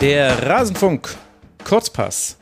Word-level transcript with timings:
Der 0.00 0.46
Rasenfunk 0.46 1.16
Kurzpass. 1.64 2.36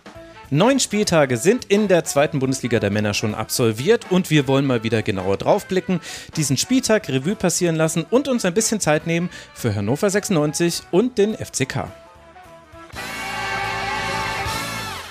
Neun 0.50 0.78
Spieltage 0.78 1.38
sind 1.38 1.64
in 1.64 1.88
der 1.88 2.04
zweiten 2.04 2.38
Bundesliga 2.38 2.80
der 2.80 2.90
Männer 2.90 3.14
schon 3.14 3.34
absolviert 3.34 4.10
und 4.10 4.28
wir 4.28 4.46
wollen 4.46 4.66
mal 4.66 4.82
wieder 4.82 5.00
genauer 5.00 5.38
draufblicken, 5.38 6.00
diesen 6.36 6.58
Spieltag 6.58 7.08
Revue 7.08 7.34
passieren 7.34 7.76
lassen 7.76 8.04
und 8.10 8.28
uns 8.28 8.44
ein 8.44 8.52
bisschen 8.52 8.78
Zeit 8.78 9.06
nehmen 9.06 9.30
für 9.54 9.74
Hannover 9.74 10.10
96 10.10 10.82
und 10.90 11.16
den 11.16 11.34
FCK. 11.34 11.88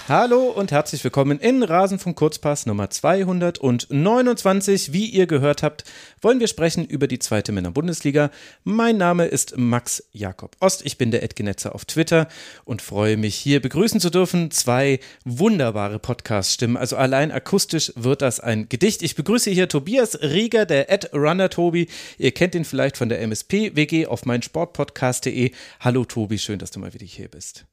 Hallo 0.07 0.51
und 0.51 0.71
herzlich 0.71 1.03
willkommen 1.03 1.39
in 1.39 1.63
Rasenfunk 1.63 2.15
Kurzpass 2.15 2.67
Nummer 2.67 2.91
229. 2.91 4.93
Wie 4.93 5.07
ihr 5.07 5.25
gehört 5.25 5.63
habt, 5.63 5.83
wollen 6.21 6.39
wir 6.39 6.47
sprechen 6.47 6.85
über 6.85 7.07
die 7.07 7.17
zweite 7.17 7.51
Männer-Bundesliga. 7.51 8.29
Mein 8.63 8.97
Name 8.97 9.25
ist 9.25 9.57
Max 9.57 10.07
Jakob 10.11 10.57
Ost. 10.59 10.85
Ich 10.85 10.99
bin 10.99 11.09
der 11.09 11.23
Edgenetzer 11.23 11.73
auf 11.73 11.85
Twitter 11.85 12.27
und 12.65 12.83
freue 12.83 13.17
mich 13.17 13.33
hier 13.33 13.59
begrüßen 13.59 13.99
zu 13.99 14.11
dürfen. 14.11 14.51
Zwei 14.51 14.99
wunderbare 15.23 15.97
Podcast-Stimmen. 15.97 16.77
Also 16.77 16.97
allein 16.97 17.31
akustisch 17.31 17.91
wird 17.95 18.21
das 18.21 18.39
ein 18.39 18.69
Gedicht. 18.69 19.01
Ich 19.01 19.15
begrüße 19.15 19.49
hier 19.49 19.69
Tobias 19.69 20.21
Rieger, 20.21 20.67
der 20.67 20.91
Ed 20.91 21.15
Runner 21.15 21.49
Tobi. 21.49 21.87
Ihr 22.19 22.31
kennt 22.31 22.53
ihn 22.53 22.65
vielleicht 22.65 22.97
von 22.97 23.09
der 23.09 23.21
MSP-WG 23.21 24.05
auf 24.05 24.27
meinsportpodcast.de. 24.27 25.49
Hallo 25.79 26.05
Tobi, 26.05 26.37
schön, 26.37 26.59
dass 26.59 26.69
du 26.69 26.79
mal 26.79 26.93
wieder 26.93 27.07
hier 27.07 27.27
bist. 27.27 27.65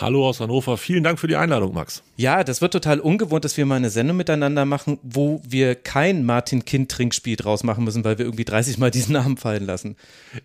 Hallo 0.00 0.28
aus 0.28 0.38
Hannover, 0.38 0.76
vielen 0.76 1.02
Dank 1.02 1.18
für 1.18 1.26
die 1.26 1.34
Einladung, 1.34 1.74
Max. 1.74 2.04
Ja, 2.16 2.44
das 2.44 2.60
wird 2.60 2.72
total 2.72 3.00
ungewohnt, 3.00 3.44
dass 3.44 3.56
wir 3.56 3.66
mal 3.66 3.76
eine 3.76 3.90
Sendung 3.90 4.16
miteinander 4.16 4.64
machen, 4.64 5.00
wo 5.02 5.40
wir 5.44 5.74
kein 5.74 6.24
Martin-Kind-Trinkspiel 6.24 7.34
draus 7.34 7.64
machen 7.64 7.82
müssen, 7.82 8.04
weil 8.04 8.16
wir 8.16 8.26
irgendwie 8.26 8.44
30 8.44 8.78
Mal 8.78 8.92
diesen 8.92 9.14
Namen 9.14 9.38
fallen 9.38 9.66
lassen. 9.66 9.96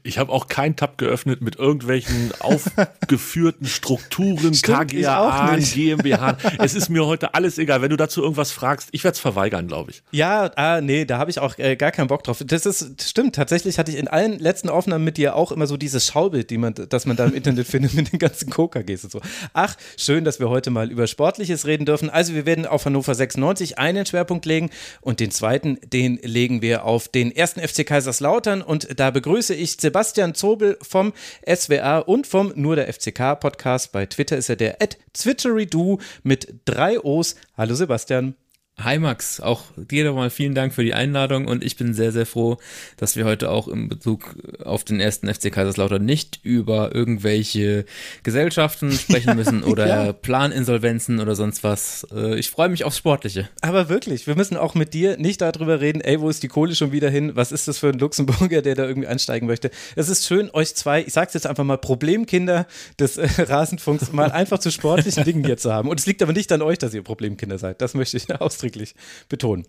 Ich 0.02 0.18
habe 0.18 0.32
auch 0.32 0.48
keinen 0.48 0.76
Tab 0.76 0.98
geöffnet 0.98 1.42
mit 1.42 1.58
irgendwelchen 1.58 2.32
aufgeführten 2.40 3.68
Strukturen, 3.68 4.54
KGA, 4.54 5.58
GmbH. 5.58 6.38
Es 6.58 6.74
ist 6.74 6.90
mir 6.90 7.06
heute 7.06 7.36
alles 7.36 7.60
egal. 7.60 7.84
Wenn 7.84 7.92
du 7.92 7.98
dazu 7.98 8.24
irgendwas 8.24 8.52
fragst, 8.52 8.90
ich 8.92 9.04
werde 9.04 9.14
es 9.14 9.20
verweigern, 9.20 9.68
glaube 9.68 9.92
ich. 9.92 10.02
Ja, 10.12 10.52
ah, 10.56 10.82
nee, 10.82 11.06
da 11.06 11.20
habe 11.20 11.30
ich 11.30 11.40
auch 11.40 11.60
äh, 11.60 11.76
gar 11.76 11.92
keinen 11.92 12.08
Bock 12.08 12.24
drauf. 12.24 12.42
Das 12.44 12.66
ist, 12.66 13.04
stimmt, 13.04 13.36
tatsächlich 13.36 13.78
hatte 13.78 13.92
ich 13.92 13.98
in 13.98 14.08
allen 14.08 14.40
letzten 14.40 14.70
Aufnahmen 14.70 15.04
mit 15.04 15.18
dir 15.18 15.36
auch 15.36 15.52
immer 15.52 15.68
so 15.68 15.78
dieses 15.78 16.08
Schaubild, 16.08 16.50
die 16.50 16.58
man, 16.58 16.74
das 16.90 17.06
man 17.06 17.18
da 17.18 17.26
im 17.26 17.36
Internet 17.36 17.68
findet 17.74 17.94
mit 17.94 18.12
den 18.12 18.20
ganzen 18.20 18.50
Coca-Gs 18.50 19.04
und 19.04 19.12
so. 19.12 19.22
Ach, 19.54 19.76
schön, 19.98 20.24
dass 20.24 20.40
wir 20.40 20.50
heute 20.50 20.70
mal 20.70 20.92
über 20.92 21.08
Sportliches 21.08 21.66
reden 21.66 21.86
dürfen. 21.86 22.10
Also 22.10 22.34
wir 22.34 22.46
werden 22.46 22.66
auf 22.66 22.86
Hannover 22.86 23.16
96 23.16 23.78
einen 23.78 24.06
Schwerpunkt 24.06 24.46
legen 24.46 24.70
und 25.02 25.20
den 25.20 25.32
zweiten, 25.32 25.78
den 25.86 26.18
legen 26.22 26.62
wir 26.62 26.86
auf 26.86 27.08
den 27.08 27.36
ersten 27.36 27.60
FC 27.60 27.86
Kaiserslautern 27.86 28.62
und 28.62 29.00
da 29.00 29.12
begrüße 29.12 29.54
ich 29.54 29.78
Sebastian 29.80 30.36
Zobel 30.36 30.78
vom 30.82 31.14
SWR 31.48 32.08
und 32.08 32.28
vom 32.28 32.52
Nur 32.56 32.76
der 32.76 32.92
FCK 32.92 33.40
Podcast. 33.40 33.92
Bei 33.92 34.06
Twitter 34.06 34.38
ist 34.38 34.50
er 34.50 34.56
der 34.56 34.82
at 34.82 34.98
Twitterydo 35.14 36.00
mit 36.24 36.54
drei 36.66 37.00
O's. 37.00 37.36
Hallo 37.58 37.76
Sebastian. 37.76 38.36
Hi 38.80 38.98
Max, 38.98 39.40
auch 39.40 39.66
dir 39.78 40.04
nochmal 40.04 40.32
vielen 40.32 40.56
Dank 40.56 40.74
für 40.74 40.84
die 40.84 40.96
Einladung 40.96 41.46
und 41.48 41.64
ich 41.64 41.78
bin 41.78 41.94
sehr, 41.94 42.12
sehr 42.12 42.26
froh, 42.26 42.58
dass 42.98 43.16
wir 43.16 43.24
heute 43.24 43.52
auch 43.52 43.68
im 43.68 43.88
Bezug 43.88 44.36
auf 44.66 44.84
den 44.84 45.00
ersten 45.00 45.32
FC 45.32 45.52
Kaiserslautern 45.52 46.04
nicht 46.04 46.40
über 46.42 46.94
irgendwelche 46.94 47.86
Gesellschaften 48.24 48.92
sprechen 48.98 49.36
müssen 49.36 49.64
oder 49.64 49.88
ja. 49.88 50.14
Planinsolvenzen 50.14 51.20
oder 51.20 51.36
sonst 51.36 51.64
was. 51.64 52.08
Äh, 52.12 52.40
ich 52.40 52.50
freue 52.50 52.68
mich 52.68 52.84
aufs 52.84 52.98
Sportliche. 52.98 53.48
Aber 53.62 53.90
wirklich, 53.90 54.26
wir 54.26 54.36
müssen 54.36 54.58
auch 54.58 54.74
mit 54.74 54.96
dir 54.96 55.18
nicht 55.18 55.42
darüber 55.42 55.80
reden, 55.80 56.02
ey, 56.02 56.20
wo 56.20 56.28
ist 56.28 56.42
die 56.42 56.48
Kohle 56.48 56.74
schon 56.74 56.92
wieder 56.92 57.12
hin? 57.12 57.36
Was 57.36 57.52
ist 57.52 57.68
das 57.68 57.78
für 57.78 57.90
ein 57.90 58.00
Luxemburger, 58.00 58.64
der 58.64 58.74
da 58.74 58.86
irgendwie 58.86 59.08
einsteigen 59.08 59.48
möchte? 59.48 59.70
Es 59.96 60.10
ist 60.10 60.26
schön, 60.26 60.50
euch 60.52 60.74
zwei, 60.74 61.04
ich 61.04 61.14
sag's 61.14 61.36
jetzt 61.36 61.46
einfach 61.46 61.64
mal, 61.64 61.78
Problemkinder 61.78 62.66
des 63.00 63.18
äh, 63.18 63.28
Rasenfunks 63.38 64.12
mal 64.12 64.32
einfach 64.32 64.58
zu 64.58 64.72
sportlichen 64.72 65.24
Dingen 65.26 65.46
hier 65.46 65.58
zu 65.58 65.72
haben. 65.72 65.90
Und 65.90 66.00
es 66.00 66.08
liegt 66.08 66.24
aber 66.24 66.34
nicht 66.34 66.52
an 66.52 66.64
euch, 66.64 66.80
dass 66.80 66.96
ihr 66.96 67.04
Problemkinder 67.04 67.60
seid. 67.60 67.80
Das 67.80 67.94
möchte 67.94 68.18
ich 68.18 68.24
ausdrücken 68.42 68.63
ausdrücklich 68.64 68.96
betonen. 69.30 69.66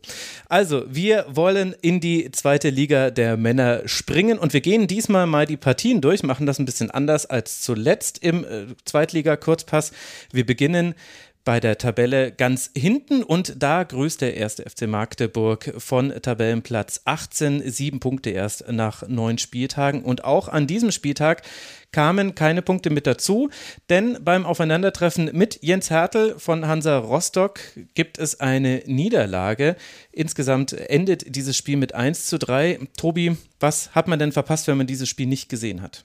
Also, 0.49 0.85
wir 0.89 1.27
wollen 1.29 1.75
in 1.81 2.01
die 2.01 2.31
zweite 2.31 2.71
Liga 2.71 3.11
der 3.11 3.37
Männer 3.37 3.83
springen 3.87 4.39
und 4.39 4.53
wir 4.53 4.61
gehen 4.61 4.87
diesmal 4.87 5.27
mal 5.27 5.47
die 5.47 5.57
Partien 5.57 6.01
durch, 6.01 6.23
machen 6.23 6.47
das 6.47 6.59
ein 6.59 6.65
bisschen 6.65 6.91
anders 6.91 7.27
als 7.27 7.61
zuletzt 7.61 8.19
im 8.23 8.45
äh, 8.45 8.67
Zweitliga-Kurzpass. 8.85 9.93
Wir 10.33 10.47
beginnen 10.47 10.95
bei 11.45 11.61
der 11.61 11.79
Tabelle 11.79 12.33
ganz 12.33 12.71
hinten 12.77 13.23
und 13.23 13.63
da 13.63 13.83
grüßt 13.83 14.21
der 14.21 14.37
erste 14.37 14.69
FC 14.69 14.87
Magdeburg 14.87 15.75
von 15.79 16.11
Tabellenplatz 16.11 17.03
18, 17.05 17.71
sieben 17.71 18.01
Punkte 18.01 18.31
erst 18.31 18.71
nach 18.71 19.07
neun 19.07 19.39
Spieltagen 19.39 20.03
und 20.03 20.25
auch 20.25 20.49
an 20.49 20.67
diesem 20.67 20.91
Spieltag 20.91 21.43
kamen 21.93 22.35
keine 22.35 22.63
Punkte 22.63 22.91
mit 22.91 23.07
dazu, 23.07 23.51
denn 23.89 24.19
beim 24.25 24.47
Aufeinandertreffen 24.47 25.31
mit 25.33 25.61
Jens 25.63 25.91
Hertel 25.91 26.39
von 26.39 26.67
Hansa 26.67 26.99
Rostock 26.99 27.61
gibt 27.95 28.19
es 28.19 28.41
eine 28.41 28.83
Niederlage. 28.87 29.77
Insgesamt 30.11 30.73
endet 30.73 31.37
dieses 31.37 31.57
Spiel 31.57 31.77
mit 31.77 31.95
1 31.95 32.27
zu 32.27 32.39
3. 32.39 32.81
Tobi, 32.97 33.37
was 33.61 33.95
hat 33.95 34.09
man 34.09 34.19
denn 34.19 34.33
verpasst, 34.33 34.67
wenn 34.67 34.77
man 34.77 34.89
dieses 34.89 35.09
Spiel 35.09 35.27
nicht 35.27 35.49
gesehen 35.49 35.83
hat? 35.83 36.05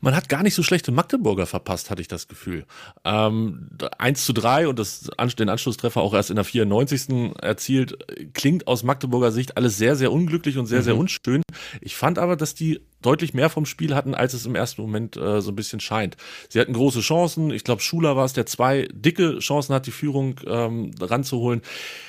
Man 0.00 0.16
hat 0.16 0.28
gar 0.28 0.42
nicht 0.42 0.54
so 0.54 0.62
schlechte 0.62 0.92
Magdeburger 0.92 1.46
verpasst, 1.46 1.90
hatte 1.90 2.00
ich 2.00 2.08
das 2.08 2.28
Gefühl. 2.28 2.64
Ähm, 3.04 3.68
1 3.98 4.24
zu 4.24 4.32
3 4.32 4.68
und 4.68 4.78
das, 4.78 5.10
den 5.38 5.48
Anschlusstreffer 5.48 6.00
auch 6.00 6.14
erst 6.14 6.30
in 6.30 6.36
der 6.36 6.44
94. 6.44 7.36
erzielt, 7.40 7.98
klingt 8.32 8.66
aus 8.66 8.82
Magdeburger 8.82 9.32
Sicht 9.32 9.56
alles 9.56 9.76
sehr, 9.78 9.96
sehr 9.96 10.12
unglücklich 10.12 10.58
und 10.58 10.66
sehr, 10.66 10.80
mhm. 10.80 10.84
sehr 10.84 10.96
unschön. 10.96 11.42
Ich 11.80 11.96
fand 11.96 12.18
aber, 12.18 12.36
dass 12.36 12.54
die 12.54 12.80
deutlich 13.02 13.34
mehr 13.34 13.50
vom 13.50 13.66
Spiel 13.66 13.94
hatten, 13.94 14.14
als 14.14 14.34
es 14.34 14.46
im 14.46 14.54
ersten 14.54 14.82
Moment 14.82 15.16
äh, 15.16 15.40
so 15.40 15.52
ein 15.52 15.56
bisschen 15.56 15.80
scheint. 15.80 16.16
Sie 16.48 16.60
hatten 16.60 16.72
große 16.72 17.00
Chancen. 17.00 17.50
Ich 17.50 17.64
glaube, 17.64 17.82
Schuler 17.82 18.16
war 18.16 18.24
es, 18.24 18.32
der 18.32 18.46
zwei 18.46 18.88
dicke 18.92 19.38
Chancen 19.38 19.74
hat, 19.74 19.86
die 19.86 19.90
Führung 19.90 20.36
ähm, 20.46 20.92
ranzuholen. 21.00 21.62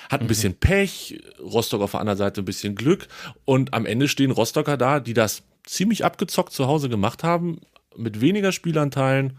Hat 0.09 0.21
ein 0.21 0.25
mhm. 0.25 0.29
bisschen 0.29 0.53
Pech, 0.55 1.21
Rostock 1.39 1.81
auf 1.81 1.91
der 1.91 2.01
anderen 2.01 2.17
Seite 2.17 2.41
ein 2.41 2.45
bisschen 2.45 2.75
Glück. 2.75 3.07
Und 3.45 3.73
am 3.73 3.85
Ende 3.85 4.07
stehen 4.07 4.31
Rostocker 4.31 4.77
da, 4.77 4.99
die 4.99 5.13
das 5.13 5.43
ziemlich 5.65 6.03
abgezockt 6.03 6.51
zu 6.51 6.67
Hause 6.67 6.89
gemacht 6.89 7.23
haben, 7.23 7.59
mit 7.95 8.21
weniger 8.21 8.51
Spielanteilen 8.51 9.37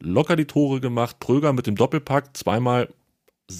locker 0.00 0.36
die 0.36 0.46
Tore 0.46 0.80
gemacht. 0.80 1.20
Pröger 1.20 1.52
mit 1.52 1.66
dem 1.66 1.76
Doppelpack 1.76 2.36
zweimal, 2.36 2.88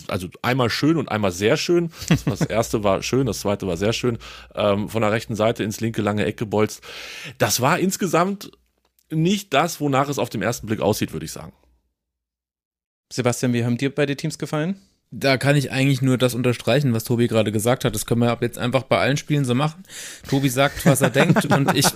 also 0.08 0.28
einmal 0.42 0.70
schön 0.70 0.96
und 0.96 1.10
einmal 1.10 1.32
sehr 1.32 1.56
schön. 1.56 1.90
Das 2.26 2.40
erste 2.40 2.84
war 2.84 3.02
schön, 3.02 3.26
das 3.26 3.40
zweite 3.40 3.66
war 3.66 3.76
sehr 3.76 3.92
schön. 3.92 4.18
Ähm, 4.54 4.88
von 4.88 5.02
der 5.02 5.12
rechten 5.12 5.36
Seite 5.36 5.62
ins 5.62 5.80
linke 5.80 6.02
lange 6.02 6.24
Eck 6.24 6.36
gebolzt. 6.36 6.82
Das 7.38 7.60
war 7.60 7.78
insgesamt 7.78 8.50
nicht 9.10 9.52
das, 9.52 9.80
wonach 9.80 10.08
es 10.08 10.18
auf 10.18 10.30
den 10.30 10.42
ersten 10.42 10.66
Blick 10.66 10.80
aussieht, 10.80 11.12
würde 11.12 11.26
ich 11.26 11.32
sagen. 11.32 11.52
Sebastian, 13.12 13.52
wie 13.52 13.64
haben 13.64 13.76
dir 13.76 13.94
beide 13.94 14.16
Teams 14.16 14.38
gefallen? 14.38 14.80
Da 15.10 15.36
kann 15.36 15.54
ich 15.54 15.70
eigentlich 15.70 16.02
nur 16.02 16.18
das 16.18 16.34
unterstreichen, 16.34 16.92
was 16.92 17.04
Tobi 17.04 17.28
gerade 17.28 17.52
gesagt 17.52 17.84
hat. 17.84 17.94
Das 17.94 18.04
können 18.04 18.22
wir 18.22 18.30
ab 18.30 18.42
jetzt 18.42 18.58
einfach 18.58 18.82
bei 18.82 18.98
allen 18.98 19.16
Spielen 19.16 19.44
so 19.44 19.54
machen. 19.54 19.84
Tobi 20.28 20.48
sagt, 20.48 20.84
was 20.86 21.02
er 21.02 21.10
denkt 21.10 21.44
und 21.52 21.76
ich 21.76 21.86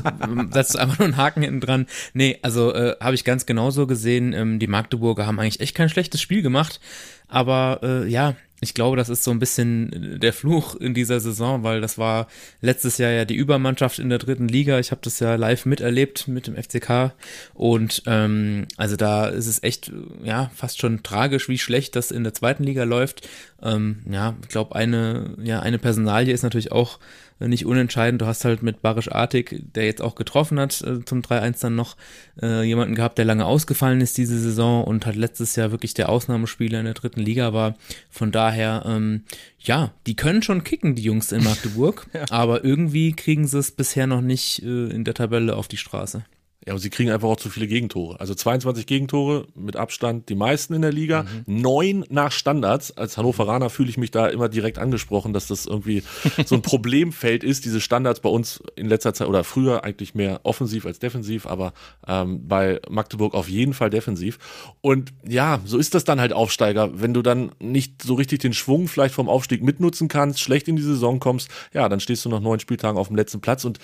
setze 0.50 0.80
einfach 0.80 0.98
nur 0.98 1.06
einen 1.06 1.16
Haken 1.16 1.42
hinten 1.42 1.60
dran. 1.60 1.86
Nee, 2.12 2.38
also 2.42 2.72
äh, 2.72 2.96
habe 3.00 3.14
ich 3.14 3.24
ganz 3.24 3.44
genauso 3.46 3.86
gesehen. 3.86 4.32
Ähm, 4.32 4.58
die 4.58 4.68
Magdeburger 4.68 5.26
haben 5.26 5.40
eigentlich 5.40 5.60
echt 5.60 5.74
kein 5.74 5.88
schlechtes 5.88 6.20
Spiel 6.20 6.42
gemacht. 6.42 6.80
Aber 7.26 7.80
äh, 7.82 8.08
ja, 8.08 8.36
ich 8.60 8.74
glaube, 8.74 8.96
das 8.96 9.08
ist 9.08 9.22
so 9.22 9.30
ein 9.30 9.38
bisschen 9.38 10.18
der 10.20 10.32
Fluch 10.32 10.74
in 10.74 10.92
dieser 10.92 11.20
Saison, 11.20 11.62
weil 11.62 11.80
das 11.80 11.96
war 11.96 12.26
letztes 12.60 12.98
Jahr 12.98 13.10
ja 13.10 13.24
die 13.24 13.36
Übermannschaft 13.36 13.98
in 13.98 14.08
der 14.08 14.18
dritten 14.18 14.48
Liga. 14.48 14.78
Ich 14.78 14.90
habe 14.90 15.00
das 15.04 15.20
ja 15.20 15.36
live 15.36 15.64
miterlebt 15.64 16.26
mit 16.26 16.48
dem 16.48 16.56
FCK 16.56 17.12
und 17.54 18.02
ähm, 18.06 18.66
also 18.76 18.96
da 18.96 19.26
ist 19.28 19.46
es 19.46 19.62
echt 19.62 19.92
ja 20.24 20.50
fast 20.54 20.80
schon 20.80 21.02
tragisch, 21.02 21.48
wie 21.48 21.58
schlecht 21.58 21.94
das 21.94 22.10
in 22.10 22.24
der 22.24 22.34
zweiten 22.34 22.64
Liga 22.64 22.82
läuft. 22.84 23.28
Ähm, 23.62 24.00
ja, 24.10 24.36
ich 24.42 24.48
glaube 24.48 24.74
eine 24.74 25.36
ja 25.42 25.60
eine 25.60 25.78
Personalie 25.78 26.34
ist 26.34 26.42
natürlich 26.42 26.72
auch 26.72 26.98
nicht 27.40 27.66
unentscheidend. 27.66 28.20
Du 28.20 28.26
hast 28.26 28.44
halt 28.44 28.62
mit 28.62 28.82
Barisch 28.82 29.12
Artig, 29.12 29.62
der 29.74 29.84
jetzt 29.84 30.02
auch 30.02 30.16
getroffen 30.16 30.58
hat, 30.58 30.80
äh, 30.82 31.04
zum 31.04 31.22
3-1 31.22 31.60
dann 31.60 31.76
noch 31.76 31.96
äh, 32.42 32.62
jemanden 32.62 32.94
gehabt, 32.94 33.18
der 33.18 33.24
lange 33.24 33.46
ausgefallen 33.46 34.00
ist 34.00 34.18
diese 34.18 34.38
Saison 34.38 34.84
und 34.84 35.06
hat 35.06 35.14
letztes 35.14 35.54
Jahr 35.54 35.70
wirklich 35.70 35.94
der 35.94 36.08
Ausnahmespieler 36.08 36.80
in 36.80 36.86
der 36.86 36.94
dritten 36.94 37.20
Liga 37.20 37.52
war. 37.52 37.76
Von 38.10 38.32
daher, 38.32 38.82
ähm, 38.86 39.22
ja, 39.60 39.92
die 40.06 40.16
können 40.16 40.42
schon 40.42 40.64
kicken, 40.64 40.94
die 40.94 41.02
Jungs 41.02 41.30
in 41.30 41.44
Magdeburg, 41.44 42.08
ja. 42.12 42.24
aber 42.30 42.64
irgendwie 42.64 43.12
kriegen 43.12 43.46
sie 43.46 43.58
es 43.58 43.70
bisher 43.70 44.06
noch 44.06 44.22
nicht 44.22 44.62
äh, 44.62 44.88
in 44.88 45.04
der 45.04 45.14
Tabelle 45.14 45.54
auf 45.54 45.68
die 45.68 45.76
Straße. 45.76 46.24
Ja, 46.66 46.74
und 46.74 46.80
sie 46.80 46.90
kriegen 46.90 47.10
einfach 47.10 47.28
auch 47.28 47.36
zu 47.36 47.50
viele 47.50 47.68
Gegentore. 47.68 48.18
Also 48.18 48.34
22 48.34 48.84
Gegentore 48.84 49.46
mit 49.54 49.76
Abstand 49.76 50.28
die 50.28 50.34
meisten 50.34 50.74
in 50.74 50.82
der 50.82 50.92
Liga. 50.92 51.22
Mhm. 51.22 51.62
Neun 51.62 52.04
nach 52.10 52.32
Standards. 52.32 52.96
Als 52.96 53.16
Hannoveraner 53.16 53.70
fühle 53.70 53.88
ich 53.88 53.96
mich 53.96 54.10
da 54.10 54.26
immer 54.26 54.48
direkt 54.48 54.78
angesprochen, 54.78 55.32
dass 55.32 55.46
das 55.46 55.66
irgendwie 55.66 56.02
so 56.44 56.56
ein 56.56 56.62
Problemfeld 56.62 57.44
ist. 57.44 57.64
Diese 57.64 57.80
Standards 57.80 58.20
bei 58.20 58.28
uns 58.28 58.60
in 58.74 58.88
letzter 58.88 59.14
Zeit 59.14 59.28
oder 59.28 59.44
früher 59.44 59.84
eigentlich 59.84 60.16
mehr 60.16 60.40
offensiv 60.42 60.84
als 60.84 60.98
defensiv, 60.98 61.46
aber 61.46 61.72
ähm, 62.06 62.48
bei 62.48 62.80
Magdeburg 62.90 63.34
auf 63.34 63.48
jeden 63.48 63.72
Fall 63.72 63.88
defensiv. 63.88 64.38
Und 64.80 65.12
ja, 65.26 65.60
so 65.64 65.78
ist 65.78 65.94
das 65.94 66.02
dann 66.02 66.20
halt 66.20 66.32
Aufsteiger. 66.32 67.00
Wenn 67.00 67.14
du 67.14 67.22
dann 67.22 67.52
nicht 67.60 68.02
so 68.02 68.14
richtig 68.14 68.40
den 68.40 68.52
Schwung 68.52 68.88
vielleicht 68.88 69.14
vom 69.14 69.28
Aufstieg 69.28 69.62
mitnutzen 69.62 70.08
kannst, 70.08 70.40
schlecht 70.40 70.66
in 70.66 70.74
die 70.74 70.82
Saison 70.82 71.20
kommst, 71.20 71.48
ja, 71.72 71.88
dann 71.88 72.00
stehst 72.00 72.24
du 72.24 72.28
nach 72.28 72.40
neun 72.40 72.58
Spieltagen 72.58 72.98
auf 72.98 73.06
dem 73.06 73.16
letzten 73.16 73.40
Platz 73.40 73.64
und 73.64 73.78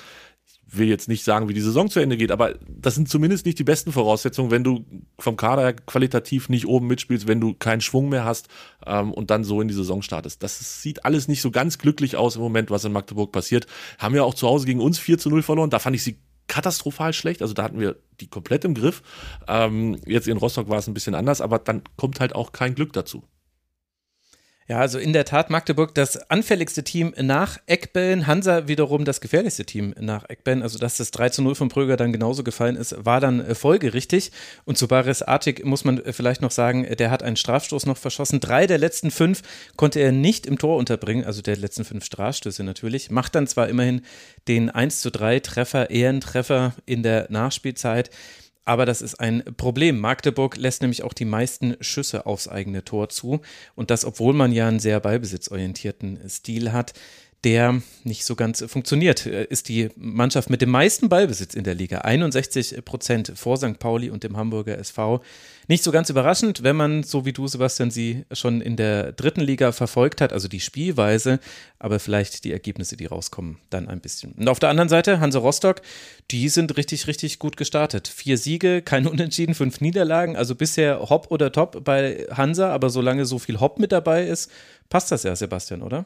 will 0.77 0.89
jetzt 0.89 1.09
nicht 1.09 1.25
sagen, 1.25 1.49
wie 1.49 1.55
die 1.55 1.61
Saison 1.61 1.89
zu 1.89 2.01
Ende 2.01 2.17
geht, 2.17 2.31
aber 2.31 2.55
das 2.69 2.95
sind 2.95 3.09
zumindest 3.09 3.47
nicht 3.47 3.59
die 3.59 3.65
besten 3.65 3.93
Voraussetzungen, 3.93 4.51
wenn 4.51 4.65
du 4.65 4.85
vom 5.19 5.37
Kader 5.37 5.63
her 5.63 5.73
qualitativ 5.75 6.49
nicht 6.49 6.67
oben 6.67 6.87
mitspielst, 6.87 7.27
wenn 7.27 7.41
du 7.41 7.55
keinen 7.55 7.81
Schwung 7.81 8.09
mehr 8.09 8.25
hast 8.25 8.49
ähm, 8.87 9.13
und 9.13 9.31
dann 9.31 9.45
so 9.45 9.61
in 9.61 9.69
die 9.69 9.75
Saison 9.75 10.03
startest. 10.03 10.43
Das 10.43 10.83
sieht 10.83 11.05
alles 11.05 11.29
nicht 11.29 11.43
so 11.43 11.51
ganz 11.51 11.79
glücklich 11.79 12.17
aus 12.17 12.37
im 12.37 12.43
Moment, 12.43 12.71
was 12.71 12.85
in 12.85 12.93
Magdeburg 12.93 13.33
passiert. 13.33 13.67
Haben 13.99 14.15
ja 14.15 14.23
auch 14.23 14.35
zu 14.35 14.47
Hause 14.47 14.67
gegen 14.67 14.81
uns 14.81 14.99
4 14.99 15.19
zu 15.19 15.31
0 15.31 15.43
verloren. 15.43 15.71
Da 15.71 15.79
fand 15.79 15.97
ich 15.97 16.03
sie 16.03 16.19
katastrophal 16.47 17.13
schlecht. 17.13 17.43
Also 17.43 17.55
da 17.55 17.63
hatten 17.63 17.81
wir 17.81 17.97
die 18.21 18.29
komplett 18.29 18.65
im 18.65 18.75
Griff. 18.75 19.03
Ähm, 19.49 19.99
jetzt 20.07 20.29
in 20.29 20.37
Rostock 20.37 20.69
war 20.69 20.79
es 20.79 20.87
ein 20.87 20.95
bisschen 20.95 21.15
anders, 21.15 21.41
aber 21.41 21.59
dann 21.59 21.83
kommt 21.97 22.21
halt 22.21 22.35
auch 22.35 22.53
kein 22.53 22.75
Glück 22.75 22.93
dazu. 22.93 23.25
Ja, 24.67 24.79
also 24.79 24.99
in 24.99 25.13
der 25.13 25.27
Tat 25.27 25.51
Magdeburg 25.51 25.95
das 25.95 26.31
anfälligste 26.31 26.83
Team 26.83 27.13
nach 27.21 27.59
Eckbellen, 27.67 28.27
Hansa 28.27 28.67
wiederum 28.67 29.05
das 29.05 29.21
gefährlichste 29.21 29.67
Team 29.67 29.95
nach 30.01 30.27
Eckbellen. 30.31 30.63
Also 30.63 30.79
dass 30.79 30.97
das 30.97 31.11
3 31.11 31.29
zu 31.29 31.43
0 31.43 31.55
von 31.55 31.69
Pröger 31.69 31.99
dann 31.99 32.15
genauso 32.15 32.43
gefallen 32.45 32.77
ist, 32.77 32.97
war 33.05 33.21
dann 33.21 33.41
äh, 33.41 33.55
folgerichtig. 33.55 34.33
Und 34.65 34.79
zu 34.79 34.89
Baris 34.89 35.21
Artig 35.21 35.67
muss 35.67 35.85
man 35.85 35.99
äh, 35.99 36.15
vielleicht 36.15 36.41
noch 36.41 36.51
sagen, 36.51 36.87
der 36.97 37.11
hat 37.11 37.23
einen 37.23 37.37
Strafstoß 37.37 37.85
noch 37.85 37.99
verschossen. 37.99 38.41
Drei 38.41 38.67
der 38.67 38.79
letzten 38.79 39.11
fünf 39.11 39.43
konnte 39.77 40.01
er 40.01 40.13
nicht 40.13 40.47
im 40.47 40.57
Tor 40.57 40.79
unterbringen, 40.79 41.27
also 41.27 41.43
der 41.43 41.59
letzten 41.59 41.85
fünf 41.85 42.03
Strafstöße 42.07 42.65
natürlich. 42.65 43.11
Macht 43.11 43.35
dann 43.35 43.47
zwar 43.47 43.69
immerhin 43.69 44.01
den 44.49 44.71
1 44.71 45.03
zu 45.03 45.11
3 45.11 45.41
Treffer, 45.41 45.91
Ehrentreffer 45.91 46.73
in 46.87 47.03
der 47.03 47.27
Nachspielzeit. 47.29 48.09
Aber 48.65 48.87
das 48.87 49.03
ist 49.03 49.21
ein 49.21 49.43
Problem. 49.57 50.01
Magdeburg 50.01 50.57
lässt 50.57 50.81
nämlich 50.81 51.03
auch 51.03 51.13
die 51.13 51.27
meisten 51.27 51.77
Schüsse 51.81 52.27
aufs 52.27 52.49
eigene 52.49 52.85
Tor 52.85 53.11
zu. 53.11 53.41
Und 53.75 53.91
das, 53.91 54.05
obwohl 54.05 54.33
man 54.33 54.53
ja 54.53 54.69
einen 54.69 54.81
sehr 54.81 55.01
ballbesitzorientierten 55.01 56.29
Stil 56.29 56.73
hat 56.73 56.95
der 57.45 57.83
nicht 58.05 58.25
so 58.25 58.37
ganz 58.37 58.65
funktioniert. 58.67 59.27
Ist 59.27 59.69
die 59.69 59.91
Mannschaft 59.97 60.51
mit 60.51 60.63
dem 60.63 60.71
meisten 60.71 61.09
Ballbesitz 61.09 61.55
in 61.55 61.65
der 61.65 61.75
Liga, 61.75 61.99
61 61.99 62.85
Prozent 62.85 63.33
vor 63.37 63.57
St. 63.57 63.79
Pauli 63.79 64.11
und 64.11 64.25
dem 64.25 64.37
Hamburger 64.37 64.79
SV. 64.79 65.23
Nicht 65.69 65.85
so 65.85 65.93
ganz 65.93 66.11
überraschend, 66.11 66.63
wenn 66.63 66.77
man, 66.77 67.03
so 67.03 67.25
wie 67.25 67.33
du, 67.33 67.47
Sebastian, 67.47 67.91
sie 67.91 68.25
schon 68.33 68.61
in 68.61 68.77
der 68.77 69.13
dritten 69.13 69.41
Liga 69.41 69.73
verfolgt 69.73 70.21
hat, 70.21 70.33
also 70.33 70.49
die 70.49 70.61
Spielweise, 70.61 71.41
aber 71.79 71.99
vielleicht 71.99 72.45
die 72.45 72.53
Ergebnisse, 72.53 72.97
die 72.97 73.07
rauskommen, 73.07 73.59
dann 73.71 73.89
ein 73.89 74.01
bisschen. 74.01 74.33
Und 74.33 74.49
auf 74.49 74.59
der 74.59 74.69
anderen 74.69 74.89
Seite, 74.91 75.21
Hansa 75.21 75.39
Rostock, 75.39 75.81
die 76.31 76.49
sind 76.49 76.77
richtig, 76.77 77.07
richtig 77.07 77.39
gut 77.39 77.57
gestartet. 77.57 78.09
Vier 78.09 78.37
Siege, 78.37 78.83
kein 78.83 79.07
Unentschieden, 79.15 79.55
fünf 79.55 79.81
Niederlagen, 79.81 80.37
also 80.37 80.55
bisher 80.55 81.01
Hopp 81.09 81.31
oder 81.31 81.53
Top 81.53 81.85
bei 81.85 82.27
Hansa, 82.31 82.71
aber 82.71 82.91
solange 82.91 83.25
so 83.25 83.39
viel 83.39 83.61
Hopp 83.61 83.79
mit 83.79 83.93
dabei 83.93 84.27
ist, 84.27 84.51
passt 84.91 85.11
das 85.13 85.23
ja, 85.23 85.35
Sebastian, 85.35 85.83
oder? 85.83 86.05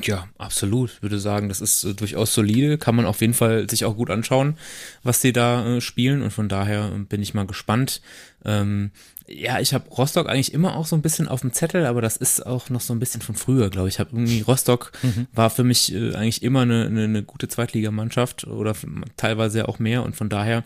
Ja, 0.00 0.28
absolut. 0.38 0.90
Ich 0.90 1.02
würde 1.02 1.18
sagen, 1.18 1.48
das 1.48 1.60
ist 1.60 1.84
äh, 1.84 1.94
durchaus 1.94 2.32
solide. 2.32 2.78
Kann 2.78 2.96
man 2.96 3.04
auf 3.04 3.20
jeden 3.20 3.34
Fall 3.34 3.68
sich 3.68 3.84
auch 3.84 3.96
gut 3.96 4.10
anschauen, 4.10 4.56
was 5.02 5.20
sie 5.20 5.32
da 5.32 5.76
äh, 5.76 5.80
spielen. 5.80 6.22
Und 6.22 6.30
von 6.30 6.48
daher 6.48 6.90
äh, 6.94 6.98
bin 6.98 7.22
ich 7.22 7.34
mal 7.34 7.46
gespannt. 7.46 8.00
Ähm, 8.44 8.90
ja, 9.28 9.60
ich 9.60 9.74
habe 9.74 9.88
Rostock 9.90 10.28
eigentlich 10.28 10.54
immer 10.54 10.76
auch 10.76 10.86
so 10.86 10.96
ein 10.96 11.02
bisschen 11.02 11.28
auf 11.28 11.42
dem 11.42 11.52
Zettel, 11.52 11.86
aber 11.86 12.00
das 12.00 12.16
ist 12.16 12.44
auch 12.44 12.70
noch 12.70 12.80
so 12.80 12.92
ein 12.92 12.98
bisschen 12.98 13.20
von 13.20 13.34
früher, 13.34 13.70
glaube 13.70 13.88
ich. 13.88 13.94
Ich 13.94 14.00
habe 14.00 14.10
irgendwie 14.12 14.40
Rostock 14.40 14.92
mhm. 15.02 15.26
war 15.32 15.50
für 15.50 15.64
mich 15.64 15.94
äh, 15.94 16.14
eigentlich 16.14 16.42
immer 16.42 16.62
eine, 16.62 16.86
eine, 16.86 17.04
eine 17.04 17.22
gute 17.22 17.48
Zweitligamannschaft 17.48 18.46
oder 18.46 18.74
teilweise 19.16 19.68
auch 19.68 19.78
mehr. 19.78 20.02
Und 20.02 20.16
von 20.16 20.30
daher 20.30 20.64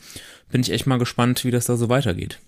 bin 0.51 0.61
ich 0.61 0.71
echt 0.71 0.87
mal 0.87 0.99
gespannt, 0.99 1.45
wie 1.45 1.51
das 1.51 1.67
da 1.67 1.77
so 1.77 1.89
weitergeht 1.89 2.39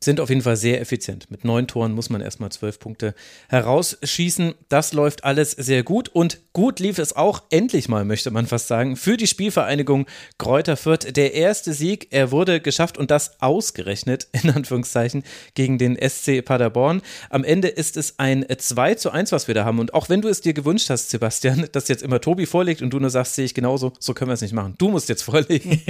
sind 0.00 0.20
auf 0.20 0.28
jeden 0.28 0.42
Fall 0.42 0.56
sehr 0.56 0.80
effizient. 0.80 1.30
Mit 1.30 1.44
neun 1.44 1.66
Toren 1.66 1.92
muss 1.92 2.10
man 2.10 2.20
erstmal 2.20 2.52
zwölf 2.52 2.78
Punkte 2.78 3.14
herausschießen. 3.48 4.54
Das 4.68 4.92
läuft 4.92 5.24
alles 5.24 5.52
sehr 5.52 5.82
gut 5.82 6.08
und 6.10 6.38
gut 6.52 6.80
lief 6.80 6.98
es 6.98 7.16
auch 7.16 7.42
endlich 7.50 7.88
mal, 7.88 8.04
möchte 8.04 8.30
man 8.30 8.46
fast 8.46 8.68
sagen, 8.68 8.96
für 8.96 9.16
die 9.16 9.26
Spielvereinigung 9.26 10.06
Kräuter 10.38 10.76
Fürth. 10.76 11.16
Der 11.16 11.34
erste 11.34 11.72
Sieg, 11.72 12.08
er 12.10 12.30
wurde 12.30 12.60
geschafft 12.60 12.98
und 12.98 13.10
das 13.10 13.40
ausgerechnet, 13.40 14.28
in 14.42 14.50
Anführungszeichen, 14.50 15.24
gegen 15.54 15.78
den 15.78 15.96
SC 15.96 16.44
Paderborn. 16.44 17.00
Am 17.30 17.42
Ende 17.42 17.68
ist 17.68 17.96
es 17.96 18.18
ein 18.18 18.44
2 18.56 18.96
zu 18.96 19.10
1, 19.10 19.32
was 19.32 19.48
wir 19.48 19.54
da 19.54 19.64
haben. 19.64 19.78
Und 19.78 19.94
auch 19.94 20.08
wenn 20.08 20.20
du 20.20 20.28
es 20.28 20.42
dir 20.42 20.52
gewünscht 20.52 20.90
hast, 20.90 21.10
Sebastian, 21.10 21.68
dass 21.72 21.88
jetzt 21.88 22.02
immer 22.02 22.20
Tobi 22.20 22.46
vorlegt 22.46 22.82
und 22.82 22.90
du 22.90 23.00
nur 23.00 23.10
sagst, 23.10 23.34
sehe 23.34 23.46
ich 23.46 23.54
genauso, 23.54 23.92
so 23.98 24.12
können 24.12 24.28
wir 24.28 24.34
es 24.34 24.42
nicht 24.42 24.54
machen. 24.54 24.74
Du 24.78 24.88
musst 24.88 25.08
jetzt 25.08 25.22
vorlegen. 25.22 25.70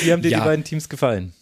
Wie 0.00 0.12
haben 0.12 0.22
dir 0.22 0.30
ja. 0.30 0.40
die 0.40 0.44
beiden 0.44 0.64
Teams 0.64 0.88
gefallen? 0.88 1.34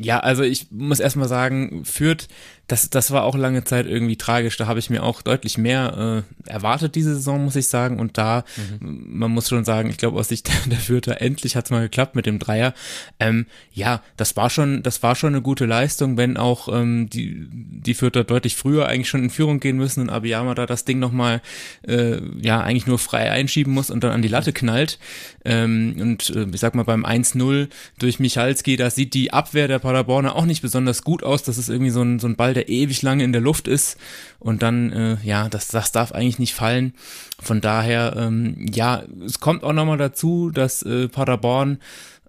Ja, 0.00 0.20
also 0.20 0.42
ich 0.42 0.70
muss 0.70 1.00
erstmal 1.00 1.28
sagen, 1.28 1.84
Fürth 1.84 2.28
das, 2.68 2.90
das 2.90 3.10
war 3.10 3.24
auch 3.24 3.34
lange 3.34 3.64
Zeit 3.64 3.86
irgendwie 3.86 4.16
tragisch. 4.16 4.58
Da 4.58 4.66
habe 4.66 4.78
ich 4.78 4.90
mir 4.90 5.02
auch 5.02 5.22
deutlich 5.22 5.56
mehr 5.56 6.24
äh, 6.46 6.50
erwartet 6.50 6.94
diese 6.94 7.14
Saison, 7.14 7.42
muss 7.42 7.56
ich 7.56 7.66
sagen. 7.66 7.98
Und 7.98 8.18
da, 8.18 8.44
mhm. 8.80 9.04
man 9.08 9.30
muss 9.30 9.48
schon 9.48 9.64
sagen, 9.64 9.88
ich 9.88 9.96
glaube 9.96 10.20
aus 10.20 10.28
Sicht 10.28 10.48
der, 10.48 10.54
der 10.66 10.78
Fürther, 10.78 11.22
endlich 11.22 11.56
hat 11.56 11.64
es 11.64 11.70
mal 11.70 11.80
geklappt 11.80 12.14
mit 12.14 12.26
dem 12.26 12.38
Dreier. 12.38 12.74
Ähm, 13.18 13.46
ja, 13.72 14.02
das 14.18 14.36
war 14.36 14.50
schon, 14.50 14.82
das 14.82 15.02
war 15.02 15.16
schon 15.16 15.32
eine 15.32 15.40
gute 15.40 15.64
Leistung, 15.64 16.18
wenn 16.18 16.36
auch 16.36 16.68
ähm, 16.70 17.08
die, 17.08 17.48
die 17.50 17.94
Fürther 17.94 18.22
deutlich 18.22 18.54
früher 18.54 18.86
eigentlich 18.86 19.08
schon 19.08 19.24
in 19.24 19.30
Führung 19.30 19.60
gehen 19.60 19.78
müssen 19.78 20.02
und 20.02 20.10
Abiyama 20.10 20.54
da 20.54 20.66
das 20.66 20.84
Ding 20.84 20.98
nochmal, 20.98 21.40
äh, 21.86 22.20
ja, 22.38 22.60
eigentlich 22.60 22.86
nur 22.86 22.98
frei 22.98 23.30
einschieben 23.30 23.72
muss 23.72 23.90
und 23.90 24.04
dann 24.04 24.12
an 24.12 24.20
die 24.20 24.28
Latte 24.28 24.52
knallt. 24.52 24.98
Ähm, 25.46 25.96
und 25.98 26.28
äh, 26.36 26.46
ich 26.52 26.60
sag 26.60 26.74
mal, 26.74 26.82
beim 26.82 27.06
1-0 27.06 27.68
durch 27.98 28.20
Michalski, 28.20 28.76
da 28.76 28.90
sieht 28.90 29.14
die 29.14 29.32
Abwehr 29.32 29.68
der 29.68 29.78
Paderborner 29.88 30.36
auch 30.36 30.44
nicht 30.44 30.60
besonders 30.60 31.02
gut 31.02 31.22
aus. 31.22 31.42
Das 31.44 31.56
ist 31.56 31.70
irgendwie 31.70 31.90
so 31.90 32.02
ein, 32.02 32.18
so 32.18 32.26
ein 32.26 32.36
Ball, 32.36 32.52
der 32.52 32.68
ewig 32.68 33.00
lange 33.00 33.24
in 33.24 33.32
der 33.32 33.40
Luft 33.40 33.66
ist 33.66 33.96
und 34.38 34.60
dann, 34.62 34.92
äh, 34.92 35.16
ja, 35.22 35.48
das, 35.48 35.68
das 35.68 35.92
darf 35.92 36.12
eigentlich 36.12 36.38
nicht 36.38 36.52
fallen. 36.52 36.92
Von 37.40 37.62
daher, 37.62 38.14
ähm, 38.14 38.66
ja, 38.70 39.04
es 39.24 39.40
kommt 39.40 39.64
auch 39.64 39.72
nochmal 39.72 39.96
dazu, 39.96 40.50
dass 40.50 40.82
äh, 40.82 41.08
Paderborn 41.08 41.78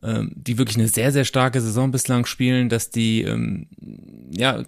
ähm, 0.01 0.31
die 0.33 0.57
wirklich 0.57 0.77
eine 0.77 0.87
sehr, 0.87 1.11
sehr 1.11 1.25
starke 1.25 1.59
Saison 1.59 1.91
bislang 1.91 2.25
spielen, 2.25 2.69
dass 2.69 2.91
die 2.91 3.23
ähm, 3.23 3.67
ja 4.31 4.63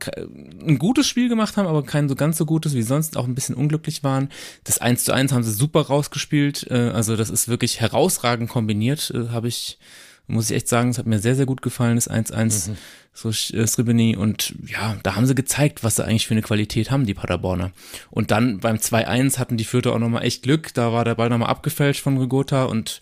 ein 0.67 0.77
gutes 0.77 1.07
Spiel 1.07 1.29
gemacht 1.29 1.55
haben, 1.55 1.67
aber 1.67 1.83
kein 1.83 2.09
so 2.09 2.15
ganz 2.15 2.37
so 2.37 2.45
gutes 2.45 2.73
wie 2.73 2.81
sonst, 2.81 3.15
auch 3.15 3.23
ein 3.25 3.35
bisschen 3.35 3.55
unglücklich 3.55 4.03
waren. 4.03 4.27
Das 4.65 4.79
1 4.79 5.05
zu 5.05 5.13
1 5.13 5.31
haben 5.31 5.43
sie 5.43 5.53
super 5.53 5.83
rausgespielt, 5.83 6.67
äh, 6.69 6.91
also 6.93 7.15
das 7.15 7.29
ist 7.29 7.47
wirklich 7.47 7.79
herausragend 7.79 8.49
kombiniert, 8.49 9.13
äh, 9.15 9.29
habe 9.29 9.47
ich 9.47 9.79
muss 10.27 10.49
ich 10.49 10.55
echt 10.55 10.67
sagen, 10.67 10.89
es 10.89 10.97
hat 10.97 11.05
mir 11.05 11.19
sehr, 11.19 11.35
sehr 11.35 11.45
gut 11.45 11.61
gefallen, 11.61 11.95
das 11.95 12.09
1-1 12.09 12.69
mhm. 12.69 12.77
so 13.13 13.29
äh, 13.29 13.67
Sribeni 13.67 14.15
und 14.15 14.55
ja, 14.65 14.97
da 15.03 15.15
haben 15.15 15.25
sie 15.25 15.35
gezeigt, 15.35 15.83
was 15.83 15.97
sie 15.97 16.05
eigentlich 16.05 16.27
für 16.27 16.33
eine 16.33 16.41
Qualität 16.41 16.91
haben, 16.91 17.05
die 17.05 17.13
Paderborner. 17.13 17.71
Und 18.09 18.31
dann 18.31 18.59
beim 18.59 18.77
2-1 18.77 19.37
hatten 19.37 19.57
die 19.57 19.65
Fürther 19.65 19.93
auch 19.93 19.99
nochmal 19.99 20.23
echt 20.23 20.43
Glück, 20.43 20.73
da 20.73 20.93
war 20.93 21.05
der 21.05 21.15
Ball 21.15 21.29
nochmal 21.29 21.49
abgefälscht 21.49 22.01
von 22.01 22.17
Rigota 22.17 22.65
und 22.65 22.99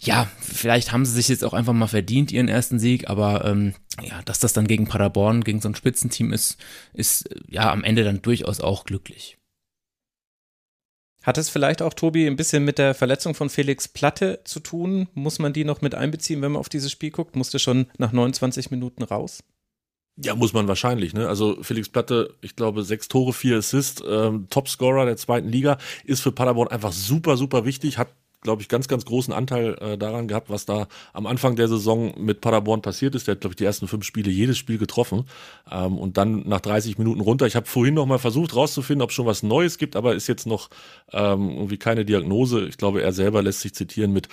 ja, 0.00 0.28
vielleicht 0.40 0.92
haben 0.92 1.06
sie 1.06 1.12
sich 1.12 1.28
jetzt 1.28 1.44
auch 1.44 1.54
einfach 1.54 1.72
mal 1.72 1.86
verdient, 1.86 2.32
ihren 2.32 2.48
ersten 2.48 2.78
Sieg, 2.78 3.08
aber 3.08 3.44
ähm, 3.44 3.74
ja, 4.02 4.20
dass 4.24 4.38
das 4.38 4.52
dann 4.52 4.66
gegen 4.66 4.86
Paderborn, 4.86 5.44
gegen 5.44 5.60
so 5.60 5.68
ein 5.68 5.74
Spitzenteam 5.74 6.32
ist, 6.32 6.58
ist 6.92 7.28
ja 7.48 7.72
am 7.72 7.84
Ende 7.84 8.04
dann 8.04 8.20
durchaus 8.20 8.60
auch 8.60 8.84
glücklich. 8.84 9.38
Hat 11.24 11.38
es 11.38 11.48
vielleicht 11.48 11.82
auch, 11.82 11.94
Tobi, 11.94 12.26
ein 12.26 12.36
bisschen 12.36 12.64
mit 12.64 12.78
der 12.78 12.94
Verletzung 12.94 13.34
von 13.34 13.48
Felix 13.48 13.88
Platte 13.88 14.40
zu 14.44 14.60
tun? 14.60 15.08
Muss 15.14 15.38
man 15.38 15.52
die 15.52 15.64
noch 15.64 15.80
mit 15.80 15.94
einbeziehen, 15.94 16.42
wenn 16.42 16.52
man 16.52 16.60
auf 16.60 16.68
dieses 16.68 16.92
Spiel 16.92 17.10
guckt? 17.10 17.34
Musste 17.34 17.58
schon 17.58 17.86
nach 17.98 18.12
29 18.12 18.70
Minuten 18.70 19.02
raus? 19.02 19.42
Ja, 20.16 20.36
muss 20.36 20.52
man 20.52 20.68
wahrscheinlich. 20.68 21.12
Ne? 21.14 21.26
Also 21.26 21.60
Felix 21.62 21.88
Platte, 21.88 22.34
ich 22.40 22.54
glaube, 22.54 22.84
sechs 22.84 23.08
Tore, 23.08 23.32
vier 23.32 23.56
Assists, 23.58 24.02
ähm, 24.06 24.46
Topscorer 24.48 25.06
der 25.06 25.16
zweiten 25.16 25.48
Liga, 25.48 25.78
ist 26.04 26.20
für 26.20 26.30
Paderborn 26.30 26.68
einfach 26.68 26.92
super, 26.92 27.36
super 27.36 27.64
wichtig, 27.64 27.98
hat 27.98 28.08
glaube 28.44 28.62
ich, 28.62 28.68
ganz, 28.68 28.86
ganz 28.86 29.04
großen 29.04 29.34
Anteil 29.34 29.76
äh, 29.80 29.98
daran 29.98 30.28
gehabt, 30.28 30.50
was 30.50 30.66
da 30.66 30.86
am 31.12 31.26
Anfang 31.26 31.56
der 31.56 31.66
Saison 31.66 32.14
mit 32.16 32.40
Paderborn 32.40 32.82
passiert 32.82 33.16
ist. 33.16 33.26
Der 33.26 33.32
hat, 33.32 33.40
glaube 33.40 33.52
ich, 33.52 33.56
die 33.56 33.64
ersten 33.64 33.88
fünf 33.88 34.04
Spiele 34.04 34.30
jedes 34.30 34.58
Spiel 34.58 34.78
getroffen 34.78 35.24
ähm, 35.70 35.98
und 35.98 36.16
dann 36.16 36.46
nach 36.46 36.60
30 36.60 36.98
Minuten 36.98 37.20
runter. 37.20 37.46
Ich 37.46 37.56
habe 37.56 37.66
vorhin 37.66 37.94
noch 37.94 38.06
mal 38.06 38.18
versucht 38.18 38.54
rauszufinden, 38.54 39.02
ob 39.02 39.10
es 39.10 39.16
schon 39.16 39.26
was 39.26 39.42
Neues 39.42 39.78
gibt, 39.78 39.96
aber 39.96 40.14
ist 40.14 40.28
jetzt 40.28 40.46
noch 40.46 40.70
ähm, 41.12 41.50
irgendwie 41.50 41.78
keine 41.78 42.04
Diagnose. 42.04 42.68
Ich 42.68 42.76
glaube, 42.76 43.02
er 43.02 43.12
selber 43.12 43.42
lässt 43.42 43.60
sich 43.60 43.74
zitieren 43.74 44.12
mit 44.12 44.28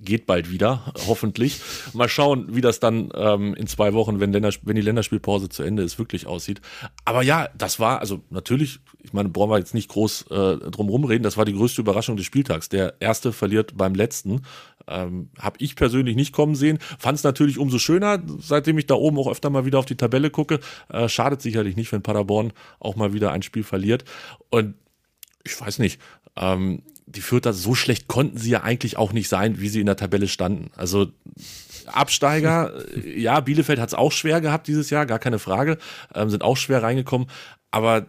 geht 0.00 0.26
bald 0.26 0.50
wieder, 0.50 0.92
hoffentlich. 1.08 1.60
Mal 1.92 2.08
schauen, 2.08 2.54
wie 2.54 2.60
das 2.60 2.78
dann 2.78 3.10
ähm, 3.14 3.54
in 3.54 3.66
zwei 3.66 3.92
Wochen, 3.94 4.20
wenn, 4.20 4.32
Länder, 4.32 4.50
wenn 4.62 4.76
die 4.76 4.82
Länderspielpause 4.82 5.48
zu 5.48 5.64
Ende 5.64 5.82
ist, 5.82 5.98
wirklich 5.98 6.26
aussieht. 6.26 6.60
Aber 7.04 7.22
ja, 7.22 7.48
das 7.56 7.80
war, 7.80 7.98
also 8.00 8.22
natürlich, 8.30 8.78
ich 9.02 9.12
meine, 9.12 9.28
brauchen 9.28 9.50
wir 9.50 9.58
jetzt 9.58 9.74
nicht 9.74 9.88
groß 9.88 10.26
äh, 10.30 10.56
drum 10.70 10.88
rumreden, 10.88 11.24
das 11.24 11.36
war 11.36 11.44
die 11.44 11.52
größte 11.52 11.80
Überraschung 11.80 12.16
des 12.16 12.26
Spieltags. 12.26 12.68
Der 12.68 12.94
erste 13.00 13.32
verliert 13.32 13.76
beim 13.76 13.94
letzten. 13.94 14.42
Ähm, 14.86 15.30
Habe 15.38 15.56
ich 15.58 15.74
persönlich 15.74 16.14
nicht 16.14 16.32
kommen 16.32 16.54
sehen. 16.54 16.78
Fand 16.98 17.18
es 17.18 17.24
natürlich 17.24 17.58
umso 17.58 17.78
schöner, 17.78 18.22
seitdem 18.38 18.78
ich 18.78 18.86
da 18.86 18.94
oben 18.94 19.18
auch 19.18 19.28
öfter 19.28 19.50
mal 19.50 19.66
wieder 19.66 19.80
auf 19.80 19.86
die 19.86 19.96
Tabelle 19.96 20.30
gucke. 20.30 20.60
Äh, 20.88 21.08
schadet 21.08 21.42
sicherlich 21.42 21.76
nicht, 21.76 21.90
wenn 21.90 22.02
Paderborn 22.02 22.52
auch 22.78 22.94
mal 22.94 23.12
wieder 23.12 23.32
ein 23.32 23.42
Spiel 23.42 23.64
verliert. 23.64 24.04
Und 24.50 24.74
ich 25.44 25.60
weiß 25.60 25.80
nicht, 25.80 26.00
ähm, 26.36 26.82
die 27.08 27.20
Fürther, 27.20 27.52
so 27.52 27.74
schlecht 27.74 28.08
konnten 28.08 28.38
sie 28.38 28.50
ja 28.50 28.62
eigentlich 28.62 28.96
auch 28.96 29.12
nicht 29.12 29.28
sein, 29.28 29.60
wie 29.60 29.68
sie 29.68 29.80
in 29.80 29.86
der 29.86 29.96
Tabelle 29.96 30.28
standen. 30.28 30.70
Also 30.76 31.08
Absteiger, 31.86 32.72
ja, 33.02 33.40
Bielefeld 33.40 33.78
hat 33.78 33.88
es 33.88 33.94
auch 33.94 34.12
schwer 34.12 34.40
gehabt 34.40 34.66
dieses 34.66 34.90
Jahr, 34.90 35.06
gar 35.06 35.18
keine 35.18 35.38
Frage, 35.38 35.78
ähm, 36.14 36.30
sind 36.30 36.42
auch 36.42 36.56
schwer 36.56 36.82
reingekommen, 36.82 37.28
aber 37.70 38.06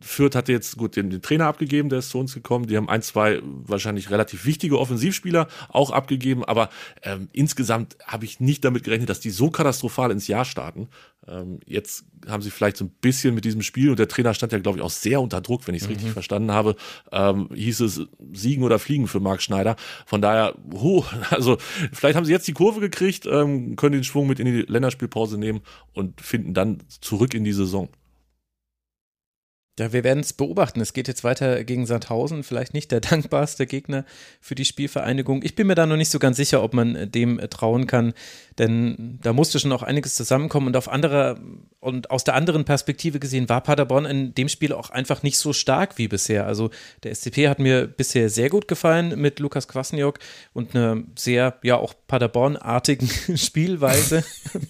Fürth 0.00 0.34
hatte 0.34 0.52
jetzt 0.52 0.76
gut 0.76 0.96
den, 0.96 1.10
den, 1.10 1.22
Trainer 1.22 1.46
abgegeben, 1.46 1.88
der 1.88 2.00
ist 2.00 2.10
zu 2.10 2.18
uns 2.18 2.34
gekommen. 2.34 2.66
Die 2.66 2.76
haben 2.76 2.88
ein, 2.88 3.02
zwei 3.02 3.40
wahrscheinlich 3.42 4.10
relativ 4.10 4.44
wichtige 4.44 4.78
Offensivspieler 4.78 5.48
auch 5.68 5.90
abgegeben, 5.90 6.44
aber 6.44 6.68
ähm, 7.02 7.28
insgesamt 7.32 7.96
habe 8.06 8.24
ich 8.24 8.40
nicht 8.40 8.64
damit 8.64 8.84
gerechnet, 8.84 9.08
dass 9.08 9.20
die 9.20 9.30
so 9.30 9.50
katastrophal 9.50 10.10
ins 10.10 10.28
Jahr 10.28 10.44
starten. 10.44 10.88
Ähm, 11.28 11.60
jetzt 11.66 12.04
haben 12.28 12.42
sie 12.42 12.50
vielleicht 12.50 12.76
so 12.76 12.84
ein 12.84 12.90
bisschen 13.00 13.34
mit 13.34 13.44
diesem 13.44 13.62
Spiel 13.62 13.90
und 13.90 13.98
der 13.98 14.08
Trainer 14.08 14.34
stand 14.34 14.52
ja, 14.52 14.58
glaube 14.58 14.78
ich, 14.78 14.84
auch 14.84 14.90
sehr 14.90 15.20
unter 15.20 15.40
Druck, 15.40 15.66
wenn 15.66 15.74
ich 15.74 15.82
es 15.82 15.88
mhm. 15.88 15.94
richtig 15.94 16.12
verstanden 16.12 16.52
habe. 16.52 16.76
Ähm, 17.12 17.48
hieß 17.52 17.80
es 17.80 18.02
Siegen 18.32 18.64
oder 18.64 18.78
Fliegen 18.78 19.08
für 19.08 19.20
Marc 19.20 19.42
Schneider. 19.42 19.76
Von 20.06 20.20
daher, 20.22 20.54
huh, 20.72 21.04
also 21.30 21.58
vielleicht 21.92 22.16
haben 22.16 22.24
sie 22.24 22.32
jetzt 22.32 22.46
die 22.48 22.52
Kurve 22.52 22.80
gekriegt, 22.80 23.26
ähm, 23.26 23.76
können 23.76 23.92
den 23.92 24.04
Schwung 24.04 24.26
mit 24.26 24.40
in 24.40 24.46
die 24.46 24.62
Länderspielpause 24.62 25.38
nehmen 25.38 25.60
und 25.92 26.20
finden 26.20 26.54
dann 26.54 26.82
zurück 27.00 27.34
in 27.34 27.44
die 27.44 27.52
Saison. 27.52 27.88
Ja, 29.78 29.92
wir 29.92 30.04
werden 30.04 30.20
es 30.20 30.32
beobachten. 30.32 30.80
Es 30.80 30.94
geht 30.94 31.06
jetzt 31.06 31.22
weiter 31.22 31.62
gegen 31.64 31.84
Sandhausen, 31.84 32.44
vielleicht 32.44 32.72
nicht 32.72 32.90
der 32.92 33.00
dankbarste 33.02 33.66
Gegner 33.66 34.04
für 34.40 34.54
die 34.54 34.64
Spielvereinigung. 34.64 35.42
Ich 35.42 35.54
bin 35.54 35.66
mir 35.66 35.74
da 35.74 35.84
noch 35.84 35.96
nicht 35.96 36.10
so 36.10 36.18
ganz 36.18 36.38
sicher, 36.38 36.62
ob 36.62 36.72
man 36.72 37.10
dem 37.10 37.38
trauen 37.50 37.86
kann, 37.86 38.14
denn 38.58 39.18
da 39.22 39.34
musste 39.34 39.58
schon 39.58 39.72
auch 39.72 39.82
einiges 39.82 40.14
zusammenkommen 40.14 40.68
und 40.68 40.76
auf 40.76 40.88
anderer 40.88 41.38
und 41.80 42.10
aus 42.10 42.24
der 42.24 42.34
anderen 42.34 42.64
Perspektive 42.64 43.20
gesehen 43.20 43.48
war 43.48 43.60
Paderborn 43.60 44.06
in 44.06 44.34
dem 44.34 44.48
Spiel 44.48 44.72
auch 44.72 44.90
einfach 44.90 45.22
nicht 45.22 45.38
so 45.38 45.52
stark 45.52 45.98
wie 45.98 46.08
bisher. 46.08 46.46
Also 46.46 46.70
der 47.02 47.14
SCP 47.14 47.48
hat 47.48 47.58
mir 47.58 47.86
bisher 47.86 48.30
sehr 48.30 48.48
gut 48.48 48.66
gefallen 48.66 49.20
mit 49.20 49.38
Lukas 49.38 49.68
Kwasniok 49.68 50.18
und 50.52 50.74
einer 50.74 51.02
sehr, 51.16 51.58
ja, 51.62 51.76
auch 51.76 51.94
Paderborn-artigen 52.08 53.08
Spielweise. 53.36 54.24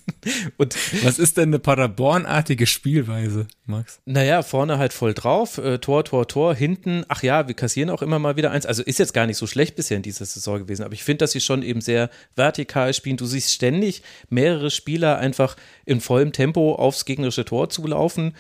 und 0.59 0.77
was 1.05 1.19
ist 1.19 1.37
denn 1.37 1.51
eine 1.51 1.59
Paderborn-artige 1.59 2.67
Spielweise, 2.67 3.47
Max? 3.65 4.01
Naja, 4.05 4.43
vorne 4.43 4.79
halt 4.79 4.93
voll 4.97 5.15
drauf, 5.15 5.59
äh, 5.59 5.79
Tor, 5.79 6.05
Tor, 6.05 6.27
Tor, 6.27 6.55
hinten, 6.55 7.05
ach 7.09 7.23
ja, 7.23 7.47
wir 7.47 7.55
kassieren 7.55 7.91
auch 7.91 8.03
immer 8.03 8.19
mal 8.19 8.37
wieder 8.37 8.51
eins. 8.51 8.67
Also 8.67 8.83
ist 8.83 8.99
jetzt 8.99 9.15
gar 9.15 9.27
nicht 9.27 9.37
so 9.37 9.47
schlecht 9.47 9.77
bisher 9.77 9.97
in 9.97 10.03
dieser 10.03 10.25
Saison 10.25 10.59
gewesen, 10.59 10.83
aber 10.83 10.95
ich 10.95 11.05
finde, 11.05 11.19
dass 11.19 11.33
sie 11.33 11.41
schon 11.41 11.63
eben 11.63 11.81
sehr 11.81 12.11
vertikal 12.35 12.93
spielen. 12.95 13.17
Du 13.17 13.27
siehst 13.27 13.53
ständig 13.53 14.03
mehrere 14.29 14.71
Spieler 14.71 15.19
einfach 15.19 15.57
in 15.85 16.01
vollem 16.01 16.33
Tempo 16.33 16.75
aufs 16.75 17.05
gegnerische 17.05 17.45
Tor 17.45 17.69
zulaufen. 17.69 18.35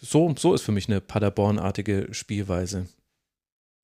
So, 0.00 0.32
so 0.38 0.54
ist 0.54 0.62
für 0.62 0.72
mich 0.72 0.88
eine 0.88 1.00
Paderborn-artige 1.00 2.08
Spielweise. 2.12 2.86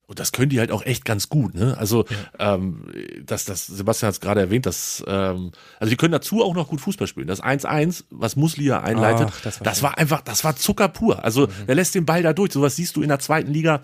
Und 0.06 0.18
das 0.18 0.32
können 0.32 0.50
die 0.50 0.58
halt 0.60 0.70
auch 0.70 0.84
echt 0.84 1.06
ganz 1.06 1.30
gut, 1.30 1.54
ne? 1.54 1.76
Also, 1.78 2.04
ja. 2.38 2.54
ähm, 2.54 2.86
das, 3.24 3.46
das, 3.46 3.66
Sebastian 3.66 4.08
hat 4.08 4.14
es 4.14 4.20
gerade 4.20 4.40
erwähnt, 4.40 4.66
dass, 4.66 5.02
ähm, 5.06 5.52
also 5.80 5.90
die 5.90 5.96
können 5.96 6.12
dazu 6.12 6.44
auch 6.44 6.54
noch 6.54 6.68
gut 6.68 6.82
Fußball 6.82 7.06
spielen. 7.06 7.26
Das 7.26 7.42
1-1, 7.42 8.04
was 8.10 8.36
Muslia 8.36 8.82
einleitet, 8.82 9.28
Ach, 9.30 9.40
das, 9.40 9.60
war, 9.60 9.64
das 9.64 9.82
war, 9.82 9.98
einfach, 9.98 10.20
das 10.20 10.44
war 10.44 10.56
Zucker 10.56 10.88
pur. 10.88 11.24
Also, 11.24 11.46
mhm. 11.46 11.66
der 11.68 11.74
lässt 11.76 11.94
den 11.94 12.04
Ball 12.04 12.22
da 12.22 12.34
durch. 12.34 12.52
Sowas 12.52 12.76
siehst 12.76 12.96
du 12.96 13.02
in 13.02 13.08
der 13.08 13.18
zweiten 13.18 13.50
Liga, 13.50 13.80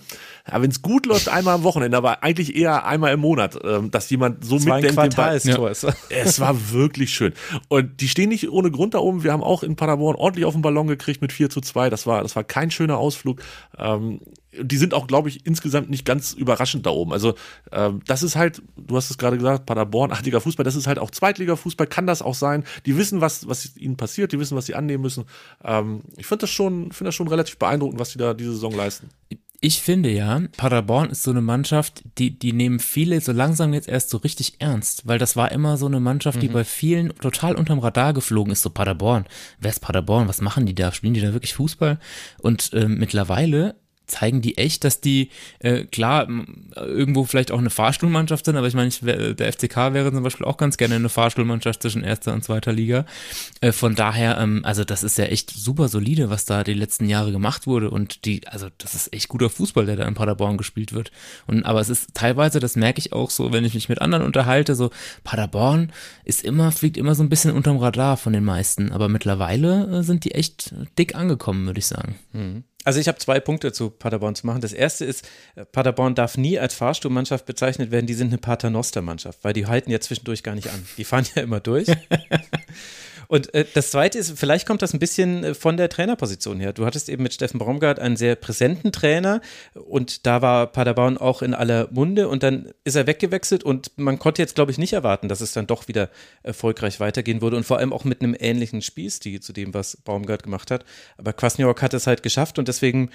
ja, 0.46 0.60
wenn 0.60 0.70
es 0.70 0.82
gut 0.82 1.06
läuft, 1.06 1.30
einmal 1.30 1.54
am 1.54 1.62
Wochenende, 1.62 1.96
aber 1.96 2.22
eigentlich 2.22 2.54
eher 2.54 2.84
einmal 2.84 3.14
im 3.14 3.20
Monat, 3.20 3.58
ähm, 3.64 3.90
dass 3.90 4.10
jemand 4.10 4.44
so 4.44 4.56
mitdenkt. 4.56 4.90
Den 4.90 4.94
Ball, 4.96 5.40
ja. 5.42 5.70
Es 6.10 6.38
war 6.38 6.70
wirklich 6.70 7.14
schön. 7.14 7.32
Und 7.68 8.02
die 8.02 8.08
stehen 8.08 8.28
nicht 8.28 8.50
ohne 8.50 8.70
Grund 8.70 8.92
da 8.92 8.98
oben. 8.98 9.24
Wir 9.24 9.32
haben 9.32 9.42
auch 9.42 9.62
in 9.62 9.74
Paderborn 9.74 10.16
ordentlich 10.16 10.44
auf 10.44 10.52
den 10.52 10.60
Ballon 10.60 10.86
gekriegt 10.86 11.22
mit 11.22 11.32
4 11.32 11.48
zu 11.48 11.62
2. 11.62 11.88
Das 11.88 12.06
war, 12.06 12.22
das 12.22 12.36
war 12.36 12.44
kein 12.44 12.70
schöner 12.70 12.98
Ausflug. 12.98 13.40
Ähm, 13.78 14.20
die 14.59 14.76
sind 14.76 14.95
auch, 14.95 15.07
glaube 15.07 15.28
ich, 15.28 15.47
insgesamt 15.47 15.90
nicht 15.90 16.04
ganz 16.04 16.33
überraschend 16.33 16.87
da 16.87 16.90
oben. 16.90 17.12
Also 17.12 17.35
ähm, 17.73 18.00
das 18.07 18.23
ist 18.23 18.37
halt, 18.37 18.62
du 18.76 18.97
hast 18.97 19.11
es 19.11 19.19
gerade 19.19 19.37
gesagt, 19.37 19.66
Paderborn-artiger 19.66 20.40
Fußball, 20.40 20.64
das 20.64 20.76
ist 20.76 20.87
halt 20.87 20.99
auch 20.99 21.11
Zweitliga-Fußball, 21.11 21.87
kann 21.87 22.07
das 22.07 22.23
auch 22.23 22.35
sein. 22.35 22.64
Die 22.87 22.97
wissen, 22.97 23.21
was, 23.21 23.49
was 23.49 23.76
ihnen 23.76 23.97
passiert, 23.97 24.33
die 24.33 24.38
wissen, 24.38 24.57
was 24.57 24.66
sie 24.66 24.75
annehmen 24.75 25.02
müssen. 25.02 25.25
Ähm, 25.64 26.02
ich 26.16 26.26
finde 26.26 26.42
das, 26.42 26.50
schon, 26.50 26.92
find 26.92 27.07
das 27.07 27.14
schon 27.14 27.28
relativ 27.28 27.59
beeindruckend, 27.59 28.00
was 28.00 28.11
sie 28.11 28.19
da 28.19 28.35
diese 28.35 28.52
Saison 28.52 28.75
leisten. 28.75 29.09
Ich 29.62 29.83
finde 29.83 30.11
ja, 30.11 30.40
Paderborn 30.57 31.11
ist 31.11 31.23
so 31.23 31.30
eine 31.30 31.42
Mannschaft, 31.42 32.02
die, 32.16 32.38
die 32.38 32.54
nehmen 32.54 32.80
viele 32.80 33.21
so 33.21 33.33
langsam 33.33 33.75
jetzt 33.75 33.88
erst 33.88 34.09
so 34.09 34.16
richtig 34.16 34.54
ernst, 34.59 35.07
weil 35.07 35.19
das 35.19 35.37
war 35.37 35.52
immer 35.52 35.76
so 35.76 35.85
eine 35.85 36.00
Mannschaft, 36.00 36.40
die 36.40 36.49
mhm. 36.49 36.54
bei 36.54 36.64
vielen 36.64 37.11
total 37.16 37.57
unterm 37.57 37.78
Radar 37.78 38.14
geflogen 38.14 38.54
ist, 38.54 38.62
so 38.62 38.71
Paderborn. 38.71 39.26
Wer 39.59 39.71
ist 39.71 39.80
Paderborn? 39.80 40.28
Was 40.28 40.40
machen 40.40 40.64
die 40.64 40.75
da? 40.75 40.92
Spielen 40.92 41.12
die 41.12 41.21
da 41.21 41.35
wirklich 41.35 41.52
Fußball? 41.52 41.99
Und 42.38 42.73
äh, 42.73 42.88
mittlerweile 42.88 43.76
zeigen 44.11 44.43
die 44.43 44.59
echt, 44.59 44.85
dass 44.85 45.00
die, 45.00 45.31
äh, 45.61 45.85
klar, 45.85 46.29
irgendwo 46.76 47.25
vielleicht 47.25 47.50
auch 47.50 47.59
eine 47.59 47.71
Fahrstuhlmannschaft 47.71 48.45
sind, 48.45 48.57
aber 48.57 48.67
ich 48.67 48.75
meine, 48.75 48.88
ich, 48.88 49.00
der 49.00 49.52
FCK 49.52 49.95
wäre 49.95 50.12
zum 50.12 50.23
Beispiel 50.23 50.47
auch 50.47 50.57
ganz 50.57 50.76
gerne 50.76 50.97
eine 50.97 51.09
Fahrstuhlmannschaft 51.09 51.83
zwischen 51.83 52.05
erster 52.05 52.33
und 52.33 52.45
zweiter 52.45 52.73
Liga. 52.73 53.07
Äh, 53.61 53.73
von 53.73 53.95
daher, 53.95 54.38
ähm, 54.38 54.61
also 54.64 54.85
das 54.85 55.02
ist 55.02 55.19
ja 55.19 55.25
echt 55.26 55.50
super 55.50 55.88
solide, 55.88 56.31
was 56.31 56.45
da 56.45 56.64
die 56.64 56.75
letzten 56.75 57.09
Jahre 57.09 57.33
gemacht 57.33 57.67
wurde 57.67 57.90
und 57.90 58.25
die, 58.25 58.47
also 58.49 58.69
das 58.79 58.95
ist 58.95 59.12
echt 59.12 59.29
guter 59.29 59.50
Fußball, 59.50 59.87
der 59.87 59.97
da 59.97 60.07
in 60.07 60.14
Paderborn 60.14 60.57
gespielt 60.57 60.93
wird. 60.93 61.11
Und 61.47 61.64
aber 61.64 61.81
es 61.81 61.88
ist 61.88 62.14
teilweise, 62.14 62.61
das 62.61 62.76
merke 62.76 62.99
ich 62.99 63.12
auch 63.12 63.31
so, 63.31 63.52
wenn 63.52 63.64
ich 63.64 63.75
mich 63.75 63.88
mit 63.88 64.00
anderen 64.00 64.25
unterhalte, 64.25 64.75
so 64.75 64.90
Paderborn 65.25 65.93
ist 66.25 66.43
immer, 66.43 66.73
fliegt 66.73 66.97
immer 66.97 67.14
so 67.14 67.23
ein 67.23 67.29
bisschen 67.29 67.52
unterm 67.55 67.79
Radar 67.79 68.17
von 68.17 68.33
den 68.33 68.45
meisten, 68.45 68.93
aber 68.93 69.09
mittlerweile 69.09 69.99
äh, 69.99 70.02
sind 70.02 70.25
die 70.25 70.33
echt 70.33 70.75
dick 70.99 71.14
angekommen, 71.14 71.67
würde 71.67 71.79
ich 71.79 71.87
sagen. 71.87 72.17
Mhm. 72.33 72.64
Also 72.84 72.99
ich 72.99 73.08
habe 73.08 73.18
zwei 73.18 73.40
Punkte 73.40 73.72
zu 73.72 73.90
Paderborn 73.90 74.34
zu 74.34 74.46
machen. 74.46 74.60
Das 74.60 74.72
erste 74.72 75.04
ist, 75.04 75.28
äh, 75.54 75.64
Paderborn 75.64 76.14
darf 76.14 76.37
nie 76.37 76.58
als 76.58 76.75
Fahrstuhlmannschaft 76.75 77.44
bezeichnet 77.46 77.90
werden, 77.90 78.06
die 78.06 78.14
sind 78.14 78.28
eine 78.28 78.38
Paternoster-Mannschaft, 78.38 79.40
weil 79.42 79.52
die 79.52 79.66
halten 79.66 79.90
ja 79.90 80.00
zwischendurch 80.00 80.42
gar 80.42 80.54
nicht 80.54 80.68
an. 80.68 80.87
Die 80.96 81.04
fahren 81.04 81.26
ja 81.34 81.42
immer 81.42 81.60
durch. 81.60 81.88
Und 83.30 83.54
äh, 83.54 83.64
das 83.75 83.92
Zweite 83.92 84.18
ist, 84.18 84.37
vielleicht 84.37 84.66
kommt 84.66 84.82
das 84.82 84.92
ein 84.92 84.99
bisschen 84.99 85.44
äh, 85.44 85.54
von 85.54 85.76
der 85.76 85.88
Trainerposition 85.88 86.58
her. 86.58 86.72
Du 86.72 86.84
hattest 86.84 87.08
eben 87.08 87.22
mit 87.22 87.32
Steffen 87.32 87.60
Baumgart 87.60 88.00
einen 88.00 88.16
sehr 88.16 88.34
präsenten 88.34 88.90
Trainer 88.90 89.40
und 89.75 90.26
da 90.26 90.42
war 90.42 90.66
Paderborn 90.66 91.16
auch 91.16 91.40
in 91.40 91.54
aller 91.54 91.87
Munde 91.92 92.26
und 92.26 92.42
dann 92.42 92.72
ist 92.82 92.96
er 92.96 93.06
weggewechselt 93.06 93.62
und 93.62 93.92
man 93.96 94.18
konnte 94.18 94.42
jetzt, 94.42 94.56
glaube 94.56 94.72
ich, 94.72 94.78
nicht 94.78 94.94
erwarten, 94.94 95.28
dass 95.28 95.40
es 95.42 95.52
dann 95.52 95.68
doch 95.68 95.87
wieder 95.87 96.10
erfolgreich 96.42 96.99
weitergehen 96.99 97.40
würde 97.40 97.56
und 97.56 97.62
vor 97.62 97.78
allem 97.78 97.92
auch 97.92 98.02
mit 98.02 98.20
einem 98.20 98.34
ähnlichen 98.37 98.82
Spielstil 98.82 99.38
zu 99.38 99.52
dem, 99.52 99.75
was 99.75 99.96
Baumgart 99.99 100.42
gemacht 100.42 100.72
hat. 100.72 100.84
Aber 101.16 101.32
Kwasniok 101.32 101.82
hat 101.82 101.94
es 101.94 102.08
halt 102.08 102.25
geschafft 102.25 102.58
und 102.58 102.66
deswegen 102.66 103.10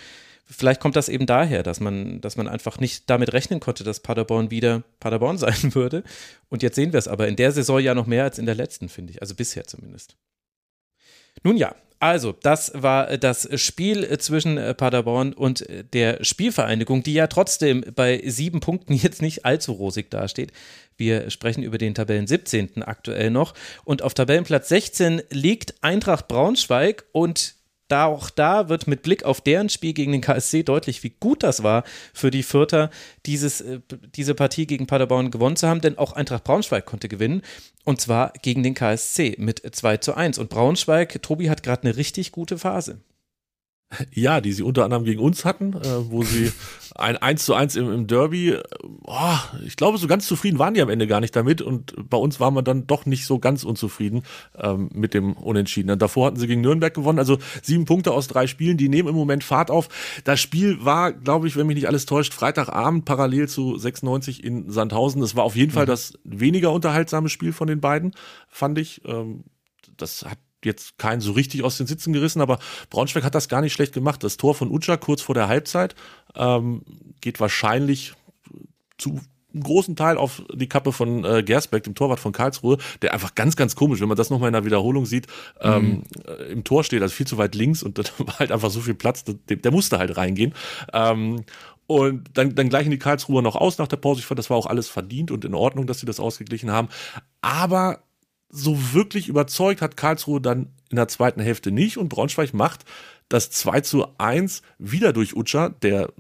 vielleicht 0.46 0.80
kommt 0.80 0.96
das 0.96 1.10
eben 1.10 1.26
daher, 1.26 1.64
dass 1.64 1.80
man, 1.80 2.22
dass 2.22 2.38
man 2.38 2.48
einfach 2.48 2.80
nicht 2.80 3.10
damit 3.10 3.34
rechnen 3.34 3.60
konnte, 3.60 3.84
dass 3.84 4.00
Paderborn 4.00 4.52
wieder 4.52 4.84
Paderborn 5.00 5.38
sein 5.40 5.76
würde. 5.76 6.04
Und 6.50 6.64
jetzt 6.64 6.76
sehen 6.76 6.94
wir 6.94 7.00
es 7.00 7.08
aber 7.08 7.28
in 7.28 7.36
der 7.36 7.52
Saison 7.52 7.80
ja 7.80 7.94
noch 7.94 8.08
mehr 8.08 8.24
als 8.24 8.40
in 8.40 8.46
der 8.46 8.56
letzten, 8.56 8.90
finde 8.90 9.14
ich. 9.14 9.22
Also 9.22 9.36
bisher 9.36 9.66
zumindest. 9.66 10.16
Nun 11.44 11.58
ja, 11.58 11.76
also, 12.00 12.34
das 12.34 12.72
war 12.76 13.18
das 13.18 13.50
Spiel 13.60 14.18
zwischen 14.20 14.58
Paderborn 14.76 15.34
und 15.34 15.66
der 15.94 16.24
Spielvereinigung, 16.24 17.04
die 17.04 17.14
ja 17.14 17.28
trotzdem 17.28 17.86
bei 17.96 18.22
sieben 18.26 18.60
Punkten 18.60 18.94
jetzt 18.96 19.22
nicht 19.22 19.46
allzu 19.46 19.72
rosig 19.72 20.12
dasteht. 20.12 20.52
Wir 20.98 21.30
sprechen 21.30 21.64
über 21.64 21.78
den 21.78 21.96
Tabellen 21.96 22.28
17. 22.28 22.84
aktuell 22.84 23.32
noch. 23.32 23.54
Und 23.86 24.02
auf 24.02 24.14
Tabellenplatz 24.14 24.70
16 24.70 25.24
liegt 25.30 25.76
Eintracht 25.82 26.28
Braunschweig 26.28 27.06
und 27.12 27.55
da 27.88 28.06
auch 28.06 28.30
da 28.30 28.70
wird 28.70 28.88
mit 28.88 29.04
Blick 29.04 29.24
auf 29.24 29.42
deren 29.42 29.70
Spiel 29.70 29.94
gegen 29.94 30.12
den 30.12 30.22
KSC 30.22 30.64
deutlich, 30.64 31.04
wie 31.04 31.14
gut 31.20 31.44
das 31.44 31.64
war 31.64 31.84
für 32.14 32.32
die 32.32 32.44
Fürther, 32.44 32.90
dieses, 33.26 33.62
äh, 33.62 33.80
diese 34.16 34.36
Partie 34.36 34.68
gegen 34.68 34.88
Paderborn 34.88 35.32
gewonnen 35.32 35.56
zu 35.56 35.68
haben, 35.68 35.82
denn 35.82 35.98
auch 35.98 36.14
Eintracht 36.14 36.44
Braunschweig 36.44 36.86
konnte 36.86 37.08
gewinnen 37.08 37.42
und 37.84 38.02
zwar 38.02 38.34
gegen 38.42 38.64
den 38.64 38.74
KSC 38.74 39.36
mit 39.38 39.62
2 39.76 39.98
zu 39.98 40.16
1. 40.16 40.40
Und 40.40 40.50
Braunschweig, 40.50 41.22
Tobi 41.22 41.50
hat 41.50 41.64
gerade 41.64 41.84
eine 41.84 41.98
richtig 41.98 42.32
gute 42.32 42.58
Phase. 42.58 43.00
Ja, 44.12 44.42
die 44.42 44.52
sie 44.52 44.64
unter 44.64 44.84
anderem 44.84 45.06
gegen 45.06 45.22
uns 45.22 45.46
hatten, 45.46 45.74
äh, 45.74 46.10
wo 46.10 46.24
sie 46.24 46.52
ein 46.96 47.18
1 47.18 47.46
zu 47.46 47.54
1 47.54 47.76
im, 47.76 47.92
im 47.94 48.08
Derby, 48.08 48.58
oh, 49.04 49.38
ich 49.66 49.76
glaube, 49.76 49.98
so 49.98 50.08
ganz 50.08 50.26
zufrieden 50.28 50.60
waren 50.60 50.74
die 50.74 50.82
am 50.82 50.90
Ende 50.90 51.08
gar 51.08 51.20
nicht 51.20 51.36
damit 51.36 51.62
und 51.62 51.94
bei 52.10 52.18
uns 52.18 52.40
war 52.40 52.52
man 52.52 52.66
dann 52.66 52.88
doch 52.88 53.06
nicht 53.06 53.26
so 53.26 53.38
ganz 53.38 53.64
unzufrieden 53.64 54.24
ähm, 54.58 54.90
mit 54.94 55.14
dem 55.14 55.34
Unentschieden. 55.34 55.92
Und 55.92 56.02
davor 56.02 56.28
hatten 56.28 56.38
sie 56.38 56.48
gegen 56.48 56.62
Nürnberg 56.62 56.94
gewonnen, 56.94 57.20
also 57.20 57.38
sieben 57.62 57.86
Punkte 57.86 58.12
aus 58.12 58.28
drei 58.28 58.48
Spielen, 58.48 58.78
die 58.78 58.90
nehmen 58.90 59.10
im 59.10 59.16
Moment 59.16 59.44
Fahrt 59.44 59.70
auf. 59.70 59.88
Das 60.24 60.40
Spiel 60.40 60.84
war, 60.84 61.14
glaube 61.14 61.48
ich, 61.48 61.56
wenn 61.56 61.68
mich 61.68 61.76
nicht 61.76 61.88
alles 61.88 62.06
täuscht, 62.06 62.34
Freitagabend 62.34 63.06
parallel 63.06 63.48
zu 63.48 63.78
96 63.78 64.44
in 64.44 64.72
Sandhausen. 64.72 65.22
Das 65.22 65.36
war 65.36 65.44
auf 65.44 65.56
jeden 65.56 65.72
mhm. 65.72 65.76
Fall 65.76 65.86
das 65.86 66.14
weniger 66.24 66.72
unterhaltsame 66.72 67.30
Spiel 67.30 67.54
von 67.54 67.68
den 67.68 67.82
beiden, 67.82 68.14
fand 68.50 68.80
ich. 68.80 69.02
Ähm, 69.06 69.44
das 69.98 70.26
hat 70.26 70.40
jetzt 70.66 70.98
keinen 70.98 71.22
so 71.22 71.32
richtig 71.32 71.64
aus 71.64 71.78
den 71.78 71.88
Sitzen 71.88 72.14
gerissen, 72.14 72.42
aber 72.42 72.60
Braunschweig 72.90 73.24
hat 73.24 73.36
das 73.36 73.48
gar 73.48 73.62
nicht 73.62 73.74
schlecht 73.74 73.94
gemacht. 73.94 74.24
Das 74.24 74.38
Tor 74.38 74.56
von 74.56 74.72
Utscha 74.72 74.98
kurz 74.98 75.22
vor 75.22 75.36
der 75.36 75.48
Halbzeit 75.48 75.96
ähm, 76.36 76.82
geht 77.22 77.40
wahrscheinlich 77.40 78.14
zu 78.98 79.20
einem 79.56 79.64
großen 79.64 79.96
Teil 79.96 80.18
auf 80.18 80.44
die 80.54 80.68
Kappe 80.68 80.92
von 80.92 81.24
äh, 81.24 81.42
Gersbeck, 81.44 81.84
dem 81.84 81.96
Torwart 81.96 82.20
von 82.20 82.32
Karlsruhe, 82.32 82.78
der 83.02 83.14
einfach 83.14 83.36
ganz, 83.36 83.56
ganz 83.56 83.76
komisch, 83.76 84.02
wenn 84.02 84.08
man 84.08 84.18
das 84.18 84.30
nochmal 84.30 84.50
in 84.50 84.54
der 84.54 84.66
Wiederholung 84.66 85.06
sieht, 85.06 85.28
ähm, 85.62 85.84
mhm. 85.84 86.04
äh, 86.28 86.52
im 86.52 86.64
Tor 86.64 86.84
steht, 86.84 87.02
also 87.02 87.14
viel 87.14 87.28
zu 87.28 87.38
weit 87.38 87.56
links 87.56 87.82
und 87.82 87.98
da 87.98 88.04
war 88.20 88.40
halt 88.40 88.52
einfach 88.52 88.70
so 88.70 88.82
viel 88.82 88.96
Platz, 88.96 89.24
der, 89.24 89.36
der 89.56 89.72
musste 89.72 89.98
halt 89.98 90.18
reingehen. 90.18 90.54
Ähm, 90.94 91.46
und 91.88 92.30
dann, 92.34 92.56
dann 92.56 92.70
gleichen 92.70 92.90
die 92.90 92.98
Karlsruher 92.98 93.44
noch 93.44 93.56
aus 93.56 93.78
nach 93.78 93.88
der 93.88 93.98
Pause. 93.98 94.20
Ich 94.20 94.26
fand, 94.26 94.40
das 94.40 94.50
war 94.50 94.58
auch 94.58 94.66
alles 94.66 94.90
verdient 94.90 95.30
und 95.30 95.46
in 95.46 95.54
Ordnung, 95.54 95.86
dass 95.86 96.00
sie 96.00 96.08
das 96.08 96.20
ausgeglichen 96.20 96.72
haben. 96.72 96.90
Aber 97.42 98.00
so 98.56 98.94
wirklich 98.94 99.28
überzeugt 99.28 99.82
hat 99.82 99.98
Karlsruhe 99.98 100.42
dann 100.42 100.68
in 100.90 100.96
der 100.96 101.08
zweiten 101.08 101.42
Hälfte 101.42 101.72
nicht. 101.72 101.98
Und 101.98 102.10
Braunschweig 102.10 102.54
macht 102.54 102.86
das 103.30 103.50
2 103.50 103.82
zu 103.82 104.08
1 104.18 104.62
wieder 104.78 105.14
durch 105.14 105.36
Utscha, 105.36 105.70
der 105.70 106.12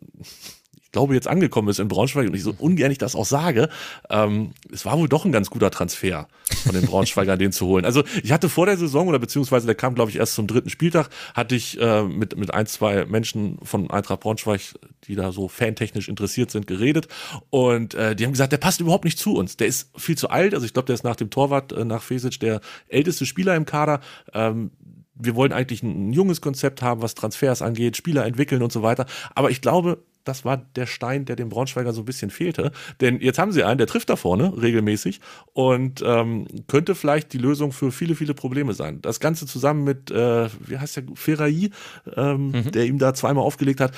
glaube, 0.95 1.13
jetzt 1.13 1.27
angekommen 1.27 1.67
ist 1.67 1.79
in 1.79 1.89
Braunschweig 1.89 2.25
und 2.25 2.33
ich 2.33 2.43
so 2.43 2.55
ungern 2.57 2.89
ich 2.89 2.97
das 2.97 3.15
auch 3.15 3.25
sage, 3.25 3.67
ähm, 4.09 4.51
es 4.71 4.85
war 4.85 4.97
wohl 4.97 5.09
doch 5.09 5.25
ein 5.25 5.33
ganz 5.33 5.49
guter 5.49 5.69
Transfer 5.69 6.29
von 6.63 6.73
den 6.73 6.85
Braunschweigern, 6.85 7.37
den 7.45 7.51
zu 7.51 7.65
holen. 7.65 7.83
Also 7.83 8.05
ich 8.23 8.31
hatte 8.31 8.47
vor 8.47 8.65
der 8.65 8.77
Saison 8.77 9.09
oder 9.09 9.19
beziehungsweise 9.19 9.65
der 9.65 9.75
kam, 9.75 9.93
glaube 9.93 10.11
ich, 10.11 10.17
erst 10.17 10.35
zum 10.35 10.47
dritten 10.47 10.69
Spieltag, 10.69 11.09
hatte 11.33 11.53
ich 11.53 11.77
äh, 11.81 12.03
mit, 12.03 12.37
mit 12.37 12.53
ein, 12.53 12.65
zwei 12.65 13.03
Menschen 13.05 13.57
von 13.61 13.91
Eintracht 13.91 14.21
Braunschweig, 14.21 14.61
die 15.03 15.15
da 15.15 15.33
so 15.33 15.49
fantechnisch 15.49 16.07
interessiert 16.07 16.49
sind, 16.49 16.65
geredet 16.65 17.09
und 17.49 17.93
äh, 17.93 18.15
die 18.15 18.23
haben 18.23 18.31
gesagt, 18.31 18.53
der 18.53 18.57
passt 18.57 18.79
überhaupt 18.79 19.03
nicht 19.03 19.19
zu 19.19 19.35
uns. 19.35 19.57
Der 19.57 19.67
ist 19.67 19.89
viel 19.97 20.17
zu 20.17 20.29
alt, 20.29 20.53
also 20.53 20.65
ich 20.65 20.71
glaube, 20.71 20.85
der 20.85 20.93
ist 20.93 21.03
nach 21.03 21.17
dem 21.17 21.29
Torwart, 21.29 21.73
äh, 21.73 21.83
nach 21.83 22.03
Fesic, 22.03 22.39
der 22.39 22.61
älteste 22.87 23.25
Spieler 23.25 23.53
im 23.57 23.65
Kader. 23.65 23.99
Ähm, 24.33 24.71
wir 25.13 25.35
wollen 25.35 25.51
eigentlich 25.51 25.83
ein, 25.83 26.09
ein 26.09 26.13
junges 26.13 26.39
Konzept 26.39 26.81
haben, 26.81 27.01
was 27.01 27.15
Transfers 27.15 27.61
angeht, 27.61 27.97
Spieler 27.97 28.25
entwickeln 28.25 28.61
und 28.61 28.71
so 28.71 28.81
weiter. 28.81 29.05
Aber 29.33 29.49
ich 29.49 29.59
glaube, 29.59 30.03
das 30.25 30.44
war 30.44 30.58
der 30.58 30.86
Stein, 30.88 31.25
der 31.25 31.36
dem 31.36 31.50
Braunschweiger 31.50 31.94
so 31.94 32.01
ein 32.01 32.05
bisschen 32.05 32.29
fehlte. 32.29 32.72
Denn 33.00 33.22
jetzt 33.22 33.39
haben 33.39 33.51
sie 33.51 33.63
einen, 33.63 33.77
der 33.77 33.88
trifft 33.88 34.10
da 34.10 34.15
vorne 34.15 34.62
regelmäßig 34.62 35.22
und 35.53 36.03
ähm, 36.05 36.48
könnte 36.67 36.96
vielleicht 36.96 37.32
die 37.32 37.38
Lösung 37.38 37.72
für 37.72 37.91
viele, 37.91 38.15
viele 38.15 38.34
Probleme 38.34 38.74
sein. 38.74 39.01
Das 39.01 39.20
Ganze 39.20 39.46
zusammen 39.46 39.84
mit, 39.84 40.12
äh, 40.12 40.50
wie 40.67 40.77
heißt 40.77 40.98
der, 40.98 41.03
Ferrai, 41.13 41.70
ähm, 42.15 42.51
mhm. 42.51 42.72
der 42.72 42.86
ihm 42.86 43.00
da 43.00 43.13
zweimal 43.13 43.44
aufgelegt 43.44 43.79
hat. 43.79 43.94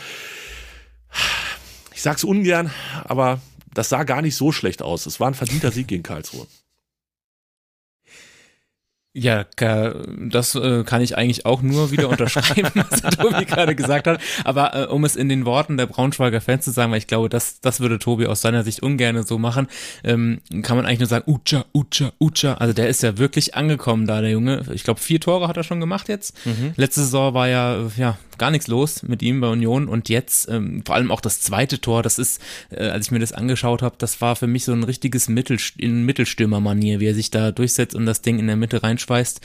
Ich 1.94 2.02
sag's 2.02 2.24
ungern, 2.24 2.70
aber 3.06 3.42
das 3.74 3.90
sah 3.90 4.04
gar 4.04 4.22
nicht 4.22 4.36
so 4.36 4.52
schlecht 4.52 4.82
aus. 4.82 5.06
Es 5.06 5.20
war 5.20 5.28
ein 5.28 5.34
verdienter 5.34 5.72
Sieg 5.72 5.88
gegen 5.88 6.04
Karlsruhe. 6.04 6.46
Ja, 9.20 9.46
das 10.30 10.54
äh, 10.54 10.84
kann 10.84 11.02
ich 11.02 11.18
eigentlich 11.18 11.48
auch 11.48 11.64
nur 11.64 11.90
wieder 11.90 12.08
unterschreiben, 12.18 12.70
was 12.76 13.02
Tobi 13.02 13.46
gerade 13.46 13.74
gesagt 13.74 14.06
hat. 14.06 14.22
Aber 14.44 14.76
äh, 14.76 14.86
um 14.86 15.04
es 15.06 15.16
in 15.16 15.28
den 15.28 15.46
Worten 15.46 15.76
der 15.76 15.88
Braunschweiger 15.88 16.40
Fans 16.40 16.66
zu 16.66 16.72
sagen, 16.72 16.92
weil 16.92 17.00
ich 17.00 17.08
glaube, 17.08 17.28
das, 17.28 17.60
das 17.60 17.80
würde 17.80 17.98
Tobi 17.98 18.28
aus 18.28 18.42
seiner 18.42 18.64
Sicht 18.64 18.84
ungern 18.84 19.24
so 19.24 19.40
machen, 19.40 19.68
ähm, 20.04 20.40
kann 20.62 20.78
man 20.78 20.86
eigentlich 20.86 21.00
nur 21.00 21.08
sagen, 21.08 21.24
Ucha, 21.26 21.66
Ucha, 21.74 22.12
Ucha. 22.20 22.54
Also 22.56 22.74
der 22.74 22.90
ist 22.90 23.02
ja 23.02 23.18
wirklich 23.18 23.56
angekommen 23.56 24.06
da, 24.06 24.22
der 24.22 24.30
Junge. 24.30 24.64
Ich 24.72 24.84
glaube, 24.84 25.00
vier 25.00 25.20
Tore 25.20 25.48
hat 25.48 25.58
er 25.58 25.64
schon 25.64 25.80
gemacht 25.80 26.10
jetzt. 26.10 26.46
Mhm. 26.46 26.74
Letzte 26.76 27.02
Saison 27.02 27.34
war 27.34 27.48
ja, 27.48 27.88
ja 27.98 28.20
gar 28.38 28.51
nichts 28.51 28.67
los 28.67 29.03
mit 29.03 29.22
ihm 29.22 29.41
bei 29.41 29.48
Union 29.48 29.88
und 29.88 30.10
jetzt 30.10 30.48
ähm, 30.50 30.84
vor 30.86 30.96
allem 30.96 31.12
auch 31.12 31.22
das 31.22 31.41
zweite 31.41 31.82
Tor, 31.82 32.03
das 32.03 32.17
ist, 32.17 32.41
äh, 32.70 32.88
als 32.88 33.08
ich 33.08 33.12
mir 33.12 33.20
das 33.20 33.34
angeschaut 33.34 33.82
habe, 33.82 33.96
das 33.98 34.22
war 34.22 34.36
für 34.36 34.48
mich 34.48 34.63
so 34.63 34.74
ein 34.74 34.84
richtiges 34.84 35.27
Mittel, 35.27 35.58
in 35.77 36.03
Mittelstürmer-Manier, 36.03 37.00
wie 37.00 37.08
er 37.08 37.15
sich 37.15 37.32
da 37.32 37.51
durchsetzt 37.51 37.96
und 37.96 38.06
das 38.06 38.22
Ding 38.22 38.39
in 38.39 38.48
der 38.48 38.56
Mitte 38.56 38.84
reinschreibt 38.84 39.17
schweißt. 39.17 39.41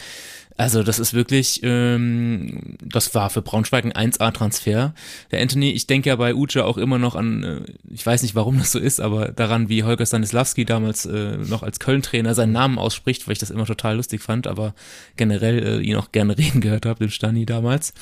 Also 0.59 0.83
das 0.83 0.99
ist 0.99 1.15
wirklich, 1.15 1.61
ähm, 1.63 2.77
das 2.85 3.15
war 3.15 3.31
für 3.31 3.41
Braunschweig 3.41 3.87
ein 3.87 4.13
1A-Transfer. 4.13 4.93
Der 5.31 5.41
Anthony, 5.41 5.71
ich 5.71 5.87
denke 5.87 6.11
ja 6.11 6.17
bei 6.17 6.35
Uja 6.35 6.65
auch 6.65 6.77
immer 6.77 6.99
noch 6.99 7.15
an, 7.15 7.43
äh, 7.43 7.61
ich 7.91 8.05
weiß 8.05 8.21
nicht, 8.23 8.35
warum 8.35 8.59
das 8.59 8.71
so 8.71 8.79
ist, 8.79 9.01
aber 9.01 9.29
daran, 9.29 9.71
wie 9.71 9.83
Holger 9.83 10.05
Stanislawski 10.05 10.67
damals 10.67 11.07
äh, 11.07 11.39
noch 11.39 11.63
als 11.63 11.81
Köln-Trainer 11.81 12.35
seinen 12.35 12.53
Namen 12.53 12.79
ausspricht, 12.79 13.27
weil 13.27 13.33
ich 13.33 13.39
das 13.39 13.51
immer 13.51 13.65
total 13.65 13.97
lustig 13.97 14.21
fand, 14.21 14.47
aber 14.47 14.75
generell 15.17 15.81
äh, 15.81 15.81
ihn 15.81 15.97
auch 15.97 16.13
gerne 16.13 16.37
reden 16.39 16.61
gehört 16.61 16.85
habe, 16.85 16.99
den 16.99 17.11
Stani 17.11 17.47
damals. 17.47 17.95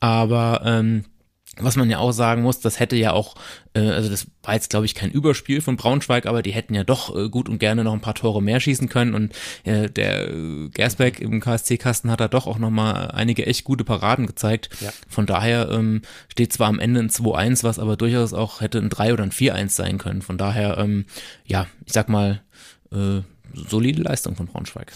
Aber 0.00 0.62
ähm, 0.64 1.04
was 1.60 1.76
man 1.76 1.90
ja 1.90 1.98
auch 1.98 2.12
sagen 2.12 2.42
muss, 2.42 2.60
das 2.60 2.78
hätte 2.78 2.96
ja 2.96 3.12
auch, 3.12 3.34
äh, 3.74 3.80
also 3.80 4.08
das 4.08 4.26
war 4.42 4.54
jetzt 4.54 4.70
glaube 4.70 4.86
ich 4.86 4.94
kein 4.94 5.10
Überspiel 5.10 5.60
von 5.60 5.76
Braunschweig, 5.76 6.26
aber 6.26 6.42
die 6.42 6.52
hätten 6.52 6.74
ja 6.74 6.84
doch 6.84 7.14
äh, 7.16 7.28
gut 7.28 7.48
und 7.48 7.58
gerne 7.58 7.84
noch 7.84 7.92
ein 7.92 8.00
paar 8.00 8.14
Tore 8.14 8.42
mehr 8.42 8.60
schießen 8.60 8.88
können 8.88 9.14
und 9.14 9.34
äh, 9.64 9.88
der 9.90 10.28
äh, 10.28 10.68
Gersbeck 10.68 11.20
im 11.20 11.40
KSC-Kasten 11.40 12.10
hat 12.10 12.20
da 12.20 12.28
doch 12.28 12.46
auch 12.46 12.58
nochmal 12.58 13.10
einige 13.12 13.46
echt 13.46 13.64
gute 13.64 13.84
Paraden 13.84 14.26
gezeigt. 14.26 14.70
Ja. 14.80 14.90
Von 15.08 15.26
daher 15.26 15.70
ähm, 15.70 16.02
steht 16.28 16.52
zwar 16.52 16.68
am 16.68 16.78
Ende 16.78 17.00
ein 17.00 17.10
2-1, 17.10 17.64
was 17.64 17.78
aber 17.78 17.96
durchaus 17.96 18.32
auch 18.32 18.60
hätte 18.60 18.78
ein 18.78 18.90
3 18.90 19.12
oder 19.12 19.24
ein 19.24 19.32
4-1 19.32 19.70
sein 19.70 19.98
können. 19.98 20.22
Von 20.22 20.38
daher, 20.38 20.78
ähm, 20.78 21.06
ja, 21.44 21.66
ich 21.84 21.92
sag 21.92 22.08
mal, 22.08 22.42
äh, 22.92 23.20
solide 23.52 24.02
Leistung 24.02 24.36
von 24.36 24.46
Braunschweig. 24.46 24.92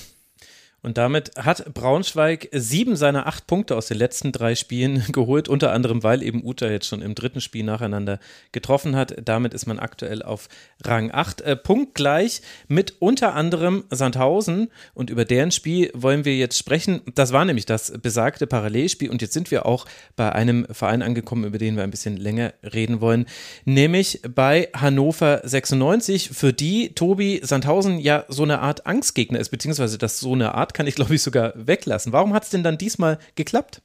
Und 0.82 0.98
damit 0.98 1.30
hat 1.36 1.72
Braunschweig 1.74 2.48
sieben 2.52 2.96
seiner 2.96 3.26
acht 3.26 3.46
Punkte 3.46 3.76
aus 3.76 3.86
den 3.86 3.98
letzten 3.98 4.32
drei 4.32 4.56
Spielen 4.56 5.04
geholt, 5.12 5.48
unter 5.48 5.72
anderem, 5.72 6.02
weil 6.02 6.22
eben 6.22 6.44
Uta 6.44 6.68
jetzt 6.68 6.86
schon 6.86 7.02
im 7.02 7.14
dritten 7.14 7.40
Spiel 7.40 7.64
nacheinander 7.64 8.18
getroffen 8.50 8.96
hat. 8.96 9.14
Damit 9.24 9.54
ist 9.54 9.66
man 9.66 9.78
aktuell 9.78 10.22
auf 10.22 10.48
Rang 10.84 11.12
8. 11.12 11.40
Äh, 11.42 11.56
punktgleich 11.56 12.42
mit 12.66 12.96
unter 13.00 13.34
anderem 13.34 13.84
Sandhausen. 13.90 14.68
Und 14.92 15.08
über 15.08 15.24
deren 15.24 15.52
Spiel 15.52 15.90
wollen 15.94 16.24
wir 16.24 16.36
jetzt 16.36 16.58
sprechen. 16.58 17.00
Das 17.14 17.32
war 17.32 17.44
nämlich 17.44 17.66
das 17.66 17.92
besagte 18.02 18.48
Parallelspiel. 18.48 19.10
Und 19.10 19.22
jetzt 19.22 19.34
sind 19.34 19.52
wir 19.52 19.66
auch 19.66 19.86
bei 20.16 20.32
einem 20.32 20.66
Verein 20.70 21.02
angekommen, 21.02 21.44
über 21.44 21.58
den 21.58 21.76
wir 21.76 21.84
ein 21.84 21.90
bisschen 21.90 22.16
länger 22.16 22.54
reden 22.64 23.00
wollen, 23.00 23.26
nämlich 23.64 24.20
bei 24.28 24.68
Hannover 24.74 25.40
96, 25.44 26.30
für 26.30 26.52
die 26.52 26.94
Tobi 26.94 27.40
Sandhausen 27.42 27.98
ja 27.98 28.24
so 28.28 28.42
eine 28.42 28.60
Art 28.60 28.86
Angstgegner 28.86 29.38
ist, 29.38 29.50
beziehungsweise 29.50 29.98
das 29.98 30.18
so 30.18 30.32
eine 30.32 30.54
Art 30.54 30.71
kann 30.72 30.86
ich, 30.86 30.94
glaube 30.94 31.14
ich, 31.14 31.22
sogar 31.22 31.52
weglassen. 31.54 32.12
Warum 32.12 32.34
hat 32.34 32.44
es 32.44 32.50
denn 32.50 32.62
dann 32.62 32.78
diesmal 32.78 33.18
geklappt? 33.34 33.82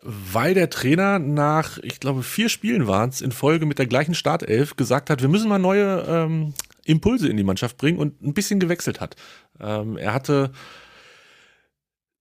Weil 0.00 0.54
der 0.54 0.70
Trainer 0.70 1.18
nach, 1.18 1.78
ich 1.78 1.98
glaube, 1.98 2.22
vier 2.22 2.48
Spielen 2.48 2.86
waren 2.86 3.10
es, 3.10 3.20
in 3.20 3.32
Folge 3.32 3.66
mit 3.66 3.78
der 3.78 3.86
gleichen 3.86 4.14
Startelf 4.14 4.76
gesagt 4.76 5.10
hat, 5.10 5.22
wir 5.22 5.28
müssen 5.28 5.48
mal 5.48 5.58
neue 5.58 6.04
ähm, 6.08 6.54
Impulse 6.84 7.28
in 7.28 7.36
die 7.36 7.44
Mannschaft 7.44 7.76
bringen 7.76 7.98
und 7.98 8.22
ein 8.22 8.32
bisschen 8.32 8.60
gewechselt 8.60 9.00
hat. 9.00 9.16
Ähm, 9.60 9.96
er 9.96 10.14
hatte 10.14 10.52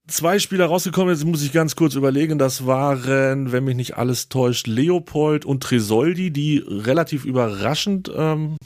zwei 0.07 0.39
Spieler 0.39 0.65
rausgekommen, 0.65 1.13
jetzt 1.13 1.25
muss 1.25 1.43
ich 1.43 1.53
ganz 1.53 1.75
kurz 1.75 1.95
überlegen, 1.95 2.39
das 2.39 2.65
waren, 2.65 3.51
wenn 3.51 3.63
mich 3.63 3.75
nicht 3.75 3.97
alles 3.97 4.29
täuscht, 4.29 4.67
Leopold 4.67 5.45
und 5.45 5.61
Tresoldi, 5.61 6.31
die 6.31 6.63
relativ 6.65 7.25
überraschend 7.25 8.11
ähm, 8.15 8.57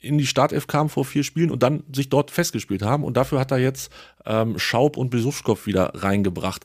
in 0.00 0.16
die 0.18 0.26
Startelf 0.26 0.66
kam 0.66 0.88
vor 0.88 1.04
vier 1.04 1.24
Spielen 1.24 1.50
und 1.50 1.62
dann 1.62 1.82
sich 1.92 2.08
dort 2.08 2.30
festgespielt 2.30 2.82
haben. 2.82 3.02
Und 3.02 3.16
dafür 3.16 3.40
hat 3.40 3.50
er 3.50 3.58
jetzt 3.58 3.90
ähm, 4.24 4.58
Schaub 4.58 4.96
und 4.96 5.10
Besuchskopf 5.10 5.66
wieder 5.66 5.92
reingebracht. 5.94 6.64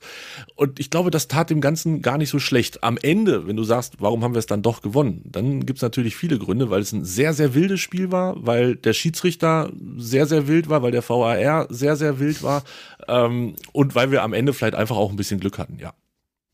Und 0.55 0.79
ich 0.79 0.89
glaube, 0.89 1.09
das 1.09 1.27
tat 1.27 1.49
dem 1.49 1.59
Ganzen 1.59 2.01
gar 2.01 2.17
nicht 2.17 2.29
so 2.29 2.39
schlecht. 2.39 2.83
Am 2.83 2.97
Ende, 2.97 3.47
wenn 3.47 3.55
du 3.55 3.63
sagst, 3.63 3.95
warum 3.99 4.23
haben 4.23 4.35
wir 4.35 4.39
es 4.39 4.45
dann 4.45 4.61
doch 4.61 4.81
gewonnen, 4.81 5.21
dann 5.25 5.65
gibt 5.65 5.79
es 5.79 5.83
natürlich 5.83 6.15
viele 6.15 6.37
Gründe, 6.37 6.69
weil 6.69 6.81
es 6.81 6.91
ein 6.91 7.05
sehr, 7.05 7.33
sehr 7.33 7.55
wildes 7.55 7.79
Spiel 7.79 8.11
war, 8.11 8.35
weil 8.45 8.75
der 8.75 8.93
Schiedsrichter 8.93 9.71
sehr, 9.97 10.27
sehr 10.27 10.47
wild 10.47 10.69
war, 10.69 10.83
weil 10.83 10.91
der 10.91 11.07
VAR 11.07 11.67
sehr, 11.73 11.95
sehr 11.95 12.19
wild 12.19 12.43
war 12.43 12.63
ähm, 13.07 13.55
und 13.71 13.95
weil 13.95 14.11
wir 14.11 14.21
am 14.21 14.33
Ende 14.33 14.53
vielleicht 14.53 14.75
einfach 14.75 14.95
auch 14.95 15.09
ein 15.09 15.15
bisschen 15.15 15.39
Glück 15.39 15.57
hatten, 15.57 15.79
ja. 15.79 15.93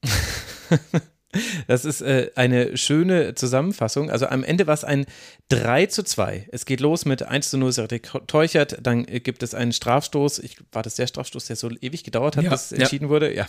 Das 1.68 1.86
ist 1.86 2.02
äh, 2.02 2.32
eine 2.36 2.76
schöne 2.76 3.36
Zusammenfassung. 3.36 4.10
Also 4.10 4.28
am 4.28 4.44
Ende 4.44 4.66
war 4.66 4.74
es 4.74 4.84
ein 4.84 5.06
3 5.50 5.86
zu 5.86 6.04
2. 6.04 6.50
Es 6.52 6.66
geht 6.66 6.80
los 6.80 7.06
mit 7.06 7.24
1 7.24 7.50
zu 7.52 7.58
0 7.58 7.72
Serek 7.72 8.12
Teuchert, 8.28 8.78
dann 8.82 9.08
äh, 9.08 9.20
gibt 9.20 9.44
es 9.44 9.54
einen 9.54 9.72
Strafstoß. 9.72 10.40
Ich, 10.40 10.58
war 10.72 10.82
das 10.82 10.96
der 10.96 11.08
Strafstoß, 11.08 11.46
der 11.46 11.56
so 11.56 11.70
ewig 11.70 12.04
gedauert 12.04 12.38
hat, 12.38 12.46
ja, 12.46 12.50
bis 12.50 12.72
entschieden 12.72 13.06
ja. 13.06 13.10
wurde? 13.10 13.34
Ja. 13.34 13.48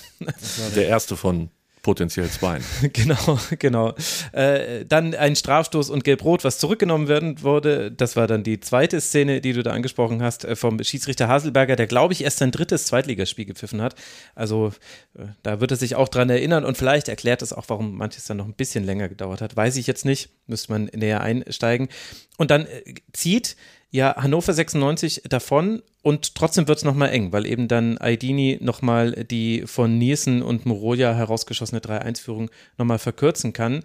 der 0.76 0.88
erste 0.88 1.16
von 1.16 1.50
potenziell 1.82 2.28
zwei. 2.28 2.60
genau, 2.92 3.38
genau. 3.58 3.94
Äh, 4.32 4.84
dann 4.84 5.14
ein 5.14 5.36
Strafstoß 5.36 5.90
und 5.90 6.04
Gelb-Rot, 6.04 6.44
was 6.44 6.58
zurückgenommen 6.58 7.08
werden 7.08 7.42
wurde. 7.42 7.90
Das 7.90 8.16
war 8.16 8.26
dann 8.26 8.42
die 8.42 8.60
zweite 8.60 9.00
Szene, 9.00 9.40
die 9.40 9.52
du 9.52 9.62
da 9.62 9.72
angesprochen 9.72 10.22
hast, 10.22 10.44
äh, 10.44 10.56
vom 10.56 10.82
Schiedsrichter 10.82 11.28
Haselberger, 11.28 11.76
der, 11.76 11.86
glaube 11.86 12.12
ich, 12.12 12.22
erst 12.22 12.38
sein 12.38 12.50
drittes 12.50 12.86
Zweitligaspiel 12.86 13.46
gepfiffen 13.46 13.80
hat. 13.80 13.94
Also 14.34 14.72
äh, 15.18 15.24
da 15.42 15.60
wird 15.60 15.70
er 15.70 15.76
sich 15.76 15.94
auch 15.94 16.08
dran 16.08 16.30
erinnern 16.30 16.64
und 16.64 16.76
vielleicht 16.76 17.08
erklärt 17.08 17.42
es 17.42 17.52
auch, 17.52 17.64
warum 17.68 17.96
manches 17.96 18.24
dann 18.26 18.36
noch 18.36 18.46
ein 18.46 18.54
bisschen 18.54 18.84
länger 18.84 19.08
gedauert 19.08 19.40
hat. 19.40 19.56
Weiß 19.56 19.76
ich 19.76 19.86
jetzt 19.86 20.04
nicht, 20.04 20.30
müsste 20.46 20.72
man 20.72 20.84
näher 20.94 21.22
einsteigen. 21.22 21.88
Und 22.36 22.50
dann 22.50 22.66
äh, 22.66 22.94
zieht 23.12 23.56
ja 23.90 24.16
Hannover 24.16 24.52
96 24.52 25.22
davon 25.28 25.82
und 26.02 26.34
trotzdem 26.34 26.68
wird 26.68 26.78
es 26.78 26.84
nochmal 26.84 27.10
eng, 27.10 27.32
weil 27.32 27.46
eben 27.46 27.68
dann 27.68 27.98
Aidini 27.98 28.58
nochmal 28.60 29.24
die 29.24 29.64
von 29.66 29.98
Nielsen 29.98 30.42
und 30.42 30.66
Moroja 30.66 31.14
herausgeschossene 31.14 31.80
3-1-Führung 31.80 32.50
nochmal 32.78 32.98
verkürzen 32.98 33.52
kann. 33.52 33.82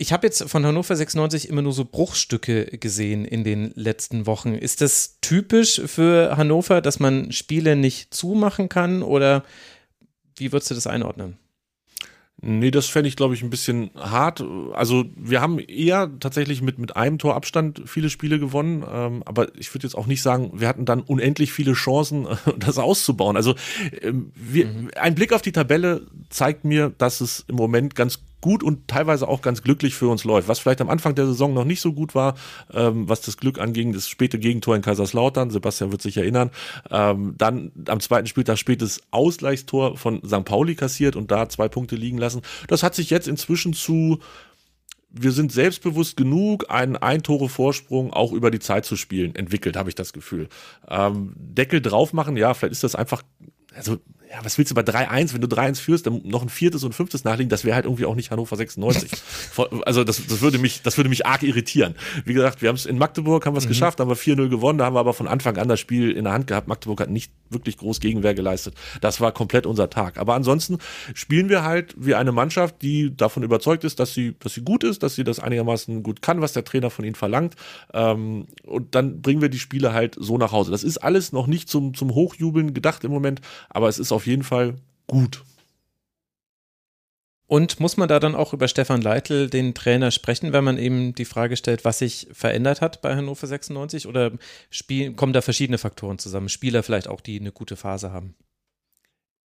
Ich 0.00 0.12
habe 0.12 0.26
jetzt 0.26 0.48
von 0.48 0.64
Hannover 0.64 0.94
96 0.94 1.48
immer 1.48 1.62
nur 1.62 1.72
so 1.72 1.84
Bruchstücke 1.84 2.66
gesehen 2.66 3.24
in 3.24 3.42
den 3.42 3.72
letzten 3.74 4.26
Wochen. 4.26 4.54
Ist 4.54 4.80
das 4.80 5.18
typisch 5.20 5.82
für 5.86 6.36
Hannover, 6.36 6.80
dass 6.80 7.00
man 7.00 7.32
Spiele 7.32 7.74
nicht 7.74 8.14
zumachen 8.14 8.68
kann 8.68 9.02
oder 9.02 9.44
wie 10.36 10.52
würdest 10.52 10.70
du 10.70 10.76
das 10.76 10.86
einordnen? 10.86 11.36
Nee, 12.40 12.70
das 12.70 12.86
fände 12.86 13.08
ich, 13.08 13.16
glaube 13.16 13.34
ich, 13.34 13.42
ein 13.42 13.50
bisschen 13.50 13.90
hart. 13.96 14.44
Also 14.72 15.06
wir 15.16 15.40
haben 15.40 15.58
eher 15.58 16.08
tatsächlich 16.20 16.62
mit, 16.62 16.78
mit 16.78 16.94
einem 16.94 17.18
Torabstand 17.18 17.82
viele 17.86 18.10
Spiele 18.10 18.38
gewonnen, 18.38 18.84
ähm, 18.88 19.24
aber 19.26 19.52
ich 19.58 19.74
würde 19.74 19.88
jetzt 19.88 19.96
auch 19.96 20.06
nicht 20.06 20.22
sagen, 20.22 20.52
wir 20.54 20.68
hatten 20.68 20.84
dann 20.84 21.00
unendlich 21.00 21.52
viele 21.52 21.72
Chancen, 21.72 22.28
das 22.58 22.78
auszubauen. 22.78 23.36
Also 23.36 23.56
ähm, 24.02 24.30
wir, 24.36 24.66
mhm. 24.66 24.90
ein 24.94 25.16
Blick 25.16 25.32
auf 25.32 25.42
die 25.42 25.50
Tabelle 25.50 26.06
zeigt 26.30 26.64
mir, 26.64 26.92
dass 26.96 27.20
es 27.20 27.44
im 27.48 27.56
Moment 27.56 27.96
ganz 27.96 28.20
gut 28.40 28.62
und 28.62 28.88
teilweise 28.88 29.28
auch 29.28 29.42
ganz 29.42 29.62
glücklich 29.62 29.94
für 29.94 30.08
uns 30.08 30.24
läuft. 30.24 30.48
Was 30.48 30.58
vielleicht 30.58 30.80
am 30.80 30.90
Anfang 30.90 31.14
der 31.14 31.26
Saison 31.26 31.54
noch 31.54 31.64
nicht 31.64 31.80
so 31.80 31.92
gut 31.92 32.14
war, 32.14 32.34
ähm, 32.72 33.08
was 33.08 33.20
das 33.20 33.36
Glück 33.36 33.58
anging, 33.58 33.92
das 33.92 34.08
späte 34.08 34.38
Gegentor 34.38 34.76
in 34.76 34.82
Kaiserslautern, 34.82 35.50
Sebastian 35.50 35.90
wird 35.90 36.02
sich 36.02 36.16
erinnern. 36.16 36.50
Ähm, 36.90 37.34
dann 37.36 37.72
am 37.88 38.00
zweiten 38.00 38.26
Spieltag 38.26 38.58
spätes 38.58 39.00
Ausgleichstor 39.10 39.96
von 39.96 40.22
St. 40.24 40.44
Pauli 40.44 40.74
kassiert 40.74 41.16
und 41.16 41.30
da 41.30 41.48
zwei 41.48 41.68
Punkte 41.68 41.96
liegen 41.96 42.18
lassen. 42.18 42.42
Das 42.68 42.82
hat 42.82 42.94
sich 42.94 43.10
jetzt 43.10 43.28
inzwischen 43.28 43.72
zu 43.72 44.18
wir 45.10 45.32
sind 45.32 45.52
selbstbewusst 45.52 46.16
genug, 46.16 46.70
einen 46.70 46.96
Ein-Tore-Vorsprung 46.96 48.12
auch 48.12 48.32
über 48.32 48.50
die 48.50 48.58
Zeit 48.58 48.84
zu 48.84 48.96
spielen, 48.96 49.34
entwickelt, 49.34 49.76
habe 49.76 49.88
ich 49.88 49.94
das 49.94 50.12
Gefühl. 50.12 50.48
Ähm, 50.86 51.32
Deckel 51.34 51.80
drauf 51.80 52.12
machen, 52.12 52.36
ja, 52.36 52.52
vielleicht 52.54 52.72
ist 52.72 52.84
das 52.84 52.94
einfach, 52.94 53.22
also 53.74 53.98
ja, 54.30 54.44
was 54.44 54.58
willst 54.58 54.70
du 54.70 54.74
bei 54.74 54.82
3-1, 54.82 55.32
wenn 55.32 55.40
du 55.40 55.46
3-1 55.46 55.80
führst, 55.80 56.06
dann 56.06 56.20
noch 56.24 56.42
ein 56.42 56.48
viertes 56.48 56.84
und 56.84 56.94
fünftes 56.94 57.24
nachlegen, 57.24 57.48
das 57.48 57.64
wäre 57.64 57.74
halt 57.74 57.86
irgendwie 57.86 58.04
auch 58.04 58.14
nicht 58.14 58.30
Hannover 58.30 58.56
96. 58.56 59.10
also 59.86 60.04
das, 60.04 60.26
das 60.26 60.40
würde 60.40 60.58
mich, 60.58 60.82
das 60.82 60.96
würde 60.96 61.08
mich 61.08 61.24
arg 61.24 61.42
irritieren. 61.42 61.94
Wie 62.24 62.34
gesagt, 62.34 62.60
wir 62.60 62.68
haben 62.68 62.76
es 62.76 62.84
in 62.84 62.98
Magdeburg, 62.98 63.46
haben 63.46 63.54
wir 63.54 63.58
es 63.58 63.64
mhm. 63.64 63.70
geschafft, 63.70 64.00
haben 64.00 64.10
wir 64.10 64.16
4-0 64.16 64.48
gewonnen, 64.48 64.78
da 64.78 64.86
haben 64.86 64.94
wir 64.94 65.00
aber 65.00 65.14
von 65.14 65.28
Anfang 65.28 65.56
an 65.56 65.68
das 65.68 65.80
Spiel 65.80 66.10
in 66.10 66.24
der 66.24 66.32
Hand 66.32 66.46
gehabt. 66.46 66.68
Magdeburg 66.68 67.00
hat 67.00 67.10
nicht 67.10 67.32
wirklich 67.48 67.78
groß 67.78 68.00
Gegenwehr 68.00 68.34
geleistet. 68.34 68.74
Das 69.00 69.20
war 69.20 69.32
komplett 69.32 69.64
unser 69.64 69.88
Tag. 69.88 70.18
Aber 70.18 70.34
ansonsten 70.34 70.78
spielen 71.14 71.48
wir 71.48 71.64
halt 71.64 71.94
wie 71.96 72.14
eine 72.14 72.32
Mannschaft, 72.32 72.82
die 72.82 73.16
davon 73.16 73.42
überzeugt 73.42 73.84
ist, 73.84 73.98
dass 73.98 74.12
sie, 74.12 74.36
dass 74.40 74.54
sie 74.54 74.62
gut 74.62 74.84
ist, 74.84 75.02
dass 75.02 75.14
sie 75.14 75.24
das 75.24 75.40
einigermaßen 75.40 76.02
gut 76.02 76.20
kann, 76.20 76.42
was 76.42 76.52
der 76.52 76.64
Trainer 76.64 76.90
von 76.90 77.04
ihnen 77.04 77.14
verlangt. 77.14 77.54
Ähm, 77.94 78.46
und 78.66 78.94
dann 78.94 79.22
bringen 79.22 79.40
wir 79.40 79.48
die 79.48 79.58
Spiele 79.58 79.94
halt 79.94 80.16
so 80.18 80.36
nach 80.36 80.52
Hause. 80.52 80.70
Das 80.70 80.84
ist 80.84 80.98
alles 80.98 81.32
noch 81.32 81.46
nicht 81.46 81.68
zum, 81.70 81.94
zum 81.94 82.14
Hochjubeln 82.14 82.74
gedacht 82.74 83.04
im 83.04 83.10
Moment, 83.10 83.40
aber 83.70 83.88
es 83.88 83.98
ist 83.98 84.12
auf 84.18 84.26
jeden 84.26 84.42
Fall 84.42 84.74
gut. 85.06 85.44
Und 87.46 87.78
muss 87.80 87.96
man 87.96 88.08
da 88.08 88.18
dann 88.18 88.34
auch 88.34 88.52
über 88.52 88.66
Stefan 88.66 89.00
Leitl, 89.00 89.48
den 89.48 89.74
Trainer, 89.74 90.10
sprechen, 90.10 90.52
wenn 90.52 90.64
man 90.64 90.76
eben 90.76 91.14
die 91.14 91.24
Frage 91.24 91.56
stellt, 91.56 91.84
was 91.84 92.00
sich 92.00 92.26
verändert 92.32 92.80
hat 92.80 93.00
bei 93.00 93.14
Hannover 93.14 93.46
96? 93.46 94.08
Oder 94.08 94.32
spiel, 94.70 95.14
kommen 95.14 95.32
da 95.32 95.40
verschiedene 95.40 95.78
Faktoren 95.78 96.18
zusammen? 96.18 96.48
Spieler 96.48 96.82
vielleicht 96.82 97.08
auch, 97.08 97.20
die 97.20 97.38
eine 97.38 97.52
gute 97.52 97.76
Phase 97.76 98.12
haben? 98.12 98.34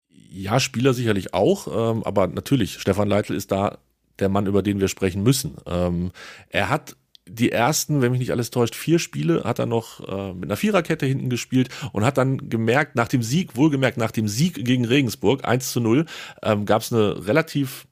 Ja, 0.10 0.60
Spieler 0.60 0.94
sicherlich 0.94 1.36
auch, 1.36 1.68
ähm, 1.68 2.04
aber 2.04 2.28
natürlich, 2.28 2.80
Stefan 2.80 3.08
Leitl 3.08 3.36
ist 3.36 3.52
da 3.52 3.78
der 4.18 4.30
Mann, 4.30 4.48
über 4.48 4.64
den 4.64 4.80
wir 4.80 4.88
sprechen 4.88 5.22
müssen. 5.22 5.56
Ähm, 5.68 6.12
er 6.50 6.70
hat 6.70 6.98
die 7.28 7.52
ersten, 7.52 8.02
wenn 8.02 8.12
mich 8.12 8.20
nicht 8.20 8.32
alles 8.32 8.52
täuscht, 8.52 8.76
vier 8.76 9.00
Spiele 9.00 9.44
hat 9.44 9.60
er 9.60 9.66
noch 9.66 10.08
äh, 10.08 10.34
mit 10.34 10.46
einer 10.46 10.58
Viererkette 10.58 11.06
hinten 11.06 11.30
gespielt 11.30 11.70
und 11.92 12.04
hat 12.04 12.18
dann 12.18 12.50
gemerkt, 12.50 12.96
nach 12.96 13.08
dem 13.08 13.24
Sieg, 13.24 13.56
wohlgemerkt 13.56 13.98
nach 13.98 14.12
dem 14.12 14.28
Sieg 14.28 14.66
gegen 14.66 14.86
Regensburg, 14.86 15.46
1 15.46 15.72
zu 15.72 15.80
0, 15.80 16.06
ähm, 16.42 16.66
gab 16.66 16.82
es 16.82 16.92
eine 16.92 17.26
relativ 17.26 17.86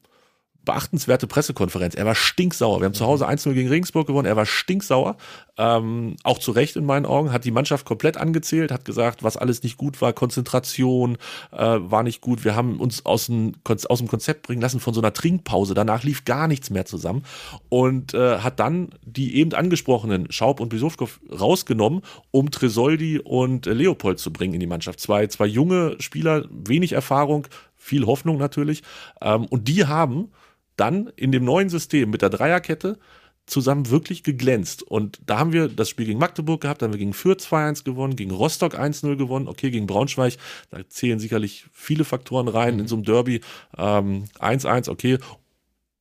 beachtenswerte 0.64 1.28
Pressekonferenz. 1.28 1.96
Er 1.96 2.06
war 2.06 2.16
stinksauer. 2.16 2.80
Wir 2.82 2.86
haben 2.86 2.94
zu 2.94 3.06
Hause 3.06 3.28
1-0 3.28 3.54
gegen 3.54 3.70
Regensburg 3.70 4.08
gewonnen. 4.08 4.28
Er 4.28 4.36
war 4.36 4.46
stinksauer. 4.46 5.18
Ähm, 5.58 6.16
auch 6.24 6.38
zu 6.38 6.52
Recht 6.52 6.76
in 6.76 6.86
meinen 6.86 7.06
Augen. 7.06 7.32
Hat 7.32 7.46
die 7.46 7.52
Mannschaft 7.52 7.86
komplett 7.86 8.18
angezählt, 8.18 8.72
hat 8.72 8.86
gesagt, 8.86 9.24
was 9.24 9.38
alles 9.38 9.64
nicht 9.64 9.78
gut 9.78 10.02
war. 10.02 10.14
Konzentration 10.14 11.18
äh, 11.52 11.58
war 11.58 12.04
nicht 12.04 12.22
gut. 12.22 12.46
Wir 12.46 12.56
haben 12.56 12.80
uns 12.80 13.06
aus 13.06 13.26
dem, 13.26 13.54
aus 13.90 14.00
dem 14.00 14.08
Konzept 14.08 14.44
bringen 14.44 14.62
lassen 14.62 14.80
von 14.80 14.94
so 14.94 15.02
einer 15.02 15.14
Trinkpause. 15.14 15.74
Danach 15.74 16.04
lief 16.04 16.26
gar 16.26 16.48
nichts 16.48 16.70
mehr 16.70 16.86
zusammen. 16.86 17.24
Und 17.70 18.14
äh, 18.14 18.40
hat 18.40 18.60
dann 18.60 18.90
die 19.04 19.36
eben 19.38 19.54
angesprochenen 19.54 20.32
Schaub 20.32 20.60
und 20.60 20.70
Bisowkow 20.70 21.20
rausgenommen, 21.32 22.02
um 22.30 22.52
Tresoldi 22.52 23.20
und 23.20 23.66
äh, 23.66 23.74
Leopold 23.74 24.20
zu 24.20 24.32
bringen 24.32 24.54
in 24.54 24.60
die 24.60 24.68
Mannschaft. 24.68 25.00
Zwei, 25.00 25.28
zwei 25.28 25.48
junge 25.48 25.96
Spieler, 26.00 26.46
wenig 26.50 26.94
Erfahrung, 26.94 27.48
viel 27.76 28.06
Hoffnung 28.06 28.38
natürlich. 28.38 28.84
Ähm, 29.22 29.46
und 29.46 29.68
die 29.68 29.86
haben 29.86 30.32
dann 30.78 31.12
in 31.16 31.32
dem 31.32 31.46
neuen 31.46 31.70
System 31.70 32.10
mit 32.10 32.22
der 32.22 32.30
Dreierkette 32.30 32.98
zusammen 33.46 33.90
wirklich 33.90 34.24
geglänzt. 34.24 34.84
Und 34.84 35.20
da 35.26 35.40
haben 35.40 35.54
wir 35.54 35.68
das 35.68 35.90
Spiel 35.90 36.06
gegen 36.06 36.20
Magdeburg 36.20 36.62
gehabt, 36.62 36.82
da 36.82 36.86
haben 36.86 36.94
wir 36.94 37.00
gegen 37.00 37.14
Fürth 37.14 37.42
2-1 37.42 37.84
gewonnen, 37.84 38.16
gegen 38.16 38.32
Rostock 38.32 38.76
1-0 38.76 39.16
gewonnen, 39.18 39.48
okay, 39.48 39.72
gegen 39.72 39.88
Braunschweig, 39.88 40.38
da 40.70 40.88
zählen 40.88 41.20
sicherlich 41.20 41.66
viele 41.72 42.06
Faktoren 42.06 42.48
rein, 42.48 42.80
in 42.80 42.88
so 42.88 42.96
einem 42.96 43.04
Derby 43.04 43.42
1-1, 43.76 44.88
ähm, 44.88 44.92
okay. 44.92 45.18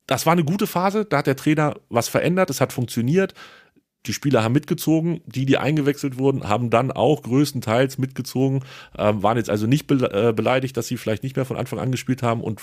Das 0.07 0.25
war 0.25 0.33
eine 0.33 0.43
gute 0.43 0.67
Phase, 0.67 1.05
da 1.05 1.19
hat 1.19 1.27
der 1.27 1.35
Trainer 1.35 1.75
was 1.89 2.07
verändert, 2.07 2.49
es 2.49 2.61
hat 2.61 2.73
funktioniert. 2.73 3.33
Die 4.07 4.13
Spieler 4.13 4.43
haben 4.43 4.53
mitgezogen, 4.53 5.21
die, 5.25 5.45
die 5.45 5.57
eingewechselt 5.57 6.17
wurden, 6.17 6.49
haben 6.49 6.71
dann 6.71 6.91
auch 6.91 7.21
größtenteils 7.21 7.99
mitgezogen, 7.99 8.63
ähm, 8.97 9.21
waren 9.21 9.37
jetzt 9.37 9.49
also 9.49 9.67
nicht 9.67 9.91
äh, 9.91 10.33
beleidigt, 10.35 10.75
dass 10.75 10.87
sie 10.87 10.97
vielleicht 10.97 11.21
nicht 11.21 11.35
mehr 11.35 11.45
von 11.45 11.55
Anfang 11.55 11.79
an 11.79 11.91
gespielt 11.91 12.23
haben 12.23 12.41
und 12.41 12.59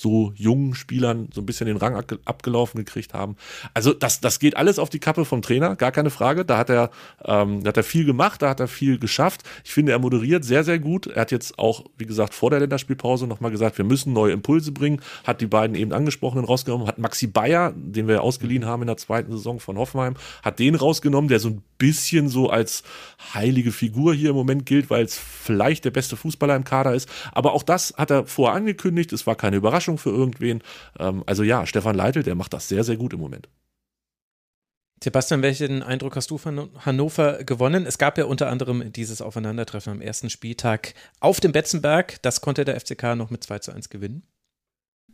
so 0.00 0.32
jungen 0.36 0.76
Spielern 0.76 1.28
so 1.34 1.40
ein 1.40 1.46
bisschen 1.46 1.66
den 1.66 1.76
Rang 1.76 1.96
abgelaufen 2.24 2.78
gekriegt 2.78 3.14
haben. 3.14 3.34
Also 3.74 3.92
das, 3.92 4.20
das 4.20 4.38
geht 4.38 4.56
alles 4.56 4.78
auf 4.78 4.90
die 4.90 5.00
Kappe 5.00 5.24
vom 5.24 5.42
Trainer, 5.42 5.74
gar 5.74 5.90
keine 5.90 6.10
Frage. 6.10 6.44
Da 6.44 6.56
hat 6.56 6.70
er, 6.70 6.90
ähm, 7.24 7.64
da 7.64 7.70
hat 7.70 7.76
er 7.78 7.82
viel 7.82 8.04
gemacht, 8.04 8.40
da 8.40 8.50
hat 8.50 8.60
er 8.60 8.68
viel 8.68 9.00
geschafft. 9.00 9.42
Ich 9.64 9.72
finde, 9.72 9.90
er 9.90 9.98
moderiert 9.98 10.44
sehr, 10.44 10.62
sehr 10.62 10.78
gut. 10.78 11.08
Er 11.08 11.22
hat 11.22 11.32
jetzt 11.32 11.58
auch, 11.58 11.84
wie 11.96 12.06
gesagt, 12.06 12.32
vor 12.32 12.50
der 12.50 12.60
Länderspielpause 12.60 13.26
nochmal 13.26 13.50
gesagt, 13.50 13.76
wir 13.76 13.84
müssen 13.84 14.12
neue 14.12 14.32
Impulse 14.32 14.70
bringen, 14.70 15.00
hat 15.24 15.40
die 15.40 15.46
beiden 15.46 15.74
eben 15.74 15.92
angesprochenen 15.92 16.44
rausgenommen, 16.44 16.86
hat 16.86 16.98
Maxi 16.98 17.26
Bayer, 17.26 17.72
den 17.74 18.06
wir 18.06 18.22
ausgeliehen 18.22 18.66
haben 18.66 18.82
in 18.82 18.86
der 18.86 18.98
zweiten 18.98 19.32
Saison 19.32 19.58
von 19.58 19.78
Hoffenheim, 19.78 20.14
hat 20.44 20.60
den 20.60 20.76
rausgenommen, 20.76 21.28
der 21.28 21.40
so 21.40 21.48
ein 21.48 21.62
bisschen 21.78 22.28
so 22.28 22.50
als 22.50 22.82
heilige 23.34 23.72
Figur 23.72 24.14
hier 24.14 24.30
im 24.30 24.36
Moment 24.36 24.66
gilt, 24.66 24.90
weil 24.90 25.04
es 25.04 25.16
vielleicht 25.16 25.84
der 25.84 25.90
beste 25.90 26.16
Fußballer 26.16 26.54
im 26.54 26.64
Kader 26.64 26.94
ist. 26.94 27.08
Aber 27.32 27.52
auch 27.52 27.62
das 27.62 27.94
hat 27.96 28.10
er 28.10 28.26
vorher 28.26 28.54
angekündigt. 28.54 29.12
Es 29.12 29.26
war 29.26 29.34
keine 29.34 29.56
Überraschung. 29.56 29.87
Überraschung 29.88 29.98
für 29.98 30.10
irgendwen. 30.10 30.62
Ähm, 30.98 31.22
also 31.26 31.42
ja, 31.42 31.66
Stefan 31.66 31.96
Leitl, 31.96 32.22
der 32.22 32.34
macht 32.34 32.52
das 32.52 32.68
sehr, 32.68 32.84
sehr 32.84 32.96
gut 32.96 33.12
im 33.12 33.20
Moment. 33.20 33.48
Sebastian, 35.02 35.42
welchen 35.42 35.82
Eindruck 35.84 36.16
hast 36.16 36.30
du 36.30 36.38
von 36.38 36.70
Hannover 36.84 37.44
gewonnen? 37.44 37.86
Es 37.86 37.98
gab 37.98 38.18
ja 38.18 38.24
unter 38.24 38.48
anderem 38.48 38.92
dieses 38.92 39.22
Aufeinandertreffen 39.22 39.92
am 39.92 40.00
ersten 40.00 40.28
Spieltag 40.28 40.94
auf 41.20 41.38
dem 41.38 41.52
Betzenberg. 41.52 42.20
Das 42.22 42.40
konnte 42.40 42.64
der 42.64 42.80
FCK 42.80 43.14
noch 43.14 43.30
mit 43.30 43.44
2 43.44 43.60
zu 43.60 43.72
1 43.72 43.90
gewinnen. 43.90 44.24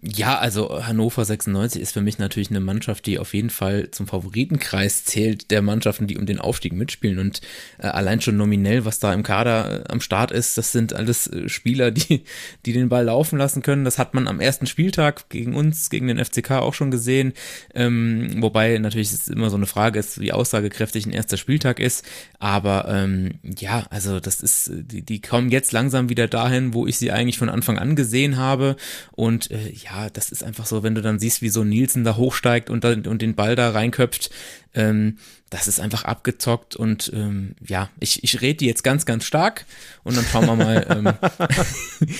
Ja, 0.06 0.36
also 0.38 0.84
Hannover 0.86 1.24
96 1.24 1.80
ist 1.80 1.92
für 1.92 2.02
mich 2.02 2.18
natürlich 2.18 2.50
eine 2.50 2.60
Mannschaft, 2.60 3.06
die 3.06 3.18
auf 3.18 3.32
jeden 3.32 3.48
Fall 3.48 3.90
zum 3.90 4.06
Favoritenkreis 4.06 5.04
zählt 5.04 5.50
der 5.50 5.62
Mannschaften, 5.62 6.06
die 6.06 6.18
um 6.18 6.26
den 6.26 6.40
Aufstieg 6.40 6.74
mitspielen. 6.74 7.18
Und 7.18 7.40
äh, 7.78 7.86
allein 7.86 8.20
schon 8.20 8.36
nominell, 8.36 8.84
was 8.84 8.98
da 8.98 9.14
im 9.14 9.22
Kader 9.22 9.80
äh, 9.80 9.84
am 9.90 10.02
Start 10.02 10.30
ist, 10.30 10.58
das 10.58 10.72
sind 10.72 10.92
alles 10.92 11.26
äh, 11.28 11.48
Spieler, 11.48 11.90
die, 11.90 12.24
die 12.66 12.74
den 12.74 12.90
Ball 12.90 13.06
laufen 13.06 13.38
lassen 13.38 13.62
können. 13.62 13.86
Das 13.86 13.96
hat 13.96 14.12
man 14.12 14.28
am 14.28 14.40
ersten 14.40 14.66
Spieltag 14.66 15.30
gegen 15.30 15.54
uns, 15.54 15.88
gegen 15.88 16.08
den 16.08 16.22
FCK 16.22 16.50
auch 16.50 16.74
schon 16.74 16.90
gesehen. 16.90 17.32
Ähm, 17.74 18.42
wobei 18.42 18.76
natürlich 18.76 19.10
ist 19.10 19.30
immer 19.30 19.48
so 19.48 19.56
eine 19.56 19.66
Frage 19.66 20.00
ist, 20.00 20.20
wie 20.20 20.32
aussagekräftig 20.32 21.06
ein 21.06 21.12
erster 21.12 21.38
Spieltag 21.38 21.80
ist. 21.80 22.04
Aber 22.38 22.88
ähm, 22.90 23.38
ja, 23.42 23.86
also 23.88 24.20
das 24.20 24.42
ist, 24.42 24.70
die, 24.70 25.00
die 25.00 25.22
kommen 25.22 25.48
jetzt 25.48 25.72
langsam 25.72 26.10
wieder 26.10 26.28
dahin, 26.28 26.74
wo 26.74 26.86
ich 26.86 26.98
sie 26.98 27.10
eigentlich 27.10 27.38
von 27.38 27.48
Anfang 27.48 27.78
an 27.78 27.96
gesehen 27.96 28.36
habe. 28.36 28.76
Und 29.12 29.50
äh, 29.50 29.70
ja, 29.70 29.93
ja, 29.94 30.10
das 30.10 30.30
ist 30.30 30.42
einfach 30.42 30.66
so, 30.66 30.82
wenn 30.82 30.94
du 30.94 31.02
dann 31.02 31.18
siehst, 31.18 31.42
wie 31.42 31.48
so 31.48 31.64
Nielsen 31.64 32.04
da 32.04 32.16
hochsteigt 32.16 32.70
und, 32.70 32.84
dann, 32.84 33.06
und 33.06 33.22
den 33.22 33.34
Ball 33.34 33.54
da 33.54 33.70
reinköpft, 33.70 34.30
ähm, 34.74 35.18
das 35.50 35.68
ist 35.68 35.78
einfach 35.78 36.04
abgezockt 36.04 36.74
und 36.74 37.12
ähm, 37.14 37.54
ja, 37.64 37.90
ich, 38.00 38.24
ich 38.24 38.40
rede 38.40 38.58
die 38.58 38.66
jetzt 38.66 38.82
ganz, 38.82 39.06
ganz 39.06 39.24
stark 39.24 39.66
und 40.02 40.16
dann 40.16 40.24
schauen 40.24 40.46
wir 40.46 40.56
mal, 40.56 40.86
ähm, 40.90 41.12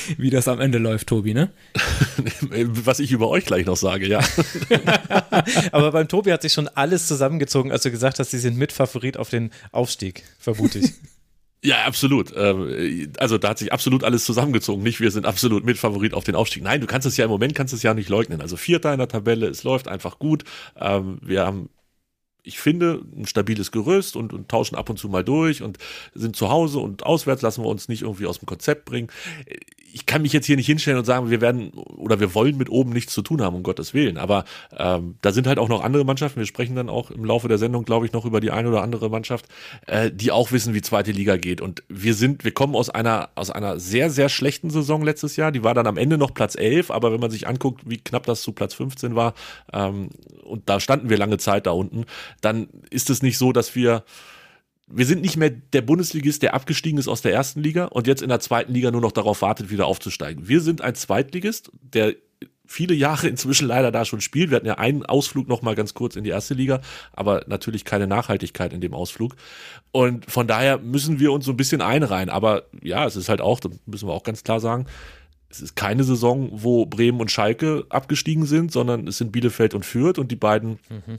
wie 0.19 0.31
das 0.31 0.47
am 0.47 0.61
Ende 0.61 0.79
läuft, 0.79 1.09
Tobi, 1.09 1.35
ne? 1.35 1.51
Was 2.51 3.01
ich 3.01 3.11
über 3.11 3.29
euch 3.29 3.45
gleich 3.45 3.67
noch 3.67 3.77
sage, 3.77 4.07
ja. 4.07 4.21
Aber 5.73 5.91
beim 5.91 6.07
Tobi 6.07 6.33
hat 6.33 6.43
sich 6.43 6.53
schon 6.53 6.69
alles 6.69 7.09
zusammengezogen, 7.09 7.73
als 7.73 7.83
du 7.83 7.91
gesagt 7.91 8.21
hast, 8.21 8.31
sie 8.31 8.39
sind 8.39 8.57
Mitfavorit 8.57 9.17
auf 9.17 9.31
den 9.31 9.51
Aufstieg, 9.73 10.23
vermute 10.39 10.79
ich. 10.79 10.93
Ja, 11.65 11.85
absolut. 11.87 12.31
Ähm, 12.37 13.11
also 13.19 13.39
da 13.39 13.49
hat 13.49 13.59
sich 13.59 13.73
absolut 13.73 14.05
alles 14.05 14.27
zusammengezogen. 14.27 14.83
Nicht, 14.83 15.01
wir 15.01 15.11
sind 15.11 15.25
absolut 15.25 15.65
Mitfavorit 15.65 16.13
auf 16.13 16.23
den 16.23 16.35
Aufstieg. 16.35 16.63
Nein, 16.63 16.83
du 16.83 16.87
kannst 16.87 17.07
es 17.07 17.17
ja 17.17 17.25
im 17.25 17.31
Moment 17.31 17.55
kannst 17.55 17.73
es 17.73 17.83
ja 17.83 17.95
nicht 17.95 18.11
leugnen. 18.11 18.43
Also 18.43 18.59
Vierter 18.59 18.93
in 18.93 18.99
der 18.99 19.09
Tabelle, 19.09 19.47
es 19.49 19.65
läuft 19.65 19.89
einfach 19.89 20.19
gut. 20.19 20.45
Ähm, 20.79 21.19
wir 21.23 21.47
haben 21.47 21.71
ich 22.45 22.59
finde, 22.59 23.03
ein 23.17 23.27
stabiles 23.27 23.73
Gerüst 23.73 24.17
und, 24.17 24.33
und, 24.33 24.49
tauschen 24.49 24.77
ab 24.77 24.91
und 24.91 24.99
zu 24.99 25.09
mal 25.09 25.25
durch 25.25 25.63
und 25.63 25.79
sind 26.15 26.37
zu 26.37 26.51
Hause 26.51 26.79
und 26.79 27.05
auswärts 27.05 27.43
lassen 27.43 27.65
wir 27.65 27.69
uns 27.69 27.89
nicht 27.89 28.03
irgendwie 28.03 28.27
aus 28.27 28.39
dem 28.39 28.47
Konzept 28.47 28.85
bringen 28.85 29.09
ich 29.95 30.07
kann 30.07 30.23
mich 30.23 30.33
jetzt 30.33 30.47
hier 30.47 30.57
nicht 30.57 30.67
hinstellen 30.67 30.99
und 30.99 31.05
sagen, 31.05 31.31
wir 31.31 31.41
werden 31.41 31.71
oder 31.71 32.19
wir 32.19 32.35
wollen 32.35 32.57
mit 32.57 32.69
oben 32.69 32.91
nichts 32.91 33.15
zu 33.15 33.23
tun 33.23 33.41
haben, 33.41 33.55
um 33.55 33.63
Gottes 33.63 33.95
Willen. 33.95 34.19
Aber 34.19 34.45
ähm, 34.77 35.15
da 35.23 35.31
sind 35.31 35.47
halt 35.47 35.61
auch 35.61 35.69
noch 35.69 35.85
andere 35.85 36.05
Mannschaften. 36.05 36.41
Wir 36.41 36.47
sprechen 36.47 36.75
dann 36.75 36.89
auch 36.89 37.13
im 37.13 37.25
Laufe 37.25 37.47
der 37.47 37.59
Sendung, 37.59 37.85
glaube 37.85 38.05
ich, 38.05 38.13
noch 38.13 38.25
über 38.25 38.41
die 38.41 38.51
eine 38.51 38.69
oder 38.69 38.83
andere 38.83 39.09
Mannschaft, 39.09 39.47
äh, 39.87 40.11
die 40.11 40.33
auch 40.33 40.51
wissen, 40.51 40.75
wie 40.75 40.83
zweite 40.83 41.13
Liga 41.13 41.37
geht. 41.37 41.61
Und 41.61 41.85
wir 41.89 42.15
sind, 42.15 42.43
wir 42.43 42.53
kommen 42.53 42.75
aus 42.75 42.91
einer 42.91 43.31
aus 43.37 43.51
einer 43.51 43.79
sehr 43.79 44.11
sehr 44.11 44.29
schlechten 44.29 44.69
Saison 44.69 45.01
letztes 45.03 45.37
Jahr. 45.37 45.53
Die 45.53 45.63
war 45.63 45.75
dann 45.75 45.87
am 45.87 45.97
Ende 45.97 46.19
noch 46.19 46.35
Platz 46.35 46.57
11, 46.57 46.91
aber 46.91 47.13
wenn 47.13 47.21
man 47.21 47.31
sich 47.31 47.47
anguckt, 47.47 47.83
wie 47.89 47.99
knapp 47.99 48.27
das 48.27 48.43
zu 48.43 48.51
Platz 48.51 48.75
15 48.75 49.15
war 49.15 49.35
ähm, 49.73 50.09
und 50.43 50.69
da 50.69 50.81
standen 50.81 51.09
wir 51.09 51.19
lange 51.19 51.39
Zeit 51.39 51.67
da 51.67 51.71
unten, 51.71 52.05
dann 52.41 52.69
ist 52.91 53.11
es 53.11 53.23
nicht 53.23 53.39
so, 53.39 53.53
dass 53.53 53.75
wir 53.75 54.05
wir 54.87 55.07
sind 55.07 55.23
nicht 55.23 55.37
mehr 55.37 55.51
der 55.51 55.83
Bundesligist, 55.83 56.43
der 56.43 56.55
abgestiegen 56.55 56.99
ist 56.99 57.09
aus 57.09 57.23
der 57.23 57.33
ersten 57.33 57.61
Liga 57.61 57.87
und 57.87 58.07
jetzt 58.07 58.23
in 58.23 58.29
der 58.29 58.41
zweiten 58.41 58.73
Liga 58.73 58.91
nur 58.91 59.01
noch 59.01 59.13
darauf 59.13 59.43
wartet, 59.43 59.71
wieder 59.71 59.87
aufzusteigen. 59.87 60.47
Wir 60.47 60.61
sind 60.61 60.83
ein 60.83 60.95
Zweitligist, 60.95 61.71
der 61.81 62.15
viele 62.67 62.95
Jahre 62.95 63.29
inzwischen 63.31 63.67
leider 63.67 63.91
da 63.91 64.05
schon 64.05 64.21
spielt. 64.21 64.51
Wir 64.51 64.57
hatten 64.57 64.67
ja 64.67 64.79
einen 64.79 65.07
Ausflug 65.07 65.49
noch 65.49 65.63
mal 65.63 65.75
ganz 65.75 65.95
kurz 65.95 66.17
in 66.17 66.25
die 66.25 66.31
erste 66.31 66.55
Liga, 66.55 66.81
aber 67.13 67.45
natürlich 67.47 67.85
keine 67.85 68.07
Nachhaltigkeit 68.07 68.73
in 68.73 68.81
dem 68.81 68.95
Ausflug. 68.95 69.37
Und 69.91 70.31
von 70.31 70.47
daher 70.47 70.79
müssen 70.79 71.19
wir 71.19 71.33
uns 71.33 71.47
so 71.47 71.53
ein 71.53 71.57
bisschen 71.57 71.81
einreihen. 71.81 72.29
Aber 72.29 72.65
ja, 72.83 73.07
es 73.07 73.17
ist 73.17 73.29
halt 73.29 73.41
auch, 73.41 73.61
da 73.61 73.71
müssen 73.87 74.09
wir 74.09 74.13
auch 74.13 74.23
ganz 74.23 74.45
klar 74.45 74.61
sagen, 74.61 74.87
es 75.49 75.63
ist 75.63 75.77
keine 75.77 76.05
Saison, 76.05 76.51
wo 76.53 76.85
Bremen 76.85 77.21
und 77.21 77.31
Schalke 77.31 77.87
abgestiegen 77.89 78.45
sind, 78.45 78.73
sondern 78.73 79.07
es 79.07 79.19
sind 79.19 79.31
Bielefeld 79.31 79.73
und 79.73 79.87
Fürth 79.87 80.19
und 80.19 80.31
die 80.33 80.37
beiden 80.37 80.79
mhm 80.91 81.19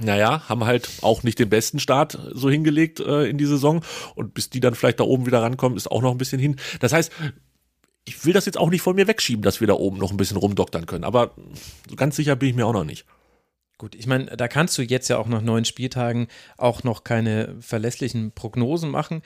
naja, 0.00 0.48
haben 0.48 0.64
halt 0.64 0.88
auch 1.02 1.22
nicht 1.22 1.38
den 1.38 1.50
besten 1.50 1.78
Start 1.78 2.18
so 2.32 2.50
hingelegt 2.50 3.00
äh, 3.00 3.24
in 3.26 3.38
die 3.38 3.44
Saison. 3.44 3.84
Und 4.14 4.34
bis 4.34 4.50
die 4.50 4.60
dann 4.60 4.74
vielleicht 4.74 5.00
da 5.00 5.04
oben 5.04 5.26
wieder 5.26 5.42
rankommen, 5.42 5.76
ist 5.76 5.90
auch 5.90 6.02
noch 6.02 6.12
ein 6.12 6.18
bisschen 6.18 6.40
hin. 6.40 6.56
Das 6.80 6.92
heißt, 6.92 7.12
ich 8.04 8.24
will 8.24 8.32
das 8.32 8.46
jetzt 8.46 8.58
auch 8.58 8.70
nicht 8.70 8.82
von 8.82 8.96
mir 8.96 9.06
wegschieben, 9.06 9.42
dass 9.42 9.60
wir 9.60 9.68
da 9.68 9.74
oben 9.74 9.98
noch 9.98 10.10
ein 10.10 10.16
bisschen 10.16 10.36
rumdoktern 10.36 10.86
können. 10.86 11.04
Aber 11.04 11.34
so 11.88 11.96
ganz 11.96 12.16
sicher 12.16 12.36
bin 12.36 12.50
ich 12.50 12.54
mir 12.56 12.66
auch 12.66 12.72
noch 12.72 12.84
nicht. 12.84 13.06
Gut, 13.78 13.94
ich 13.96 14.06
meine, 14.06 14.26
da 14.26 14.46
kannst 14.46 14.78
du 14.78 14.82
jetzt 14.82 15.08
ja 15.08 15.18
auch 15.18 15.26
nach 15.26 15.40
neun 15.40 15.64
Spieltagen 15.64 16.28
auch 16.56 16.84
noch 16.84 17.02
keine 17.02 17.56
verlässlichen 17.60 18.30
Prognosen 18.32 18.90
machen. 18.90 19.22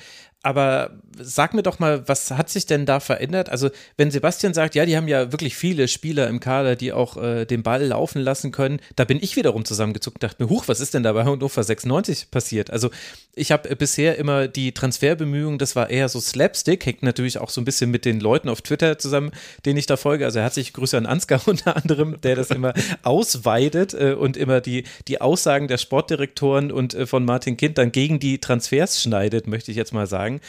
Aber 0.46 0.92
sag 1.18 1.54
mir 1.54 1.64
doch 1.64 1.80
mal, 1.80 2.06
was 2.06 2.30
hat 2.30 2.50
sich 2.50 2.66
denn 2.66 2.86
da 2.86 3.00
verändert? 3.00 3.48
Also, 3.48 3.70
wenn 3.96 4.12
Sebastian 4.12 4.54
sagt, 4.54 4.76
ja, 4.76 4.86
die 4.86 4.96
haben 4.96 5.08
ja 5.08 5.32
wirklich 5.32 5.56
viele 5.56 5.88
Spieler 5.88 6.28
im 6.28 6.38
Kader, 6.38 6.76
die 6.76 6.92
auch 6.92 7.16
äh, 7.16 7.46
den 7.46 7.64
Ball 7.64 7.84
laufen 7.84 8.20
lassen 8.22 8.52
können, 8.52 8.78
da 8.94 9.04
bin 9.04 9.18
ich 9.20 9.34
wiederum 9.34 9.64
zusammengezuckt 9.64 10.18
und 10.18 10.22
dachte 10.22 10.44
mir, 10.44 10.48
huch, 10.48 10.68
was 10.68 10.78
ist 10.78 10.94
denn 10.94 11.02
da 11.02 11.12
bei 11.14 11.24
Hannover 11.24 11.64
96 11.64 12.30
passiert? 12.30 12.70
Also, 12.70 12.90
ich 13.34 13.50
habe 13.50 13.74
bisher 13.74 14.18
immer 14.18 14.46
die 14.46 14.70
Transferbemühungen, 14.70 15.58
das 15.58 15.74
war 15.74 15.90
eher 15.90 16.08
so 16.08 16.20
Slapstick, 16.20 16.86
hängt 16.86 17.02
natürlich 17.02 17.38
auch 17.38 17.50
so 17.50 17.60
ein 17.60 17.64
bisschen 17.64 17.90
mit 17.90 18.04
den 18.04 18.20
Leuten 18.20 18.48
auf 18.48 18.62
Twitter 18.62 19.00
zusammen, 19.00 19.32
denen 19.64 19.78
ich 19.78 19.86
da 19.86 19.96
folge. 19.96 20.26
Also, 20.26 20.38
herzliche 20.38 20.70
Grüße 20.70 20.96
an 20.96 21.06
Ansgar 21.06 21.40
unter 21.46 21.74
anderem, 21.74 22.20
der 22.20 22.36
das 22.36 22.52
immer 22.52 22.72
ausweidet 23.02 23.94
äh, 23.94 24.12
und 24.12 24.36
immer 24.36 24.60
die, 24.60 24.84
die 25.08 25.20
Aussagen 25.20 25.66
der 25.66 25.78
Sportdirektoren 25.78 26.70
und 26.70 26.94
äh, 26.94 27.04
von 27.04 27.24
Martin 27.24 27.56
Kind 27.56 27.78
dann 27.78 27.90
gegen 27.90 28.20
die 28.20 28.38
Transfers 28.38 29.02
schneidet, 29.02 29.48
möchte 29.48 29.72
ich 29.72 29.76
jetzt 29.76 29.92
mal 29.92 30.06
sagen 30.06 30.35
sagen. 30.36 30.40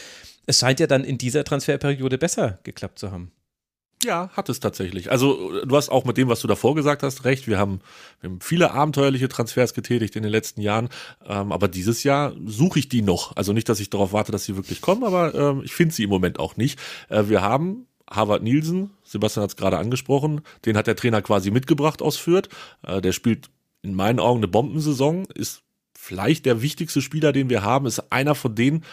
Es 0.45 0.59
scheint 0.59 0.79
ja 0.79 0.87
dann 0.87 1.03
in 1.03 1.17
dieser 1.17 1.43
Transferperiode 1.43 2.17
besser 2.17 2.59
geklappt 2.63 2.99
zu 2.99 3.11
haben. 3.11 3.31
Ja, 4.03 4.29
hat 4.29 4.47
es 4.47 4.59
tatsächlich. 4.59 5.11
Also 5.11 5.65
du 5.65 5.75
hast 5.75 5.89
auch 5.89 6.05
mit 6.05 6.17
dem, 6.17 6.29
was 6.29 6.39
du 6.39 6.47
davor 6.47 6.75
gesagt 6.75 7.01
hast, 7.01 7.25
recht. 7.25 7.47
Wir 7.47 7.57
haben, 7.57 7.81
wir 8.21 8.29
haben 8.29 8.41
viele 8.41 8.71
abenteuerliche 8.71 9.27
Transfers 9.27 9.73
getätigt 9.73 10.15
in 10.15 10.21
den 10.21 10.31
letzten 10.31 10.61
Jahren, 10.61 10.89
ähm, 11.25 11.51
aber 11.51 11.67
dieses 11.67 12.03
Jahr 12.03 12.33
suche 12.45 12.77
ich 12.77 12.89
die 12.89 13.01
noch. 13.01 13.35
Also 13.35 13.53
nicht, 13.53 13.67
dass 13.69 13.79
ich 13.79 13.89
darauf 13.89 14.13
warte, 14.13 14.31
dass 14.31 14.45
sie 14.45 14.55
wirklich 14.55 14.81
kommen, 14.81 15.03
aber 15.03 15.33
ähm, 15.33 15.61
ich 15.65 15.73
finde 15.73 15.95
sie 15.95 16.03
im 16.03 16.11
Moment 16.11 16.37
auch 16.37 16.57
nicht. 16.57 16.79
Äh, 17.09 17.23
wir 17.27 17.41
haben 17.41 17.87
Harvard 18.07 18.43
Nielsen, 18.43 18.91
Sebastian 19.03 19.41
hat 19.41 19.49
es 19.49 19.55
gerade 19.55 19.79
angesprochen, 19.79 20.41
den 20.65 20.77
hat 20.77 20.85
der 20.85 20.95
Trainer 20.95 21.23
quasi 21.23 21.49
mitgebracht 21.49 22.03
aus 22.03 22.17
Fürth. 22.17 22.49
Äh, 22.83 23.01
der 23.01 23.13
spielt 23.13 23.49
in 23.81 23.95
meinen 23.95 24.19
Augen 24.19 24.39
eine 24.39 24.47
Bombensaison, 24.47 25.25
ist 25.33 25.63
vielleicht 25.97 26.45
der 26.45 26.61
wichtigste 26.61 27.01
Spieler, 27.01 27.33
den 27.33 27.49
wir 27.49 27.63
haben, 27.63 27.87
ist 27.87 28.11
einer 28.11 28.35
von 28.35 28.53
denen, 28.53 28.83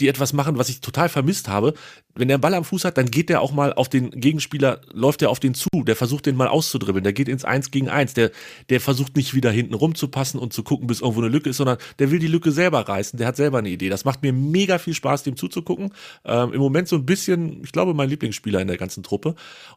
die 0.00 0.08
etwas 0.08 0.32
machen, 0.32 0.58
was 0.58 0.68
ich 0.68 0.80
total 0.80 1.08
vermisst 1.08 1.48
habe. 1.48 1.74
Wenn 2.14 2.28
der 2.28 2.36
einen 2.36 2.42
Ball 2.42 2.54
am 2.54 2.64
Fuß 2.64 2.84
hat, 2.84 2.96
dann 2.96 3.10
geht 3.10 3.28
der 3.28 3.40
auch 3.40 3.52
mal 3.52 3.72
auf 3.72 3.88
den 3.88 4.10
Gegenspieler, 4.10 4.80
läuft 4.92 5.20
der 5.20 5.30
auf 5.30 5.40
den 5.40 5.54
zu, 5.54 5.68
der 5.74 5.96
versucht 5.96 6.26
den 6.26 6.36
mal 6.36 6.48
auszudribbeln, 6.48 7.02
der 7.02 7.12
geht 7.12 7.28
ins 7.28 7.44
Eins 7.44 7.70
gegen 7.70 7.88
Eins, 7.88 8.14
der, 8.14 8.30
der 8.70 8.80
versucht 8.80 9.16
nicht 9.16 9.34
wieder 9.34 9.50
hinten 9.50 9.74
rumzupassen 9.74 10.38
und 10.38 10.52
zu 10.52 10.62
gucken, 10.62 10.86
bis 10.86 11.00
irgendwo 11.00 11.20
eine 11.20 11.30
Lücke 11.30 11.50
ist, 11.50 11.56
sondern 11.56 11.78
der 11.98 12.10
will 12.10 12.18
die 12.18 12.28
Lücke 12.28 12.52
selber 12.52 12.88
reißen, 12.88 13.16
der 13.18 13.26
hat 13.26 13.36
selber 13.36 13.58
eine 13.58 13.68
Idee. 13.68 13.88
Das 13.88 14.04
macht 14.04 14.22
mir 14.22 14.32
mega 14.32 14.78
viel 14.78 14.94
Spaß, 14.94 15.24
dem 15.24 15.36
zuzugucken. 15.36 15.92
Ähm, 16.24 16.52
Im 16.52 16.60
Moment 16.60 16.88
so 16.88 16.96
ein 16.96 17.06
bisschen, 17.06 17.62
ich 17.64 17.72
glaube, 17.72 17.94
mein 17.94 18.08
Lieblingsspieler 18.08 18.60
in 18.60 18.68
der 18.68 18.78
ganzen 18.78 19.02
Truppe. 19.02 19.34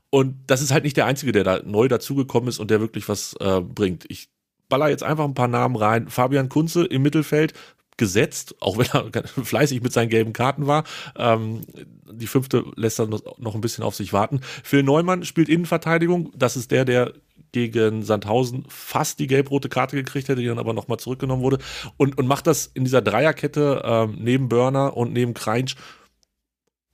Und 0.10 0.36
das 0.48 0.62
ist 0.62 0.72
halt 0.72 0.84
nicht 0.84 0.98
der 0.98 1.06
Einzige, 1.06 1.32
der 1.32 1.44
da 1.44 1.62
neu 1.64 1.88
dazugekommen 1.88 2.50
ist 2.50 2.60
und 2.60 2.72
der 2.72 2.80
wirklich 2.80 3.10
was 3.10 3.36
äh, 3.40 3.62
bringt. 3.62 4.06
Ich 4.10 4.30
baller 4.70 4.90
jetzt 4.90 5.04
einfach 5.04 5.26
ein 5.26 5.34
paar 5.34 5.48
Namen 5.48 5.76
rein. 5.76 6.10
Fabian 6.10 6.50
Kunze 6.50 6.86
im 6.86 7.02
Mittelfeld, 7.02 7.54
gesetzt, 7.98 8.56
auch 8.60 8.78
wenn 8.78 8.88
er 8.94 9.28
fleißig 9.44 9.82
mit 9.82 9.92
seinen 9.92 10.10
gelben 10.10 10.34
Karten 10.34 10.68
war. 10.68 10.84
Ähm, 11.18 11.62
die 12.10 12.28
fünfte 12.28 12.64
lässt 12.76 13.00
er 13.00 13.08
noch 13.08 13.56
ein 13.56 13.62
bisschen 13.62 13.84
auf 13.84 13.96
sich 13.96 14.14
warten. 14.14 14.42
Phil 14.64 14.84
Neumann 14.84 15.24
spielt 15.24 15.50
Innenverteidigung. 15.50 16.32
Das 16.36 16.56
ist 16.56 16.72
der, 16.72 16.86
der 16.86 17.14
gegen 17.52 18.04
Sandhausen 18.04 18.66
fast 18.68 19.20
die 19.20 19.28
gelb-rote 19.28 19.70
Karte 19.70 19.96
gekriegt 19.96 20.28
hätte, 20.28 20.42
die 20.42 20.48
dann 20.48 20.60
aber 20.60 20.74
nochmal 20.74 21.00
zurückgenommen 21.00 21.44
wurde. 21.44 21.60
Und, 21.98 22.18
und 22.18 22.28
macht 22.28 22.48
das 22.48 22.70
in 22.74 22.84
dieser 22.84 23.02
Dreierkette 23.02 23.82
ähm, 23.84 24.18
neben 24.20 24.50
Börner 24.50 24.96
und 24.96 25.14
neben 25.14 25.34
Kreinsch 25.34 25.76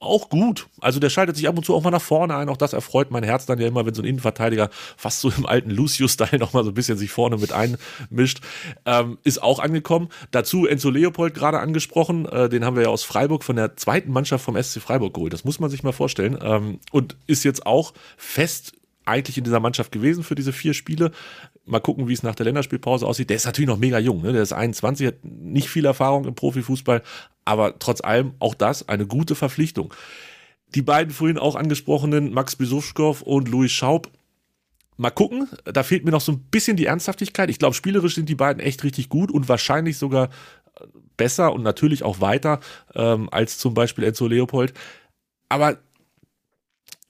auch 0.03 0.29
gut. 0.29 0.67
Also 0.79 0.99
der 0.99 1.09
schaltet 1.09 1.35
sich 1.35 1.47
ab 1.47 1.57
und 1.57 1.65
zu 1.65 1.73
auch 1.73 1.83
mal 1.83 1.91
nach 1.91 2.01
vorne 2.01 2.35
ein. 2.35 2.49
Auch 2.49 2.57
das 2.57 2.73
erfreut 2.73 3.11
mein 3.11 3.23
Herz 3.23 3.45
dann 3.45 3.59
ja 3.59 3.67
immer, 3.67 3.85
wenn 3.85 3.93
so 3.93 4.01
ein 4.01 4.07
Innenverteidiger 4.07 4.69
fast 4.97 5.21
so 5.21 5.31
im 5.35 5.45
alten 5.45 5.69
Lucius-Style 5.69 6.39
nochmal 6.39 6.63
so 6.63 6.71
ein 6.71 6.73
bisschen 6.73 6.97
sich 6.97 7.11
vorne 7.11 7.37
mit 7.37 7.51
einmischt. 7.51 8.41
Ähm, 8.85 9.17
ist 9.23 9.41
auch 9.41 9.59
angekommen. 9.59 10.09
Dazu 10.31 10.65
Enzo 10.65 10.89
Leopold 10.89 11.33
gerade 11.33 11.59
angesprochen. 11.59 12.25
Äh, 12.25 12.49
den 12.49 12.65
haben 12.65 12.75
wir 12.75 12.83
ja 12.83 12.89
aus 12.89 13.03
Freiburg 13.03 13.43
von 13.43 13.55
der 13.55 13.75
zweiten 13.75 14.11
Mannschaft 14.11 14.45
vom 14.45 14.61
SC 14.61 14.81
Freiburg 14.81 15.13
geholt. 15.13 15.33
Das 15.33 15.43
muss 15.43 15.59
man 15.59 15.69
sich 15.69 15.83
mal 15.83 15.91
vorstellen. 15.91 16.37
Ähm, 16.41 16.79
und 16.91 17.15
ist 17.27 17.43
jetzt 17.43 17.65
auch 17.65 17.93
fest 18.17 18.73
eigentlich 19.05 19.37
in 19.37 19.43
dieser 19.43 19.59
Mannschaft 19.59 19.91
gewesen 19.91 20.23
für 20.23 20.35
diese 20.35 20.53
vier 20.53 20.73
Spiele. 20.73 21.11
Mal 21.65 21.79
gucken, 21.79 22.07
wie 22.07 22.13
es 22.13 22.23
nach 22.23 22.35
der 22.35 22.45
Länderspielpause 22.45 23.05
aussieht. 23.05 23.29
Der 23.29 23.37
ist 23.37 23.45
natürlich 23.45 23.69
noch 23.69 23.77
mega 23.77 23.99
jung, 23.99 24.21
ne? 24.21 24.33
Der 24.33 24.41
ist 24.41 24.53
21, 24.53 25.07
hat 25.07 25.15
nicht 25.23 25.69
viel 25.69 25.85
Erfahrung 25.85 26.25
im 26.25 26.35
Profifußball, 26.35 27.01
aber 27.45 27.79
trotz 27.79 28.01
allem 28.01 28.33
auch 28.39 28.55
das 28.55 28.87
eine 28.89 29.05
gute 29.05 29.35
Verpflichtung. 29.35 29.93
Die 30.75 30.81
beiden 30.81 31.13
vorhin 31.13 31.37
auch 31.37 31.55
angesprochenen 31.55 32.33
Max 32.33 32.55
Besuschkow 32.55 33.21
und 33.21 33.47
Louis 33.47 33.71
Schaub. 33.71 34.09
Mal 34.97 35.11
gucken, 35.11 35.49
da 35.65 35.83
fehlt 35.83 36.05
mir 36.05 36.11
noch 36.11 36.21
so 36.21 36.31
ein 36.31 36.39
bisschen 36.51 36.77
die 36.77 36.85
Ernsthaftigkeit. 36.85 37.49
Ich 37.49 37.59
glaube, 37.59 37.75
spielerisch 37.75 38.15
sind 38.15 38.29
die 38.29 38.35
beiden 38.35 38.61
echt 38.61 38.83
richtig 38.83 39.09
gut 39.09 39.31
und 39.31 39.49
wahrscheinlich 39.49 39.97
sogar 39.97 40.29
besser 41.17 41.53
und 41.53 41.63
natürlich 41.63 42.03
auch 42.03 42.21
weiter 42.21 42.59
ähm, 42.95 43.29
als 43.31 43.57
zum 43.57 43.73
Beispiel 43.73 44.03
Enzo 44.03 44.27
Leopold. 44.27 44.73
Aber 45.49 45.77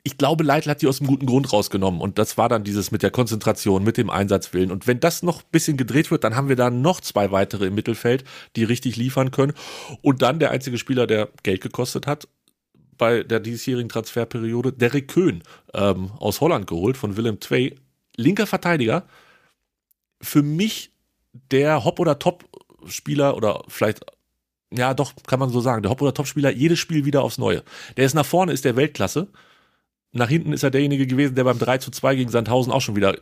ich 0.05 0.17
glaube, 0.17 0.43
Leitl 0.43 0.69
hat 0.69 0.81
die 0.81 0.87
aus 0.87 0.99
einem 0.99 1.07
guten 1.07 1.25
Grund 1.25 1.53
rausgenommen. 1.53 2.01
Und 2.01 2.19
das 2.19 2.37
war 2.37 2.49
dann 2.49 2.65
dieses 2.65 2.91
mit 2.91 3.03
der 3.03 3.11
Konzentration, 3.11 3.85
mit 3.85 3.95
dem 3.95 4.09
Einsatzwillen. 4.09 4.69
Und 4.69 4.85
wenn 4.85 4.99
das 4.99 5.23
noch 5.23 5.39
ein 5.39 5.49
bisschen 5.51 5.77
gedreht 5.77 6.11
wird, 6.11 6.25
dann 6.25 6.35
haben 6.35 6.49
wir 6.49 6.57
da 6.57 6.69
noch 6.69 6.99
zwei 6.99 7.31
weitere 7.31 7.67
im 7.67 7.75
Mittelfeld, 7.75 8.25
die 8.57 8.65
richtig 8.65 8.97
liefern 8.97 9.31
können. 9.31 9.53
Und 10.01 10.21
dann 10.21 10.39
der 10.39 10.51
einzige 10.51 10.77
Spieler, 10.77 11.07
der 11.07 11.29
Geld 11.43 11.61
gekostet 11.61 12.05
hat, 12.05 12.27
bei 12.97 13.23
der 13.23 13.39
diesjährigen 13.39 13.87
Transferperiode, 13.87 14.73
Derek 14.73 15.07
Köhn 15.07 15.41
ähm, 15.73 16.11
aus 16.19 16.41
Holland 16.41 16.67
geholt, 16.67 16.97
von 16.97 17.15
Willem 17.15 17.39
Twey. 17.39 17.75
Linker 18.17 18.45
Verteidiger. 18.45 19.07
Für 20.21 20.43
mich 20.43 20.91
der 21.49 21.85
Hop- 21.85 21.99
oder 21.99 22.19
Top-Spieler 22.19 23.37
oder 23.37 23.63
vielleicht 23.69 24.01
ja, 24.75 24.93
doch, 24.95 25.13
kann 25.27 25.39
man 25.39 25.49
so 25.49 25.61
sagen. 25.61 25.81
Der 25.83 25.91
Hop- 25.91 26.01
oder 26.01 26.13
Top-Spieler, 26.13 26.49
jedes 26.49 26.79
Spiel 26.79 27.05
wieder 27.05 27.21
aufs 27.21 27.37
Neue. 27.37 27.63
Der 27.95 28.05
ist 28.05 28.15
nach 28.15 28.25
vorne, 28.25 28.51
ist 28.51 28.65
der 28.65 28.75
Weltklasse 28.75 29.29
nach 30.13 30.29
hinten 30.29 30.53
ist 30.53 30.63
er 30.63 30.71
derjenige 30.71 31.07
gewesen, 31.07 31.35
der 31.35 31.43
beim 31.43 31.59
3 31.59 31.79
zu 31.79 31.91
2 31.91 32.15
gegen 32.15 32.29
Sandhausen 32.29 32.71
auch 32.71 32.81
schon 32.81 32.95
wieder 32.95 33.17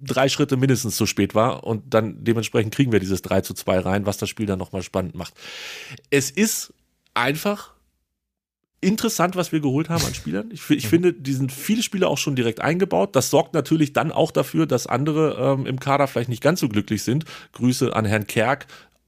drei 0.00 0.28
Schritte 0.28 0.56
mindestens 0.56 0.96
zu 0.96 1.06
spät 1.06 1.34
war 1.34 1.64
und 1.64 1.94
dann 1.94 2.24
dementsprechend 2.24 2.74
kriegen 2.74 2.92
wir 2.92 3.00
dieses 3.00 3.22
3 3.22 3.42
zu 3.42 3.54
2 3.54 3.78
rein, 3.80 4.06
was 4.06 4.18
das 4.18 4.28
Spiel 4.28 4.46
dann 4.46 4.58
nochmal 4.58 4.82
spannend 4.82 5.14
macht. 5.14 5.34
Es 6.10 6.30
ist 6.30 6.72
einfach 7.14 7.76
interessant, 8.80 9.36
was 9.36 9.52
wir 9.52 9.60
geholt 9.60 9.88
haben 9.88 10.04
an 10.04 10.14
Spielern. 10.14 10.50
Ich, 10.52 10.68
ich 10.70 10.86
finde, 10.86 11.12
die 11.12 11.32
sind 11.32 11.50
viele 11.50 11.82
Spieler 11.82 12.08
auch 12.08 12.18
schon 12.18 12.36
direkt 12.36 12.60
eingebaut. 12.60 13.16
Das 13.16 13.30
sorgt 13.30 13.54
natürlich 13.54 13.92
dann 13.92 14.12
auch 14.12 14.30
dafür, 14.30 14.66
dass 14.66 14.86
andere 14.86 15.56
ähm, 15.58 15.66
im 15.66 15.80
Kader 15.80 16.06
vielleicht 16.06 16.28
nicht 16.28 16.42
ganz 16.42 16.60
so 16.60 16.68
glücklich 16.68 17.02
sind. 17.02 17.24
Grüße 17.52 17.94
an 17.96 18.04
Herrn 18.04 18.26
Kerk, 18.26 18.66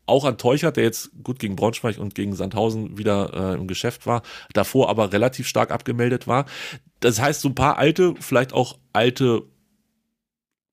auch 0.09 0.25
an 0.25 0.39
Teuchert, 0.39 0.77
der 0.77 0.85
jetzt 0.85 1.11
gut 1.23 1.39
gegen 1.39 1.57
Braunschweig 1.57 1.99
und 1.99 2.15
gegen 2.15 2.35
Sandhausen 2.35 2.99
wieder 2.99 3.53
äh, 3.53 3.55
im 3.55 3.67
Geschäft 3.67 4.07
war, 4.07 4.23
davor 4.53 4.89
aber 4.89 5.13
relativ 5.13 5.47
stark 5.47 5.71
abgemeldet 5.71 6.27
war. 6.27 6.47
Das 7.01 7.21
heißt, 7.21 7.41
so 7.41 7.49
ein 7.49 7.55
paar 7.55 7.79
alte, 7.79 8.15
vielleicht 8.21 8.53
auch 8.53 8.79
alte 8.93 9.45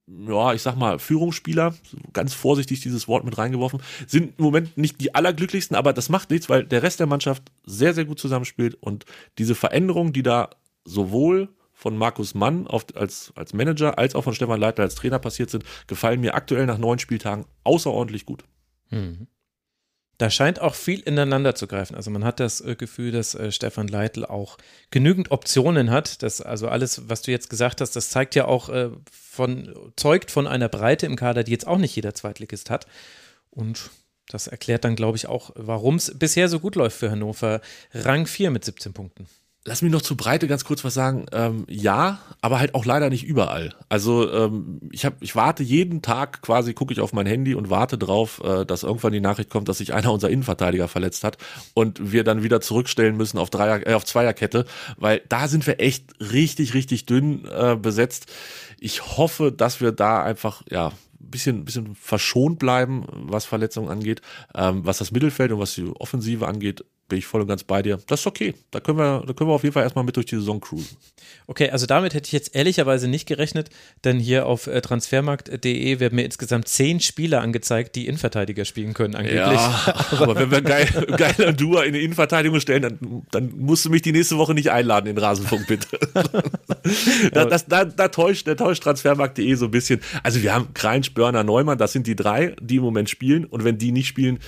ja, 0.07 0.53
ich 0.53 0.61
sag 0.61 0.75
mal, 0.75 0.99
Führungsspieler, 0.99 1.73
ganz 2.13 2.33
vorsichtig 2.33 2.79
dieses 2.81 3.07
Wort 3.07 3.25
mit 3.25 3.37
reingeworfen, 3.37 3.81
sind 4.05 4.37
im 4.37 4.43
Moment 4.43 4.77
nicht 4.77 5.01
die 5.01 5.15
allerglücklichsten, 5.15 5.75
aber 5.75 5.93
das 5.93 6.09
macht 6.09 6.29
nichts, 6.29 6.47
weil 6.47 6.63
der 6.63 6.83
Rest 6.83 6.99
der 6.99 7.07
Mannschaft 7.07 7.43
sehr, 7.65 7.93
sehr 7.93 8.05
gut 8.05 8.19
zusammenspielt 8.19 8.75
und 8.75 9.05
diese 9.39 9.55
Veränderungen, 9.55 10.13
die 10.13 10.23
da 10.23 10.51
sowohl 10.83 11.49
von 11.73 11.97
Markus 11.97 12.35
Mann 12.35 12.67
als, 12.67 13.33
als 13.35 13.53
Manager 13.53 13.97
als 13.97 14.15
auch 14.15 14.23
von 14.23 14.33
Stefan 14.33 14.59
Leitner 14.59 14.83
als 14.83 14.95
Trainer 14.95 15.19
passiert 15.19 15.49
sind, 15.49 15.65
gefallen 15.87 16.21
mir 16.21 16.35
aktuell 16.35 16.65
nach 16.65 16.77
neun 16.77 16.99
Spieltagen 16.99 17.45
außerordentlich 17.63 18.25
gut. 18.25 18.45
Mhm. 18.89 19.27
Da 20.17 20.29
scheint 20.29 20.61
auch 20.61 20.75
viel 20.75 21.01
ineinander 21.01 21.55
zu 21.55 21.67
greifen. 21.67 21.95
Also 21.95 22.09
man 22.09 22.23
hat 22.23 22.39
das 22.39 22.61
äh, 22.61 22.75
Gefühl, 22.75 23.11
dass 23.11 23.35
äh, 23.35 23.51
Stefan 23.51 23.89
Leitl 23.89 24.23
auch 24.23 24.57
genügend 24.89 25.31
Optionen 25.31 25.91
hat. 25.91 26.23
Das, 26.23 26.41
also 26.41 26.69
alles, 26.69 27.09
was 27.09 27.21
du 27.21 27.31
jetzt 27.31 27.49
gesagt 27.49 27.81
hast, 27.81 27.97
das 27.97 28.09
zeigt 28.09 28.33
ja 28.35 28.45
auch 28.45 28.69
äh, 28.69 28.91
von, 29.11 29.75
zeugt 29.97 30.31
von 30.31 30.47
einer 30.47 30.69
Breite 30.69 31.05
im 31.05 31.17
Kader, 31.17 31.43
die 31.43 31.51
jetzt 31.51 31.67
auch 31.67 31.77
nicht 31.77 31.95
jeder 31.95 32.13
Zweitligist 32.13 32.69
hat. 32.69 32.87
Und 33.49 33.89
das 34.29 34.47
erklärt 34.47 34.85
dann, 34.85 34.95
glaube 34.95 35.17
ich, 35.17 35.27
auch, 35.27 35.51
warum 35.55 35.95
es 35.95 36.17
bisher 36.17 36.47
so 36.47 36.59
gut 36.59 36.75
läuft 36.75 36.97
für 36.97 37.11
Hannover. 37.11 37.59
Rang 37.93 38.25
4 38.25 38.51
mit 38.51 38.63
17 38.63 38.93
Punkten. 38.93 39.27
Lass 39.67 39.81
mich 39.81 39.91
noch 39.91 40.03
zur 40.03 40.15
Breite 40.15 40.47
ganz 40.47 40.63
kurz 40.63 40.83
was 40.83 40.93
sagen. 40.93 41.25
Ähm, 41.31 41.65
ja, 41.67 42.19
aber 42.39 42.59
halt 42.59 42.75
auch 42.75 42.85
leider 42.85 43.09
nicht 43.09 43.23
überall. 43.23 43.73
Also 43.89 44.31
ähm, 44.31 44.79
ich 44.91 45.05
habe, 45.05 45.15
ich 45.21 45.35
warte 45.35 45.63
jeden 45.63 46.03
Tag 46.03 46.43
quasi, 46.43 46.75
gucke 46.75 46.93
ich 46.93 46.99
auf 46.99 47.13
mein 47.13 47.25
Handy 47.25 47.55
und 47.55 47.71
warte 47.71 47.97
drauf, 47.97 48.39
äh, 48.43 48.63
dass 48.63 48.83
irgendwann 48.83 49.13
die 49.13 49.21
Nachricht 49.21 49.49
kommt, 49.49 49.67
dass 49.67 49.79
sich 49.79 49.91
einer 49.91 50.13
unserer 50.13 50.29
Innenverteidiger 50.29 50.87
verletzt 50.87 51.23
hat 51.23 51.39
und 51.73 52.11
wir 52.11 52.23
dann 52.23 52.43
wieder 52.43 52.61
zurückstellen 52.61 53.17
müssen 53.17 53.39
auf 53.39 53.49
Dreier, 53.49 53.87
äh, 53.87 53.95
auf 53.95 54.05
Zweierkette, 54.05 54.65
weil 54.97 55.23
da 55.29 55.47
sind 55.47 55.65
wir 55.65 55.79
echt 55.79 56.13
richtig, 56.19 56.75
richtig 56.75 57.07
dünn 57.07 57.45
äh, 57.45 57.75
besetzt. 57.75 58.31
Ich 58.79 59.17
hoffe, 59.17 59.51
dass 59.51 59.81
wir 59.81 59.91
da 59.91 60.21
einfach 60.21 60.61
ja 60.69 60.91
bisschen, 61.17 61.65
bisschen 61.65 61.95
verschont 61.95 62.59
bleiben, 62.59 63.05
was 63.11 63.45
Verletzungen 63.45 63.89
angeht. 63.89 64.21
Ähm, 64.53 64.85
was 64.85 64.99
das 64.99 65.11
Mittelfeld 65.11 65.51
und 65.51 65.59
was 65.59 65.73
die 65.73 65.87
Offensive 65.87 66.47
angeht, 66.47 66.85
bin 67.07 67.19
ich 67.19 67.25
voll 67.27 67.41
und 67.41 67.47
ganz 67.47 67.63
bei 67.63 67.83
dir. 67.83 67.99
Das 68.07 68.21
ist 68.21 68.27
okay. 68.27 68.55
Da 68.71 68.79
können 68.79 68.97
wir, 68.97 69.23
da 69.25 69.33
können 69.33 69.49
wir 69.49 69.53
auf 69.53 69.63
jeden 69.63 69.73
Fall 69.73 69.83
erstmal 69.83 70.03
mit 70.03 70.15
durch 70.15 70.25
die 70.25 70.35
Saison 70.35 70.59
cruisen. 70.59 70.97
Okay, 71.45 71.69
also 71.69 71.85
damit 71.85 72.15
hätte 72.15 72.25
ich 72.25 72.31
jetzt 72.31 72.55
ehrlicherweise 72.55 73.07
nicht 73.07 73.27
gerechnet, 73.27 73.69
denn 74.03 74.19
hier 74.19 74.47
auf 74.47 74.65
äh, 74.65 74.81
transfermarkt.de 74.81 75.99
werden 75.99 76.15
mir 76.15 76.23
insgesamt 76.25 76.67
zehn 76.67 76.99
Spieler 76.99 77.41
angezeigt, 77.41 77.95
die 77.95 78.07
Innenverteidiger 78.07 78.65
spielen 78.65 78.95
können, 78.95 79.13
angeblich. 79.13 79.39
Ja, 79.41 79.95
aber, 80.11 80.21
aber 80.21 80.35
wenn 80.39 80.51
wir 80.51 80.61
geil, 80.61 80.87
geiler 81.15 81.53
Duo 81.53 81.81
in 81.81 81.93
die 81.93 82.03
Innenverteidigung 82.03 82.59
stellen, 82.59 82.81
dann, 82.81 83.23
dann 83.31 83.53
musst 83.55 83.85
du 83.85 83.91
mich 83.91 84.01
die 84.01 84.11
nächste 84.11 84.37
Woche 84.37 84.55
nicht 84.55 84.71
einladen 84.71 85.07
in 85.07 85.17
Rasenfunk, 85.17 85.67
bitte. 85.67 85.87
da, 87.33 87.45
das, 87.45 87.67
da, 87.67 87.85
da 87.85 88.07
täuscht, 88.07 88.47
da 88.47 88.55
täuscht 88.55 88.81
transfermarkt.de 88.81 89.53
so 89.53 89.65
ein 89.65 89.71
bisschen. 89.71 90.01
Also 90.23 90.41
wir 90.41 90.55
haben 90.55 90.73
Krein, 90.73 91.03
Spörner, 91.03 91.43
Neumann, 91.43 91.77
das 91.77 91.91
sind 91.91 92.07
die 92.07 92.15
drei, 92.15 92.55
die 92.59 92.77
im 92.77 92.83
Moment 92.83 93.11
spielen 93.11 93.45
und 93.45 93.63
wenn 93.63 93.77
die 93.77 93.91
nicht 93.91 94.07
spielen, 94.07 94.39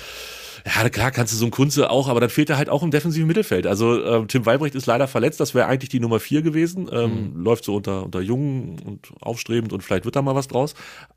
ja, 0.76 0.90
klar 0.90 1.12
kannst 1.12 1.34
du 1.34 1.38
so 1.38 1.46
ein 1.46 1.52
Kunze 1.52 1.90
auch, 1.90 2.08
aber 2.08 2.20
dann 2.20 2.30
fehlt 2.30 2.50
er 2.50 2.58
halt 2.58 2.70
auch 2.70 2.84
im 2.84 2.92
defensiven 2.92 3.28
Mittelfeld. 3.28 3.68
Also 3.68 4.04
ähm, 4.04 4.28
Tim 4.28 4.46
Weibrecht 4.46 4.76
ist 4.76 4.86
leider 4.86 5.08
verletzt, 5.08 5.40
das 5.40 5.56
wäre 5.56 5.68
eigentlich 5.68 5.90
die 5.90 6.00
Nummer 6.00 6.20
vier 6.20 6.42
gewesen. 6.42 6.90
Ähm, 6.92 7.34
mhm. 7.34 7.44
Läuft 7.44 7.64
so 7.64 7.76
unter, 7.76 8.04
unter 8.04 8.22
Jungen 8.22 8.80
und 8.80 9.12
aufstrebend 9.22 9.72
und 9.72 9.82
vielleicht 9.82 10.06
wird 10.06 10.16
da 10.16 10.22
mal 10.22 10.36
was 10.36 10.48
draus. 10.48 10.74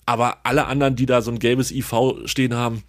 Aber 0.07 0.39
alle 0.45 0.67
anderen, 0.67 0.95
die 0.95 1.07
da 1.07 1.23
so 1.23 1.31
ein 1.31 1.39
gelbes 1.39 1.73
IV 1.73 1.93
stehen 2.27 2.55
haben, 2.55 2.83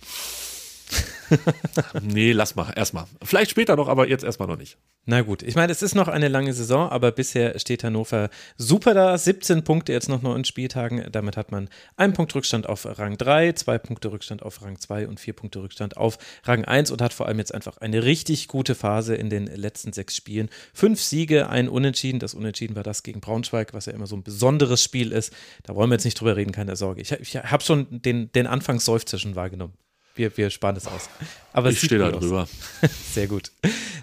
nee, 2.02 2.32
lass 2.32 2.56
mal, 2.56 2.72
erstmal. 2.76 3.06
Vielleicht 3.24 3.52
später 3.52 3.76
noch, 3.76 3.88
aber 3.88 4.08
jetzt 4.08 4.24
erstmal 4.24 4.48
noch 4.48 4.58
nicht. 4.58 4.78
Na 5.06 5.22
gut, 5.22 5.42
ich 5.42 5.56
meine, 5.56 5.72
es 5.72 5.82
ist 5.82 5.96
noch 5.96 6.08
eine 6.08 6.28
lange 6.28 6.54
Saison, 6.54 6.90
aber 6.90 7.12
bisher 7.12 7.58
steht 7.58 7.84
Hannover 7.84 8.30
super 8.58 8.94
da. 8.94 9.18
17 9.18 9.64
Punkte 9.64 9.94
jetzt 9.94 10.10
noch 10.10 10.22
neun 10.22 10.46
Spieltagen. 10.46 11.04
Damit 11.12 11.38
hat 11.38 11.52
man 11.52 11.70
einen 11.96 12.14
Punkt 12.14 12.36
Rückstand 12.36 12.70
auf 12.70 12.86
Rang 12.86 13.18
3, 13.18 13.54
zwei 13.54 13.80
Punkte 13.80 14.12
Rückstand 14.12 14.44
auf 14.44 14.62
Rang 14.62 14.78
2 14.78 15.08
und 15.08 15.20
vier 15.20 15.34
Punkte 15.34 15.64
Rückstand 15.64 15.98
auf 15.98 16.20
Rang 16.44 16.66
1 16.66 16.92
und 16.92 17.02
hat 17.02 17.14
vor 17.14 17.28
allem 17.28 17.40
jetzt 17.40 17.54
einfach 17.54 17.78
eine 17.78 18.04
richtig 18.04 18.48
gute 18.48 18.76
Phase 18.76 19.16
in 19.16 19.32
den 19.32 19.48
letzten 19.48 19.92
sechs 19.92 20.16
Spielen. 20.16 20.50
Fünf 20.74 21.02
Siege, 21.02 21.50
ein 21.50 21.68
Unentschieden. 21.68 22.20
Das 22.20 22.36
Unentschieden 22.36 22.76
war 22.76 22.84
das 22.84 23.02
gegen 23.02 23.22
Braunschweig, 23.22 23.74
was 23.74 23.88
ja 23.88 23.94
immer 23.94 24.08
so 24.08 24.16
ein 24.16 24.24
besonderes 24.24 24.84
Spiel 24.84 25.12
ist. 25.14 25.34
Da 25.64 25.76
wollen 25.76 25.90
wir 25.90 25.96
jetzt 25.96 26.06
nicht 26.06 26.20
drüber 26.20 26.36
reden, 26.36 26.52
keine 26.52 26.76
Sorge. 26.76 27.02
Ich, 27.02 27.12
ich 27.12 27.38
habe 27.38 27.64
schon 27.64 27.88
den, 27.90 28.32
den 28.34 28.46
Anfangsseufzer 28.46 29.18
schon 29.18 29.36
wahrgenommen. 29.36 29.74
Wir, 30.16 30.36
wir 30.38 30.50
sparen 30.50 30.76
das 30.76 30.88
aus. 30.88 31.10
Aber 31.54 31.70
ich 31.70 31.80
stehe 31.80 32.00
da 32.00 32.12
drüber. 32.12 32.48
Sehr 33.12 33.28
gut. 33.28 33.52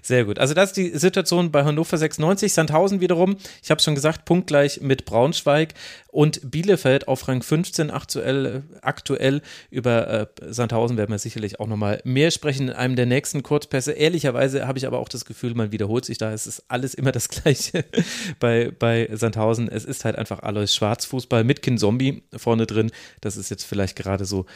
Sehr 0.02 0.24
gut. 0.24 0.38
Also 0.38 0.54
das 0.54 0.70
ist 0.70 0.76
die 0.76 0.98
Situation 0.98 1.50
bei 1.50 1.64
Hannover 1.64 1.96
96. 1.96 2.52
Sandhausen 2.52 3.00
wiederum, 3.00 3.36
ich 3.62 3.70
habe 3.70 3.78
es 3.78 3.84
schon 3.84 3.94
gesagt, 3.94 4.24
punktgleich 4.24 4.80
mit 4.80 5.04
Braunschweig 5.04 5.74
und 6.08 6.50
Bielefeld 6.50 7.08
auf 7.08 7.26
Rang 7.28 7.42
15 7.42 7.90
aktuell. 7.90 8.62
aktuell. 8.82 9.42
Über 9.70 10.08
äh, 10.08 10.26
Sandhausen 10.48 10.96
werden 10.96 11.10
wir 11.10 11.18
sicherlich 11.18 11.60
auch 11.60 11.66
nochmal 11.66 12.00
mehr 12.04 12.30
sprechen 12.30 12.68
in 12.68 12.74
einem 12.74 12.96
der 12.96 13.06
nächsten 13.06 13.42
Kurzpässe. 13.42 13.92
Ehrlicherweise 13.92 14.66
habe 14.66 14.78
ich 14.78 14.86
aber 14.86 14.98
auch 14.98 15.08
das 15.08 15.24
Gefühl, 15.24 15.54
man 15.54 15.72
wiederholt 15.72 16.04
sich 16.04 16.18
da. 16.18 16.32
Es 16.32 16.46
ist 16.46 16.64
alles 16.68 16.94
immer 16.94 17.12
das 17.12 17.28
Gleiche 17.28 17.84
bei, 18.40 18.72
bei 18.78 19.08
Sandhausen. 19.12 19.68
Es 19.68 19.84
ist 19.84 20.04
halt 20.04 20.16
einfach 20.16 20.42
Alois 20.42 20.68
Schwarzfußball 20.68 21.44
mit 21.44 21.62
Kind 21.62 21.80
Zombie 21.80 22.22
vorne 22.36 22.66
drin. 22.66 22.90
Das 23.20 23.36
ist 23.36 23.50
jetzt 23.50 23.64
vielleicht 23.64 23.96
gerade 23.96 24.24
so 24.24 24.46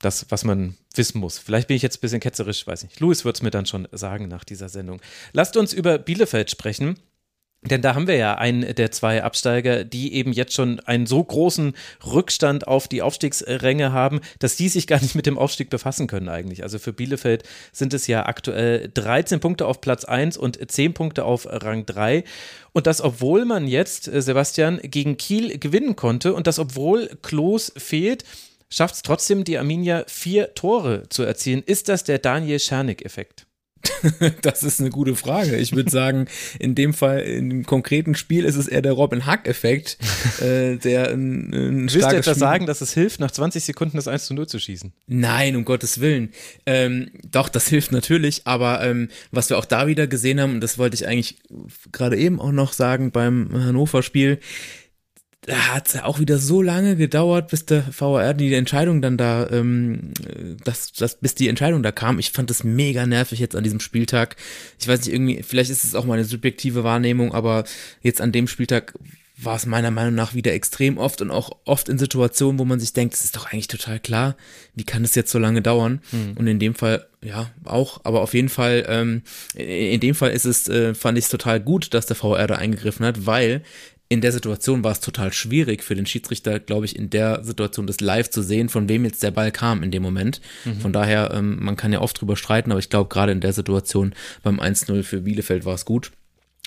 das, 0.00 0.26
was 0.28 0.44
man 0.44 0.76
wissen 0.94 1.18
muss. 1.18 1.38
Vielleicht 1.38 1.68
bin 1.68 1.76
ich 1.76 1.82
jetzt 1.82 1.98
ein 1.98 2.00
bisschen 2.00 2.20
ketzerisch, 2.20 2.66
weiß 2.66 2.84
nicht. 2.84 3.00
Louis 3.00 3.24
wird 3.24 3.36
es 3.36 3.42
mir 3.42 3.50
dann 3.50 3.66
schon 3.66 3.88
sagen 3.92 4.28
nach 4.28 4.44
dieser 4.44 4.68
Sendung. 4.68 5.00
Lasst 5.32 5.56
uns 5.56 5.72
über 5.72 5.98
Bielefeld 5.98 6.50
sprechen. 6.50 6.98
Denn 7.62 7.82
da 7.82 7.96
haben 7.96 8.06
wir 8.06 8.16
ja 8.16 8.36
einen 8.36 8.76
der 8.76 8.92
zwei 8.92 9.24
Absteiger, 9.24 9.82
die 9.82 10.14
eben 10.14 10.32
jetzt 10.32 10.54
schon 10.54 10.78
einen 10.80 11.06
so 11.06 11.22
großen 11.24 11.74
Rückstand 12.06 12.68
auf 12.68 12.86
die 12.86 13.02
Aufstiegsränge 13.02 13.92
haben, 13.92 14.20
dass 14.38 14.54
die 14.54 14.68
sich 14.68 14.86
gar 14.86 15.02
nicht 15.02 15.16
mit 15.16 15.26
dem 15.26 15.36
Aufstieg 15.36 15.68
befassen 15.68 16.06
können 16.06 16.28
eigentlich. 16.28 16.62
Also 16.62 16.78
für 16.78 16.92
Bielefeld 16.92 17.42
sind 17.72 17.94
es 17.94 18.06
ja 18.06 18.26
aktuell 18.26 18.88
13 18.94 19.40
Punkte 19.40 19.66
auf 19.66 19.80
Platz 19.80 20.04
1 20.04 20.36
und 20.36 20.70
10 20.70 20.94
Punkte 20.94 21.24
auf 21.24 21.48
Rang 21.50 21.84
3. 21.84 22.22
Und 22.72 22.86
das, 22.86 23.00
obwohl 23.00 23.44
man 23.44 23.66
jetzt, 23.66 24.06
äh, 24.06 24.22
Sebastian, 24.22 24.78
gegen 24.80 25.16
Kiel 25.16 25.58
gewinnen 25.58 25.96
konnte 25.96 26.34
und 26.34 26.46
das, 26.46 26.60
obwohl 26.60 27.08
Klos 27.22 27.72
fehlt 27.76 28.24
schafft 28.70 28.96
es 28.96 29.02
trotzdem, 29.02 29.44
die 29.44 29.58
Arminia 29.58 30.04
vier 30.06 30.54
Tore 30.54 31.08
zu 31.08 31.22
erzielen. 31.22 31.62
Ist 31.64 31.88
das 31.88 32.04
der 32.04 32.18
Daniel 32.18 32.58
Schernik-Effekt? 32.58 33.48
das 34.42 34.62
ist 34.62 34.80
eine 34.80 34.90
gute 34.90 35.14
Frage. 35.14 35.56
Ich 35.56 35.74
würde 35.74 35.90
sagen, 35.90 36.26
in 36.58 36.74
dem 36.74 36.94
Fall, 36.94 37.20
in 37.20 37.50
dem 37.50 37.66
konkreten 37.66 38.14
Spiel 38.14 38.44
ist 38.44 38.56
es 38.56 38.68
eher 38.68 38.82
der 38.82 38.92
Robin 38.92 39.26
Hack-Effekt, 39.26 39.98
äh, 40.40 40.76
der 40.76 41.10
ein, 41.10 41.52
ein 41.52 41.92
Willst 41.92 42.10
du 42.10 42.16
etwa 42.16 42.34
sagen, 42.34 42.66
dass 42.66 42.80
es 42.80 42.92
hilft, 42.92 43.20
nach 43.20 43.30
20 43.30 43.64
Sekunden 43.64 43.96
das 43.96 44.08
1 44.08 44.26
zu 44.26 44.34
0 44.34 44.48
zu 44.48 44.58
schießen? 44.58 44.92
Nein, 45.06 45.56
um 45.56 45.64
Gottes 45.64 46.00
Willen. 46.00 46.30
Ähm, 46.66 47.10
doch, 47.30 47.48
das 47.48 47.68
hilft 47.68 47.92
natürlich, 47.92 48.46
aber 48.46 48.82
ähm, 48.84 49.08
was 49.30 49.50
wir 49.50 49.58
auch 49.58 49.64
da 49.64 49.86
wieder 49.86 50.06
gesehen 50.06 50.40
haben, 50.40 50.54
und 50.54 50.60
das 50.60 50.78
wollte 50.78 50.94
ich 50.94 51.06
eigentlich 51.06 51.38
gerade 51.92 52.16
eben 52.16 52.40
auch 52.40 52.52
noch 52.52 52.72
sagen 52.72 53.10
beim 53.10 53.50
Hannover-Spiel, 53.52 54.40
da 55.48 55.74
hat 55.74 55.88
es 55.88 55.94
ja 55.94 56.04
auch 56.04 56.18
wieder 56.20 56.36
so 56.36 56.60
lange 56.60 56.94
gedauert, 56.94 57.48
bis 57.48 57.64
der 57.64 57.82
VR 57.82 58.34
die 58.34 58.52
Entscheidung 58.52 59.00
dann 59.00 59.16
da, 59.16 59.48
ähm, 59.50 60.12
das, 60.62 60.92
das, 60.92 61.14
bis 61.14 61.34
die 61.34 61.48
Entscheidung 61.48 61.82
da 61.82 61.90
kam. 61.90 62.18
Ich 62.18 62.32
fand 62.32 62.50
das 62.50 62.64
mega 62.64 63.06
nervig 63.06 63.38
jetzt 63.38 63.56
an 63.56 63.64
diesem 63.64 63.80
Spieltag. 63.80 64.36
Ich 64.78 64.86
weiß 64.86 65.00
nicht, 65.06 65.14
irgendwie, 65.14 65.42
vielleicht 65.42 65.70
ist 65.70 65.84
es 65.84 65.94
auch 65.94 66.04
meine 66.04 66.24
subjektive 66.24 66.84
Wahrnehmung, 66.84 67.32
aber 67.32 67.64
jetzt 68.02 68.20
an 68.20 68.30
dem 68.30 68.46
Spieltag 68.46 68.92
war 69.40 69.56
es 69.56 69.64
meiner 69.64 69.90
Meinung 69.90 70.14
nach 70.14 70.34
wieder 70.34 70.52
extrem 70.52 70.98
oft 70.98 71.22
und 71.22 71.30
auch 71.30 71.50
oft 71.64 71.88
in 71.88 71.96
Situationen, 71.96 72.58
wo 72.58 72.66
man 72.66 72.80
sich 72.80 72.92
denkt, 72.92 73.14
das 73.14 73.24
ist 73.24 73.36
doch 73.36 73.50
eigentlich 73.50 73.68
total 73.68 74.00
klar, 74.00 74.36
wie 74.74 74.84
kann 74.84 75.02
das 75.02 75.14
jetzt 75.14 75.30
so 75.30 75.38
lange 75.38 75.62
dauern? 75.62 76.02
Mhm. 76.12 76.36
Und 76.36 76.46
in 76.46 76.58
dem 76.58 76.74
Fall, 76.74 77.06
ja, 77.22 77.50
auch, 77.64 78.00
aber 78.04 78.20
auf 78.20 78.34
jeden 78.34 78.50
Fall, 78.50 78.84
ähm, 78.86 79.22
in 79.54 80.00
dem 80.00 80.14
Fall 80.14 80.32
ist 80.32 80.44
es, 80.44 80.68
äh, 80.68 80.92
fand 80.92 81.16
ich 81.16 81.24
es 81.24 81.30
total 81.30 81.60
gut, 81.60 81.94
dass 81.94 82.04
der 82.04 82.16
VR 82.16 82.48
da 82.48 82.56
eingegriffen 82.56 83.06
hat, 83.06 83.24
weil 83.24 83.62
in 84.10 84.22
der 84.22 84.32
Situation 84.32 84.82
war 84.84 84.92
es 84.92 85.00
total 85.00 85.32
schwierig 85.32 85.84
für 85.84 85.94
den 85.94 86.06
Schiedsrichter, 86.06 86.60
glaube 86.60 86.86
ich, 86.86 86.96
in 86.96 87.10
der 87.10 87.44
Situation 87.44 87.86
das 87.86 88.00
live 88.00 88.30
zu 88.30 88.42
sehen, 88.42 88.70
von 88.70 88.88
wem 88.88 89.04
jetzt 89.04 89.22
der 89.22 89.30
Ball 89.30 89.52
kam 89.52 89.82
in 89.82 89.90
dem 89.90 90.02
Moment. 90.02 90.40
Mhm. 90.64 90.80
Von 90.80 90.92
daher, 90.92 91.32
ähm, 91.34 91.62
man 91.62 91.76
kann 91.76 91.92
ja 91.92 92.00
oft 92.00 92.18
drüber 92.18 92.36
streiten, 92.36 92.70
aber 92.70 92.78
ich 92.78 92.88
glaube, 92.88 93.08
gerade 93.08 93.32
in 93.32 93.40
der 93.40 93.52
Situation 93.52 94.14
beim 94.42 94.60
1-0 94.60 95.02
für 95.02 95.20
Bielefeld 95.20 95.66
war 95.66 95.74
es 95.74 95.84
gut. 95.84 96.12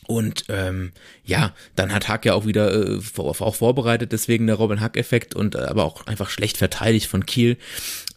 Und 0.08 0.45
ähm, 0.49 0.91
ja, 1.23 1.54
dann 1.75 1.93
hat 1.93 2.08
Hack 2.08 2.25
ja 2.25 2.34
auch 2.34 2.45
wieder 2.45 2.73
äh, 2.73 2.99
auch 3.17 3.56
vorbereitet, 3.56 4.12
deswegen 4.12 4.47
der 4.47 4.58
Robin 4.58 4.82
Hack-Effekt 4.82 5.36
und 5.36 5.56
äh, 5.56 5.60
aber 5.60 5.84
auch 5.84 6.06
einfach 6.08 6.30
schlecht 6.30 6.58
verteidigt 6.58 7.08
von 7.08 7.25
Kiel. 7.25 7.58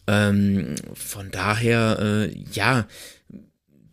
Ähm, 0.07 0.75
von 0.93 1.31
daher, 1.31 1.97
äh, 1.99 2.37
ja, 2.51 2.87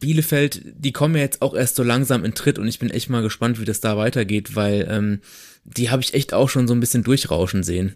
Bielefeld, 0.03 0.63
die 0.65 0.93
kommen 0.93 1.15
ja 1.15 1.23
jetzt 1.23 1.43
auch 1.43 1.55
erst 1.55 1.77
so 1.77 1.85
langsam 1.85 2.25
in 2.25 2.35
Tritt 2.35 2.59
und 2.59 2.67
ich 2.67 2.81
bin 2.81 2.91
echt 2.91 3.09
mal 3.09 3.23
gespannt, 3.23 3.61
wie 3.61 3.65
das 3.65 3.81
da 3.81 3.97
weitergeht, 3.97 4.57
weil 4.57 4.87
ähm, 4.91 5.21
die 5.65 5.91
habe 5.91 6.03
ich 6.03 6.13
echt 6.13 6.35
auch 6.35 6.51
schon 6.51 6.67
so 6.67 6.75
ein 6.75 6.81
bisschen 6.81 7.05
durchrauschen 7.05 7.63
sehen. 7.63 7.95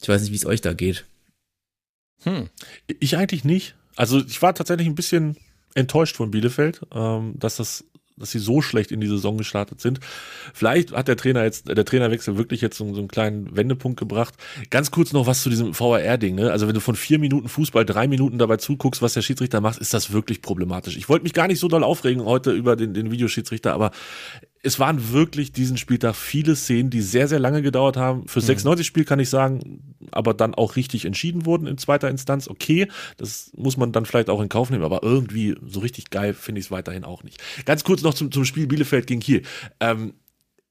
Ich 0.00 0.08
weiß 0.08 0.20
nicht, 0.20 0.32
wie 0.32 0.36
es 0.36 0.44
euch 0.44 0.60
da 0.60 0.74
geht. 0.74 1.06
Hm. 2.24 2.50
Ich 3.00 3.16
eigentlich 3.16 3.44
nicht. 3.44 3.74
Also 3.96 4.18
ich 4.18 4.40
war 4.42 4.54
tatsächlich 4.54 4.86
ein 4.86 4.94
bisschen 4.94 5.38
enttäuscht 5.74 6.16
von 6.16 6.30
Bielefeld, 6.30 6.82
ähm, 6.92 7.32
dass 7.38 7.56
das 7.56 7.84
dass 8.20 8.30
sie 8.30 8.38
so 8.38 8.62
schlecht 8.62 8.92
in 8.92 9.00
die 9.00 9.06
Saison 9.06 9.36
gestartet 9.36 9.80
sind. 9.80 10.00
Vielleicht 10.54 10.92
hat 10.92 11.08
der 11.08 11.16
Trainer 11.16 11.44
jetzt, 11.44 11.68
der 11.68 11.84
Trainerwechsel 11.84 12.36
wirklich 12.36 12.60
jetzt 12.60 12.76
so, 12.76 12.92
so 12.94 13.00
einen 13.00 13.08
kleinen 13.08 13.56
Wendepunkt 13.56 13.98
gebracht. 13.98 14.34
Ganz 14.70 14.90
kurz 14.90 15.12
noch 15.12 15.26
was 15.26 15.42
zu 15.42 15.50
diesem 15.50 15.78
VAR-Ding, 15.78 16.34
ne? 16.34 16.52
Also 16.52 16.66
wenn 16.66 16.74
du 16.74 16.80
von 16.80 16.96
vier 16.96 17.18
Minuten 17.18 17.48
Fußball 17.48 17.84
drei 17.84 18.06
Minuten 18.06 18.38
dabei 18.38 18.56
zuguckst, 18.56 19.02
was 19.02 19.14
der 19.14 19.22
Schiedsrichter 19.22 19.60
macht, 19.60 19.78
ist 19.78 19.94
das 19.94 20.12
wirklich 20.12 20.42
problematisch. 20.42 20.96
Ich 20.96 21.08
wollte 21.08 21.24
mich 21.24 21.32
gar 21.32 21.48
nicht 21.48 21.58
so 21.58 21.68
doll 21.68 21.84
aufregen 21.84 22.24
heute 22.24 22.52
über 22.52 22.76
den, 22.76 22.94
den 22.94 23.10
Videoschiedsrichter, 23.10 23.72
aber 23.72 23.90
es 24.62 24.78
waren 24.78 25.12
wirklich 25.12 25.52
diesen 25.52 25.78
Spieltag 25.78 26.14
viele 26.14 26.54
Szenen, 26.54 26.90
die 26.90 27.00
sehr, 27.00 27.28
sehr 27.28 27.38
lange 27.38 27.62
gedauert 27.62 27.96
haben. 27.96 28.28
Für 28.28 28.40
96 28.40 28.84
mhm. 28.84 28.86
Spiel 28.86 29.04
kann 29.04 29.18
ich 29.18 29.30
sagen, 29.30 29.96
aber 30.10 30.34
dann 30.34 30.54
auch 30.54 30.76
richtig 30.76 31.06
entschieden 31.06 31.46
wurden 31.46 31.66
in 31.66 31.78
zweiter 31.78 32.10
Instanz. 32.10 32.46
Okay, 32.46 32.88
das 33.16 33.52
muss 33.56 33.78
man 33.78 33.92
dann 33.92 34.04
vielleicht 34.04 34.28
auch 34.28 34.40
in 34.42 34.50
Kauf 34.50 34.70
nehmen, 34.70 34.84
aber 34.84 35.02
irgendwie 35.02 35.56
so 35.66 35.80
richtig 35.80 36.10
geil 36.10 36.34
finde 36.34 36.58
ich 36.58 36.66
es 36.66 36.70
weiterhin 36.70 37.04
auch 37.04 37.22
nicht. 37.22 37.40
Ganz 37.64 37.84
kurz 37.84 38.02
noch 38.02 38.12
zum, 38.12 38.30
zum 38.30 38.44
Spiel 38.44 38.66
Bielefeld 38.66 39.06
gegen 39.06 39.20
Kiel. 39.20 39.42
Ähm, 39.80 40.14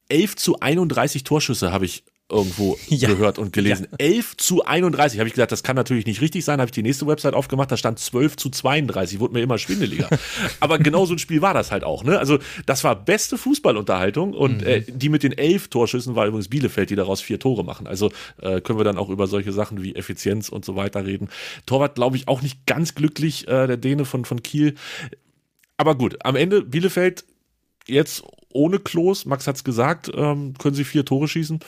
11 0.09 0.35
zu 0.35 0.59
31 0.59 1.23
Torschüsse 1.23 1.71
habe 1.71 1.85
ich 1.85 2.03
irgendwo 2.29 2.77
ja. 2.87 3.09
gehört 3.09 3.39
und 3.39 3.53
gelesen. 3.53 3.87
Ja. 3.91 3.97
11 3.97 4.37
zu 4.37 4.65
31. 4.65 5.19
Habe 5.19 5.27
ich 5.27 5.33
gesagt, 5.33 5.51
das 5.51 5.63
kann 5.63 5.75
natürlich 5.75 6.05
nicht 6.05 6.21
richtig 6.21 6.45
sein. 6.45 6.59
Habe 6.59 6.67
ich 6.67 6.73
die 6.73 6.83
nächste 6.83 7.07
Website 7.07 7.33
aufgemacht, 7.33 7.71
da 7.71 7.77
stand 7.77 7.99
12 7.99 8.37
zu 8.37 8.49
32. 8.49 9.19
Wurde 9.19 9.33
mir 9.33 9.41
immer 9.41 9.57
schwindeliger. 9.57 10.09
Aber 10.59 10.79
genau 10.79 11.05
so 11.05 11.13
ein 11.13 11.19
Spiel 11.19 11.41
war 11.41 11.53
das 11.53 11.71
halt 11.71 11.83
auch. 11.83 12.03
Ne? 12.03 12.19
Also 12.19 12.39
das 12.65 12.83
war 12.83 12.95
beste 12.95 13.37
Fußballunterhaltung 13.37 14.33
und 14.33 14.61
mhm. 14.61 14.67
äh, 14.67 14.81
die 14.81 15.09
mit 15.09 15.23
den 15.23 15.31
elf 15.31 15.67
Torschüssen 15.69 16.15
war 16.15 16.27
übrigens 16.27 16.49
Bielefeld, 16.49 16.89
die 16.89 16.95
daraus 16.95 17.21
vier 17.21 17.39
Tore 17.39 17.63
machen. 17.63 17.87
Also 17.87 18.11
äh, 18.41 18.61
können 18.61 18.79
wir 18.79 18.83
dann 18.83 18.97
auch 18.97 19.09
über 19.09 19.27
solche 19.27 19.51
Sachen 19.51 19.81
wie 19.81 19.95
Effizienz 19.95 20.49
und 20.49 20.65
so 20.65 20.75
weiter 20.75 21.05
reden. 21.05 21.29
Torwart, 21.65 21.95
glaube 21.95 22.17
ich, 22.17 22.27
auch 22.27 22.41
nicht 22.41 22.65
ganz 22.65 22.95
glücklich, 22.95 23.47
äh, 23.47 23.67
der 23.67 23.77
Däne 23.77 24.05
von, 24.05 24.25
von 24.25 24.43
Kiel. 24.43 24.75
Aber 25.77 25.95
gut, 25.95 26.17
am 26.25 26.35
Ende 26.35 26.61
Bielefeld 26.61 27.25
jetzt 27.87 28.23
ohne 28.51 28.79
Klos, 28.79 29.25
Max 29.25 29.47
hat's 29.47 29.63
gesagt, 29.63 30.11
ähm, 30.13 30.53
können 30.57 30.75
sie 30.75 30.83
vier 30.83 31.05
Tore 31.05 31.27
schießen. 31.27 31.59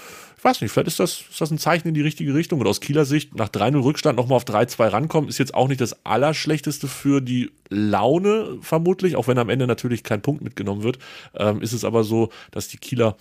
Ich 0.41 0.45
weiß 0.45 0.59
nicht, 0.61 0.71
vielleicht 0.71 0.87
ist 0.87 0.99
das, 0.99 1.21
ist 1.29 1.39
das 1.39 1.51
ein 1.51 1.59
Zeichen 1.59 1.87
in 1.87 1.93
die 1.93 2.01
richtige 2.01 2.33
Richtung. 2.33 2.59
Und 2.59 2.65
aus 2.65 2.81
Kieler 2.81 3.05
Sicht, 3.05 3.35
nach 3.35 3.49
3-0 3.49 3.83
Rückstand 3.83 4.17
nochmal 4.17 4.37
auf 4.37 4.43
3-2 4.43 4.91
rankommen, 4.91 5.29
ist 5.29 5.37
jetzt 5.37 5.53
auch 5.53 5.67
nicht 5.67 5.79
das 5.79 6.03
Allerschlechteste 6.03 6.87
für 6.87 7.21
die 7.21 7.51
Laune, 7.69 8.57
vermutlich, 8.59 9.17
auch 9.17 9.27
wenn 9.27 9.37
am 9.37 9.49
Ende 9.49 9.67
natürlich 9.67 10.01
kein 10.03 10.23
Punkt 10.23 10.41
mitgenommen 10.41 10.81
wird. 10.81 10.97
Ähm, 11.35 11.61
ist 11.61 11.73
es 11.73 11.85
aber 11.85 12.03
so, 12.03 12.31
dass 12.49 12.67
die 12.67 12.77
Kieler, 12.77 13.17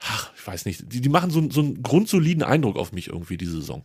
ach, 0.00 0.32
ich 0.36 0.44
weiß 0.44 0.64
nicht, 0.64 0.92
die, 0.92 1.00
die 1.00 1.08
machen 1.08 1.30
so, 1.30 1.48
so 1.48 1.60
einen 1.60 1.80
grundsoliden 1.80 2.42
Eindruck 2.42 2.76
auf 2.76 2.90
mich 2.90 3.06
irgendwie 3.06 3.36
diese 3.36 3.60
Saison. 3.60 3.84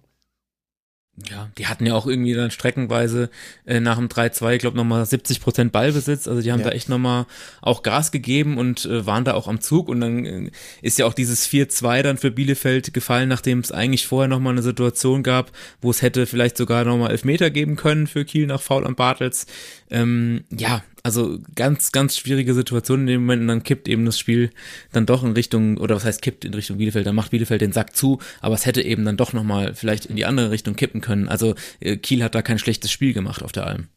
Ja, 1.30 1.52
die 1.60 1.68
hatten 1.68 1.86
ja 1.86 1.94
auch 1.94 2.08
irgendwie 2.08 2.34
dann 2.34 2.50
streckenweise 2.50 3.30
äh, 3.68 3.80
nach 3.80 3.98
dem 3.98 4.08
3-2, 4.08 4.54
ich 4.54 4.60
glaube, 4.60 4.78
nochmal 4.78 5.06
70 5.06 5.42
Prozent 5.42 5.72
Ballbesitz. 5.72 6.28
Also 6.28 6.42
die 6.42 6.52
haben 6.52 6.62
ja. 6.62 6.70
da 6.70 6.72
echt 6.72 6.90
nochmal 6.90 7.28
auch 7.62 7.84
Gas 7.84 8.12
gegeben 8.12 8.58
und 8.58 8.86
äh, 8.86 9.06
waren 9.06 9.24
da 9.24 9.36
auch 9.36 9.48
am 9.48 9.62
Zug. 9.62 9.90
Und 9.90 10.02
dann 10.02 10.26
äh, 10.26 10.52
ist 10.82 10.98
ja 10.98 11.06
auch 11.06 11.14
dieses 11.14 11.48
4-2 11.48 12.02
dann 12.02 12.18
für 12.18 12.32
Bielefeld 12.32 12.96
gefallen, 12.96 13.30
nachdem 13.30 13.60
es 13.60 13.72
eigentlich 13.72 14.08
vorher 14.08 14.28
nochmal 14.28 14.54
eine 14.54 14.64
Situation 14.64 15.22
gab, 15.22 15.52
wo 15.82 15.92
es 15.92 16.02
hätte 16.02 16.26
vielleicht 16.26 16.58
sogar 16.58 16.84
nochmal 16.84 17.12
Elfmeter 17.12 17.52
geben 17.52 17.76
können 17.76 18.08
für 18.08 18.26
Kiel 18.26 18.48
nach 18.48 18.62
Foul 18.62 18.88
am 18.88 18.96
Bartels. 18.96 19.46
Ähm, 19.92 20.46
ja, 20.50 20.82
also 21.04 21.38
ganz, 21.54 21.92
ganz 21.92 22.18
schwierige 22.18 22.54
Situation 22.54 23.02
in 23.02 23.08
dem 23.08 23.22
Moment 23.22 23.42
und 23.42 23.48
dann 23.50 23.64
kippt 23.64 23.90
eben 23.90 24.06
das 24.06 24.18
Spiel 24.18 24.52
dann 24.94 25.06
doch 25.06 25.24
in 25.24 25.34
Richtung, 25.34 25.78
oder 25.78 25.96
was 25.96 26.06
heißt 26.06 26.22
kippt 26.22 26.46
in 26.46 26.54
Richtung 26.54 26.78
Bielefeld, 26.78 27.06
dann 27.06 27.16
macht 27.16 27.32
Bielefeld 27.32 27.62
den 27.62 27.74
Sack 27.74 27.96
zu, 27.96 28.20
aber 28.40 28.56
es 28.56 28.66
hätte 28.66 28.82
eben 28.82 29.04
dann 29.04 29.18
doch 29.18 29.34
nochmal 29.34 29.76
vielleicht 29.76 30.06
in 30.06 30.16
die 30.16 30.26
andere 30.26 30.50
Richtung 30.50 30.76
kippen 30.76 31.02
können. 31.02 31.28
Also 31.28 31.56
äh, 31.82 31.98
Kiel 31.98 32.24
hat 32.24 32.36
da 32.36 32.42
kein 32.42 32.58
schlechtes 32.58 32.92
Spiel 32.92 33.14
gemacht 33.14 33.44
auf 33.44 33.52
der 33.52 33.68
Alm. 33.68 33.90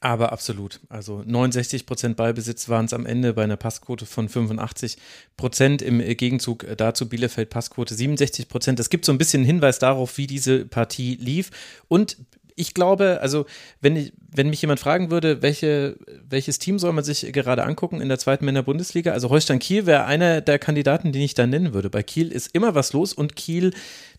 Aber 0.00 0.32
absolut. 0.32 0.80
Also 0.90 1.22
69 1.24 1.86
Prozent 1.86 2.16
Ballbesitz 2.16 2.68
waren 2.68 2.84
es 2.84 2.92
am 2.92 3.06
Ende 3.06 3.32
bei 3.32 3.42
einer 3.42 3.56
Passquote 3.56 4.04
von 4.04 4.28
85 4.28 4.98
Prozent. 5.38 5.80
Im 5.80 5.98
Gegenzug 5.98 6.66
dazu 6.76 7.08
Bielefeld 7.08 7.48
Passquote 7.48 7.94
67 7.94 8.48
Prozent. 8.48 8.78
Es 8.80 8.90
gibt 8.90 9.06
so 9.06 9.12
ein 9.12 9.18
bisschen 9.18 9.44
Hinweis 9.44 9.78
darauf, 9.78 10.18
wie 10.18 10.26
diese 10.26 10.66
Partie 10.66 11.16
lief. 11.16 11.50
Und 11.88 12.18
ich 12.54 12.74
glaube, 12.74 13.20
also 13.22 13.46
wenn, 13.80 13.96
ich, 13.96 14.12
wenn 14.34 14.50
mich 14.50 14.60
jemand 14.60 14.80
fragen 14.80 15.10
würde, 15.10 15.42
welche, 15.42 15.96
welches 16.28 16.58
Team 16.58 16.78
soll 16.78 16.92
man 16.92 17.04
sich 17.04 17.32
gerade 17.32 17.64
angucken 17.64 18.00
in 18.00 18.08
der 18.08 18.18
zweiten 18.18 18.44
Männer-Bundesliga, 18.44 19.12
also 19.12 19.30
Holstein 19.30 19.60
Kiel 19.60 19.86
wäre 19.86 20.04
einer 20.04 20.40
der 20.40 20.58
Kandidaten, 20.58 21.12
den 21.12 21.22
ich 21.22 21.34
da 21.34 21.46
nennen 21.46 21.72
würde. 21.72 21.88
Bei 21.88 22.02
Kiel 22.02 22.32
ist 22.32 22.50
immer 22.52 22.74
was 22.74 22.92
los 22.92 23.12
und 23.12 23.36
Kiel 23.36 23.72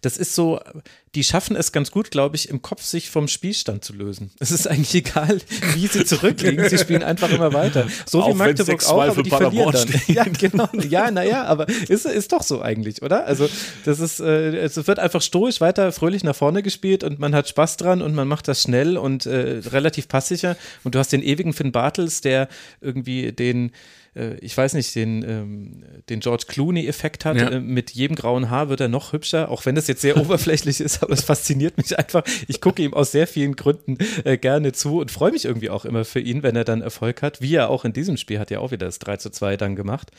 das 0.05 0.17
ist 0.17 0.35
so, 0.35 0.59
die 1.15 1.23
schaffen 1.23 1.55
es 1.55 1.71
ganz 1.71 1.89
gut, 1.89 2.11
glaube 2.11 2.35
ich, 2.35 2.49
im 2.49 2.61
Kopf 2.61 2.83
sich 2.83 3.09
vom 3.09 3.27
Spielstand 3.27 3.83
zu 3.83 3.93
lösen. 3.93 4.29
Es 4.39 4.51
ist 4.51 4.67
eigentlich 4.67 4.93
egal, 5.07 5.39
wie 5.73 5.87
sie 5.87 6.05
zurückliegen, 6.05 6.69
sie 6.69 6.77
spielen 6.77 7.01
einfach 7.01 7.31
immer 7.31 7.53
weiter. 7.53 7.87
So 8.05 8.25
wie 8.27 8.35
Magdeburg 8.35 8.85
auch, 8.85 9.01
aber 9.01 9.23
die 9.23 9.31
verlieren 9.31 9.71
dann. 9.71 10.01
Ja, 10.07 10.25
genau. 10.25 10.69
Ja, 10.87 11.09
naja, 11.09 11.45
aber 11.45 11.67
ist, 11.67 12.05
ist 12.05 12.31
doch 12.31 12.43
so 12.43 12.61
eigentlich, 12.61 13.01
oder? 13.01 13.25
Also 13.25 13.49
das 13.83 13.99
ist, 13.99 14.19
äh, 14.19 14.55
es 14.57 14.75
wird 14.85 14.99
einfach 14.99 15.23
stoisch 15.23 15.59
weiter 15.59 15.91
fröhlich 15.91 16.23
nach 16.23 16.35
vorne 16.35 16.61
gespielt 16.61 17.03
und 17.03 17.17
man 17.17 17.33
hat 17.33 17.49
Spaß 17.49 17.77
dran 17.77 18.03
und 18.03 18.13
man 18.13 18.27
macht 18.27 18.47
das 18.47 18.61
schnell 18.61 18.97
und 18.97 19.25
äh, 19.25 19.61
relativ 19.71 20.04
passsicher. 20.07 20.55
Und 20.83 20.95
du 20.95 20.99
hast 20.99 21.11
den 21.11 21.23
ewigen 21.23 21.53
Finn 21.53 21.71
Bartels, 21.71 22.21
der 22.21 22.47
irgendwie 22.81 23.31
den 23.31 23.71
äh, 24.15 24.35
ich 24.39 24.55
weiß 24.55 24.73
nicht, 24.73 24.95
den, 24.95 25.23
ähm, 25.23 25.83
den 26.09 26.19
George 26.21 26.45
Clooney-Effekt 26.47 27.25
hat. 27.25 27.37
Ja. 27.37 27.49
Äh, 27.49 27.59
mit 27.59 27.91
jedem 27.91 28.15
grauen 28.15 28.49
Haar 28.49 28.69
wird 28.69 28.81
er 28.81 28.87
noch 28.87 29.13
hübscher, 29.13 29.49
auch 29.49 29.65
wenn 29.65 29.75
das 29.75 29.87
jetzt 29.87 30.01
sehr 30.01 30.17
oberflächlich 30.17 30.81
ist, 30.81 31.03
aber 31.03 31.13
es 31.13 31.23
fasziniert 31.23 31.77
mich 31.77 31.97
einfach. 31.97 32.23
Ich 32.47 32.61
gucke 32.61 32.81
ihm 32.81 32.93
aus 32.93 33.11
sehr 33.11 33.27
vielen 33.27 33.55
Gründen 33.55 33.97
äh, 34.23 34.37
gerne 34.37 34.71
zu 34.71 34.99
und 34.99 35.11
freue 35.11 35.31
mich 35.31 35.45
irgendwie 35.45 35.69
auch 35.69 35.85
immer 35.85 36.05
für 36.05 36.19
ihn, 36.19 36.43
wenn 36.43 36.55
er 36.55 36.63
dann 36.63 36.81
Erfolg 36.81 37.21
hat. 37.21 37.41
Wie 37.41 37.55
er 37.55 37.69
auch 37.69 37.85
in 37.85 37.93
diesem 37.93 38.17
Spiel 38.17 38.39
hat 38.39 38.51
ja 38.51 38.59
auch 38.59 38.71
wieder 38.71 38.85
das 38.85 38.99
3 38.99 39.17
zu 39.17 39.29
2 39.29 39.57
dann 39.57 39.75
gemacht. 39.75 40.11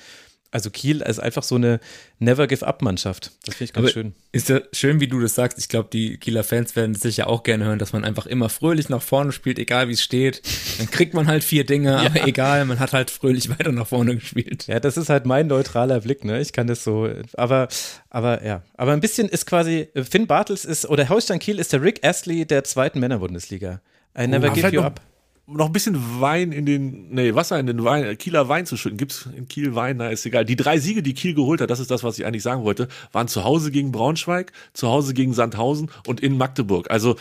Also 0.51 0.71
Kiel 0.71 1.03
ist 1.03 1.19
einfach 1.19 1.43
so 1.43 1.57
eine 1.57 1.81
Never 2.19 2.47
Give 2.47 2.67
Up 2.67 2.81
Mannschaft. 2.81 3.33
Das 3.45 3.57
finde 3.57 3.65
ich 3.65 3.73
ganz 3.73 3.85
Aber 3.85 3.93
schön. 3.93 4.15
Ist 4.33 4.49
ja 4.49 4.61
schön, 4.73 5.01
wie 5.01 5.09
du 5.09 5.21
das 5.21 5.35
sagst. 5.35 5.59
Ich 5.59 5.69
glaube, 5.69 5.89
die 5.93 6.17
Kieler 6.19 6.45
Fans 6.45 6.77
werden 6.77 6.95
sicher 6.95 7.29
auch 7.29 7.43
gerne 7.43 7.65
hören, 7.65 7.79
dass 7.79 7.93
man 7.93 8.05
einfach 8.05 8.27
immer 8.27 8.49
fröhlich 8.49 8.89
nach 8.89 9.03
vorne 9.03 9.33
spielt, 9.33 9.59
egal 9.59 9.89
wie 9.89 9.93
es 9.93 10.03
steht. 10.03 10.43
Dann 10.79 10.91
kriegt 10.91 11.15
man 11.15 11.27
halt 11.27 11.45
vier 11.45 11.65
Dinge, 11.65 11.91
ja. 11.91 11.99
aber 11.99 12.27
egal, 12.27 12.65
man 12.65 12.79
hat 12.79 12.93
halt 12.93 13.11
fröhlich 13.11 13.51
weiter 13.51 13.73
nach 13.73 13.87
vorne 13.87 14.15
gespielt. 14.15 14.67
Ja, 14.67 14.81
das 14.81 14.97
ist 14.97 15.09
halt 15.09 15.27
mein 15.27 15.49
neutraler 15.49 16.01
Blick, 16.01 16.25
ne? 16.25 16.41
Ich 16.41 16.53
kann 16.53 16.67
das 16.67 16.85
so, 16.85 17.09
aber, 17.35 17.69
aber 18.09 18.45
ja. 18.45 18.63
Aber 18.77 18.93
ein 18.93 19.01
bisschen 19.01 19.29
ist 19.29 19.47
quasi, 19.47 19.89
Finn 20.09 20.27
Bartels 20.27 20.65
ist, 20.65 20.87
oder 20.87 21.09
Holstein 21.09 21.39
Kiel 21.39 21.59
ist 21.59 21.73
der 21.73 21.83
Rick 21.83 22.05
Astley 22.05 22.47
der 22.47 22.65
zweiten 22.65 23.01
Männerbundesliga. 23.01 23.81
I 24.19 24.27
never 24.27 24.51
oh, 24.51 24.55
give 24.55 24.69
you 24.69 24.81
up 24.81 25.01
noch 25.47 25.67
ein 25.67 25.73
bisschen 25.73 26.21
Wein 26.21 26.51
in 26.53 26.67
den, 26.67 27.09
nee, 27.11 27.35
Wasser 27.35 27.59
in 27.59 27.67
den 27.67 27.85
Wein, 27.85 28.19
Kieler 28.19 28.49
Wein 28.49 28.67
zu 28.67 28.77
schütten. 28.77 28.99
Gibt's 28.99 29.29
in 29.37 29.47
Kiel 29.47 29.75
Wein? 29.75 29.99
Na, 29.99 30.09
ist 30.09 30.27
egal. 30.27 30.45
Die 30.45 30.57
drei 30.57 30.79
Siege, 30.79 31.03
die 31.03 31.15
Kiel 31.15 31.35
geholt 31.35 31.61
hat, 31.61 31.71
das 31.71 31.79
ist 31.81 31.91
das, 31.91 32.03
was 32.03 32.19
ich 32.19 32.27
eigentlich 32.27 32.43
sagen 32.43 32.65
wollte, 32.65 32.89
waren 33.13 33.29
zu 33.29 33.45
Hause 33.45 33.71
gegen 33.71 33.93
Braunschweig, 33.93 34.53
zu 34.73 34.89
Hause 34.89 35.15
gegen 35.15 35.35
Sandhausen 35.35 35.91
und 36.07 36.21
in 36.21 36.37
Magdeburg. 36.37 36.91
Also 36.91 37.17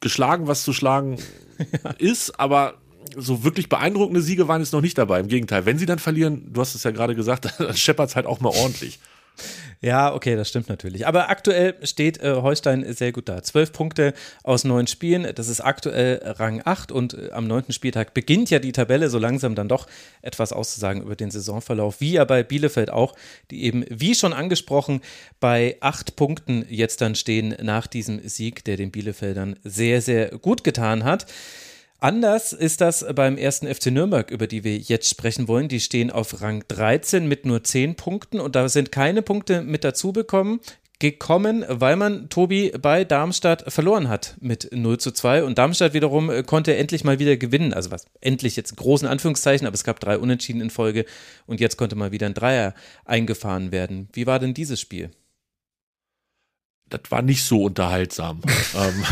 geschlagen, 0.00 0.46
was 0.46 0.64
zu 0.64 0.72
schlagen 0.72 1.16
ja. 1.84 1.90
ist, 1.98 2.38
aber 2.38 2.74
so 3.16 3.44
wirklich 3.44 3.68
beeindruckende 3.68 4.20
Siege 4.20 4.48
waren 4.48 4.60
jetzt 4.60 4.72
noch 4.72 4.82
nicht 4.82 4.98
dabei. 4.98 5.20
Im 5.20 5.28
Gegenteil, 5.28 5.64
wenn 5.64 5.78
sie 5.78 5.86
dann 5.86 5.98
verlieren, 5.98 6.52
du 6.52 6.60
hast 6.60 6.74
es 6.74 6.82
ja 6.84 6.90
gerade 6.90 7.14
gesagt, 7.14 7.48
dann 7.58 7.74
scheppert's 7.74 8.16
halt 8.16 8.26
auch 8.26 8.40
mal 8.40 8.50
ordentlich. 8.50 8.98
Ja, 9.80 10.14
okay, 10.14 10.36
das 10.36 10.48
stimmt 10.48 10.68
natürlich. 10.68 11.06
Aber 11.06 11.28
aktuell 11.30 11.74
steht 11.82 12.20
äh, 12.20 12.34
Holstein 12.34 12.92
sehr 12.92 13.12
gut 13.12 13.28
da. 13.28 13.42
Zwölf 13.42 13.72
Punkte 13.72 14.14
aus 14.42 14.64
neun 14.64 14.86
Spielen. 14.86 15.26
Das 15.34 15.48
ist 15.48 15.60
aktuell 15.60 16.20
Rang 16.24 16.62
8 16.64 16.90
und 16.90 17.14
äh, 17.14 17.30
am 17.32 17.46
neunten 17.46 17.72
Spieltag 17.72 18.14
beginnt 18.14 18.50
ja 18.50 18.58
die 18.58 18.72
Tabelle 18.72 19.08
so 19.10 19.18
langsam 19.18 19.54
dann 19.54 19.68
doch 19.68 19.86
etwas 20.22 20.52
auszusagen 20.52 21.02
über 21.02 21.16
den 21.16 21.30
Saisonverlauf, 21.30 22.00
wie 22.00 22.12
ja 22.12 22.24
bei 22.24 22.42
Bielefeld 22.42 22.90
auch, 22.90 23.14
die 23.50 23.64
eben, 23.64 23.84
wie 23.88 24.14
schon 24.14 24.32
angesprochen, 24.32 25.00
bei 25.40 25.76
acht 25.80 26.16
Punkten 26.16 26.64
jetzt 26.68 27.00
dann 27.00 27.14
stehen 27.14 27.54
nach 27.62 27.86
diesem 27.86 28.26
Sieg, 28.26 28.64
der 28.64 28.76
den 28.76 28.90
Bielefeldern 28.90 29.56
sehr, 29.62 30.00
sehr 30.00 30.30
gut 30.38 30.64
getan 30.64 31.04
hat. 31.04 31.26
Anders 31.98 32.52
ist 32.52 32.82
das 32.82 33.04
beim 33.14 33.38
ersten 33.38 33.72
FC 33.72 33.86
Nürnberg, 33.86 34.30
über 34.30 34.46
die 34.46 34.64
wir 34.64 34.76
jetzt 34.76 35.08
sprechen 35.08 35.48
wollen. 35.48 35.68
Die 35.68 35.80
stehen 35.80 36.10
auf 36.10 36.42
Rang 36.42 36.62
13 36.68 37.26
mit 37.26 37.46
nur 37.46 37.64
10 37.64 37.96
Punkten 37.96 38.38
und 38.38 38.54
da 38.54 38.68
sind 38.68 38.92
keine 38.92 39.22
Punkte 39.22 39.62
mit 39.62 39.82
dazu 39.82 40.12
bekommen 40.12 40.60
gekommen, 40.98 41.64
weil 41.68 41.96
man 41.96 42.28
Tobi 42.30 42.72
bei 42.80 43.04
Darmstadt 43.04 43.70
verloren 43.70 44.08
hat 44.08 44.34
mit 44.40 44.70
0 44.72 44.98
zu 44.98 45.12
2 45.12 45.44
und 45.44 45.58
Darmstadt 45.58 45.92
wiederum 45.92 46.30
äh, 46.30 46.42
konnte 46.42 46.74
endlich 46.74 47.04
mal 47.04 47.18
wieder 47.18 47.36
gewinnen, 47.36 47.74
also 47.74 47.90
was 47.90 48.06
endlich 48.20 48.56
jetzt 48.56 48.76
großen 48.76 49.06
Anführungszeichen, 49.06 49.66
aber 49.66 49.74
es 49.74 49.84
gab 49.84 50.00
drei 50.00 50.18
Unentschieden 50.18 50.62
in 50.62 50.70
Folge 50.70 51.04
und 51.46 51.60
jetzt 51.60 51.76
konnte 51.76 51.96
mal 51.96 52.12
wieder 52.12 52.26
ein 52.26 52.34
Dreier 52.34 52.74
eingefahren 53.04 53.72
werden. 53.72 54.08
Wie 54.12 54.26
war 54.26 54.38
denn 54.38 54.54
dieses 54.54 54.80
Spiel? 54.80 55.10
Das 56.88 57.00
war 57.10 57.22
nicht 57.22 57.44
so 57.44 57.64
unterhaltsam. 57.64 58.40
Ähm, 58.76 59.04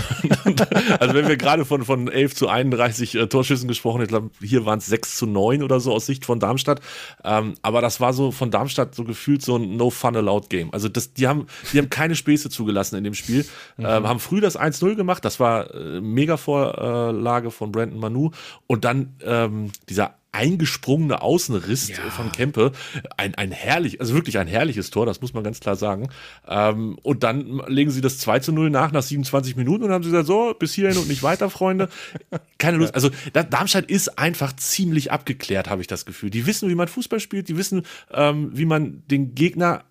also 1.01 1.15
wenn 1.15 1.27
wir 1.27 1.37
gerade 1.37 1.65
von, 1.65 1.85
von 1.85 2.09
11 2.09 2.35
zu 2.35 2.49
31 2.49 3.15
äh, 3.15 3.27
Torschüssen 3.29 3.67
gesprochen, 3.67 4.03
ich 4.03 4.09
glaube, 4.09 4.31
hier 4.43 4.67
waren 4.67 4.79
es 4.79 4.87
6 4.87 5.17
zu 5.17 5.27
9 5.27 5.63
oder 5.63 5.81
so 5.81 5.93
aus 5.93 6.05
Sicht 6.05 6.27
von 6.27 6.39
Darmstadt. 6.39 6.81
Ähm, 7.25 7.55
aber 7.63 7.81
das 7.81 7.99
war 8.01 8.13
so 8.13 8.31
von 8.31 8.51
Darmstadt 8.51 8.95
so 8.95 9.05
gefühlt 9.05 9.43
so 9.43 9.57
ein 9.57 9.77
No 9.77 9.89
Fun 9.89 10.17
Allowed 10.17 10.51
Game. 10.51 10.71
Also 10.73 10.89
das, 10.89 11.15
die 11.15 11.29
haben, 11.29 11.47
die 11.73 11.79
haben 11.79 11.89
keine 11.89 12.15
Späße 12.15 12.51
zugelassen 12.51 12.97
in 12.97 13.05
dem 13.05 13.15
Spiel. 13.15 13.47
Mhm. 13.79 13.87
Ähm, 13.87 14.09
haben 14.09 14.21
früh 14.21 14.41
das 14.41 14.59
1-0 14.59 14.97
gemacht, 14.97 15.25
das 15.25 15.41
war 15.41 15.73
äh, 15.73 16.01
mega 16.03 16.37
Vorlage 16.37 17.51
von 17.51 17.73
Brandon 17.73 17.99
Manu. 17.99 18.33
Und 18.67 18.85
dann 18.85 19.15
ähm, 19.23 19.71
dieser 19.89 20.17
eingesprungene 20.35 21.23
Außenriss 21.23 21.89
ja. 21.89 22.11
von 22.11 22.33
Kempe. 22.33 22.73
Ein, 23.17 23.35
ein 23.37 23.53
herrlich, 23.53 24.01
also 24.01 24.15
wirklich 24.15 24.39
ein 24.39 24.49
herrliches 24.49 24.91
Tor, 24.91 25.07
das 25.07 25.21
muss 25.21 25.33
man 25.33 25.45
ganz 25.45 25.61
klar 25.61 25.77
sagen. 25.77 26.09
Ähm, 26.47 26.99
und 27.03 27.23
dann 27.23 27.63
legen 27.69 27.91
sie 27.91 28.01
das 28.01 28.19
2 28.19 28.41
zu 28.41 28.53
0 28.53 28.69
nach, 28.69 28.93
nach 28.93 29.03
27 29.03 29.57
Minuten 29.57 29.85
und 29.85 29.93
haben 29.93 30.03
sie 30.03 30.11
gesagt, 30.11 30.27
so, 30.27 30.55
bis 30.59 30.75
hierhin 30.75 30.99
und 30.99 31.09
nicht 31.09 31.23
weiter, 31.23 31.49
Freunde. 31.51 31.89
Keine 32.59 32.79
Lust. 32.79 32.95
Also 32.95 33.11
Darmstadt 33.33 33.87
ist 33.87 34.19
einfach 34.19 34.55
ziemlich 34.57 35.13
abgeklärt, 35.13 35.71
habe 35.71 35.81
ich 35.81 35.87
das 35.87 36.05
Gefühl. 36.05 36.31
Die 36.31 36.47
wissen, 36.47 36.69
wie 36.69 36.75
man 36.75 36.89
Fußball 36.89 37.21
spielt, 37.21 37.49
die 37.49 37.57
wissen, 37.57 37.83
ähm, 38.13 38.51
wie 38.53 38.67
man 38.67 39.05
den 39.07 39.35
Gegner 39.35 39.85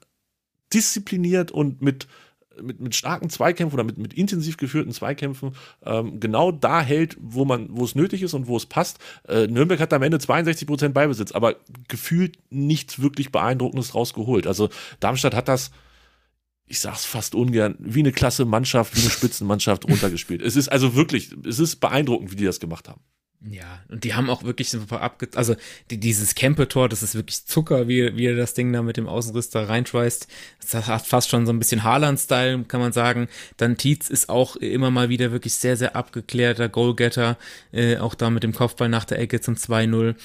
diszipliniert 0.73 1.51
und 1.51 1.81
mit 1.81 2.07
mit, 2.61 2.79
mit 2.79 2.95
starken 2.95 3.29
Zweikämpfen 3.29 3.75
oder 3.75 3.83
mit, 3.83 3.97
mit 3.97 4.13
intensiv 4.13 4.57
geführten 4.57 4.91
Zweikämpfen 4.91 5.55
ähm, 5.85 6.19
genau 6.19 6.51
da 6.51 6.81
hält, 6.81 7.17
wo 7.19 7.45
man, 7.45 7.67
wo 7.71 7.83
es 7.83 7.95
nötig 7.95 8.21
ist 8.21 8.33
und 8.33 8.47
wo 8.47 8.57
es 8.57 8.65
passt. 8.65 8.99
Äh, 9.27 9.47
Nürnberg 9.47 9.79
hat 9.79 9.93
am 9.93 10.03
Ende 10.03 10.19
62 10.19 10.67
Prozent 10.67 10.93
Beibesitz, 10.93 11.31
aber 11.31 11.55
gefühlt 11.87 12.37
nichts 12.49 13.01
wirklich 13.01 13.31
Beeindruckendes 13.31 13.95
rausgeholt. 13.95 14.47
Also 14.47 14.69
Darmstadt 14.99 15.35
hat 15.35 15.47
das 15.47 15.71
ich 16.65 16.79
sag's 16.79 17.05
fast 17.05 17.35
ungern, 17.35 17.75
wie 17.79 17.99
eine 17.99 18.11
klasse 18.11 18.45
Mannschaft, 18.45 18.95
wie 18.95 19.01
eine 19.01 19.09
Spitzenmannschaft 19.11 19.87
runtergespielt. 19.87 20.41
Es 20.41 20.55
ist 20.55 20.69
also 20.69 20.95
wirklich, 20.95 21.35
es 21.45 21.59
ist 21.59 21.75
beeindruckend, 21.77 22.31
wie 22.31 22.35
die 22.35 22.45
das 22.45 22.59
gemacht 22.59 22.89
haben. 22.89 23.01
Ja, 23.49 23.81
und 23.89 24.05
die 24.05 24.13
haben 24.13 24.29
auch 24.29 24.43
wirklich 24.43 24.69
so 24.69 24.79
ein 24.79 24.87
paar 24.87 25.01
abge... 25.01 25.27
Also 25.35 25.55
die, 25.91 25.99
dieses 25.99 26.33
Camper-Tor, 26.33 26.87
das 26.87 27.03
ist 27.03 27.15
wirklich 27.15 27.45
Zucker, 27.45 27.89
wie, 27.89 28.15
wie 28.15 28.27
er 28.27 28.37
das 28.37 28.53
Ding 28.53 28.71
da 28.71 28.81
mit 28.81 28.95
dem 28.95 29.07
Außenriss 29.07 29.49
da 29.49 29.65
reinschweißt. 29.65 30.27
Das 30.61 30.87
hat 30.87 31.05
fast 31.05 31.29
schon 31.29 31.45
so 31.45 31.51
ein 31.51 31.59
bisschen 31.59 31.83
Haaland-Style, 31.83 32.63
kann 32.69 32.79
man 32.79 32.93
sagen. 32.93 33.27
Dann 33.57 33.75
Tietz 33.75 34.09
ist 34.09 34.29
auch 34.29 34.55
immer 34.55 34.91
mal 34.91 35.09
wieder 35.09 35.31
wirklich 35.33 35.55
sehr, 35.55 35.75
sehr 35.75 35.95
abgeklärter 35.95 36.69
Goalgetter. 36.69 37.37
Äh, 37.73 37.97
auch 37.97 38.15
da 38.15 38.29
mit 38.29 38.43
dem 38.43 38.53
Kopfball 38.53 38.87
nach 38.87 39.05
der 39.05 39.19
Ecke 39.19 39.41
zum 39.41 39.55
2-0 39.55 40.15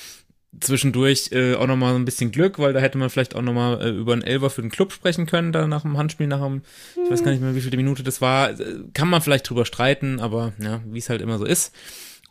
zwischendurch 0.61 1.31
äh, 1.33 1.55
auch 1.55 1.67
nochmal 1.67 1.95
ein 1.95 2.05
bisschen 2.05 2.31
Glück, 2.31 2.59
weil 2.59 2.73
da 2.73 2.81
hätte 2.81 2.99
man 2.99 3.11
vielleicht 3.11 3.35
auch 3.37 3.43
nochmal 3.43 3.81
äh, 3.83 3.91
über 3.91 4.13
einen 4.15 4.23
Elber 4.23 4.51
für 4.51 4.63
den 4.63 4.71
Club 4.71 4.93
sprechen 4.93 5.27
können, 5.27 5.53
da 5.53 5.67
nach 5.67 5.83
dem 5.83 5.99
Handspiel, 5.99 6.27
nach 6.27 6.41
dem, 6.41 6.63
ich 7.05 7.11
weiß 7.11 7.23
gar 7.23 7.33
nicht 7.33 7.43
mehr, 7.43 7.55
wie 7.55 7.61
viele 7.61 7.77
Minute 7.77 8.03
das 8.03 8.21
war. 8.21 8.59
Äh, 8.59 8.81
kann 8.95 9.09
man 9.09 9.21
vielleicht 9.21 9.49
drüber 9.49 9.67
streiten, 9.67 10.21
aber 10.21 10.53
ja, 10.59 10.81
wie 10.87 10.99
es 10.99 11.11
halt 11.11 11.21
immer 11.21 11.39
so 11.39 11.45
ist. 11.45 11.75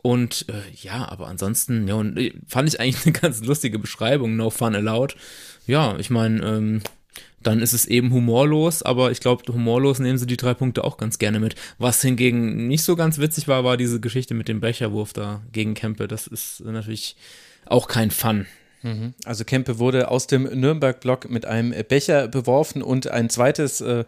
Und 0.08 0.45
äh, 0.47 0.62
ja, 0.74 1.05
aber 1.10 1.28
ansonsten, 1.28 1.86
ja, 1.86 2.01
äh, 2.01 2.32
fand 2.47 2.70
ich 2.70 2.80
eigentlich 2.80 3.03
eine 3.05 3.12
ganz 3.12 3.43
lustige 3.43 3.78
Beschreibung, 3.78 4.38
no 4.38 4.49
fun 4.49 4.74
allowed. 4.74 5.18
Ja, 5.66 5.97
ich 5.99 6.10
meine, 6.10 6.45
ähm, 6.45 6.82
dann 7.43 7.60
ist 7.60 7.74
es 7.74 7.86
eben 7.86 8.14
humorlos, 8.14 8.84
aber 8.84 9.12
ich 9.12 9.20
glaube, 9.20 9.51
humorlos 9.51 9.99
nehmen 9.99 10.18
sie 10.18 10.26
die 10.26 10.38
drei 10.38 10.53
Punkte 10.53 10.86
auch 10.86 10.95
ganz 10.95 11.20
gerne 11.20 11.41
mit. 11.41 11.55
Was 11.78 12.01
hingegen 12.01 12.68
nicht 12.70 12.84
so 12.84 12.95
ganz 12.95 13.18
witzig 13.18 13.49
war, 13.49 13.66
war 13.66 13.76
diese 13.76 13.99
Geschichte 13.99 14.34
mit 14.34 14.47
dem 14.47 14.62
Becherwurf 14.62 15.12
da 15.12 15.41
gegen 15.51 15.74
Kempe. 15.74 16.08
Das 16.08 16.26
ist 16.26 16.62
natürlich 16.62 17.18
auch 17.66 17.89
kein 17.89 18.10
Fun. 18.10 18.45
Mhm. 18.84 19.14
Also 19.26 19.43
Kempe 19.43 19.78
wurde 19.78 20.10
aus 20.10 20.26
dem 20.26 20.43
Nürnberg-Block 20.43 21.30
mit 21.30 21.45
einem 21.45 21.74
Becher 21.89 22.30
beworfen 22.30 22.82
und 22.82 23.10
ein 23.10 23.30
zweites 23.30 23.82
äh, 23.82 24.05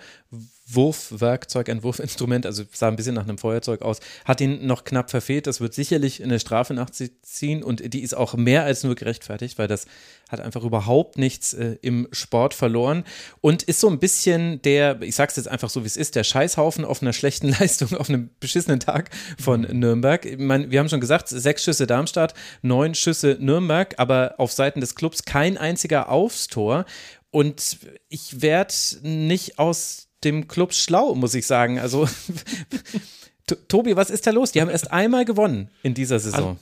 Wurfwerkzeug, 0.72 1.70
ein 1.70 1.84
Wurfinstrument, 1.84 2.46
also 2.46 2.64
sah 2.72 2.88
ein 2.88 2.96
bisschen 2.96 3.16
nach 3.16 3.24
einem 3.24 3.38
Feuerzeug 3.38 3.82
aus, 3.82 4.00
hat 4.26 4.42
ihn 4.42 4.66
noch 4.66 4.84
knapp 4.84 5.10
verfehlt. 5.10 5.48
Das 5.48 5.62
wird 5.62 5.74
sicherlich 5.74 6.24
eine 6.24 6.40
Strafe 6.40 6.74
nach 6.74 6.94
sich 6.94 7.12
ziehen 7.22 7.64
und 7.64 7.94
die 7.94 8.02
ist 8.02 8.16
auch 8.16 8.36
mehr 8.36 8.64
als 8.64 8.84
nur 8.84 8.96
gerechtfertigt, 8.96 9.58
weil 9.58 9.68
das 9.68 9.86
hat 10.30 10.42
einfach 10.42 10.64
überhaupt 10.64 11.18
nichts 11.18 11.54
äh, 11.54 11.78
im 11.82 12.08
Sport 12.12 12.54
verloren 12.54 13.04
und 13.42 13.64
ist 13.64 13.80
so 13.80 13.90
ein 13.90 14.00
bisschen 14.00 14.62
der, 14.62 15.02
ich 15.02 15.16
sag's 15.16 15.36
jetzt 15.36 15.48
einfach 15.48 15.70
so 15.70 15.84
wie 15.84 15.88
es 15.88 15.98
ist, 15.98 16.16
der 16.16 16.24
Scheißhaufen 16.24 16.86
auf 16.86 17.02
einer 17.02 17.14
schlechten 17.14 17.50
Leistung, 17.60 17.96
auf 17.98 18.10
einem 18.10 18.30
beschissenen 18.40 18.80
Tag 18.80 19.10
von 19.40 19.62
Nürnberg. 19.62 20.26
Ich 20.26 20.38
meine, 20.38 20.70
wir 20.70 20.80
haben 20.80 20.90
schon 20.90 21.02
gesagt, 21.02 21.30
sechs 21.30 21.64
Schüsse 21.64 21.88
Darmstadt, 21.88 22.34
neun 22.62 22.94
Schüsse 22.94 23.38
Nürnberg, 23.40 23.96
aber 23.98 24.36
auf 24.38 24.52
Seiten 24.52 24.82
des 24.82 24.96
Clubs 24.96 25.24
kein 25.24 25.58
einziger 25.58 26.10
aufs 26.10 26.48
Tor. 26.48 26.86
Und 27.32 27.78
ich 28.08 28.42
werde 28.42 28.74
nicht 29.04 29.60
aus 29.60 30.09
dem 30.24 30.48
Club 30.48 30.74
schlau, 30.74 31.16
muss 31.16 31.34
ich 31.34 31.48
sagen. 31.48 31.80
Also, 31.80 32.08
Tobi, 33.68 33.96
was 33.96 34.10
ist 34.10 34.28
da 34.28 34.32
los? 34.32 34.52
Die 34.52 34.62
haben 34.62 34.70
erst 34.70 34.92
einmal 34.92 35.26
gewonnen 35.26 35.70
in 35.82 35.94
dieser 35.94 36.20
Saison. 36.20 36.58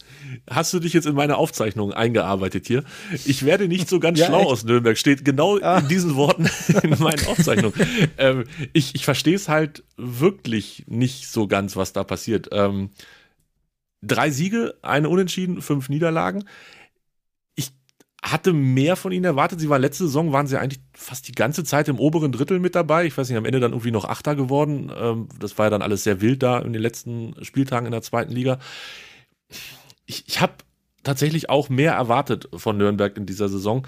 Hast 0.49 0.73
du 0.73 0.79
dich 0.79 0.93
jetzt 0.93 1.05
in 1.05 1.15
meine 1.15 1.37
Aufzeichnung 1.37 1.91
eingearbeitet 1.91 2.67
hier? 2.67 2.83
Ich 3.25 3.43
werde 3.45 3.67
nicht 3.67 3.89
so 3.89 3.99
ganz 3.99 4.19
ja, 4.19 4.27
schlau 4.27 4.41
echt? 4.41 4.49
aus 4.49 4.63
Nürnberg, 4.63 4.97
steht 4.97 5.25
genau 5.25 5.59
ah. 5.59 5.79
in 5.79 5.87
diesen 5.87 6.15
Worten 6.15 6.49
in 6.83 6.97
meinen 6.99 7.25
Aufzeichnungen. 7.27 7.73
ähm, 8.17 8.45
ich 8.73 8.95
ich 8.95 9.05
verstehe 9.05 9.35
es 9.35 9.49
halt 9.49 9.83
wirklich 9.97 10.85
nicht 10.87 11.27
so 11.27 11.47
ganz, 11.47 11.75
was 11.75 11.93
da 11.93 12.03
passiert. 12.03 12.49
Ähm, 12.51 12.91
drei 14.01 14.29
Siege, 14.31 14.75
eine 14.81 15.09
Unentschieden, 15.09 15.61
fünf 15.61 15.89
Niederlagen 15.89 16.45
hatte 18.23 18.53
mehr 18.53 18.95
von 18.95 19.11
ihnen 19.11 19.25
erwartet. 19.25 19.59
Sie 19.59 19.69
war 19.69 19.79
letzte 19.79 20.05
Saison, 20.05 20.31
waren 20.31 20.47
sie 20.47 20.59
eigentlich 20.59 20.81
fast 20.93 21.27
die 21.27 21.33
ganze 21.33 21.63
Zeit 21.63 21.87
im 21.87 21.99
oberen 21.99 22.31
Drittel 22.31 22.59
mit 22.59 22.75
dabei. 22.75 23.05
Ich 23.05 23.17
weiß 23.17 23.29
nicht, 23.29 23.37
am 23.37 23.45
Ende 23.45 23.59
dann 23.59 23.71
irgendwie 23.71 23.91
noch 23.91 24.05
Achter 24.05 24.35
geworden. 24.35 24.91
Ähm, 24.97 25.29
das 25.39 25.57
war 25.57 25.67
ja 25.67 25.69
dann 25.69 25.81
alles 25.81 26.03
sehr 26.03 26.21
wild 26.21 26.43
da 26.43 26.59
in 26.59 26.73
den 26.73 26.81
letzten 26.81 27.35
Spieltagen 27.43 27.85
in 27.85 27.91
der 27.91 28.01
zweiten 28.01 28.31
Liga. 28.31 28.59
Ich, 30.05 30.25
ich 30.27 30.41
habe 30.41 30.53
tatsächlich 31.03 31.49
auch 31.49 31.69
mehr 31.69 31.93
erwartet 31.93 32.49
von 32.53 32.77
Nürnberg 32.77 33.15
in 33.17 33.25
dieser 33.25 33.49
Saison. 33.49 33.87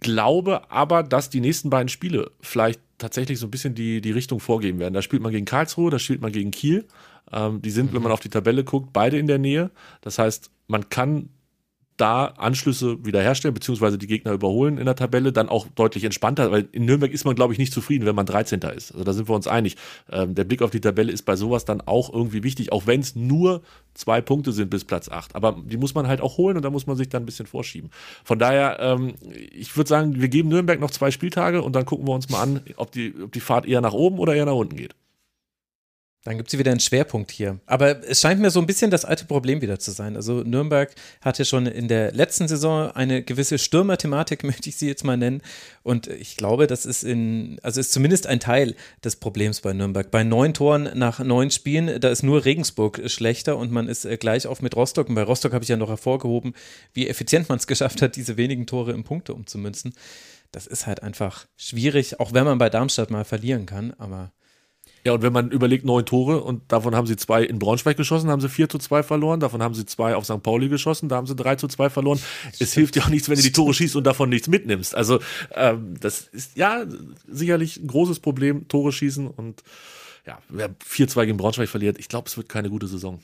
Glaube 0.00 0.70
aber, 0.70 1.02
dass 1.02 1.30
die 1.30 1.40
nächsten 1.40 1.70
beiden 1.70 1.88
Spiele 1.88 2.32
vielleicht 2.40 2.80
tatsächlich 2.98 3.38
so 3.38 3.46
ein 3.46 3.50
bisschen 3.50 3.74
die, 3.74 4.00
die 4.00 4.10
Richtung 4.10 4.40
vorgeben 4.40 4.78
werden. 4.78 4.92
Da 4.92 5.02
spielt 5.02 5.22
man 5.22 5.32
gegen 5.32 5.46
Karlsruhe, 5.46 5.90
da 5.90 5.98
spielt 5.98 6.20
man 6.20 6.32
gegen 6.32 6.50
Kiel. 6.50 6.86
Ähm, 7.32 7.62
die 7.62 7.70
sind, 7.70 7.90
mhm. 7.90 7.96
wenn 7.96 8.02
man 8.02 8.12
auf 8.12 8.20
die 8.20 8.28
Tabelle 8.28 8.64
guckt, 8.64 8.92
beide 8.92 9.18
in 9.18 9.26
der 9.26 9.38
Nähe. 9.38 9.70
Das 10.02 10.18
heißt, 10.18 10.50
man 10.66 10.88
kann 10.90 11.30
da 11.96 12.26
Anschlüsse 12.26 13.04
wiederherstellen, 13.04 13.54
beziehungsweise 13.54 13.98
die 13.98 14.06
Gegner 14.06 14.32
überholen 14.32 14.78
in 14.78 14.86
der 14.86 14.96
Tabelle, 14.96 15.32
dann 15.32 15.48
auch 15.48 15.66
deutlich 15.74 16.04
entspannter, 16.04 16.50
weil 16.50 16.68
in 16.72 16.84
Nürnberg 16.84 17.12
ist 17.12 17.24
man, 17.24 17.36
glaube 17.36 17.52
ich, 17.52 17.58
nicht 17.58 17.72
zufrieden, 17.72 18.04
wenn 18.04 18.16
man 18.16 18.26
13. 18.26 18.60
ist. 18.62 18.92
Also 18.92 19.04
da 19.04 19.12
sind 19.12 19.28
wir 19.28 19.34
uns 19.34 19.46
einig. 19.46 19.76
Ähm, 20.10 20.34
der 20.34 20.44
Blick 20.44 20.62
auf 20.62 20.70
die 20.70 20.80
Tabelle 20.80 21.12
ist 21.12 21.22
bei 21.22 21.36
sowas 21.36 21.64
dann 21.64 21.80
auch 21.80 22.12
irgendwie 22.12 22.42
wichtig, 22.42 22.72
auch 22.72 22.86
wenn 22.86 23.00
es 23.00 23.14
nur 23.14 23.62
zwei 23.94 24.20
Punkte 24.20 24.52
sind 24.52 24.70
bis 24.70 24.84
Platz 24.84 25.08
8. 25.08 25.36
Aber 25.36 25.56
die 25.64 25.76
muss 25.76 25.94
man 25.94 26.08
halt 26.08 26.20
auch 26.20 26.36
holen 26.36 26.56
und 26.56 26.64
da 26.64 26.70
muss 26.70 26.86
man 26.86 26.96
sich 26.96 27.08
dann 27.08 27.22
ein 27.22 27.26
bisschen 27.26 27.46
vorschieben. 27.46 27.90
Von 28.24 28.38
daher, 28.40 28.78
ähm, 28.80 29.14
ich 29.52 29.76
würde 29.76 29.88
sagen, 29.88 30.20
wir 30.20 30.28
geben 30.28 30.48
Nürnberg 30.48 30.80
noch 30.80 30.90
zwei 30.90 31.12
Spieltage 31.12 31.62
und 31.62 31.76
dann 31.76 31.84
gucken 31.84 32.08
wir 32.08 32.14
uns 32.14 32.28
mal 32.28 32.42
an, 32.42 32.60
ob 32.76 32.90
die, 32.90 33.14
ob 33.22 33.32
die 33.32 33.40
Fahrt 33.40 33.66
eher 33.66 33.80
nach 33.80 33.92
oben 33.92 34.18
oder 34.18 34.34
eher 34.34 34.46
nach 34.46 34.52
unten 34.54 34.76
geht. 34.76 34.94
Dann 36.24 36.38
gibt 36.38 36.50
es 36.50 36.58
wieder 36.58 36.70
einen 36.70 36.80
Schwerpunkt 36.80 37.30
hier. 37.30 37.60
Aber 37.66 38.02
es 38.08 38.22
scheint 38.22 38.40
mir 38.40 38.50
so 38.50 38.58
ein 38.58 38.66
bisschen 38.66 38.90
das 38.90 39.04
alte 39.04 39.26
Problem 39.26 39.60
wieder 39.60 39.78
zu 39.78 39.90
sein. 39.90 40.16
Also 40.16 40.40
Nürnberg 40.40 40.90
hatte 41.20 41.44
schon 41.44 41.66
in 41.66 41.86
der 41.86 42.12
letzten 42.12 42.48
Saison 42.48 42.90
eine 42.92 43.22
gewisse 43.22 43.58
Stürmerthematik, 43.58 44.42
möchte 44.44 44.70
ich 44.70 44.76
sie 44.76 44.88
jetzt 44.88 45.04
mal 45.04 45.18
nennen. 45.18 45.42
Und 45.82 46.06
ich 46.06 46.38
glaube, 46.38 46.66
das 46.66 46.86
ist 46.86 47.04
in, 47.04 47.58
also 47.62 47.78
ist 47.78 47.92
zumindest 47.92 48.26
ein 48.26 48.40
Teil 48.40 48.74
des 49.04 49.16
Problems 49.16 49.60
bei 49.60 49.74
Nürnberg. 49.74 50.10
Bei 50.10 50.24
neun 50.24 50.54
Toren 50.54 50.88
nach 50.94 51.18
neun 51.18 51.50
Spielen, 51.50 52.00
da 52.00 52.08
ist 52.08 52.22
nur 52.22 52.46
Regensburg 52.46 53.02
schlechter 53.10 53.58
und 53.58 53.70
man 53.70 53.86
ist 53.86 54.06
äh, 54.06 54.16
gleich 54.16 54.46
auf 54.46 54.62
mit 54.62 54.74
Rostock. 54.76 55.10
Und 55.10 55.16
bei 55.16 55.24
Rostock 55.24 55.52
habe 55.52 55.62
ich 55.62 55.68
ja 55.68 55.76
noch 55.76 55.90
hervorgehoben, 55.90 56.54
wie 56.94 57.06
effizient 57.06 57.50
man 57.50 57.58
es 57.58 57.66
geschafft 57.66 58.00
hat, 58.00 58.16
diese 58.16 58.38
wenigen 58.38 58.66
Tore 58.66 58.92
in 58.92 59.04
Punkte 59.04 59.34
umzumünzen. 59.34 59.92
Das 60.52 60.66
ist 60.66 60.86
halt 60.86 61.02
einfach 61.02 61.44
schwierig, 61.58 62.18
auch 62.18 62.32
wenn 62.32 62.46
man 62.46 62.56
bei 62.56 62.70
Darmstadt 62.70 63.10
mal 63.10 63.26
verlieren 63.26 63.66
kann. 63.66 63.92
Aber 63.98 64.32
ja, 65.06 65.12
und 65.12 65.22
wenn 65.22 65.34
man 65.34 65.50
überlegt, 65.50 65.84
neun 65.84 66.06
Tore 66.06 66.40
und 66.42 66.62
davon 66.72 66.94
haben 66.94 67.06
sie 67.06 67.16
zwei 67.16 67.42
in 67.44 67.58
Braunschweig 67.58 67.96
geschossen, 67.96 68.30
haben 68.30 68.40
sie 68.40 68.48
vier 68.48 68.70
zu 68.70 68.78
zwei 68.78 69.02
verloren, 69.02 69.38
davon 69.38 69.62
haben 69.62 69.74
sie 69.74 69.84
zwei 69.84 70.14
auf 70.14 70.24
St. 70.24 70.42
Pauli 70.42 70.70
geschossen, 70.70 71.10
da 71.10 71.16
haben 71.16 71.26
sie 71.26 71.36
drei 71.36 71.56
zu 71.56 71.68
zwei 71.68 71.90
verloren. 71.90 72.18
Es 72.58 72.72
hilft 72.72 72.96
ja 72.96 73.02
auch 73.02 73.08
nichts, 73.08 73.28
wenn 73.28 73.36
du 73.36 73.42
die 73.42 73.52
Tore 73.52 73.74
schießt 73.74 73.96
und 73.96 74.04
davon 74.04 74.30
nichts 74.30 74.48
mitnimmst. 74.48 74.94
Also 74.94 75.20
ähm, 75.54 75.96
das 76.00 76.22
ist 76.28 76.56
ja 76.56 76.86
sicherlich 77.28 77.76
ein 77.76 77.86
großes 77.86 78.20
Problem, 78.20 78.66
Tore 78.68 78.92
schießen 78.92 79.26
und 79.26 79.62
ja, 80.26 80.38
wer 80.48 80.70
4-2 80.70 81.26
gegen 81.26 81.36
Braunschweig 81.36 81.68
verliert, 81.68 81.98
ich 81.98 82.08
glaube, 82.08 82.28
es 82.28 82.36
wird 82.38 82.48
keine 82.48 82.70
gute 82.70 82.86
Saison. 82.86 83.20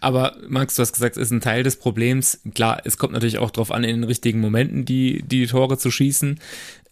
Aber 0.00 0.36
Max, 0.48 0.76
du 0.76 0.82
hast 0.82 0.92
gesagt, 0.92 1.16
es 1.16 1.24
ist 1.24 1.30
ein 1.30 1.42
Teil 1.42 1.62
des 1.62 1.76
Problems. 1.76 2.40
Klar, 2.54 2.80
es 2.84 2.96
kommt 2.96 3.12
natürlich 3.12 3.38
auch 3.38 3.50
darauf 3.50 3.70
an, 3.70 3.84
in 3.84 3.96
den 3.96 4.04
richtigen 4.04 4.40
Momenten 4.40 4.86
die, 4.86 5.22
die 5.22 5.46
Tore 5.46 5.76
zu 5.76 5.90
schießen. 5.90 6.40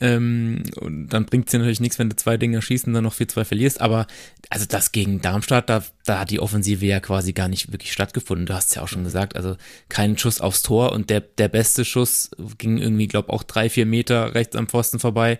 Ähm, 0.01 0.63
und 0.77 1.09
dann 1.09 1.25
bringt 1.25 1.47
es 1.47 1.53
dir 1.53 1.59
natürlich 1.59 1.81
nichts, 1.81 1.99
wenn 1.99 2.11
du 2.11 2.17
zwei 2.17 2.37
Dinger 2.37 2.61
schießt 2.61 2.87
und 2.87 2.93
dann 2.93 3.05
noch 3.05 3.15
4-2 3.15 3.45
verlierst. 3.45 3.81
Aber 3.81 4.07
also 4.51 4.67
das 4.69 4.93
gegen 4.93 5.23
Darmstadt, 5.23 5.71
da, 5.71 5.83
da 6.05 6.21
hat 6.21 6.31
die 6.31 6.41
Offensive 6.41 6.85
ja 6.85 7.01
quasi 7.01 7.33
gar 7.33 7.49
nicht 7.49 7.73
wirklich 7.73 7.93
stattgefunden. 7.93 8.45
Du 8.45 8.55
hast 8.55 8.69
es 8.69 8.75
ja 8.75 8.83
auch 8.83 8.89
schon 8.89 9.05
gesagt. 9.05 9.37
Also 9.37 9.57
kein 9.89 10.19
Schuss 10.19 10.43
aufs 10.43 10.63
Tor 10.63 10.93
und 10.93 11.09
der, 11.09 11.21
der 11.21 11.49
beste 11.49 11.87
Schuss 11.87 12.31
ging 12.59 12.77
irgendwie, 12.77 13.09
glaube 13.09 13.33
auch 13.33 13.43
drei, 13.43 13.71
vier 13.71 13.87
Meter 13.87 14.35
rechts 14.35 14.55
am 14.55 14.69
Pfosten 14.69 14.99
vorbei. 14.99 15.39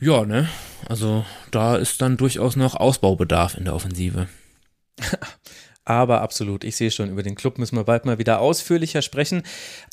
Ja, 0.00 0.24
ne? 0.24 0.48
Also 0.88 1.26
da 1.50 1.76
ist 1.76 2.00
dann 2.00 2.16
durchaus 2.16 2.56
noch 2.56 2.74
Ausbaubedarf 2.74 3.56
in 3.56 3.64
der 3.64 3.74
Offensive. 3.74 4.28
Aber 5.88 6.20
absolut, 6.20 6.64
ich 6.64 6.76
sehe 6.76 6.90
schon, 6.90 7.08
über 7.08 7.22
den 7.22 7.34
Club 7.34 7.56
müssen 7.56 7.74
wir 7.74 7.84
bald 7.84 8.04
mal 8.04 8.18
wieder 8.18 8.40
ausführlicher 8.40 9.00
sprechen. 9.00 9.42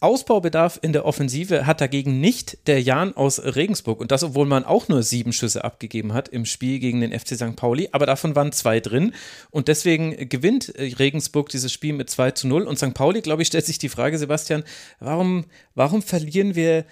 Ausbaubedarf 0.01 0.77
in 0.81 0.91
der 0.91 1.05
Offensive 1.05 1.65
hat 1.65 1.79
dagegen 1.79 2.19
nicht 2.19 2.67
der 2.67 2.81
Jan 2.81 3.15
aus 3.15 3.39
Regensburg. 3.39 4.01
Und 4.01 4.11
das, 4.11 4.21
obwohl 4.21 4.45
man 4.45 4.65
auch 4.65 4.89
nur 4.89 5.03
sieben 5.03 5.31
Schüsse 5.31 5.63
abgegeben 5.63 6.13
hat 6.13 6.27
im 6.27 6.43
Spiel 6.43 6.79
gegen 6.79 6.99
den 6.99 7.17
FC 7.17 7.35
St. 7.35 7.55
Pauli. 7.55 7.87
Aber 7.93 8.05
davon 8.05 8.35
waren 8.35 8.51
zwei 8.51 8.81
drin. 8.81 9.13
Und 9.51 9.69
deswegen 9.69 10.27
gewinnt 10.27 10.73
Regensburg 10.77 11.47
dieses 11.47 11.71
Spiel 11.71 11.93
mit 11.93 12.09
2 12.09 12.31
zu 12.31 12.49
0. 12.49 12.63
Und 12.63 12.77
St. 12.77 12.93
Pauli, 12.93 13.21
glaube 13.21 13.43
ich, 13.43 13.47
stellt 13.47 13.65
sich 13.65 13.77
die 13.77 13.87
Frage, 13.87 14.17
Sebastian, 14.17 14.65
warum, 14.99 15.45
warum 15.75 16.01
verlieren 16.01 16.55
wir 16.55 16.83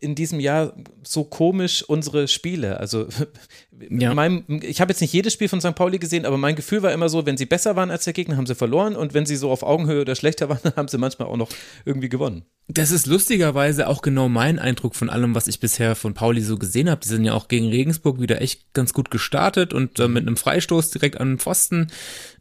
in 0.00 0.14
diesem 0.14 0.40
Jahr 0.40 0.74
so 1.02 1.24
komisch 1.24 1.82
unsere 1.82 2.28
Spiele. 2.28 2.78
Also 2.78 3.08
ja. 3.90 4.14
Meinem, 4.14 4.44
ich 4.62 4.80
habe 4.80 4.92
jetzt 4.92 5.00
nicht 5.00 5.12
jedes 5.12 5.32
Spiel 5.32 5.48
von 5.48 5.60
St. 5.60 5.74
Pauli 5.74 5.98
gesehen, 5.98 6.24
aber 6.24 6.38
mein 6.38 6.56
Gefühl 6.56 6.82
war 6.82 6.92
immer 6.92 7.08
so, 7.08 7.26
wenn 7.26 7.36
sie 7.36 7.46
besser 7.46 7.76
waren 7.76 7.90
als 7.90 8.04
der 8.04 8.12
Gegner, 8.12 8.36
haben 8.36 8.46
sie 8.46 8.54
verloren 8.54 8.96
und 8.96 9.14
wenn 9.14 9.26
sie 9.26 9.36
so 9.36 9.50
auf 9.50 9.62
Augenhöhe 9.62 10.00
oder 10.00 10.14
schlechter 10.14 10.48
waren, 10.48 10.60
haben 10.76 10.88
sie 10.88 10.98
manchmal 10.98 11.28
auch 11.28 11.36
noch 11.36 11.50
irgendwie 11.84 12.08
gewonnen. 12.08 12.44
Das 12.68 12.90
ist 12.90 13.06
lustigerweise 13.06 13.86
auch 13.86 14.02
genau 14.02 14.28
mein 14.28 14.58
Eindruck 14.58 14.96
von 14.96 15.08
allem, 15.08 15.36
was 15.36 15.46
ich 15.46 15.60
bisher 15.60 15.94
von 15.94 16.14
Pauli 16.14 16.40
so 16.40 16.58
gesehen 16.58 16.90
habe. 16.90 17.00
Die 17.00 17.08
sind 17.08 17.24
ja 17.24 17.32
auch 17.32 17.46
gegen 17.46 17.68
Regensburg 17.68 18.20
wieder 18.20 18.42
echt 18.42 18.74
ganz 18.74 18.92
gut 18.92 19.12
gestartet 19.12 19.72
und 19.72 20.00
äh, 20.00 20.08
mit 20.08 20.26
einem 20.26 20.36
Freistoß 20.36 20.90
direkt 20.90 21.20
an 21.20 21.28
den 21.28 21.38
Pfosten 21.38 21.92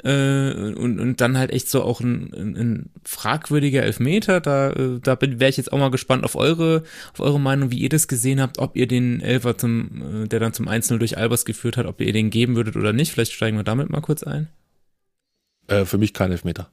äh, 0.03 0.73
und, 0.73 0.99
und 0.99 1.21
dann 1.21 1.37
halt 1.37 1.51
echt 1.51 1.69
so 1.69 1.83
auch 1.83 1.99
ein, 1.99 2.33
ein, 2.33 2.57
ein 2.57 2.89
fragwürdiger 3.03 3.83
Elfmeter. 3.83 4.41
Da, 4.41 4.71
äh, 4.71 4.99
da 4.99 5.15
wäre 5.21 5.49
ich 5.49 5.57
jetzt 5.57 5.71
auch 5.71 5.77
mal 5.77 5.91
gespannt 5.91 6.23
auf 6.23 6.35
eure, 6.35 6.81
auf 7.13 7.19
eure 7.19 7.39
Meinung, 7.39 7.69
wie 7.69 7.77
ihr 7.77 7.89
das 7.89 8.07
gesehen 8.07 8.41
habt, 8.41 8.57
ob 8.57 8.75
ihr 8.75 8.87
den 8.87 9.21
Elfer 9.21 9.59
zum, 9.59 10.23
äh, 10.23 10.27
der 10.27 10.39
dann 10.39 10.53
zum 10.53 10.67
1 10.67 10.87
durch 10.87 11.19
Albers 11.25 11.43
geführt 11.45 11.77
hat, 11.77 11.87
ob 11.87 11.99
ihr 12.01 12.13
den 12.13 12.29
geben 12.29 12.55
würdet 12.55 12.75
oder 12.75 12.93
nicht. 12.93 13.11
Vielleicht 13.11 13.33
steigen 13.33 13.57
wir 13.57 13.63
damit 13.63 13.89
mal 13.89 14.01
kurz 14.01 14.23
ein. 14.23 14.47
Äh, 15.67 15.85
für 15.85 15.97
mich 15.97 16.13
kein 16.13 16.31
Elfmeter. 16.31 16.69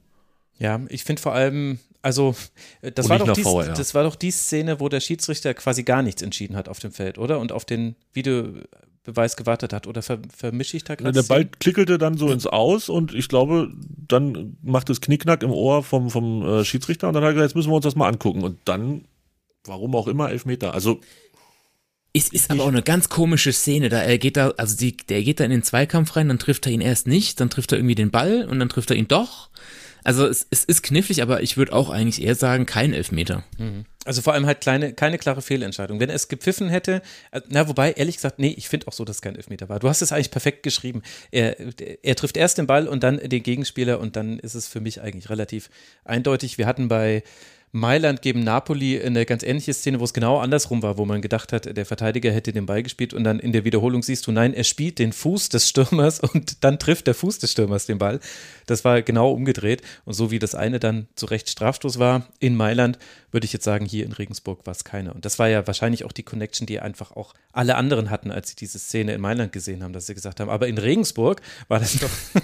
Ja, 0.59 0.79
ich 0.89 1.03
finde 1.03 1.21
vor 1.21 1.33
allem, 1.33 1.79
also 2.03 2.35
das 2.81 3.09
war, 3.09 3.17
doch 3.17 3.33
die, 3.33 3.43
das 3.43 3.95
war 3.95 4.03
doch 4.03 4.15
die 4.15 4.29
Szene, 4.29 4.79
wo 4.79 4.87
der 4.87 4.99
Schiedsrichter 4.99 5.53
quasi 5.55 5.83
gar 5.83 6.03
nichts 6.03 6.21
entschieden 6.21 6.55
hat 6.55 6.69
auf 6.69 6.79
dem 6.79 6.91
Feld, 6.91 7.17
oder? 7.17 7.39
Und 7.39 7.51
auf 7.51 7.65
den 7.65 7.95
Videobeweis 8.13 9.35
gewartet 9.35 9.73
hat. 9.73 9.87
Oder 9.87 10.03
ver, 10.03 10.19
vermische 10.35 10.77
ich 10.77 10.83
da 10.83 10.93
gerade? 10.93 11.11
Der 11.11 11.23
Ball 11.23 11.45
klickelte 11.45 11.97
dann 11.97 12.17
so 12.17 12.31
ins 12.31 12.45
Aus 12.45 12.87
und 12.87 13.15
ich 13.15 13.29
glaube, 13.29 13.73
dann 14.07 14.55
macht 14.61 14.91
es 14.91 15.01
Knickknack 15.01 15.41
im 15.41 15.51
Ohr 15.51 15.83
vom, 15.83 16.11
vom 16.11 16.45
äh, 16.47 16.63
Schiedsrichter 16.63 17.07
und 17.07 17.15
dann 17.15 17.23
hat 17.23 17.31
er 17.31 17.33
gesagt, 17.33 17.49
jetzt 17.49 17.55
müssen 17.55 17.71
wir 17.71 17.75
uns 17.75 17.85
das 17.85 17.95
mal 17.95 18.07
angucken. 18.07 18.43
Und 18.43 18.59
dann, 18.65 19.05
warum 19.65 19.95
auch 19.95 20.07
immer, 20.07 20.29
Elfmeter. 20.29 20.75
Also 20.75 20.99
es 22.13 22.29
ist 22.29 22.51
aber 22.51 22.63
auch 22.63 22.67
eine 22.67 22.83
ganz 22.83 23.09
komische 23.09 23.51
Szene, 23.51 23.89
da 23.89 24.01
er 24.01 24.17
geht 24.19 24.37
da, 24.37 24.51
also 24.57 24.77
die, 24.77 24.95
der 24.95 25.23
geht 25.23 25.39
da 25.39 25.45
in 25.45 25.51
den 25.51 25.63
Zweikampf 25.63 26.15
rein, 26.15 26.27
dann 26.27 26.39
trifft 26.39 26.65
er 26.67 26.71
ihn 26.71 26.81
erst 26.81 27.07
nicht, 27.07 27.39
dann 27.39 27.49
trifft 27.49 27.71
er 27.71 27.79
irgendwie 27.79 27.95
den 27.95 28.11
Ball 28.11 28.45
und 28.45 28.59
dann 28.59 28.69
trifft 28.69 28.91
er 28.91 28.95
ihn 28.95 29.07
doch. 29.07 29.49
Also 30.03 30.27
es, 30.27 30.45
es 30.49 30.65
ist 30.65 30.83
knifflig, 30.83 31.21
aber 31.21 31.41
ich 31.41 31.55
würde 31.55 31.73
auch 31.73 31.89
eigentlich 31.89 32.21
eher 32.21 32.35
sagen, 32.35 32.65
kein 32.65 32.93
Elfmeter. 32.93 33.43
Mhm. 33.57 33.85
Also 34.05 34.21
vor 34.21 34.33
allem 34.33 34.45
halt 34.45 34.59
kleine, 34.59 34.93
keine 34.93 35.17
klare 35.17 35.41
Fehlentscheidung. 35.41 35.99
Wenn 36.01 36.09
er 36.09 36.15
es 36.15 36.27
gepfiffen 36.27 36.67
hätte, 36.67 37.01
äh, 37.31 37.39
na 37.47 37.69
wobei, 37.69 37.93
ehrlich 37.93 38.17
gesagt, 38.17 38.37
nee, 38.37 38.53
ich 38.57 38.67
finde 38.67 38.87
auch 38.87 38.93
so, 38.93 39.05
dass 39.05 39.17
es 39.17 39.21
kein 39.21 39.35
Elfmeter 39.35 39.69
war. 39.69 39.79
Du 39.79 39.87
hast 39.87 40.01
es 40.01 40.11
eigentlich 40.11 40.31
perfekt 40.31 40.63
geschrieben. 40.63 41.01
Er, 41.31 41.55
er 42.03 42.15
trifft 42.15 42.35
erst 42.35 42.57
den 42.57 42.67
Ball 42.67 42.87
und 42.87 43.01
dann 43.01 43.17
den 43.17 43.43
Gegenspieler 43.43 43.99
und 43.99 44.17
dann 44.17 44.39
ist 44.39 44.55
es 44.55 44.67
für 44.67 44.81
mich 44.81 45.01
eigentlich 45.01 45.29
relativ 45.29 45.69
eindeutig. 46.03 46.57
Wir 46.57 46.67
hatten 46.67 46.89
bei 46.89 47.23
Mailand 47.75 48.21
gegen 48.21 48.43
Napoli 48.43 49.01
eine 49.01 49.25
ganz 49.25 49.41
ähnliche 49.41 49.73
Szene, 49.73 49.99
wo 49.99 50.03
es 50.03 50.13
genau 50.13 50.37
andersrum 50.37 50.83
war, 50.83 50.99
wo 50.99 51.05
man 51.05 51.23
gedacht 51.23 51.51
hat, 51.51 51.75
der 51.75 51.85
Verteidiger 51.87 52.31
hätte 52.31 52.53
den 52.53 52.67
Ball 52.67 52.83
gespielt 52.83 53.15
und 53.15 53.23
dann 53.23 53.39
in 53.39 53.51
der 53.51 53.65
Wiederholung 53.65 54.03
siehst 54.03 54.27
du, 54.27 54.31
nein, 54.31 54.53
er 54.53 54.63
spielt 54.63 54.99
den 54.99 55.11
Fuß 55.11 55.49
des 55.49 55.67
Stürmers 55.67 56.19
und 56.19 56.63
dann 56.63 56.77
trifft 56.77 57.07
der 57.07 57.15
Fuß 57.15 57.39
des 57.39 57.51
Stürmers 57.51 57.87
den 57.87 57.97
Ball. 57.97 58.19
Das 58.67 58.85
war 58.85 59.01
genau 59.01 59.31
umgedreht 59.31 59.81
und 60.05 60.13
so 60.13 60.29
wie 60.29 60.37
das 60.37 60.53
eine 60.53 60.79
dann 60.79 61.07
zu 61.15 61.25
Recht 61.25 61.49
Strafstoß 61.49 61.97
war 61.97 62.27
in 62.39 62.55
Mailand, 62.55 62.99
würde 63.31 63.45
ich 63.45 63.53
jetzt 63.53 63.65
sagen, 63.65 63.87
hier 63.87 64.05
in 64.05 64.11
Regensburg 64.11 64.67
war 64.67 64.71
es 64.73 64.83
keine. 64.83 65.11
Und 65.11 65.25
das 65.25 65.39
war 65.39 65.49
ja 65.49 65.65
wahrscheinlich 65.65 66.05
auch 66.05 66.11
die 66.11 66.21
Connection, 66.21 66.67
die 66.67 66.79
einfach 66.79 67.13
auch 67.13 67.33
alle 67.53 67.75
anderen 67.75 68.11
hatten, 68.11 68.29
als 68.29 68.49
sie 68.49 68.55
diese 68.55 68.77
Szene 68.77 69.15
in 69.15 69.21
Mailand 69.21 69.51
gesehen 69.51 69.81
haben, 69.81 69.93
dass 69.93 70.05
sie 70.05 70.13
gesagt 70.13 70.39
haben, 70.39 70.49
aber 70.49 70.67
in 70.67 70.77
Regensburg 70.77 71.41
war 71.69 71.79
das 71.79 71.97
doch 71.97 72.11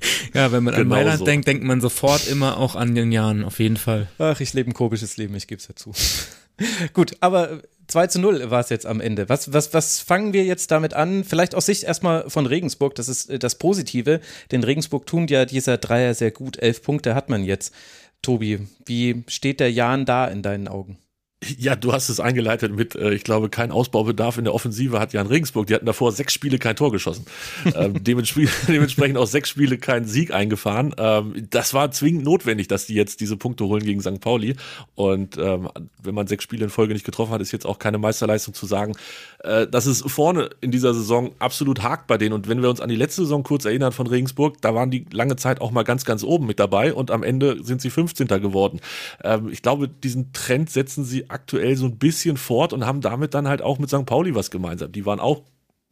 Ja, 0.34 0.52
wenn 0.52 0.62
man 0.64 0.74
genau 0.74 0.82
an 0.82 0.88
Mailand 0.88 1.18
so. 1.18 1.24
denkt, 1.24 1.48
denkt 1.48 1.64
man 1.64 1.80
sofort 1.80 2.28
immer 2.28 2.56
auch 2.56 2.76
an 2.76 2.94
den 2.94 3.10
Jahren, 3.10 3.44
auf 3.44 3.58
jeden 3.58 3.76
Fall. 3.76 4.08
Ach, 4.18 4.40
ich 4.40 4.52
lebe 4.52 4.70
ein 4.70 4.74
komisches 4.74 5.16
Leben, 5.16 5.34
ich 5.34 5.46
gebe 5.48 5.60
es 5.60 5.68
ja 5.68 5.74
zu. 5.74 5.92
Gut, 6.92 7.16
aber 7.20 7.62
2 7.88 8.06
zu 8.06 8.20
0 8.20 8.50
war 8.50 8.60
es 8.60 8.68
jetzt 8.68 8.86
am 8.86 9.00
Ende. 9.00 9.28
Was, 9.28 9.52
was, 9.52 9.74
was 9.74 10.00
fangen 10.00 10.32
wir 10.32 10.44
jetzt 10.44 10.70
damit 10.70 10.94
an? 10.94 11.24
Vielleicht 11.24 11.54
aus 11.54 11.66
Sicht 11.66 11.82
erstmal 11.82 12.28
von 12.30 12.46
Regensburg, 12.46 12.94
das 12.94 13.08
ist 13.08 13.30
äh, 13.30 13.38
das 13.38 13.56
Positive. 13.56 14.20
Denn 14.52 14.62
Regensburg 14.62 15.06
tun 15.06 15.26
ja 15.26 15.44
dieser 15.44 15.78
Dreier 15.78 16.14
sehr 16.14 16.30
gut. 16.30 16.58
Elf 16.58 16.82
Punkte 16.82 17.14
hat 17.14 17.28
man 17.28 17.44
jetzt. 17.44 17.74
Tobi, 18.22 18.68
wie 18.84 19.24
steht 19.28 19.60
der 19.60 19.72
Jan 19.72 20.04
da 20.04 20.26
in 20.26 20.42
deinen 20.42 20.68
Augen? 20.68 20.98
Ja, 21.42 21.74
du 21.74 21.94
hast 21.94 22.10
es 22.10 22.20
eingeleitet 22.20 22.76
mit, 22.76 22.94
äh, 22.94 23.14
ich 23.14 23.24
glaube, 23.24 23.48
kein 23.48 23.70
Ausbaubedarf 23.70 24.36
in 24.36 24.44
der 24.44 24.54
Offensive 24.54 25.00
hat 25.00 25.14
Jan 25.14 25.26
Regensburg. 25.26 25.66
Die 25.66 25.74
hatten 25.74 25.86
davor 25.86 26.12
sechs 26.12 26.34
Spiele 26.34 26.58
kein 26.58 26.76
Tor 26.76 26.92
geschossen. 26.92 27.24
ähm, 27.74 28.04
dementsprechend, 28.04 28.68
dementsprechend 28.68 29.16
auch 29.16 29.26
sechs 29.26 29.48
Spiele 29.48 29.78
keinen 29.78 30.04
Sieg 30.04 30.34
eingefahren. 30.34 30.94
Ähm, 30.98 31.46
das 31.48 31.72
war 31.72 31.90
zwingend 31.92 32.24
notwendig, 32.24 32.68
dass 32.68 32.84
die 32.84 32.94
jetzt 32.94 33.20
diese 33.20 33.38
Punkte 33.38 33.64
holen 33.64 33.82
gegen 33.82 34.02
St. 34.02 34.20
Pauli. 34.20 34.54
Und 34.96 35.38
ähm, 35.38 35.70
wenn 36.02 36.14
man 36.14 36.26
sechs 36.26 36.44
Spiele 36.44 36.64
in 36.64 36.70
Folge 36.70 36.92
nicht 36.92 37.06
getroffen 37.06 37.32
hat, 37.32 37.40
ist 37.40 37.52
jetzt 37.52 37.64
auch 37.64 37.78
keine 37.78 37.96
Meisterleistung 37.96 38.52
zu 38.52 38.66
sagen, 38.66 38.94
äh, 39.42 39.66
dass 39.66 39.86
es 39.86 40.02
vorne 40.06 40.50
in 40.60 40.70
dieser 40.70 40.92
Saison 40.92 41.30
absolut 41.38 41.82
hakt 41.82 42.06
bei 42.06 42.18
denen. 42.18 42.34
Und 42.34 42.48
wenn 42.48 42.60
wir 42.60 42.68
uns 42.68 42.82
an 42.82 42.90
die 42.90 42.96
letzte 42.96 43.22
Saison 43.22 43.44
kurz 43.44 43.64
erinnern 43.64 43.92
von 43.92 44.06
Regensburg, 44.06 44.60
da 44.60 44.74
waren 44.74 44.90
die 44.90 45.06
lange 45.10 45.36
Zeit 45.36 45.62
auch 45.62 45.70
mal 45.70 45.84
ganz, 45.84 46.04
ganz 46.04 46.22
oben 46.22 46.46
mit 46.46 46.60
dabei 46.60 46.92
und 46.92 47.10
am 47.10 47.22
Ende 47.22 47.64
sind 47.64 47.80
sie 47.80 47.88
15. 47.88 48.26
geworden. 48.26 48.80
Ähm, 49.24 49.48
ich 49.50 49.62
glaube, 49.62 49.88
diesen 49.88 50.34
Trend 50.34 50.68
setzen 50.68 51.02
sie 51.02 51.29
aktuell 51.30 51.76
so 51.76 51.86
ein 51.86 51.98
bisschen 51.98 52.36
fort 52.36 52.72
und 52.72 52.86
haben 52.86 53.00
damit 53.00 53.34
dann 53.34 53.48
halt 53.48 53.62
auch 53.62 53.78
mit 53.78 53.90
St. 53.90 54.06
Pauli 54.06 54.34
was 54.34 54.50
gemeinsam. 54.50 54.92
Die 54.92 55.06
waren 55.06 55.20
auch 55.20 55.42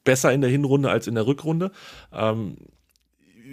besser 0.04 0.32
in 0.32 0.40
der 0.40 0.50
Hinrunde 0.50 0.90
als 0.90 1.06
in 1.06 1.14
der 1.14 1.26
Rückrunde. 1.26 1.70
Ähm, 2.12 2.56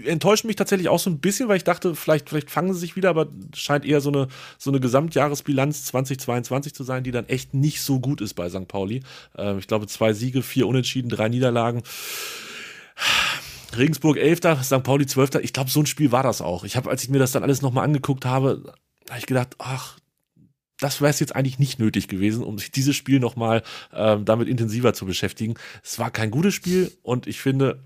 enttäuscht 0.04 0.46
mich 0.46 0.56
tatsächlich 0.56 0.90
auch 0.90 1.00
so 1.00 1.10
ein 1.10 1.20
bisschen, 1.20 1.48
weil 1.48 1.58
ich 1.58 1.64
dachte, 1.64 1.96
vielleicht, 1.96 2.30
vielleicht 2.30 2.52
fangen 2.52 2.74
sie 2.74 2.80
sich 2.80 2.96
wieder, 2.96 3.10
aber 3.10 3.28
scheint 3.54 3.86
eher 3.86 4.02
so 4.02 4.10
eine, 4.10 4.28
so 4.58 4.72
eine 4.72 4.80
Gesamtjahresbilanz 4.80 5.86
2022 5.86 6.74
zu 6.74 6.84
sein, 6.84 7.04
die 7.04 7.12
dann 7.12 7.28
echt 7.28 7.54
nicht 7.54 7.82
so 7.82 8.00
gut 8.00 8.22
ist 8.22 8.34
bei 8.34 8.50
St. 8.50 8.68
Pauli. 8.68 9.04
Ähm, 9.38 9.60
ich 9.60 9.68
glaube, 9.68 9.88
zwei 9.88 10.14
Siege, 10.14 10.42
vier 10.42 10.68
Unentschieden, 10.68 11.10
drei 11.10 11.30
Niederlagen. 11.30 11.84
Regensburg 13.78 14.18
11., 14.18 14.64
St. 14.64 14.84
Pauli 14.84 15.06
12. 15.06 15.36
Ich 15.42 15.54
glaube, 15.54 15.70
so 15.70 15.82
ein 15.82 15.86
Spiel 15.86 16.12
war 16.12 16.24
das 16.24 16.42
auch. 16.42 16.64
Ich 16.64 16.78
habe, 16.78 16.90
als 16.90 17.04
ich 17.04 17.10
mir 17.10 17.20
das 17.20 17.32
dann 17.32 17.44
alles 17.44 17.62
nochmal 17.62 17.84
angeguckt 17.84 18.26
habe, 18.26 18.74
habe 19.10 19.20
ich 19.20 19.26
gedacht, 19.26 19.56
ach, 19.60 19.98
das 20.80 21.02
wäre 21.02 21.10
es 21.10 21.20
jetzt 21.20 21.36
eigentlich 21.36 21.60
nicht 21.60 21.80
nötig 21.80 22.08
gewesen, 22.08 22.44
um 22.44 22.58
sich 22.60 22.72
dieses 22.72 22.96
Spiel 22.96 23.20
nochmal 23.20 23.64
ähm, 23.94 24.26
damit 24.26 24.48
intensiver 24.48 24.94
zu 24.94 25.06
beschäftigen. 25.06 25.56
Es 25.84 26.00
war 26.00 26.12
kein 26.12 26.32
gutes 26.32 26.54
Spiel 26.54 26.92
und 27.02 27.28
ich 27.28 27.40
finde, 27.40 27.84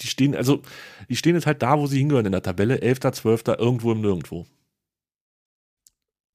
die 0.00 0.06
stehen, 0.06 0.34
also, 0.36 0.62
die 1.08 1.16
stehen 1.16 1.34
jetzt 1.34 1.46
halt 1.46 1.62
da, 1.62 1.78
wo 1.78 1.86
sie 1.86 1.98
hingehören 1.98 2.26
in 2.26 2.32
der 2.32 2.42
Tabelle. 2.42 2.80
Elfter, 2.80 3.12
Zwölfter, 3.12 3.58
irgendwo 3.58 3.90
im 3.92 4.00
Nirgendwo. 4.00 4.46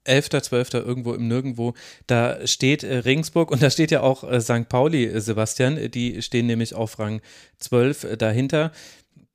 Elfter, 0.06 0.44
Zwölfter, 0.44 0.84
irgendwo 0.84 1.14
im 1.14 1.28
Nirgendwo. 1.28 1.74
Da 2.08 2.46
steht 2.46 2.84
äh, 2.84 2.98
Regensburg 2.98 3.52
und 3.52 3.62
da 3.62 3.70
steht 3.70 3.92
ja 3.92 4.02
auch 4.02 4.24
äh, 4.24 4.42
St. 4.42 4.68
Pauli, 4.68 5.06
äh, 5.06 5.22
Sebastian. 5.22 5.92
Die 5.92 6.22
stehen 6.22 6.46
nämlich 6.46 6.76
auf 6.76 7.00
Rang 7.00 7.22
12 7.60 8.04
äh, 8.04 8.18
dahinter. 8.18 8.74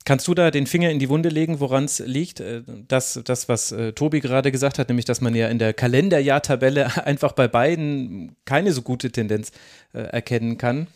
Kannst 0.08 0.26
du 0.26 0.32
da 0.32 0.50
den 0.50 0.66
Finger 0.66 0.90
in 0.90 0.98
die 0.98 1.10
Wunde 1.10 1.28
legen, 1.28 1.60
woran 1.60 1.84
es 1.84 1.98
liegt? 1.98 2.40
Äh, 2.40 2.62
das, 2.66 3.20
das, 3.24 3.46
was 3.50 3.72
äh, 3.72 3.92
Tobi 3.92 4.20
gerade 4.20 4.50
gesagt 4.50 4.78
hat, 4.78 4.88
nämlich, 4.88 5.04
dass 5.04 5.20
man 5.20 5.34
ja 5.34 5.48
in 5.48 5.58
der 5.58 5.74
Kalenderjahrtabelle 5.74 7.04
einfach 7.06 7.32
bei 7.32 7.46
beiden 7.46 8.34
keine 8.46 8.72
so 8.72 8.80
gute 8.80 9.12
Tendenz 9.12 9.52
äh, 9.92 9.98
erkennen 9.98 10.56
kann. 10.56 10.86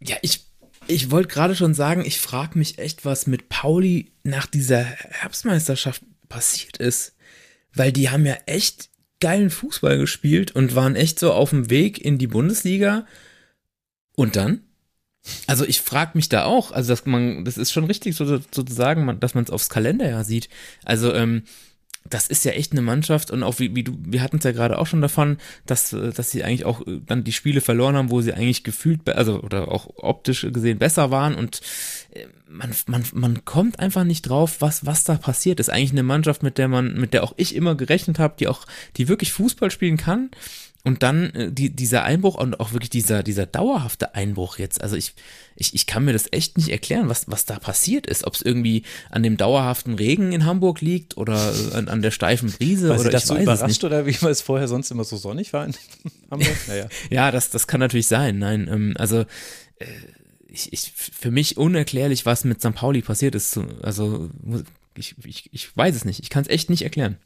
Ja, 0.00 0.16
ich, 0.20 0.44
ich 0.86 1.10
wollte 1.10 1.28
gerade 1.28 1.56
schon 1.56 1.72
sagen, 1.72 2.04
ich 2.04 2.20
frage 2.20 2.58
mich 2.58 2.78
echt, 2.78 3.06
was 3.06 3.26
mit 3.26 3.48
Pauli 3.48 4.12
nach 4.22 4.44
dieser 4.44 4.80
Herbstmeisterschaft 4.82 6.02
passiert 6.28 6.76
ist. 6.76 7.16
Weil 7.72 7.90
die 7.90 8.10
haben 8.10 8.26
ja 8.26 8.36
echt 8.44 8.90
geilen 9.20 9.48
Fußball 9.48 9.96
gespielt 9.96 10.54
und 10.54 10.74
waren 10.74 10.94
echt 10.94 11.18
so 11.18 11.32
auf 11.32 11.48
dem 11.48 11.70
Weg 11.70 12.04
in 12.04 12.18
die 12.18 12.26
Bundesliga. 12.26 13.06
Und 14.14 14.36
dann? 14.36 14.67
Also 15.46 15.64
ich 15.64 15.80
frage 15.80 16.12
mich 16.14 16.28
da 16.28 16.44
auch, 16.44 16.72
also 16.72 16.92
dass 16.92 17.06
man, 17.06 17.44
das 17.44 17.58
ist 17.58 17.72
schon 17.72 17.84
richtig 17.84 18.16
so, 18.16 18.24
sozusagen, 18.24 19.20
dass 19.20 19.34
man 19.34 19.44
es 19.44 19.50
aufs 19.50 19.68
Kalenderjahr 19.68 20.24
sieht. 20.24 20.48
Also 20.84 21.14
ähm, 21.14 21.42
das 22.10 22.28
ist 22.28 22.44
ja 22.44 22.52
echt 22.52 22.72
eine 22.72 22.82
Mannschaft 22.82 23.30
und 23.30 23.42
auch 23.42 23.58
wie, 23.58 23.74
wie 23.74 23.84
du, 23.84 23.96
wir 24.00 24.22
hatten 24.22 24.38
es 24.38 24.44
ja 24.44 24.52
gerade 24.52 24.78
auch 24.78 24.86
schon 24.86 25.02
davon, 25.02 25.38
dass, 25.66 25.90
dass 25.90 26.30
sie 26.30 26.42
eigentlich 26.44 26.64
auch 26.64 26.86
äh, 26.86 27.00
dann 27.04 27.24
die 27.24 27.32
Spiele 27.32 27.60
verloren 27.60 27.96
haben, 27.96 28.10
wo 28.10 28.20
sie 28.20 28.32
eigentlich 28.32 28.64
gefühlt, 28.64 29.08
also 29.08 29.40
oder 29.40 29.70
auch 29.70 29.88
optisch 29.96 30.46
gesehen 30.52 30.78
besser 30.78 31.10
waren 31.10 31.34
und 31.34 31.60
äh, 32.10 32.26
man, 32.48 32.74
man, 32.86 33.04
man 33.12 33.44
kommt 33.44 33.78
einfach 33.78 34.04
nicht 34.04 34.22
drauf, 34.22 34.56
was, 34.60 34.86
was 34.86 35.04
da 35.04 35.16
passiert. 35.16 35.58
Das 35.58 35.68
ist 35.68 35.74
eigentlich 35.74 35.92
eine 35.92 36.02
Mannschaft, 36.02 36.42
mit 36.42 36.56
der 36.56 36.68
man, 36.68 36.94
mit 36.94 37.12
der 37.12 37.22
auch 37.22 37.34
ich 37.36 37.54
immer 37.54 37.74
gerechnet 37.74 38.18
habe, 38.18 38.36
die 38.38 38.48
auch, 38.48 38.64
die 38.96 39.08
wirklich 39.08 39.32
Fußball 39.32 39.70
spielen 39.70 39.98
kann 39.98 40.30
und 40.88 41.02
dann 41.02 41.30
äh, 41.34 41.52
die, 41.52 41.68
dieser 41.68 42.02
Einbruch 42.02 42.36
und 42.36 42.58
auch 42.58 42.72
wirklich 42.72 42.88
dieser, 42.88 43.22
dieser 43.22 43.44
dauerhafte 43.44 44.14
Einbruch 44.14 44.58
jetzt. 44.58 44.80
Also 44.80 44.96
ich, 44.96 45.12
ich, 45.54 45.74
ich 45.74 45.86
kann 45.86 46.04
mir 46.04 46.14
das 46.14 46.32
echt 46.32 46.56
nicht 46.56 46.70
erklären, 46.70 47.10
was, 47.10 47.28
was 47.28 47.44
da 47.44 47.58
passiert 47.58 48.06
ist. 48.06 48.24
Ob 48.24 48.34
es 48.34 48.42
irgendwie 48.42 48.84
an 49.10 49.22
dem 49.22 49.36
dauerhaften 49.36 49.94
Regen 49.94 50.32
in 50.32 50.46
Hamburg 50.46 50.80
liegt 50.80 51.18
oder 51.18 51.52
an, 51.74 51.88
an 51.88 52.00
der 52.00 52.10
steifen 52.10 52.50
Brise 52.50 52.88
Weil 52.88 53.00
oder 53.00 53.10
das 53.10 53.24
ich 53.24 53.28
so 53.28 53.34
weiß 53.34 53.42
überrascht 53.42 53.62
es 53.62 53.68
nicht. 53.68 53.84
oder 53.84 54.06
wie 54.06 54.16
man 54.22 54.32
es 54.32 54.40
vorher 54.40 54.66
sonst 54.66 54.90
immer 54.90 55.04
so 55.04 55.18
sonnig 55.18 55.52
war 55.52 55.66
in 55.66 55.74
Hamburg? 56.30 56.56
Naja. 56.66 56.88
ja, 57.10 57.30
das, 57.30 57.50
das 57.50 57.66
kann 57.66 57.80
natürlich 57.80 58.06
sein. 58.06 58.38
Nein, 58.38 58.66
ähm, 58.72 58.94
also 58.98 59.20
äh, 59.78 59.86
ich, 60.48 60.72
ich, 60.72 60.90
für 60.94 61.30
mich 61.30 61.58
unerklärlich, 61.58 62.24
was 62.24 62.44
mit 62.44 62.62
St. 62.62 62.74
Pauli 62.74 63.02
passiert 63.02 63.34
ist. 63.34 63.60
Also 63.82 64.30
ich, 64.96 65.14
ich, 65.22 65.50
ich 65.52 65.76
weiß 65.76 65.94
es 65.94 66.06
nicht. 66.06 66.20
Ich 66.20 66.30
kann 66.30 66.42
es 66.42 66.48
echt 66.48 66.70
nicht 66.70 66.82
erklären. 66.82 67.18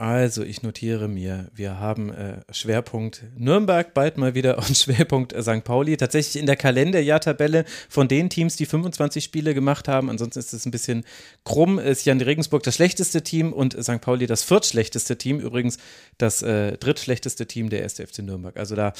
Also, 0.00 0.44
ich 0.44 0.62
notiere 0.62 1.08
mir, 1.08 1.48
wir 1.52 1.80
haben 1.80 2.10
äh, 2.10 2.36
Schwerpunkt 2.52 3.24
Nürnberg, 3.36 3.94
bald 3.94 4.16
mal 4.16 4.32
wieder 4.36 4.56
und 4.56 4.76
Schwerpunkt 4.76 5.34
St. 5.42 5.64
Pauli. 5.64 5.96
Tatsächlich 5.96 6.40
in 6.40 6.46
der 6.46 6.54
Kalenderjahrtabelle 6.54 7.64
von 7.88 8.06
den 8.06 8.30
Teams, 8.30 8.54
die 8.54 8.66
25 8.66 9.24
Spiele 9.24 9.54
gemacht 9.54 9.88
haben. 9.88 10.08
Ansonsten 10.08 10.38
ist 10.38 10.52
es 10.52 10.66
ein 10.66 10.70
bisschen 10.70 11.04
krumm. 11.42 11.80
Ist 11.80 12.04
Jan 12.04 12.20
Regensburg 12.20 12.62
das 12.62 12.76
schlechteste 12.76 13.24
Team 13.24 13.52
und 13.52 13.72
St. 13.82 14.00
Pauli 14.00 14.28
das 14.28 14.44
viertschlechteste 14.44 15.18
Team. 15.18 15.40
Übrigens 15.40 15.78
das 16.16 16.42
äh, 16.42 16.78
drittschlechteste 16.78 17.46
Team 17.46 17.68
der 17.68 17.82
1. 17.82 17.94
FC 17.94 18.20
Nürnberg. 18.20 18.56
Also 18.56 18.76
da, 18.76 18.92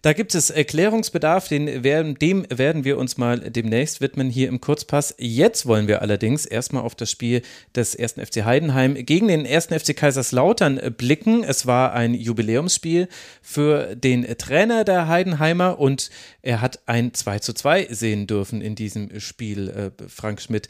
da 0.00 0.14
gibt 0.14 0.34
es 0.34 0.48
Erklärungsbedarf. 0.48 1.48
Den 1.48 1.84
werden, 1.84 2.14
dem 2.14 2.46
werden 2.48 2.84
wir 2.84 2.96
uns 2.96 3.18
mal 3.18 3.38
demnächst 3.38 4.00
widmen 4.00 4.30
hier 4.30 4.48
im 4.48 4.62
Kurzpass. 4.62 5.14
Jetzt 5.18 5.66
wollen 5.66 5.88
wir 5.88 6.00
allerdings 6.00 6.46
erstmal 6.46 6.84
auf 6.84 6.94
das 6.94 7.10
Spiel 7.10 7.42
des 7.76 7.94
1. 7.94 8.12
FC 8.14 8.46
Heidenheim 8.46 8.94
gegen 8.94 9.28
den 9.28 9.46
1. 9.46 9.66
FC 9.66 9.94
Kaiserslautern 9.94 10.37
Kaiserslautern 10.38 10.80
blicken. 10.96 11.42
Es 11.42 11.66
war 11.66 11.92
ein 11.92 12.14
Jubiläumsspiel 12.14 13.08
für 13.42 13.96
den 13.96 14.24
Trainer 14.38 14.84
der 14.84 15.08
Heidenheimer 15.08 15.80
und 15.80 16.10
er 16.42 16.60
hat 16.60 16.80
ein 16.86 17.12
2 17.12 17.40
zu 17.40 17.52
2 17.52 17.88
sehen 17.90 18.28
dürfen 18.28 18.60
in 18.60 18.76
diesem 18.76 19.18
Spiel, 19.18 19.68
äh, 19.68 20.08
Frank 20.08 20.40
Schmidt. 20.40 20.68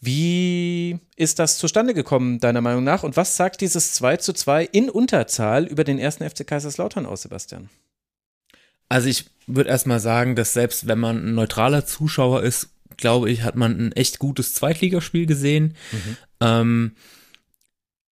Wie 0.00 1.00
ist 1.16 1.40
das 1.40 1.58
zustande 1.58 1.94
gekommen, 1.94 2.38
deiner 2.38 2.60
Meinung 2.60 2.84
nach? 2.84 3.02
Und 3.02 3.16
was 3.16 3.36
sagt 3.36 3.60
dieses 3.60 3.94
2 3.94 4.18
zu 4.18 4.32
2 4.32 4.64
in 4.64 4.88
Unterzahl 4.88 5.66
über 5.66 5.82
den 5.82 5.98
ersten 5.98 6.28
FC 6.28 6.46
Kaiserslautern 6.46 7.04
aus, 7.04 7.22
Sebastian? 7.22 7.68
Also 8.88 9.08
ich 9.08 9.26
würde 9.48 9.70
erstmal 9.70 10.00
sagen, 10.00 10.36
dass 10.36 10.52
selbst 10.52 10.86
wenn 10.86 11.00
man 11.00 11.16
ein 11.16 11.34
neutraler 11.34 11.84
Zuschauer 11.84 12.44
ist, 12.44 12.68
glaube 12.96 13.30
ich, 13.30 13.42
hat 13.42 13.56
man 13.56 13.78
ein 13.78 13.92
echt 13.92 14.20
gutes 14.20 14.54
Zweitligaspiel 14.54 15.26
gesehen. 15.26 15.74
Mhm. 15.90 16.16
Ähm, 16.40 16.92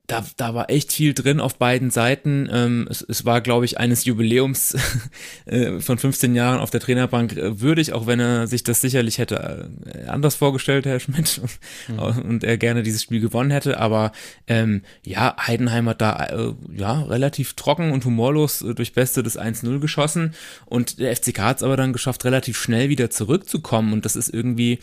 da, 0.08 0.26
da 0.36 0.54
war 0.54 0.70
echt 0.70 0.92
viel 0.92 1.14
drin 1.14 1.40
auf 1.40 1.56
beiden 1.56 1.90
Seiten. 1.90 2.50
Ähm, 2.52 2.88
es, 2.90 3.02
es 3.02 3.24
war, 3.24 3.40
glaube 3.40 3.64
ich, 3.64 3.80
eines 3.80 4.04
Jubiläums 4.04 4.76
äh, 5.46 5.80
von 5.80 5.98
15 5.98 6.36
Jahren 6.36 6.60
auf 6.60 6.72
der 6.72 6.82
Trainerbank 6.82 7.38
äh, 7.38 7.62
würdig, 7.62 7.94
auch 7.94 8.06
wenn 8.06 8.20
er 8.20 8.48
sich 8.48 8.64
das 8.64 8.82
sicherlich 8.82 9.18
hätte 9.18 9.72
äh, 9.86 10.08
anders 10.08 10.36
vorgestellt, 10.36 10.86
Herr 10.86 11.00
Schmidt, 11.00 11.40
mhm. 11.88 12.00
und 12.30 12.44
er 12.44 12.58
gerne 12.58 12.84
dieses 12.84 13.02
Spiel 13.02 13.22
gewonnen 13.22 13.52
hätte. 13.52 13.80
Aber 13.80 14.12
ähm, 14.48 14.82
ja, 15.06 15.38
Heidenheim 15.40 15.88
hat 15.88 16.02
da 16.02 16.26
äh, 16.26 16.54
ja 16.76 17.04
relativ 17.04 17.54
trocken 17.54 17.94
und 17.94 18.04
humorlos 18.04 18.62
äh, 18.62 18.76
durch 18.76 18.92
Beste 18.92 19.24
des 19.24 19.40
1-0 19.40 19.80
geschossen 19.80 20.34
und 20.66 21.00
der 21.00 21.16
FCK 21.16 21.40
hat 21.40 21.58
es 21.58 21.64
aber 21.64 21.78
dann 21.78 21.94
geschafft, 21.94 22.26
relativ 22.26 22.60
schnell 22.60 22.90
wieder 22.90 23.10
zurückzukommen 23.10 23.94
und 23.94 24.04
das 24.04 24.18
ist 24.18 24.28
irgendwie 24.28 24.80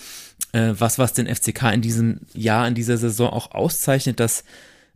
äh, 0.53 0.73
was, 0.79 0.99
was 0.99 1.13
den 1.13 1.27
FCK 1.27 1.75
in 1.75 1.83
diesem 1.83 2.21
Jahr, 2.33 2.67
in 2.67 2.75
dieser 2.75 2.97
Saison 2.97 3.29
auch 3.29 3.51
auszeichnet, 3.53 4.19
dass 4.19 4.45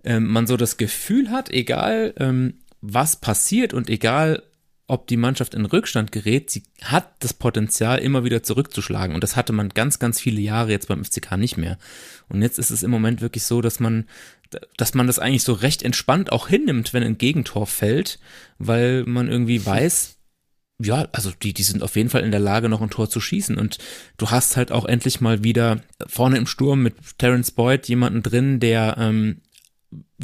ähm, 0.04 0.26
man 0.26 0.46
so 0.46 0.56
das 0.56 0.76
Gefühl 0.76 1.30
hat, 1.30 1.50
egal 1.50 2.14
ähm, 2.18 2.54
was 2.80 3.16
passiert 3.16 3.74
und 3.74 3.88
egal 3.88 4.42
ob 4.86 5.06
die 5.06 5.16
Mannschaft 5.16 5.54
in 5.54 5.64
Rückstand 5.64 6.12
gerät, 6.12 6.50
sie 6.50 6.64
hat 6.82 7.14
das 7.20 7.32
Potenzial, 7.32 7.98
immer 8.00 8.24
wieder 8.24 8.42
zurückzuschlagen. 8.42 9.14
Und 9.14 9.24
das 9.24 9.34
hatte 9.34 9.54
man 9.54 9.70
ganz, 9.70 9.98
ganz 9.98 10.20
viele 10.20 10.40
Jahre 10.40 10.70
jetzt 10.70 10.88
beim 10.88 11.02
FCK 11.02 11.38
nicht 11.38 11.56
mehr. 11.56 11.78
Und 12.28 12.42
jetzt 12.42 12.58
ist 12.58 12.70
es 12.70 12.82
im 12.82 12.90
Moment 12.90 13.22
wirklich 13.22 13.44
so, 13.44 13.62
dass 13.62 13.80
man, 13.80 14.06
dass 14.76 14.92
man 14.92 15.06
das 15.06 15.18
eigentlich 15.18 15.42
so 15.42 15.54
recht 15.54 15.82
entspannt 15.82 16.32
auch 16.32 16.48
hinnimmt, 16.48 16.92
wenn 16.92 17.02
ein 17.02 17.16
Gegentor 17.16 17.66
fällt, 17.66 18.18
weil 18.58 19.04
man 19.04 19.28
irgendwie 19.28 19.64
weiß, 19.64 20.18
ja, 20.78 21.08
also 21.12 21.30
die, 21.30 21.54
die 21.54 21.62
sind 21.62 21.82
auf 21.82 21.96
jeden 21.96 22.10
Fall 22.10 22.22
in 22.22 22.30
der 22.30 22.40
Lage, 22.40 22.68
noch 22.68 22.82
ein 22.82 22.90
Tor 22.90 23.08
zu 23.08 23.20
schießen. 23.20 23.56
Und 23.56 23.78
du 24.18 24.30
hast 24.30 24.56
halt 24.56 24.70
auch 24.70 24.84
endlich 24.84 25.20
mal 25.20 25.44
wieder 25.44 25.80
vorne 26.06 26.36
im 26.36 26.46
Sturm 26.46 26.82
mit 26.82 26.94
Terence 27.16 27.52
Boyd 27.52 27.88
jemanden 27.88 28.22
drin, 28.22 28.60
der 28.60 28.96
ähm, 28.98 29.40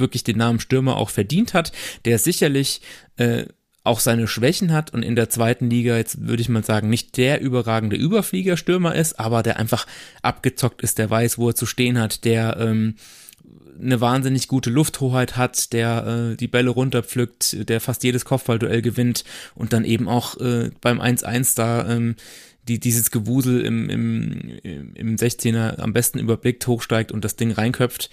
wirklich 0.01 0.25
den 0.25 0.39
Namen 0.39 0.61
Stürmer 0.61 0.97
auch 0.97 1.11
verdient 1.11 1.55
hat, 1.55 1.73
der 2.05 2.19
sicherlich 2.19 2.81
äh, 3.17 3.45
auch 3.83 4.01
seine 4.01 4.29
Schwächen 4.29 4.73
hat 4.73 4.93
und 4.93 5.03
in 5.03 5.17
der 5.17 5.31
zweiten 5.31 5.71
Liga 5.71 5.97
jetzt 5.97 6.27
würde 6.27 6.43
ich 6.43 6.49
mal 6.49 6.65
sagen 6.65 6.91
nicht 6.91 7.17
der 7.17 7.41
überragende 7.41 7.97
Überfliegerstürmer 7.97 8.95
ist, 8.95 9.19
aber 9.19 9.43
der 9.43 9.59
einfach 9.59 9.87
abgezockt 10.23 10.83
ist, 10.83 10.99
der 10.99 11.09
weiß, 11.09 11.39
wo 11.39 11.49
er 11.49 11.55
zu 11.55 11.67
stehen 11.67 11.99
hat, 11.99 12.25
der 12.25 12.59
ähm, 12.59 12.97
eine 13.81 14.01
wahnsinnig 14.01 14.49
gute 14.49 14.69
Lufthoheit 14.69 15.39
hat, 15.39 15.73
der 15.73 16.33
äh, 16.33 16.37
die 16.37 16.49
Bälle 16.49 16.71
runterpflückt, 16.71 17.69
der 17.69 17.81
fast 17.81 18.05
jedes 18.05 18.27
Kopfballduell 18.27 18.83
gewinnt 18.83 19.25
und 19.55 19.73
dann 19.73 19.85
eben 19.85 20.09
auch 20.09 20.39
äh, 20.39 20.71
beim 20.83 21.01
1-1 21.01 21.57
da 21.57 21.89
ähm, 21.89 22.17
die, 22.69 22.79
dieses 22.79 23.11
Gewusel 23.11 23.63
im, 23.63 23.89
im, 23.89 24.61
im 24.95 25.17
16er 25.17 25.79
am 25.79 25.93
besten 25.93 26.19
überblickt, 26.19 26.67
hochsteigt 26.67 27.11
und 27.11 27.25
das 27.25 27.37
Ding 27.37 27.53
reinköpft. 27.53 28.11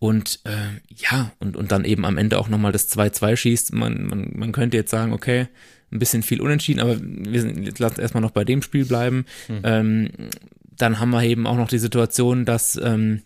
Und 0.00 0.40
äh, 0.44 0.80
ja, 0.96 1.30
und, 1.40 1.58
und 1.58 1.72
dann 1.72 1.84
eben 1.84 2.06
am 2.06 2.16
Ende 2.16 2.38
auch 2.38 2.48
nochmal 2.48 2.72
das 2.72 2.90
2-2 2.90 3.36
schießt. 3.36 3.74
Man, 3.74 4.06
man, 4.06 4.32
man 4.34 4.50
könnte 4.50 4.78
jetzt 4.78 4.90
sagen, 4.90 5.12
okay, 5.12 5.46
ein 5.92 5.98
bisschen 5.98 6.22
viel 6.22 6.40
unentschieden, 6.40 6.80
aber 6.80 6.96
wir 6.98 7.40
sind, 7.42 7.64
jetzt 7.64 7.78
lassen 7.80 8.00
erstmal 8.00 8.22
noch 8.22 8.30
bei 8.30 8.44
dem 8.44 8.62
Spiel 8.62 8.86
bleiben. 8.86 9.26
Mhm. 9.48 9.60
Ähm, 9.62 10.10
dann 10.74 11.00
haben 11.00 11.10
wir 11.10 11.22
eben 11.22 11.46
auch 11.46 11.56
noch 11.56 11.68
die 11.68 11.78
Situation, 11.78 12.46
dass 12.46 12.80
ähm, 12.82 13.20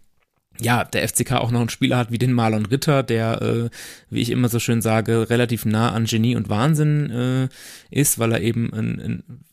ja, 0.61 0.85
der 0.85 1.09
FCK 1.09 1.35
auch 1.35 1.53
noch 1.53 1.61
einen 1.61 1.69
Spieler 1.69 1.97
hat 1.97 2.11
wie 2.11 2.19
den 2.19 2.33
Marlon 2.33 2.67
Ritter, 2.67 3.05
der, 3.05 3.41
äh, 3.41 3.71
wie 4.11 4.21
ich 4.21 4.31
immer 4.31 4.49
so 4.49 4.59
schön 4.59 4.83
sage, 4.83 5.31
relativ 5.31 5.65
nah 5.65 5.93
an 5.93 6.07
Genie 6.07 6.35
und 6.35 6.49
Wahnsinn 6.49 7.11
äh, 7.11 7.49
ist, 7.97 8.19
weil 8.19 8.33
er 8.33 8.41
eben 8.41 8.73
einen, 8.73 9.01
einen 9.01 9.45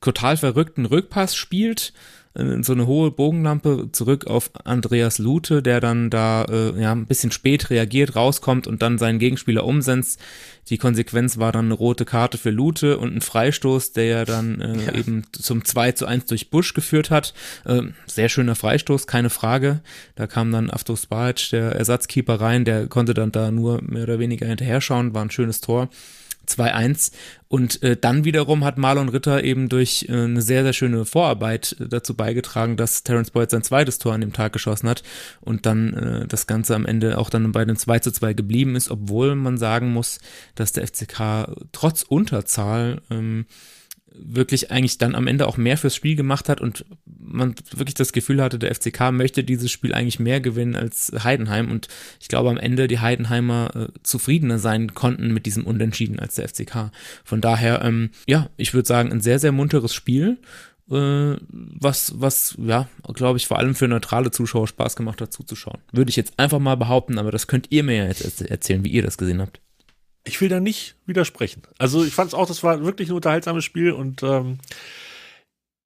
total 0.00 0.36
verrückten 0.36 0.86
Rückpass 0.86 1.36
spielt 1.36 1.92
so 2.34 2.72
eine 2.72 2.88
hohe 2.88 3.12
Bogenlampe 3.12 3.90
zurück 3.92 4.26
auf 4.26 4.50
Andreas 4.64 5.18
Lute, 5.18 5.62
der 5.62 5.80
dann 5.80 6.10
da 6.10 6.44
äh, 6.44 6.80
ja 6.80 6.90
ein 6.90 7.06
bisschen 7.06 7.30
spät 7.30 7.70
reagiert, 7.70 8.16
rauskommt 8.16 8.66
und 8.66 8.82
dann 8.82 8.98
seinen 8.98 9.20
Gegenspieler 9.20 9.64
umsetzt. 9.64 10.20
Die 10.68 10.78
Konsequenz 10.78 11.38
war 11.38 11.52
dann 11.52 11.66
eine 11.66 11.74
rote 11.74 12.04
Karte 12.04 12.36
für 12.36 12.50
Lute 12.50 12.98
und 12.98 13.14
ein 13.14 13.20
Freistoß, 13.20 13.92
der 13.92 14.04
ja 14.04 14.24
dann 14.24 14.60
äh, 14.60 14.84
ja. 14.86 14.94
eben 14.94 15.22
zum 15.30 15.64
2 15.64 15.92
zu 15.92 16.06
1 16.06 16.26
durch 16.26 16.50
Busch 16.50 16.74
geführt 16.74 17.10
hat. 17.10 17.34
Äh, 17.66 17.82
sehr 18.06 18.28
schöner 18.28 18.56
Freistoß, 18.56 19.06
keine 19.06 19.30
Frage. 19.30 19.80
Da 20.16 20.26
kam 20.26 20.50
dann 20.50 20.70
Avtos 20.70 21.06
Baric, 21.06 21.50
der 21.50 21.72
Ersatzkeeper 21.72 22.40
rein, 22.40 22.64
der 22.64 22.88
konnte 22.88 23.14
dann 23.14 23.30
da 23.30 23.52
nur 23.52 23.80
mehr 23.82 24.02
oder 24.02 24.18
weniger 24.18 24.46
hinterher 24.46 24.80
schauen, 24.80 25.14
war 25.14 25.22
ein 25.22 25.30
schönes 25.30 25.60
Tor. 25.60 25.88
2-1. 26.46 27.12
Und 27.48 27.82
äh, 27.82 27.96
dann 27.96 28.24
wiederum 28.24 28.64
hat 28.64 28.78
Marlon 28.78 29.08
Ritter 29.08 29.44
eben 29.44 29.68
durch 29.68 30.06
äh, 30.08 30.12
eine 30.12 30.42
sehr, 30.42 30.64
sehr 30.64 30.72
schöne 30.72 31.04
Vorarbeit 31.04 31.76
dazu 31.78 32.14
beigetragen, 32.14 32.76
dass 32.76 33.04
Terence 33.04 33.30
Boyd 33.30 33.50
sein 33.50 33.62
zweites 33.62 33.98
Tor 33.98 34.12
an 34.12 34.20
dem 34.20 34.32
Tag 34.32 34.52
geschossen 34.52 34.88
hat 34.88 35.02
und 35.40 35.66
dann 35.66 35.94
äh, 35.94 36.26
das 36.26 36.46
Ganze 36.46 36.74
am 36.74 36.86
Ende 36.86 37.18
auch 37.18 37.30
dann 37.30 37.52
bei 37.52 37.64
dem 37.64 37.76
2 37.76 38.00
zu 38.00 38.12
2 38.12 38.32
geblieben 38.32 38.74
ist, 38.74 38.90
obwohl 38.90 39.34
man 39.36 39.56
sagen 39.56 39.92
muss, 39.92 40.18
dass 40.54 40.72
der 40.72 40.86
FCK 40.86 41.54
trotz 41.72 42.02
Unterzahl 42.02 43.02
ähm, 43.10 43.46
wirklich 44.16 44.70
eigentlich 44.70 44.98
dann 44.98 45.14
am 45.14 45.26
Ende 45.26 45.46
auch 45.46 45.56
mehr 45.56 45.76
fürs 45.76 45.94
Spiel 45.94 46.16
gemacht 46.16 46.48
hat 46.48 46.60
und 46.60 46.84
man 47.04 47.54
wirklich 47.74 47.94
das 47.94 48.12
Gefühl 48.12 48.42
hatte, 48.42 48.58
der 48.58 48.74
FCK 48.74 49.10
möchte 49.12 49.42
dieses 49.42 49.70
Spiel 49.70 49.92
eigentlich 49.92 50.20
mehr 50.20 50.40
gewinnen 50.40 50.76
als 50.76 51.12
Heidenheim 51.24 51.70
und 51.70 51.88
ich 52.20 52.28
glaube 52.28 52.50
am 52.50 52.56
Ende 52.56 52.86
die 52.86 53.00
Heidenheimer 53.00 53.70
äh, 53.74 53.88
zufriedener 54.02 54.58
sein 54.58 54.94
konnten 54.94 55.32
mit 55.32 55.46
diesem 55.46 55.64
Unentschieden 55.64 56.20
als 56.20 56.36
der 56.36 56.48
FCK. 56.48 56.90
Von 57.24 57.40
daher, 57.40 57.82
ähm, 57.82 58.10
ja, 58.26 58.48
ich 58.56 58.72
würde 58.72 58.86
sagen, 58.86 59.10
ein 59.10 59.20
sehr, 59.20 59.38
sehr 59.38 59.52
munteres 59.52 59.94
Spiel, 59.94 60.38
äh, 60.90 61.36
was, 61.48 62.12
was, 62.20 62.56
ja, 62.58 62.88
glaube 63.14 63.38
ich, 63.38 63.46
vor 63.46 63.58
allem 63.58 63.74
für 63.74 63.88
neutrale 63.88 64.30
Zuschauer 64.30 64.68
Spaß 64.68 64.96
gemacht 64.96 65.20
hat 65.20 65.32
zuzuschauen. 65.32 65.78
Würde 65.92 66.10
ich 66.10 66.16
jetzt 66.16 66.38
einfach 66.38 66.58
mal 66.58 66.76
behaupten, 66.76 67.18
aber 67.18 67.30
das 67.30 67.46
könnt 67.46 67.66
ihr 67.70 67.82
mir 67.82 67.96
ja 67.96 68.06
jetzt 68.06 68.42
erzählen, 68.42 68.84
wie 68.84 68.90
ihr 68.90 69.02
das 69.02 69.18
gesehen 69.18 69.40
habt. 69.40 69.60
Ich 70.24 70.40
will 70.40 70.48
da 70.48 70.58
nicht 70.58 70.96
widersprechen. 71.06 71.62
Also 71.78 72.04
ich 72.04 72.14
fand 72.14 72.28
es 72.28 72.34
auch, 72.34 72.46
das 72.46 72.62
war 72.62 72.82
wirklich 72.84 73.10
ein 73.10 73.14
unterhaltsames 73.14 73.64
Spiel 73.64 73.92
und 73.92 74.22
ähm, 74.22 74.58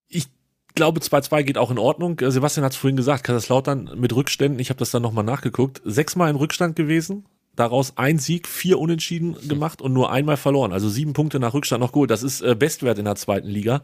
ich 0.08 0.28
glaube 0.74 1.00
2-2 1.00 1.42
geht 1.42 1.58
auch 1.58 1.72
in 1.72 1.78
Ordnung. 1.78 2.18
Äh, 2.20 2.30
Sebastian 2.30 2.64
hat 2.64 2.72
es 2.72 2.78
vorhin 2.78 2.96
gesagt, 2.96 3.24
Kaiserslautern 3.24 3.90
mit 3.96 4.14
Rückständen, 4.14 4.60
ich 4.60 4.70
habe 4.70 4.78
das 4.78 4.92
dann 4.92 5.02
nochmal 5.02 5.24
nachgeguckt, 5.24 5.82
sechsmal 5.84 6.30
im 6.30 6.36
Rückstand 6.36 6.76
gewesen, 6.76 7.26
daraus 7.56 7.96
ein 7.96 8.20
Sieg, 8.20 8.46
vier 8.46 8.78
Unentschieden 8.78 9.36
gemacht 9.48 9.82
und 9.82 9.92
nur 9.92 10.12
einmal 10.12 10.36
verloren. 10.36 10.72
Also 10.72 10.88
sieben 10.88 11.12
Punkte 11.12 11.40
nach 11.40 11.54
Rückstand 11.54 11.80
noch 11.80 11.92
geholt. 11.92 12.10
Das 12.10 12.22
ist 12.22 12.40
äh, 12.40 12.54
Bestwert 12.54 12.98
in 12.98 13.06
der 13.06 13.16
zweiten 13.16 13.48
Liga. 13.48 13.82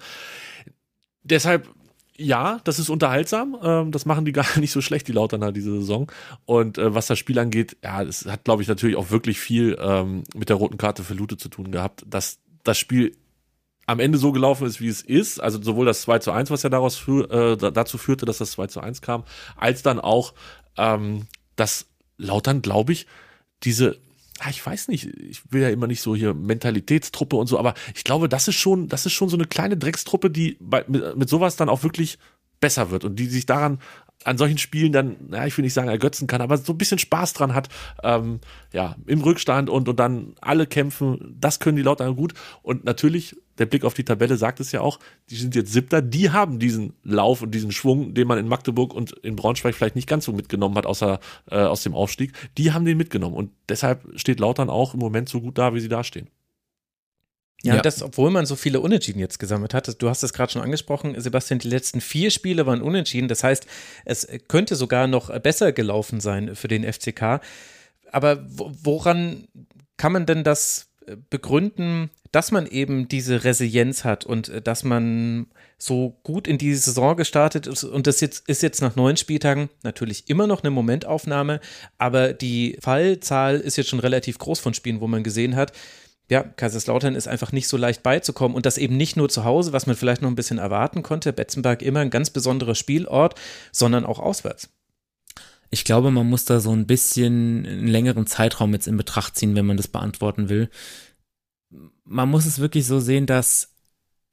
Deshalb 1.25 1.69
ja, 2.17 2.61
das 2.65 2.79
ist 2.79 2.91
unterhaltsam. 2.91 3.57
Ähm, 3.63 3.91
das 3.91 4.07
machen 4.07 4.25
die 4.25 4.33
gar 4.33 4.47
nicht 4.59 4.73
so 4.73 4.81
schlecht, 4.81 5.09
die 5.09 5.13
Lauterner, 5.13 5.53
diese 5.53 5.73
Saison. 5.73 6.11
Und 6.45 6.79
äh, 6.79 6.95
was 6.95 7.07
das 7.07 7.19
Spiel 7.19 7.39
angeht, 7.39 7.77
ja, 7.83 8.03
es 8.03 8.27
hat, 8.27 8.45
glaube 8.45 8.63
ich, 8.63 8.69
natürlich 8.69 8.97
auch 8.97 9.11
wirklich 9.11 9.39
viel 9.41 9.77
ähm, 9.81 10.25
mit 10.35 10.49
der 10.49 10.57
roten 10.57 10.79
Karte 10.79 11.03
für 11.05 11.15
Lute 11.15 11.37
zu 11.37 11.49
tun 11.49 11.71
gehabt, 11.71 12.05
dass 12.07 12.39
das 12.63 12.79
Spiel 12.79 13.17
am 13.87 14.01
Ende 14.01 14.19
so 14.19 14.33
gelaufen 14.33 14.67
ist, 14.67 14.81
wie 14.81 14.89
es 14.89 15.03
ist. 15.03 15.41
Also 15.41 15.63
sowohl 15.63 15.87
das 15.87 16.03
2 16.03 16.21
zu 16.21 16.31
1, 16.31 16.51
was 16.51 16.63
ja 16.63 16.71
daraus 16.71 16.97
für, 16.97 17.31
äh, 17.31 17.73
dazu 17.73 17.99
führte, 17.99 18.25
dass 18.25 18.39
das 18.39 18.53
2 18.53 18.69
zu 18.69 18.81
1 18.81 19.03
kam, 19.03 19.25
als 19.57 19.83
dann 19.83 20.01
auch, 20.01 20.35
ähm, 20.79 21.27
dass 21.57 21.87
Lautern, 22.17 22.63
glaube 22.63 22.93
ich, 22.93 23.07
diese 23.63 23.99
ich 24.51 24.65
weiß 24.65 24.89
nicht, 24.89 25.07
ich 25.07 25.53
will 25.53 25.63
ja 25.63 25.69
immer 25.71 25.87
nicht 25.87 26.01
so 26.01 26.15
hier 26.15 26.35
Mentalitätstruppe 26.35 27.37
und 27.37 27.47
so, 27.47 27.59
aber 27.59 27.75
ich 27.95 28.05
glaube, 28.05 28.29
das 28.29 28.49
ist 28.49 28.57
schon, 28.57 28.89
das 28.89 29.07
ist 29.07 29.13
schon 29.13 29.29
so 29.29 29.37
eine 29.37 29.47
kleine 29.47 29.77
Dreckstruppe, 29.77 30.31
die 30.31 30.57
bei, 30.61 30.85
mit, 30.89 31.17
mit 31.17 31.29
sowas 31.29 31.57
dann 31.57 31.69
auch 31.69 31.83
wirklich 31.83 32.19
besser 32.61 32.91
wird 32.91 33.05
und 33.05 33.17
die 33.17 33.27
sich 33.27 33.47
daran 33.47 33.79
an 34.25 34.39
solchen 34.39 34.59
Spielen 34.59 34.93
dann, 34.93 35.17
ja, 35.31 35.47
ich 35.47 35.57
will 35.57 35.65
nicht 35.65 35.75
sagen 35.75 35.89
ergötzen 35.89 36.27
kann, 36.27 36.41
aber 36.41 36.57
so 36.57 36.73
ein 36.73 36.79
bisschen 36.79 36.99
Spaß 36.99 37.35
dran 37.35 37.55
hat, 37.55 37.69
ähm, 38.03 38.41
ja, 38.73 38.97
im 39.07 39.21
Rückstand 39.21 39.69
und, 39.69 39.89
und 39.89 40.01
dann 40.01 40.35
alle 40.41 40.67
kämpfen, 40.67 41.37
das 41.39 41.61
können 41.61 41.77
die 41.77 41.83
Lautern 41.83 42.17
gut. 42.17 42.33
Und 42.63 42.85
natürlich, 42.85 43.37
der 43.59 43.67
Blick 43.67 43.85
auf 43.85 43.95
die 43.95 44.05
Tabelle 44.05 44.37
sagt 44.37 44.61
es 44.61 44.73
ja 44.73 44.81
auch, 44.81 44.99
die 45.31 45.37
sind 45.37 45.55
jetzt 45.55 45.73
Siebter, 45.73 46.03
die 46.03 46.31
haben 46.31 46.59
diesen 46.59 46.95
Lauf 47.03 47.43
und 47.43 47.53
diesen 47.53 47.73
Schwung, 47.73 48.15
den 48.15 48.27
man 48.27 48.39
in 48.39 48.49
Magdeburg 48.49 48.95
und 48.95 49.13
in 49.23 49.37
Braunschweig 49.37 49.75
vielleicht 49.75 49.97
nicht 49.97 50.09
ganz 50.09 50.25
so 50.25 50.33
mitgenommen 50.33 50.77
hat, 50.77 50.87
außer 50.87 51.21
äh, 51.51 51.57
aus 51.57 51.83
dem 51.83 51.95
Aufstieg. 51.95 52.33
Die 52.59 52.73
haben 52.73 52.85
den 52.85 52.97
mitgenommen 52.97 53.37
und 53.37 53.51
deshalb 53.69 54.03
steht 54.17 54.41
Lautern 54.41 54.71
auch 54.71 54.95
im 54.95 55.01
Moment 55.01 55.29
so 55.29 55.41
gut 55.41 55.59
da, 55.59 55.75
wie 55.75 55.81
sie 55.81 55.89
da 55.89 56.03
stehen. 56.05 56.29
Ja, 57.63 57.77
ja, 57.77 57.81
das, 57.81 58.03
obwohl 58.03 58.31
man 58.31 58.45
so 58.45 58.57
viele 58.57 58.81
Unentschieden 58.81 59.21
jetzt 59.21 59.39
gesammelt 59.39 59.73
hat. 59.73 60.03
Du 60.03 60.11
hast 60.11 60.23
es 60.23 60.35
gerade 60.35 60.53
schon 60.53 60.61
angesprochen, 60.61 61.19
Sebastian, 61.19 61.61
die 61.61 61.69
letzten 61.69 62.03
vier 62.03 62.31
Spiele 62.31 62.67
waren 62.67 62.83
unentschieden. 62.83 63.27
Das 63.27 63.43
heißt, 63.43 63.67
es 64.05 64.29
könnte 64.49 64.77
sogar 64.77 65.07
noch 65.07 65.31
besser 65.41 65.73
gelaufen 65.73 66.21
sein 66.21 66.57
für 66.57 66.69
den 66.69 66.85
FCK. 66.85 67.41
Aber 68.13 68.45
woran 68.47 69.49
kann 69.97 70.13
man 70.13 70.27
denn 70.27 70.45
das 70.45 70.91
begründen, 71.31 72.11
dass 72.35 72.51
man 72.51 72.67
eben 72.67 73.07
diese 73.07 73.45
Resilienz 73.45 74.03
hat 74.03 74.25
und 74.25 74.51
dass 74.65 74.83
man 74.83 75.47
so 75.79 76.19
gut 76.25 76.49
in 76.49 76.59
diese 76.59 76.81
Saison 76.81 77.17
gestartet 77.17 77.69
ist 77.69 77.85
und 77.85 78.09
das 78.09 78.21
jetzt 78.21 78.49
ist 78.49 78.63
jetzt 78.63 78.83
nach 78.83 78.97
neun 78.97 79.17
Spieltagen 79.17 79.69
natürlich 79.85 80.29
immer 80.29 80.49
noch 80.49 80.65
eine 80.65 80.71
Momentaufnahme, 80.71 81.61
aber 81.97 82.33
die 82.33 82.77
Fallzahl 82.81 83.61
ist 83.61 83.77
jetzt 83.77 83.91
schon 83.91 84.01
relativ 84.01 84.39
groß 84.39 84.59
von 84.59 84.75
Spielen, 84.75 85.01
wo 85.01 85.07
man 85.07 85.23
gesehen 85.23 85.55
hat, 85.55 85.73
ja, 86.29 86.43
Kaiserslautern 86.43 87.15
ist 87.15 87.29
einfach 87.29 87.53
nicht 87.53 87.69
so 87.69 87.77
leicht 87.77 88.03
beizukommen 88.03 88.57
und 88.57 88.67
das 88.67 88.79
eben 88.79 88.97
nicht 88.97 89.17
nur 89.17 89.29
zu 89.29 89.45
Hause, 89.45 89.73
was 89.73 89.87
man 89.87 89.95
vielleicht 89.95 90.23
noch 90.23 90.29
ein 90.31 90.37
bisschen 90.37 90.59
erwarten 90.59 91.05
konnte, 91.05 91.33
Betzenberg 91.33 91.83
immer 91.83 92.01
ein 92.01 92.11
ganz 92.11 92.31
besonderer 92.31 92.75
Spielort, 92.75 93.39
sondern 93.71 94.05
auch 94.05 94.19
auswärts. 94.19 94.71
Ich 95.71 95.85
glaube, 95.85 96.11
man 96.11 96.29
muss 96.29 96.45
da 96.45 96.59
so 96.59 96.73
ein 96.73 96.87
bisschen 96.87 97.67
einen 97.67 97.87
längeren 97.87 98.27
Zeitraum 98.27 98.73
jetzt 98.73 98.89
in 98.89 98.97
Betracht 98.97 99.37
ziehen, 99.37 99.55
wenn 99.55 99.67
man 99.67 99.77
das 99.77 99.89
beantworten 99.89 100.49
will. 100.49 100.71
Man 102.05 102.29
muss 102.29 102.47
es 102.47 102.59
wirklich 102.59 102.87
so 102.87 103.01
sehen, 103.01 103.27
dass 103.27 103.75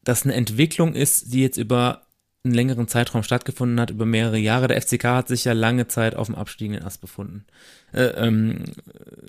das 0.04 0.24
eine 0.24 0.34
Entwicklung 0.34 0.94
ist, 0.94 1.34
die 1.34 1.42
jetzt 1.42 1.58
über 1.58 2.08
einen 2.44 2.54
längeren 2.54 2.88
Zeitraum 2.88 3.24
stattgefunden 3.24 3.80
hat, 3.80 3.92
über 3.92 4.06
mehrere 4.06 4.38
Jahre. 4.38 4.68
Der 4.68 4.82
FCK 4.82 5.04
hat 5.06 5.28
sich 5.28 5.46
ja 5.46 5.54
lange 5.54 5.88
Zeit 5.88 6.16
auf 6.16 6.28
dem 6.28 6.36
abstiegenden 6.36 6.84
Ast 6.84 7.02
befunden. 7.02 7.46
Äh, 7.94 8.04
ähm, 8.04 8.66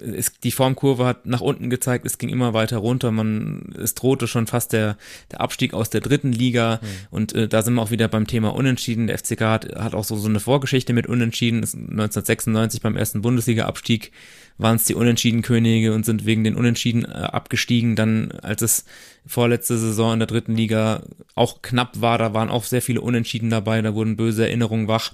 ist, 0.02 0.44
die 0.44 0.50
Formkurve 0.50 1.04
hat 1.04 1.26
nach 1.26 1.40
unten 1.40 1.70
gezeigt, 1.70 2.06
es 2.06 2.18
ging 2.18 2.28
immer 2.28 2.54
weiter 2.54 2.78
runter. 2.78 3.10
Man, 3.10 3.74
es 3.80 3.94
drohte 3.94 4.26
schon 4.26 4.46
fast 4.46 4.72
der, 4.72 4.96
der 5.30 5.40
Abstieg 5.40 5.74
aus 5.74 5.90
der 5.90 6.00
dritten 6.00 6.32
Liga. 6.32 6.80
Mhm. 6.82 6.86
Und 7.10 7.34
äh, 7.34 7.48
da 7.48 7.62
sind 7.62 7.74
wir 7.74 7.82
auch 7.82 7.90
wieder 7.90 8.08
beim 8.08 8.26
Thema 8.26 8.54
Unentschieden. 8.54 9.06
Der 9.06 9.18
FCK 9.18 9.40
hat, 9.40 9.74
hat 9.76 9.94
auch 9.94 10.04
so, 10.04 10.16
so 10.16 10.28
eine 10.28 10.40
Vorgeschichte 10.40 10.92
mit 10.92 11.06
Unentschieden. 11.06 11.58
1996 11.58 12.80
beim 12.80 12.96
ersten 12.96 13.22
Bundesliga-Abstieg 13.22 14.12
waren 14.58 14.76
es 14.76 14.84
die 14.84 14.94
Unentschiedenkönige 14.94 15.92
und 15.92 16.04
sind 16.04 16.24
wegen 16.26 16.44
den 16.44 16.56
Unentschieden 16.56 17.04
äh, 17.04 17.08
abgestiegen. 17.08 17.96
Dann, 17.96 18.32
als 18.42 18.62
es 18.62 18.84
vorletzte 19.26 19.78
Saison 19.78 20.14
in 20.14 20.18
der 20.18 20.28
dritten 20.28 20.54
Liga 20.54 21.02
auch 21.34 21.62
knapp 21.62 22.00
war, 22.00 22.18
da 22.18 22.34
waren 22.34 22.50
auch 22.50 22.64
sehr 22.64 22.82
viele 22.82 23.00
Unentschieden 23.00 23.50
dabei, 23.50 23.80
da 23.82 23.94
wurden 23.94 24.16
böse 24.16 24.46
Erinnerungen 24.46 24.88
wach. 24.88 25.12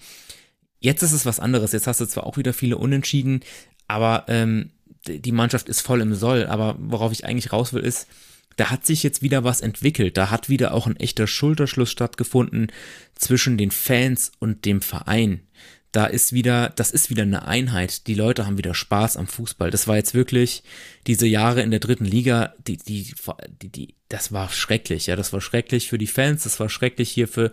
Jetzt 0.80 1.02
ist 1.02 1.12
es 1.12 1.26
was 1.26 1.40
anderes. 1.40 1.72
Jetzt 1.72 1.86
hast 1.86 2.00
du 2.00 2.06
zwar 2.06 2.26
auch 2.26 2.36
wieder 2.36 2.52
viele 2.52 2.78
Unentschieden, 2.78 3.40
aber 3.86 4.24
ähm, 4.28 4.70
die 5.06 5.32
Mannschaft 5.32 5.68
ist 5.68 5.80
voll 5.80 6.00
im 6.00 6.14
Soll. 6.14 6.46
Aber 6.46 6.76
worauf 6.78 7.12
ich 7.12 7.24
eigentlich 7.24 7.52
raus 7.52 7.72
will, 7.72 7.82
ist, 7.82 8.06
da 8.56 8.70
hat 8.70 8.84
sich 8.84 9.02
jetzt 9.02 9.22
wieder 9.22 9.44
was 9.44 9.60
entwickelt. 9.60 10.16
Da 10.16 10.30
hat 10.30 10.48
wieder 10.48 10.74
auch 10.74 10.86
ein 10.86 10.96
echter 10.96 11.26
Schulterschluss 11.26 11.90
stattgefunden 11.90 12.72
zwischen 13.14 13.56
den 13.56 13.70
Fans 13.70 14.32
und 14.38 14.64
dem 14.64 14.80
Verein 14.80 15.42
da 15.92 16.06
ist 16.06 16.32
wieder, 16.32 16.70
das 16.76 16.90
ist 16.90 17.08
wieder 17.08 17.22
eine 17.22 17.46
Einheit. 17.46 18.06
Die 18.06 18.14
Leute 18.14 18.46
haben 18.46 18.58
wieder 18.58 18.74
Spaß 18.74 19.16
am 19.16 19.26
Fußball. 19.26 19.70
Das 19.70 19.88
war 19.88 19.96
jetzt 19.96 20.14
wirklich 20.14 20.62
diese 21.06 21.26
Jahre 21.26 21.62
in 21.62 21.70
der 21.70 21.80
dritten 21.80 22.04
Liga, 22.04 22.54
die, 22.66 22.76
die, 22.76 23.14
die, 23.62 23.68
die, 23.68 23.94
das 24.08 24.32
war 24.32 24.50
schrecklich, 24.50 25.06
ja, 25.06 25.16
das 25.16 25.32
war 25.32 25.40
schrecklich 25.40 25.88
für 25.88 25.98
die 25.98 26.06
Fans, 26.06 26.44
das 26.44 26.60
war 26.60 26.68
schrecklich 26.68 27.10
hier 27.10 27.26
für, 27.26 27.52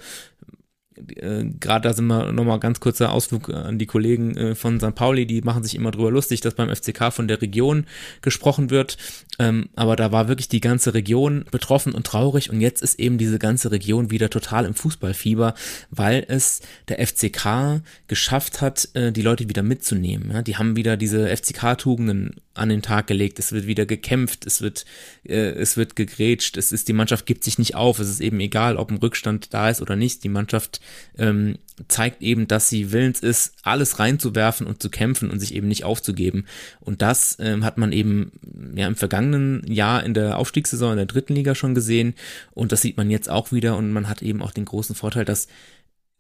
äh, 0.98 1.46
gerade 1.60 1.88
da 1.90 1.94
sind 1.94 2.08
wir 2.08 2.32
nochmal 2.32 2.60
ganz 2.60 2.80
kurzer 2.80 3.12
Ausflug 3.12 3.50
an 3.50 3.78
die 3.78 3.86
Kollegen 3.86 4.36
äh, 4.38 4.56
von 4.56 4.80
St. 4.80 4.96
Pauli, 4.96 5.26
die 5.26 5.42
machen 5.42 5.64
sich 5.64 5.76
immer 5.76 5.92
drüber 5.92 6.12
lustig, 6.12 6.42
dass 6.42 6.56
beim 6.56 6.74
FCK 6.74 7.12
von 7.12 7.28
der 7.28 7.42
Region 7.42 7.86
gesprochen 8.22 8.70
wird. 8.70 8.98
Ähm, 9.40 9.70
aber 9.76 9.96
da 9.96 10.12
war 10.12 10.28
wirklich 10.28 10.50
die 10.50 10.62
ganze 10.62 10.94
Region 10.94 11.46
betroffen 11.52 11.94
und 11.94 12.08
traurig 12.08 12.50
und 12.50 12.62
jetzt 12.62 12.82
ist 12.82 13.00
eben 13.00 13.18
diese 13.18 13.40
ganze 13.40 13.72
Region 13.72 14.12
wieder 14.12 14.30
total 14.30 14.66
im 14.66 14.74
Fußballfieber, 14.74 15.54
weil 15.90 16.26
es 16.28 16.62
der 16.88 17.06
FCK 17.06 17.82
geschafft 18.08 18.62
hat, 18.62 18.90
äh, 18.94 19.12
die 19.12 19.22
Leute 19.22 19.50
wieder 19.50 19.64
mitzunehmen. 19.64 20.32
Ja? 20.32 20.42
Die 20.42 20.58
haben 20.58 20.76
wieder 20.76 20.98
diese 20.98 21.28
FCK-Tugenden 21.36 22.36
an 22.54 22.70
den 22.70 22.82
Tag 22.82 23.08
gelegt. 23.08 23.38
Es 23.40 23.52
wird 23.52 23.68
wieder 23.68 23.86
gekämpft, 23.86 24.46
es 24.46 24.62
wird, 24.62 24.86
äh, 25.24 25.50
es 25.50 25.78
wird 25.78 25.96
gegrätscht, 25.96 26.58
es 26.58 26.72
ist, 26.72 26.88
die 26.88 26.94
Mannschaft 26.94 27.26
gibt 27.26 27.44
sich 27.44 27.60
nicht 27.60 27.76
auf. 27.76 28.00
Es 28.00 28.10
ist 28.10 28.22
eben 28.22 28.40
egal, 28.40 28.78
ob 28.78 28.90
ein 28.90 28.98
Rückstand 28.98 29.54
da 29.54 29.70
ist 29.70 29.82
oder 29.82 29.96
nicht. 29.96 30.24
Die 30.24 30.30
Mannschaft 30.30 30.80
ähm, 31.18 31.58
zeigt 31.88 32.22
eben, 32.22 32.48
dass 32.48 32.70
sie 32.70 32.92
willens 32.92 33.20
ist, 33.20 33.54
alles 33.64 34.00
reinzuwerfen 34.00 34.66
und 34.66 34.82
zu 34.82 34.90
kämpfen 34.90 35.30
und 35.30 35.40
sich 35.40 35.54
eben 35.54 35.68
nicht 35.68 35.84
aufzugeben. 35.84 36.46
Und 36.80 37.02
das 37.02 37.38
ähm, 37.40 37.66
hat 37.66 37.78
man 37.78 37.92
eben 37.92 38.32
ja 38.76 38.88
im 38.88 38.96
vergangenen 38.96 39.66
Jahr 39.68 40.04
in 40.04 40.14
der 40.14 40.38
Aufstiegssaison 40.38 40.92
in 40.92 40.98
der 40.98 41.06
dritten 41.06 41.36
Liga 41.36 41.56
schon 41.56 41.76
gesehen. 41.76 42.14
Und 42.54 42.72
das 42.72 42.82
sieht 42.82 42.98
man 42.98 43.12
jetzt 43.12 43.30
auch 43.30 43.52
wieder. 43.52 43.76
Und 43.78 43.92
man 43.92 44.08
hat 44.08 44.22
eben 44.22 44.42
auch 44.42 44.52
den 44.52 44.66
großen 44.66 44.96
Vorteil, 44.96 45.26
dass 45.26 45.48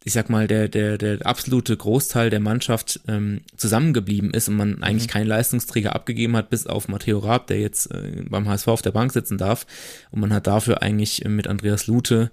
ich 0.07 0.13
sag 0.13 0.30
mal, 0.30 0.47
der, 0.47 0.68
der, 0.68 0.99
der 0.99 1.26
absolute 1.26 1.76
Großteil 1.76 2.30
der 2.30 2.39
Mannschaft 2.39 2.99
ähm, 3.07 3.41
zusammengeblieben 3.57 4.32
ist 4.36 4.47
und 4.47 4.55
man 4.55 4.84
eigentlich 4.84 5.07
mhm. 5.07 5.11
keinen 5.11 5.28
Leistungsträger 5.28 5.95
abgegeben 5.95 6.38
hat, 6.38 6.51
bis 6.51 6.68
auf 6.68 6.88
Matteo 6.88 7.18
Raab, 7.18 7.47
der 7.47 7.59
jetzt 7.59 7.91
äh, 7.91 8.24
beim 8.30 8.47
HSV 8.47 8.68
auf 8.68 8.84
der 8.84 8.91
Bank 8.91 9.11
sitzen 9.11 9.39
darf. 9.39 9.66
Und 10.11 10.22
man 10.22 10.32
hat 10.32 10.45
dafür 10.45 10.84
eigentlich 10.84 11.26
äh, 11.26 11.30
mit 11.30 11.47
Andreas 11.47 11.88
Lute 11.88 12.30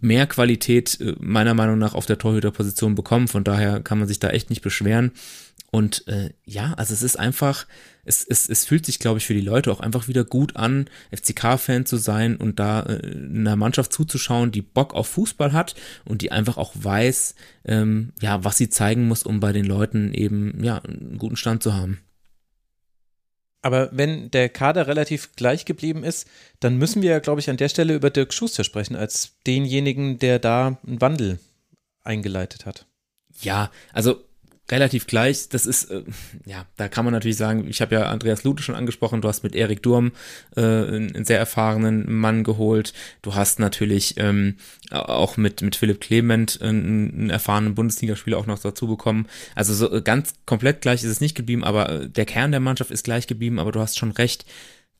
mehr 0.00 0.26
Qualität 0.26 1.00
äh, 1.00 1.14
meiner 1.18 1.54
Meinung 1.54 1.78
nach 1.78 1.94
auf 1.94 2.06
der 2.06 2.18
Torhüterposition 2.18 2.94
bekommen. 2.94 3.28
Von 3.28 3.44
daher 3.44 3.80
kann 3.80 3.98
man 3.98 4.08
sich 4.08 4.18
da 4.18 4.30
echt 4.30 4.50
nicht 4.50 4.62
beschweren. 4.62 5.12
Und 5.70 6.08
äh, 6.08 6.30
ja, 6.44 6.74
also 6.74 6.92
es 6.92 7.02
ist 7.02 7.16
einfach, 7.16 7.66
es, 8.04 8.24
es, 8.24 8.48
es 8.48 8.64
fühlt 8.64 8.84
sich, 8.84 8.98
glaube 8.98 9.18
ich, 9.18 9.26
für 9.26 9.34
die 9.34 9.40
Leute 9.40 9.70
auch 9.70 9.78
einfach 9.78 10.08
wieder 10.08 10.24
gut 10.24 10.56
an, 10.56 10.86
FCK-Fan 11.14 11.86
zu 11.86 11.96
sein 11.96 12.36
und 12.36 12.58
da 12.58 12.82
äh, 12.82 13.14
einer 13.14 13.54
Mannschaft 13.54 13.92
zuzuschauen, 13.92 14.50
die 14.50 14.62
Bock 14.62 14.94
auf 14.94 15.06
Fußball 15.08 15.52
hat 15.52 15.76
und 16.04 16.22
die 16.22 16.32
einfach 16.32 16.56
auch 16.56 16.72
weiß, 16.74 17.36
ähm, 17.64 18.12
ja, 18.20 18.42
was 18.42 18.56
sie 18.56 18.68
zeigen 18.68 19.06
muss, 19.06 19.22
um 19.22 19.38
bei 19.38 19.52
den 19.52 19.64
Leuten 19.64 20.12
eben 20.12 20.62
ja 20.64 20.78
einen 20.78 21.18
guten 21.18 21.36
Stand 21.36 21.62
zu 21.62 21.72
haben. 21.74 22.00
Aber 23.62 23.90
wenn 23.92 24.30
der 24.30 24.48
Kader 24.48 24.86
relativ 24.86 25.36
gleich 25.36 25.64
geblieben 25.64 26.02
ist, 26.02 26.26
dann 26.60 26.76
müssen 26.76 27.02
wir 27.02 27.10
ja, 27.10 27.18
glaube 27.18 27.40
ich, 27.40 27.50
an 27.50 27.58
der 27.58 27.68
Stelle 27.68 27.94
über 27.94 28.10
Dirk 28.10 28.32
Schuster 28.32 28.64
sprechen, 28.64 28.96
als 28.96 29.34
denjenigen, 29.46 30.18
der 30.18 30.38
da 30.38 30.78
einen 30.86 31.00
Wandel 31.00 31.38
eingeleitet 32.02 32.64
hat. 32.64 32.86
Ja, 33.42 33.70
also 33.92 34.24
relativ 34.70 35.06
gleich. 35.06 35.48
Das 35.48 35.66
ist, 35.66 35.90
äh, 35.90 36.02
ja, 36.46 36.66
da 36.76 36.88
kann 36.88 37.04
man 37.04 37.12
natürlich 37.12 37.36
sagen, 37.36 37.66
ich 37.68 37.80
habe 37.80 37.94
ja 37.94 38.02
Andreas 38.10 38.44
Lute 38.44 38.62
schon 38.62 38.74
angesprochen, 38.74 39.20
du 39.20 39.28
hast 39.28 39.42
mit 39.42 39.54
Erik 39.54 39.82
Durm 39.82 40.12
äh, 40.56 40.60
einen 40.60 41.24
sehr 41.24 41.38
erfahrenen 41.38 42.12
Mann 42.12 42.44
geholt. 42.44 42.92
Du 43.22 43.34
hast 43.34 43.58
natürlich 43.58 44.14
ähm, 44.18 44.56
auch 44.90 45.36
mit, 45.36 45.62
mit 45.62 45.76
Philipp 45.76 46.00
Clement 46.00 46.60
einen, 46.62 47.12
einen 47.12 47.30
erfahrenen 47.30 47.74
Bundesligaspieler 47.74 48.38
auch 48.38 48.46
noch 48.46 48.58
dazu 48.58 48.86
bekommen. 48.86 49.26
Also 49.54 49.74
so 49.74 49.92
äh, 49.92 50.02
ganz 50.02 50.34
komplett 50.46 50.80
gleich 50.82 51.02
ist 51.02 51.10
es 51.10 51.20
nicht 51.20 51.34
geblieben, 51.34 51.64
aber 51.64 51.90
äh, 51.90 52.08
der 52.08 52.26
Kern 52.26 52.50
der 52.50 52.60
Mannschaft 52.60 52.90
ist 52.90 53.04
gleich 53.04 53.26
geblieben, 53.26 53.58
aber 53.58 53.72
du 53.72 53.80
hast 53.80 53.98
schon 53.98 54.12
recht. 54.12 54.44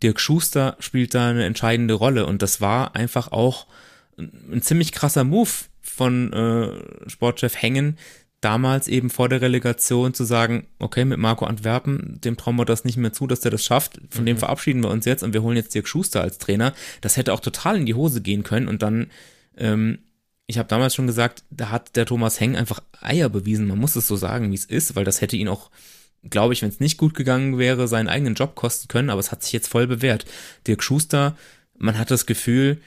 Dirk 0.02 0.18
Schuster 0.18 0.76
spielt 0.80 1.14
da 1.14 1.28
eine 1.28 1.44
entscheidende 1.44 1.94
Rolle 1.94 2.24
und 2.24 2.40
das 2.40 2.60
war 2.62 2.96
einfach 2.96 3.32
auch 3.32 3.66
ein 4.16 4.62
ziemlich 4.62 4.92
krasser 4.92 5.24
Move 5.24 5.50
von 5.82 6.32
äh, 6.32 7.10
Sportchef 7.10 7.60
Hängen, 7.60 7.98
damals 8.40 8.88
eben 8.88 9.10
vor 9.10 9.28
der 9.28 9.40
Relegation 9.40 10.14
zu 10.14 10.24
sagen, 10.24 10.66
okay, 10.78 11.04
mit 11.04 11.18
Marco 11.18 11.44
Antwerpen, 11.44 12.20
dem 12.22 12.36
trauen 12.36 12.56
wir 12.56 12.64
das 12.64 12.84
nicht 12.84 12.96
mehr 12.96 13.12
zu, 13.12 13.26
dass 13.26 13.40
der 13.40 13.50
das 13.50 13.64
schafft, 13.64 14.00
von 14.08 14.22
mhm. 14.22 14.26
dem 14.26 14.38
verabschieden 14.38 14.82
wir 14.82 14.90
uns 14.90 15.04
jetzt 15.04 15.22
und 15.22 15.32
wir 15.32 15.42
holen 15.42 15.56
jetzt 15.56 15.74
Dirk 15.74 15.88
Schuster 15.88 16.22
als 16.22 16.38
Trainer. 16.38 16.72
Das 17.00 17.16
hätte 17.16 17.32
auch 17.32 17.40
total 17.40 17.76
in 17.76 17.86
die 17.86 17.94
Hose 17.94 18.22
gehen 18.22 18.42
können 18.42 18.68
und 18.68 18.82
dann, 18.82 19.10
ähm, 19.56 19.98
ich 20.46 20.58
habe 20.58 20.68
damals 20.68 20.94
schon 20.94 21.06
gesagt, 21.06 21.44
da 21.50 21.70
hat 21.70 21.96
der 21.96 22.06
Thomas 22.06 22.40
Heng 22.40 22.56
einfach 22.56 22.80
Eier 23.00 23.28
bewiesen, 23.28 23.68
man 23.68 23.78
muss 23.78 23.96
es 23.96 24.08
so 24.08 24.16
sagen, 24.16 24.50
wie 24.50 24.56
es 24.56 24.64
ist, 24.64 24.96
weil 24.96 25.04
das 25.04 25.20
hätte 25.20 25.36
ihn 25.36 25.48
auch 25.48 25.70
glaube 26.28 26.52
ich, 26.52 26.60
wenn 26.60 26.68
es 26.68 26.80
nicht 26.80 26.98
gut 26.98 27.14
gegangen 27.14 27.58
wäre, 27.58 27.88
seinen 27.88 28.08
eigenen 28.08 28.34
Job 28.34 28.54
kosten 28.54 28.88
können, 28.88 29.08
aber 29.08 29.20
es 29.20 29.32
hat 29.32 29.42
sich 29.42 29.52
jetzt 29.52 29.68
voll 29.68 29.86
bewährt. 29.86 30.26
Dirk 30.66 30.82
Schuster, 30.82 31.34
man 31.78 31.98
hat 31.98 32.10
das 32.10 32.26
Gefühl, 32.26 32.78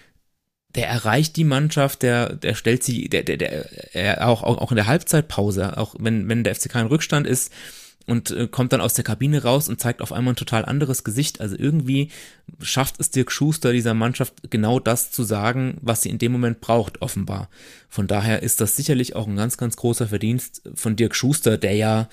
der 0.76 0.88
erreicht 0.88 1.36
die 1.36 1.44
Mannschaft, 1.44 2.02
der, 2.02 2.36
der 2.36 2.56
stellt 2.56 2.84
sie, 2.84 3.10
der, 3.10 3.24
der, 3.24 3.38
der, 3.38 3.96
er 3.96 4.28
auch, 4.28 4.44
auch, 4.44 4.72
in 4.72 4.76
der 4.76 4.88
Halbzeitpause, 4.88 5.78
auch 5.78 5.96
wenn, 6.00 6.28
wenn 6.28 6.44
der 6.44 6.56
FCK 6.56 6.76
in 6.76 6.88
Rückstand 6.88 7.28
ist, 7.28 7.52
und 8.06 8.32
äh, 8.32 8.48
kommt 8.48 8.74
dann 8.74 8.82
aus 8.82 8.94
der 8.94 9.04
Kabine 9.04 9.44
raus 9.44 9.70
und 9.70 9.80
zeigt 9.80 10.02
auf 10.02 10.12
einmal 10.12 10.34
ein 10.34 10.38
total 10.38 10.66
anderes 10.66 11.04
Gesicht. 11.04 11.42
Also 11.42 11.56
irgendwie 11.58 12.10
schafft 12.62 13.00
es 13.00 13.12
Dirk 13.12 13.32
Schuster 13.32 13.72
dieser 13.72 13.94
Mannschaft 13.94 14.34
genau 14.50 14.80
das 14.80 15.12
zu 15.12 15.24
sagen, 15.24 15.78
was 15.82 16.02
sie 16.02 16.10
in 16.10 16.18
dem 16.18 16.32
Moment 16.32 16.62
braucht, 16.62 17.02
offenbar. 17.02 17.50
Von 17.90 18.08
daher 18.08 18.44
ist 18.44 18.62
das 18.62 18.76
sicherlich 18.76 19.16
auch 19.16 19.28
ein 19.28 19.36
ganz, 19.36 19.58
ganz 19.58 19.78
großer 19.78 20.08
Verdienst 20.08 20.64
von 20.76 20.96
Dirk 20.96 21.16
Schuster, 21.16 21.58
der 21.58 21.76
ja, 21.76 22.10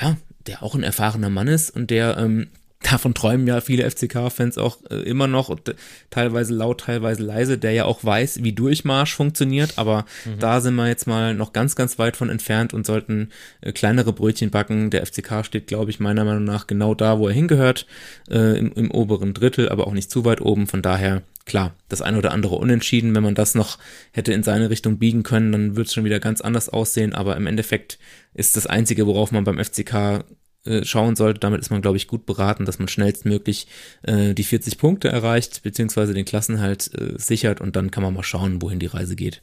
ja, 0.00 0.16
der 0.46 0.62
auch 0.62 0.74
ein 0.74 0.82
erfahrener 0.82 1.30
Mann 1.30 1.48
ist 1.48 1.70
und 1.70 1.90
der 1.90 2.16
ähm, 2.18 2.48
davon 2.82 3.14
träumen 3.14 3.46
ja 3.46 3.60
viele 3.60 3.88
FCK-Fans 3.90 4.56
auch 4.58 4.78
äh, 4.90 4.96
immer 4.96 5.26
noch, 5.26 5.48
und, 5.48 5.68
äh, 5.68 5.74
teilweise 6.10 6.54
laut, 6.54 6.82
teilweise 6.82 7.22
leise, 7.22 7.58
der 7.58 7.72
ja 7.72 7.84
auch 7.84 8.04
weiß, 8.04 8.42
wie 8.42 8.52
Durchmarsch 8.52 9.14
funktioniert, 9.14 9.74
aber 9.76 10.04
mhm. 10.24 10.38
da 10.38 10.60
sind 10.60 10.74
wir 10.76 10.86
jetzt 10.86 11.06
mal 11.06 11.34
noch 11.34 11.52
ganz, 11.52 11.74
ganz 11.74 11.98
weit 11.98 12.16
von 12.16 12.30
entfernt 12.30 12.74
und 12.74 12.86
sollten 12.86 13.30
äh, 13.60 13.72
kleinere 13.72 14.12
Brötchen 14.12 14.50
backen. 14.50 14.90
Der 14.90 15.04
FCK 15.04 15.44
steht, 15.44 15.66
glaube 15.66 15.90
ich, 15.90 16.00
meiner 16.00 16.24
Meinung 16.24 16.44
nach 16.44 16.66
genau 16.66 16.94
da, 16.94 17.18
wo 17.18 17.28
er 17.28 17.34
hingehört, 17.34 17.86
äh, 18.30 18.58
im, 18.58 18.72
im 18.72 18.90
oberen 18.90 19.34
Drittel, 19.34 19.68
aber 19.68 19.86
auch 19.86 19.92
nicht 19.92 20.10
zu 20.10 20.24
weit 20.24 20.40
oben. 20.40 20.66
Von 20.66 20.82
daher, 20.82 21.22
klar, 21.46 21.74
das 21.88 22.02
eine 22.02 22.18
oder 22.18 22.30
andere 22.30 22.56
unentschieden. 22.56 23.14
Wenn 23.14 23.22
man 23.22 23.34
das 23.34 23.54
noch 23.54 23.78
hätte 24.12 24.32
in 24.32 24.42
seine 24.44 24.70
Richtung 24.70 24.98
biegen 24.98 25.24
können, 25.24 25.50
dann 25.52 25.76
würde 25.76 25.88
es 25.88 25.94
schon 25.94 26.04
wieder 26.04 26.20
ganz 26.20 26.40
anders 26.40 26.68
aussehen. 26.68 27.12
Aber 27.12 27.36
im 27.36 27.46
Endeffekt 27.46 27.98
ist 28.34 28.56
das 28.56 28.66
Einzige, 28.66 29.06
worauf 29.06 29.32
man 29.32 29.44
beim 29.44 29.58
FCK 29.58 30.24
äh, 30.68 30.84
schauen 30.84 31.16
sollte. 31.16 31.40
Damit 31.40 31.60
ist 31.60 31.70
man, 31.70 31.82
glaube 31.82 31.96
ich, 31.96 32.06
gut 32.06 32.26
beraten, 32.26 32.64
dass 32.64 32.78
man 32.78 32.88
schnellstmöglich 32.88 33.66
äh, 34.02 34.34
die 34.34 34.44
40 34.44 34.78
Punkte 34.78 35.08
erreicht, 35.08 35.62
beziehungsweise 35.62 36.14
den 36.14 36.24
Klassenhalt 36.24 36.90
äh, 36.94 37.18
sichert 37.18 37.60
und 37.60 37.76
dann 37.76 37.90
kann 37.90 38.02
man 38.02 38.14
mal 38.14 38.22
schauen, 38.22 38.62
wohin 38.62 38.78
die 38.78 38.86
Reise 38.86 39.16
geht. 39.16 39.42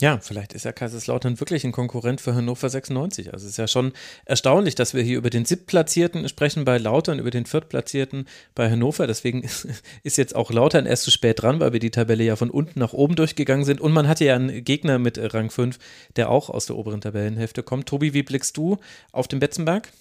Ja, 0.00 0.18
vielleicht 0.18 0.54
ist 0.54 0.64
ja 0.64 0.72
Kaiserslautern 0.72 1.38
wirklich 1.40 1.62
ein 1.64 1.72
Konkurrent 1.72 2.22
für 2.22 2.34
Hannover 2.34 2.70
96. 2.70 3.34
Also 3.34 3.44
es 3.44 3.50
ist 3.50 3.58
ja 3.58 3.68
schon 3.68 3.92
erstaunlich, 4.24 4.74
dass 4.74 4.94
wir 4.94 5.02
hier 5.02 5.18
über 5.18 5.28
den 5.28 5.44
Siebtplatzierten 5.44 6.26
sprechen 6.26 6.64
bei 6.64 6.78
Lautern, 6.78 7.18
über 7.18 7.30
den 7.30 7.44
Viertplatzierten 7.44 8.26
bei 8.54 8.70
Hannover. 8.70 9.06
Deswegen 9.06 9.42
ist 10.02 10.16
jetzt 10.16 10.34
auch 10.34 10.50
Lautern 10.50 10.86
erst 10.86 11.02
zu 11.02 11.10
spät 11.10 11.42
dran, 11.42 11.60
weil 11.60 11.74
wir 11.74 11.80
die 11.80 11.90
Tabelle 11.90 12.24
ja 12.24 12.36
von 12.36 12.48
unten 12.48 12.80
nach 12.80 12.94
oben 12.94 13.14
durchgegangen 13.14 13.66
sind. 13.66 13.78
Und 13.78 13.92
man 13.92 14.08
hatte 14.08 14.24
ja 14.24 14.36
einen 14.36 14.64
Gegner 14.64 14.98
mit 14.98 15.18
Rang 15.34 15.50
5, 15.50 15.78
der 16.16 16.30
auch 16.30 16.48
aus 16.48 16.64
der 16.64 16.76
oberen 16.76 17.02
Tabellenhälfte 17.02 17.62
kommt. 17.62 17.86
Tobi, 17.86 18.14
wie 18.14 18.22
blickst 18.22 18.56
du 18.56 18.78
auf 19.12 19.28
den 19.28 19.38
Betzenberg? 19.38 19.92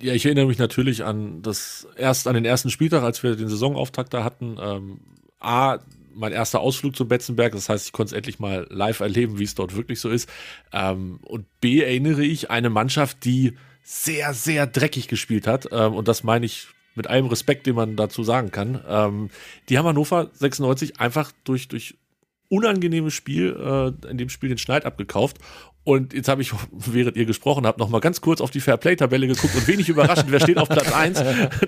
Ja, 0.00 0.12
ich 0.12 0.26
erinnere 0.26 0.46
mich 0.46 0.58
natürlich 0.58 1.04
an 1.04 1.42
das 1.42 1.88
erst 1.96 2.28
an 2.28 2.34
den 2.34 2.44
ersten 2.44 2.70
Spieltag, 2.70 3.02
als 3.02 3.24
wir 3.24 3.34
den 3.34 3.48
Saisonauftakt 3.48 4.14
da 4.14 4.22
hatten. 4.22 4.58
Ähm, 4.62 5.00
A, 5.40 5.80
mein 6.14 6.32
erster 6.32 6.60
Ausflug 6.60 6.96
zum 6.96 7.08
Betzenberg. 7.08 7.52
Das 7.52 7.68
heißt, 7.68 7.86
ich 7.86 7.92
konnte 7.92 8.14
es 8.14 8.16
endlich 8.16 8.38
mal 8.38 8.66
live 8.70 9.00
erleben, 9.00 9.38
wie 9.38 9.44
es 9.44 9.54
dort 9.54 9.76
wirklich 9.76 10.00
so 10.00 10.10
ist. 10.10 10.28
Ähm, 10.72 11.18
und 11.22 11.46
B 11.60 11.80
erinnere 11.80 12.24
ich 12.24 12.50
eine 12.50 12.70
Mannschaft, 12.70 13.24
die 13.24 13.54
sehr, 13.82 14.32
sehr 14.34 14.66
dreckig 14.66 15.08
gespielt 15.08 15.46
hat. 15.46 15.68
Ähm, 15.70 15.94
und 15.94 16.08
das 16.08 16.24
meine 16.24 16.46
ich 16.46 16.68
mit 16.94 17.06
allem 17.08 17.26
Respekt, 17.26 17.66
den 17.66 17.74
man 17.74 17.96
dazu 17.96 18.22
sagen 18.22 18.50
kann. 18.50 18.80
Ähm, 18.88 19.30
die 19.68 19.78
haben 19.78 19.86
Hannover 19.86 20.30
96 20.32 21.00
einfach 21.00 21.32
durch, 21.44 21.68
durch 21.68 21.96
unangenehmes 22.48 23.14
Spiel, 23.14 23.56
äh, 23.58 24.10
in 24.10 24.18
dem 24.18 24.28
Spiel 24.28 24.48
den 24.48 24.58
Schneid 24.58 24.84
abgekauft. 24.84 25.38
Und 25.84 26.14
jetzt 26.14 26.28
habe 26.28 26.40
ich, 26.40 26.52
während 26.72 27.16
ihr 27.16 27.26
gesprochen 27.26 27.66
habt, 27.66 27.78
noch 27.78 27.90
mal 27.90 28.00
ganz 28.00 28.22
kurz 28.22 28.40
auf 28.40 28.50
die 28.50 28.60
Fairplay-Tabelle 28.60 29.26
geguckt 29.26 29.54
und 29.54 29.68
wenig 29.68 29.90
überraschend, 29.90 30.32
wer 30.32 30.40
steht 30.40 30.56
auf 30.56 30.68
Platz 30.68 30.90
1? 30.94 31.18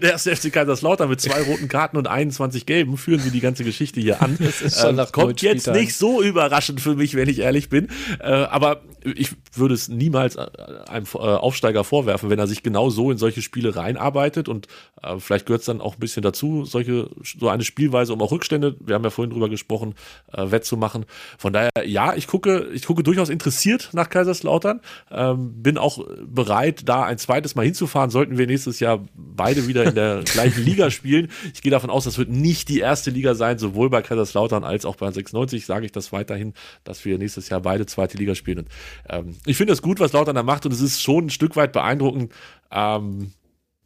Der 0.01 0.13
erste 0.13 0.35
FC 0.35 0.51
Kaiserslautern 0.51 1.11
mit 1.11 1.21
zwei 1.21 1.43
roten 1.43 1.69
Karten 1.69 1.99
und 1.99 2.07
21 2.07 2.65
gelben. 2.65 2.97
Führen 2.97 3.21
sie 3.21 3.31
die 3.31 3.41
ganze 3.41 3.63
Geschichte 3.63 4.01
hier 4.01 4.23
an. 4.23 4.39
Das 4.47 4.63
ist 4.63 4.81
schon 4.81 4.99
ähm, 4.99 5.07
kommt 5.11 5.43
jetzt 5.43 5.67
nicht 5.67 5.95
so 5.95 6.23
überraschend 6.23 6.81
für 6.81 6.95
mich, 6.95 7.15
wenn 7.15 7.29
ich 7.29 7.41
ehrlich 7.41 7.69
bin. 7.69 7.89
Äh, 8.21 8.31
aber 8.31 8.83
ich 9.15 9.33
würde 9.53 9.75
es 9.75 9.89
niemals 9.89 10.37
äh, 10.37 10.47
einem 10.89 11.07
äh, 11.15 11.19
Aufsteiger 11.19 11.85
vorwerfen, 11.85 12.31
wenn 12.31 12.39
er 12.39 12.47
sich 12.47 12.63
genau 12.63 12.91
so 12.91 13.11
in 13.11 13.19
solche 13.19 13.43
Spiele 13.43 13.77
reinarbeitet. 13.77 14.49
Und 14.49 14.67
äh, 15.03 15.19
vielleicht 15.19 15.47
gehört 15.47 15.61
es 15.61 15.67
dann 15.67 15.81
auch 15.81 15.95
ein 15.95 16.01
bisschen 16.01 16.23
dazu, 16.23 16.65
solche, 16.65 17.11
so 17.23 17.49
eine 17.49 17.65
Spielweise, 17.65 18.13
um 18.13 18.23
auch 18.23 18.33
Rückstände, 18.33 18.77
wir 18.81 18.95
haben 18.95 19.05
ja 19.05 19.11
vorhin 19.11 19.33
drüber 19.33 19.49
gesprochen, 19.49 19.95
äh, 20.33 20.51
wettzumachen. 20.51 21.07
Von 21.39 21.53
daher, 21.53 21.71
ja, 21.85 22.15
ich 22.15 22.27
gucke, 22.27 22.69
ich 22.73 22.87
gucke 22.87 23.03
durchaus 23.03 23.29
interessiert 23.29 23.91
nach 23.93 24.06
nach 24.07 24.11
Kaiserslautern. 24.11 24.81
Ähm, 25.11 25.63
bin 25.63 25.79
auch 25.79 26.05
bereit, 26.27 26.89
da 26.89 27.05
ein 27.05 27.19
zweites 27.19 27.55
Mal 27.55 27.65
hinzufahren, 27.65 28.11
sollten 28.11 28.39
wir 28.39 28.47
nächstes 28.47 28.81
Jahr 28.81 29.05
beide 29.15 29.67
wieder 29.67 29.85
in 29.85 29.95
der 29.95 30.23
gleichen 30.25 30.65
Liga 30.65 30.91
spielen. 30.91 31.29
Ich 31.53 31.63
gehe 31.63 31.71
davon 31.71 31.91
aus, 31.91 32.05
das 32.05 32.19
wird 32.19 32.31
nicht 32.31 32.69
die 32.69 32.81
erste 32.81 33.11
Liga 33.11 33.35
sein, 33.35 33.59
sowohl 33.59 33.91
bei 33.91 34.03
Kaiserslautern 34.03 34.65
als 34.65 34.85
auch 34.85 34.97
bei 34.97 35.11
96 35.11 35.67
sage 35.67 35.87
ich 35.87 35.93
das 35.93 36.13
weiterhin, 36.13 36.55
dass 36.85 37.05
wir 37.05 37.19
nächstes 37.19 37.49
Jahr 37.49 37.61
beide 37.61 37.87
zweite 37.87 38.17
Liga 38.17 38.35
spielen. 38.35 38.59
Und, 38.59 38.69
ähm, 39.09 39.37
ich 39.45 39.57
finde 39.57 39.73
es 39.73 39.83
gut, 39.83 40.01
was 40.01 40.13
Lautern 40.13 40.37
da 40.37 40.43
macht 40.43 40.67
und 40.67 40.73
es 40.73 40.81
ist 40.81 41.03
schon 41.03 41.27
ein 41.27 41.31
Stück 41.31 41.57
weit 41.57 41.73
beeindruckend, 41.73 42.33
ähm, 42.71 43.33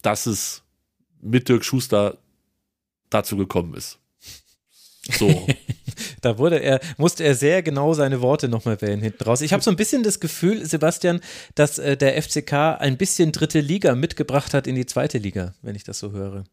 dass 0.03 0.27
es 0.27 0.63
mit 1.21 1.49
Dirk 1.49 1.65
Schuster 1.65 2.19
dazu 3.11 3.37
gekommen 3.37 3.75
ist. 3.75 4.00
So. 5.11 5.47
da 6.21 6.39
wurde 6.39 6.59
er, 6.59 6.81
musste 6.97 7.25
er 7.25 7.35
sehr 7.35 7.63
genau 7.63 7.95
seine 7.95 8.21
Worte 8.21 8.49
nochmal 8.49 8.81
wählen 8.81 9.01
hinten 9.01 9.25
raus. 9.25 9.41
Ich 9.41 9.53
habe 9.53 9.63
so 9.63 9.71
ein 9.71 9.77
bisschen 9.77 10.03
das 10.03 10.21
Gefühl, 10.21 10.65
Sebastian, 10.65 11.21
dass 11.55 11.79
äh, 11.79 11.97
der 11.97 12.21
FCK 12.21 12.53
ein 12.79 12.97
bisschen 12.97 13.33
dritte 13.33 13.61
Liga 13.61 13.95
mitgebracht 13.95 14.55
hat 14.55 14.67
in 14.67 14.75
die 14.75 14.87
zweite 14.87 15.19
Liga, 15.19 15.55
wenn 15.63 15.75
ich 15.75 15.85
das 15.85 15.99
so 15.99 16.13
höre. 16.13 16.45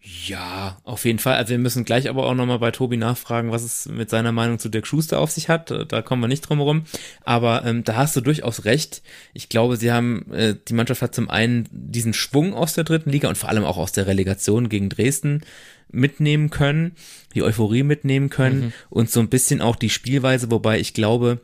Ja, 0.00 0.78
auf 0.84 1.04
jeden 1.04 1.18
Fall. 1.18 1.34
Also 1.34 1.50
wir 1.50 1.58
müssen 1.58 1.84
gleich 1.84 2.08
aber 2.08 2.26
auch 2.26 2.34
nochmal 2.34 2.58
bei 2.58 2.70
Tobi 2.70 2.96
nachfragen, 2.96 3.50
was 3.50 3.62
es 3.62 3.86
mit 3.86 4.08
seiner 4.08 4.32
Meinung 4.32 4.58
zu 4.58 4.68
Dirk 4.68 4.86
Schuster 4.86 5.20
auf 5.20 5.30
sich 5.30 5.48
hat. 5.48 5.72
Da 5.88 6.02
kommen 6.02 6.22
wir 6.22 6.28
nicht 6.28 6.42
drum 6.42 6.58
herum. 6.58 6.84
Aber 7.24 7.64
ähm, 7.64 7.84
da 7.84 7.96
hast 7.96 8.16
du 8.16 8.20
durchaus 8.20 8.64
recht. 8.64 9.02
Ich 9.34 9.48
glaube, 9.48 9.76
sie 9.76 9.92
haben, 9.92 10.32
äh, 10.32 10.54
die 10.68 10.74
Mannschaft 10.74 11.02
hat 11.02 11.14
zum 11.14 11.28
einen 11.28 11.68
diesen 11.70 12.14
Schwung 12.14 12.54
aus 12.54 12.74
der 12.74 12.84
dritten 12.84 13.10
Liga 13.10 13.28
und 13.28 13.36
vor 13.36 13.48
allem 13.50 13.64
auch 13.64 13.76
aus 13.76 13.92
der 13.92 14.06
Relegation 14.06 14.68
gegen 14.68 14.88
Dresden 14.88 15.42
mitnehmen 15.90 16.50
können, 16.50 16.92
die 17.34 17.42
Euphorie 17.42 17.82
mitnehmen 17.82 18.30
können 18.30 18.60
mhm. 18.60 18.72
und 18.90 19.10
so 19.10 19.20
ein 19.20 19.28
bisschen 19.28 19.60
auch 19.60 19.76
die 19.76 19.90
Spielweise, 19.90 20.50
wobei 20.50 20.78
ich 20.80 20.94
glaube, 20.94 21.40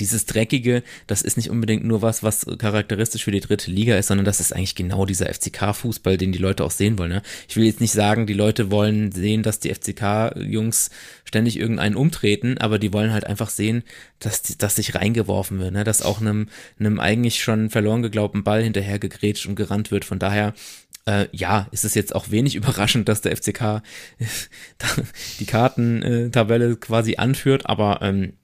dieses 0.00 0.26
Dreckige, 0.26 0.82
das 1.06 1.22
ist 1.22 1.36
nicht 1.36 1.50
unbedingt 1.50 1.84
nur 1.84 2.02
was, 2.02 2.22
was 2.22 2.46
charakteristisch 2.58 3.24
für 3.24 3.30
die 3.30 3.40
dritte 3.40 3.70
Liga 3.70 3.96
ist, 3.96 4.08
sondern 4.08 4.24
das 4.24 4.40
ist 4.40 4.54
eigentlich 4.54 4.74
genau 4.74 5.06
dieser 5.06 5.32
FCK-Fußball, 5.32 6.16
den 6.16 6.32
die 6.32 6.38
Leute 6.38 6.64
auch 6.64 6.70
sehen 6.70 6.98
wollen. 6.98 7.10
Ne? 7.10 7.22
Ich 7.48 7.56
will 7.56 7.64
jetzt 7.64 7.80
nicht 7.80 7.92
sagen, 7.92 8.26
die 8.26 8.34
Leute 8.34 8.70
wollen 8.70 9.12
sehen, 9.12 9.42
dass 9.42 9.60
die 9.60 9.72
FCK-Jungs 9.72 10.90
ständig 11.24 11.58
irgendeinen 11.58 11.96
umtreten, 11.96 12.58
aber 12.58 12.78
die 12.78 12.92
wollen 12.92 13.12
halt 13.12 13.26
einfach 13.26 13.50
sehen, 13.50 13.84
dass, 14.18 14.42
dass 14.42 14.76
sich 14.76 14.94
reingeworfen 14.94 15.58
wird, 15.58 15.72
ne? 15.72 15.84
dass 15.84 16.02
auch 16.02 16.20
einem, 16.20 16.48
einem 16.78 17.00
eigentlich 17.00 17.42
schon 17.42 17.70
verloren 17.70 18.02
geglaubten 18.02 18.44
Ball 18.44 18.62
hinterher 18.62 18.98
gegrätscht 18.98 19.46
und 19.46 19.56
gerannt 19.56 19.90
wird. 19.90 20.04
Von 20.04 20.18
daher 20.18 20.54
äh, 21.06 21.28
ja, 21.32 21.68
ist 21.70 21.84
es 21.84 21.94
jetzt 21.94 22.14
auch 22.14 22.30
wenig 22.30 22.54
überraschend, 22.56 23.08
dass 23.08 23.22
der 23.22 23.36
FCK 23.36 23.82
die 25.40 25.46
Kartentabelle 25.46 26.76
quasi 26.76 27.16
anführt, 27.16 27.66
aber 27.66 28.00
ähm, 28.02 28.34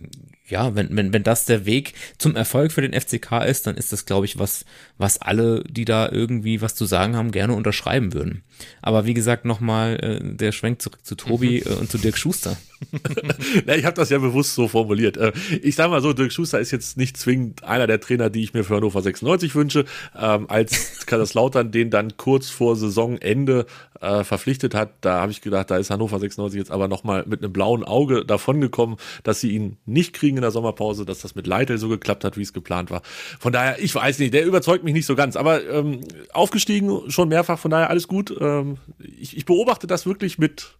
ja, 0.53 0.75
wenn, 0.75 0.95
wenn, 0.95 1.13
wenn 1.15 1.23
das 1.23 1.47
der 1.47 1.65
Weg 1.65 1.95
zum 2.19 2.37
Erfolg 2.37 2.73
für 2.73 2.83
den 2.83 2.93
FCK 2.93 3.45
ist, 3.47 3.67
dann 3.67 3.77
ist 3.77 3.91
das, 3.91 4.05
glaube 4.05 4.27
ich, 4.27 4.39
was, 4.39 4.67
was 4.99 5.17
alle, 5.17 5.65
die 5.65 5.87
da 5.87 6.11
irgendwie 6.11 6.61
was 6.61 6.75
zu 6.75 6.85
sagen 6.85 7.17
haben, 7.17 7.33
gerne 7.33 7.55
unterschreiben 7.55 8.13
würden. 8.13 8.43
Aber 8.83 9.07
wie 9.07 9.15
gesagt, 9.15 9.47
nochmal 9.47 9.97
äh, 9.97 10.37
der 10.37 10.53
Schwenk 10.53 10.83
zurück 10.83 11.05
zu 11.05 11.15
Tobi 11.15 11.63
mhm. 11.65 11.73
äh, 11.73 11.75
und 11.77 11.91
zu 11.91 11.97
Dirk 11.97 12.19
Schuster. 12.19 12.59
ja, 13.67 13.75
ich 13.75 13.87
habe 13.87 13.97
das 13.97 14.11
ja 14.11 14.19
bewusst 14.19 14.55
so 14.55 14.69
formuliert. 14.69 15.17
Äh, 15.17 15.33
ich 15.63 15.75
sage 15.75 15.91
mal 15.91 16.03
so, 16.03 16.13
Dirk 16.13 16.33
Schuster 16.33 16.61
ist 16.61 16.71
jetzt 16.71 16.99
nicht 16.99 17.17
zwingend 17.17 17.65
einer 17.65 17.87
der 17.87 18.01
Trainer, 18.01 18.29
die 18.29 18.43
ich 18.43 18.53
mir 18.53 18.63
für 18.63 18.77
Hannover 18.77 19.01
96 19.01 19.55
wünsche. 19.55 19.87
Ähm, 20.15 20.51
als 20.51 21.07
Kaiserslautern 21.07 21.73
den 21.73 21.91
dann 21.91 22.19
kurz 22.19 22.51
vor 22.51 22.77
Saisonende 22.77 23.65
äh, 24.03 24.25
verpflichtet 24.25 24.75
hat, 24.75 24.91
da 25.01 25.21
habe 25.21 25.33
ich 25.33 25.41
gedacht, 25.41 25.71
da 25.71 25.77
ist 25.77 25.91
Hannover 25.91 26.19
96 26.19 26.59
jetzt 26.59 26.71
aber 26.71 26.89
nochmal 26.89 27.25
mit 27.27 27.43
einem 27.43 27.53
blauen 27.53 27.85
Auge 27.85 28.25
davongekommen, 28.25 28.97
dass 29.23 29.41
sie 29.41 29.53
ihn 29.53 29.79
nicht 29.87 30.13
kriegen 30.13 30.37
in 30.37 30.43
der 30.43 30.51
Sommerpause, 30.51 31.05
dass 31.05 31.21
das 31.21 31.35
mit 31.35 31.47
Leitl 31.47 31.79
so 31.79 31.89
geklappt 31.89 32.25
hat, 32.25 32.37
wie 32.37 32.43
es 32.43 32.53
geplant 32.53 32.91
war. 32.91 33.03
Von 33.39 33.53
daher, 33.53 33.81
ich 33.81 33.95
weiß 33.95 34.19
nicht, 34.19 34.35
der 34.35 34.45
überzeugt 34.45 34.85
mich 34.85 34.95
nicht 34.95 35.07
so 35.07 35.15
ganz, 35.15 35.37
aber 35.37 35.65
ähm, 35.69 36.01
aufgestiegen 36.33 37.11
schon 37.11 37.29
mehrfach, 37.29 37.59
von 37.59 37.71
daher 37.71 37.91
alles 37.91 38.09
gut. 38.09 38.35
Ähm, 38.41 38.79
ich, 38.99 39.37
ich 39.37 39.45
beobachte 39.45 39.87
das 39.87 40.05
wirklich 40.05 40.39
mit, 40.39 40.77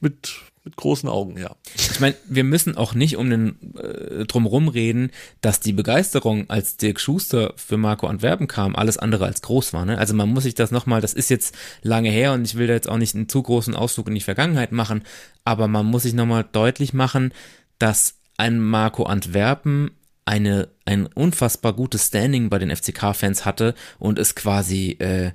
mit 0.00 0.34
mit 0.64 0.76
großen 0.76 1.08
Augen, 1.08 1.36
ja. 1.38 1.54
Ich 1.76 2.00
meine, 2.00 2.14
wir 2.26 2.42
müssen 2.42 2.76
auch 2.76 2.94
nicht 2.94 3.18
um 3.18 3.28
den 3.28 3.74
äh, 3.76 4.24
drumherum 4.24 4.68
reden, 4.68 5.10
dass 5.42 5.60
die 5.60 5.74
Begeisterung, 5.74 6.48
als 6.48 6.78
Dirk 6.78 7.00
Schuster 7.00 7.52
für 7.56 7.76
Marco 7.76 8.06
Antwerpen 8.06 8.48
kam, 8.48 8.74
alles 8.74 8.96
andere 8.96 9.26
als 9.26 9.42
groß 9.42 9.74
war. 9.74 9.84
Ne? 9.84 9.98
Also 9.98 10.14
man 10.14 10.30
muss 10.30 10.44
sich 10.44 10.54
das 10.54 10.70
nochmal, 10.70 11.02
das 11.02 11.12
ist 11.12 11.28
jetzt 11.28 11.54
lange 11.82 12.10
her 12.10 12.32
und 12.32 12.46
ich 12.46 12.54
will 12.54 12.66
da 12.66 12.72
jetzt 12.72 12.88
auch 12.88 12.96
nicht 12.96 13.14
einen 13.14 13.28
zu 13.28 13.42
großen 13.42 13.76
Ausflug 13.76 14.08
in 14.08 14.14
die 14.14 14.22
Vergangenheit 14.22 14.72
machen, 14.72 15.02
aber 15.44 15.68
man 15.68 15.84
muss 15.84 16.04
sich 16.04 16.14
nochmal 16.14 16.46
deutlich 16.50 16.94
machen, 16.94 17.34
dass 17.78 18.16
ein 18.38 18.58
Marco 18.58 19.04
Antwerpen 19.04 19.90
eine, 20.24 20.68
ein 20.86 21.06
unfassbar 21.06 21.74
gutes 21.74 22.06
Standing 22.06 22.48
bei 22.48 22.58
den 22.58 22.74
FCK-Fans 22.74 23.44
hatte 23.44 23.74
und 23.98 24.18
es 24.18 24.34
quasi 24.34 24.92
äh, 24.98 25.32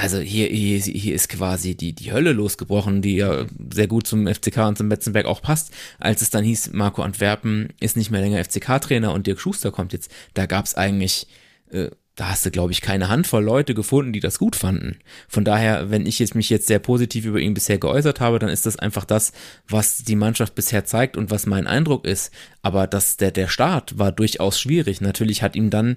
also 0.00 0.18
hier, 0.18 0.46
hier, 0.46 0.78
hier 0.78 1.14
ist 1.14 1.28
quasi 1.28 1.74
die, 1.74 1.92
die 1.92 2.10
Hölle 2.10 2.32
losgebrochen, 2.32 3.02
die 3.02 3.16
ja 3.16 3.44
sehr 3.70 3.86
gut 3.86 4.06
zum 4.06 4.26
FCK 4.26 4.56
und 4.68 4.78
zum 4.78 4.88
Betzenberg 4.88 5.26
auch 5.26 5.42
passt. 5.42 5.74
Als 5.98 6.22
es 6.22 6.30
dann 6.30 6.42
hieß, 6.42 6.72
Marco 6.72 7.02
Antwerpen 7.02 7.68
ist 7.80 7.98
nicht 7.98 8.10
mehr 8.10 8.22
länger 8.22 8.42
FCK-Trainer 8.42 9.12
und 9.12 9.26
Dirk 9.26 9.40
Schuster 9.40 9.70
kommt 9.70 9.92
jetzt, 9.92 10.10
da 10.32 10.46
gab 10.46 10.64
es 10.64 10.74
eigentlich 10.74 11.26
äh, 11.70 11.90
da 12.16 12.28
hast 12.28 12.44
du, 12.44 12.50
glaube 12.50 12.72
ich, 12.72 12.82
keine 12.82 13.08
Handvoll 13.08 13.42
Leute 13.42 13.72
gefunden, 13.72 14.12
die 14.12 14.20
das 14.20 14.38
gut 14.38 14.54
fanden. 14.54 14.98
Von 15.28 15.44
daher, 15.44 15.90
wenn 15.90 16.04
ich 16.04 16.18
jetzt 16.18 16.34
mich 16.34 16.50
jetzt 16.50 16.66
sehr 16.66 16.78
positiv 16.78 17.24
über 17.24 17.38
ihn 17.38 17.54
bisher 17.54 17.78
geäußert 17.78 18.20
habe, 18.20 18.38
dann 18.38 18.50
ist 18.50 18.66
das 18.66 18.78
einfach 18.78 19.06
das, 19.06 19.32
was 19.68 20.04
die 20.04 20.16
Mannschaft 20.16 20.54
bisher 20.54 20.84
zeigt 20.84 21.16
und 21.16 21.30
was 21.30 21.46
mein 21.46 21.66
Eindruck 21.66 22.04
ist. 22.04 22.30
Aber 22.60 22.86
das, 22.86 23.16
der, 23.16 23.30
der 23.30 23.48
Start 23.48 23.98
war 23.98 24.12
durchaus 24.12 24.60
schwierig. 24.60 25.00
Natürlich 25.00 25.42
hat 25.42 25.56
ihm 25.56 25.70
dann 25.70 25.96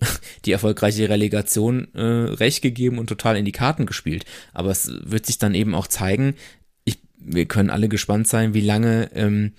die 0.44 0.52
erfolgreiche 0.52 1.08
Relegation 1.08 1.88
äh, 1.94 2.02
recht 2.02 2.62
gegeben 2.62 2.98
und 2.98 3.08
total 3.08 3.36
in 3.36 3.44
die 3.44 3.52
Karten 3.52 3.86
gespielt. 3.86 4.24
Aber 4.52 4.70
es 4.70 4.90
wird 5.04 5.26
sich 5.26 5.38
dann 5.38 5.54
eben 5.54 5.74
auch 5.74 5.86
zeigen, 5.86 6.34
ich, 6.84 6.98
wir 7.18 7.46
können 7.46 7.70
alle 7.70 7.88
gespannt 7.88 8.28
sein, 8.28 8.54
wie 8.54 8.60
lange 8.60 9.10
ähm, 9.14 9.52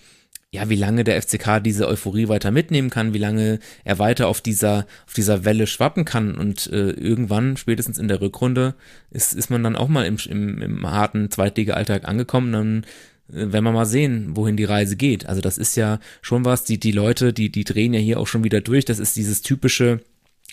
ja, 0.53 0.67
wie 0.69 0.75
lange 0.75 1.05
der 1.05 1.21
FCK 1.21 1.63
diese 1.63 1.87
Euphorie 1.87 2.27
weiter 2.27 2.51
mitnehmen 2.51 2.89
kann, 2.89 3.13
wie 3.13 3.19
lange 3.19 3.59
er 3.85 3.99
weiter 3.99 4.27
auf 4.27 4.41
dieser, 4.41 4.85
auf 5.07 5.13
dieser 5.13 5.45
Welle 5.45 5.65
schwappen 5.65 6.03
kann 6.03 6.35
und 6.35 6.67
äh, 6.67 6.91
irgendwann, 6.91 7.55
spätestens 7.55 7.97
in 7.97 8.09
der 8.09 8.19
Rückrunde, 8.19 8.75
ist, 9.11 9.33
ist 9.33 9.49
man 9.49 9.63
dann 9.63 9.77
auch 9.77 9.87
mal 9.87 10.05
im, 10.05 10.17
im, 10.29 10.61
im 10.61 10.91
harten 10.91 11.31
Zweitliga-Alltag 11.31 12.05
angekommen, 12.05 12.51
dann 12.51 12.83
äh, 13.29 13.53
werden 13.53 13.63
wir 13.63 13.71
mal 13.71 13.85
sehen, 13.85 14.35
wohin 14.35 14.57
die 14.57 14.65
Reise 14.65 14.97
geht. 14.97 15.25
Also 15.25 15.39
das 15.39 15.57
ist 15.57 15.77
ja 15.77 15.99
schon 16.21 16.43
was, 16.43 16.65
die, 16.65 16.81
die 16.81 16.91
Leute, 16.91 17.31
die, 17.31 17.49
die 17.49 17.63
drehen 17.63 17.93
ja 17.93 18.01
hier 18.01 18.19
auch 18.19 18.27
schon 18.27 18.43
wieder 18.43 18.59
durch, 18.59 18.83
das 18.83 18.99
ist 18.99 19.15
dieses 19.15 19.41
typische, 19.41 20.01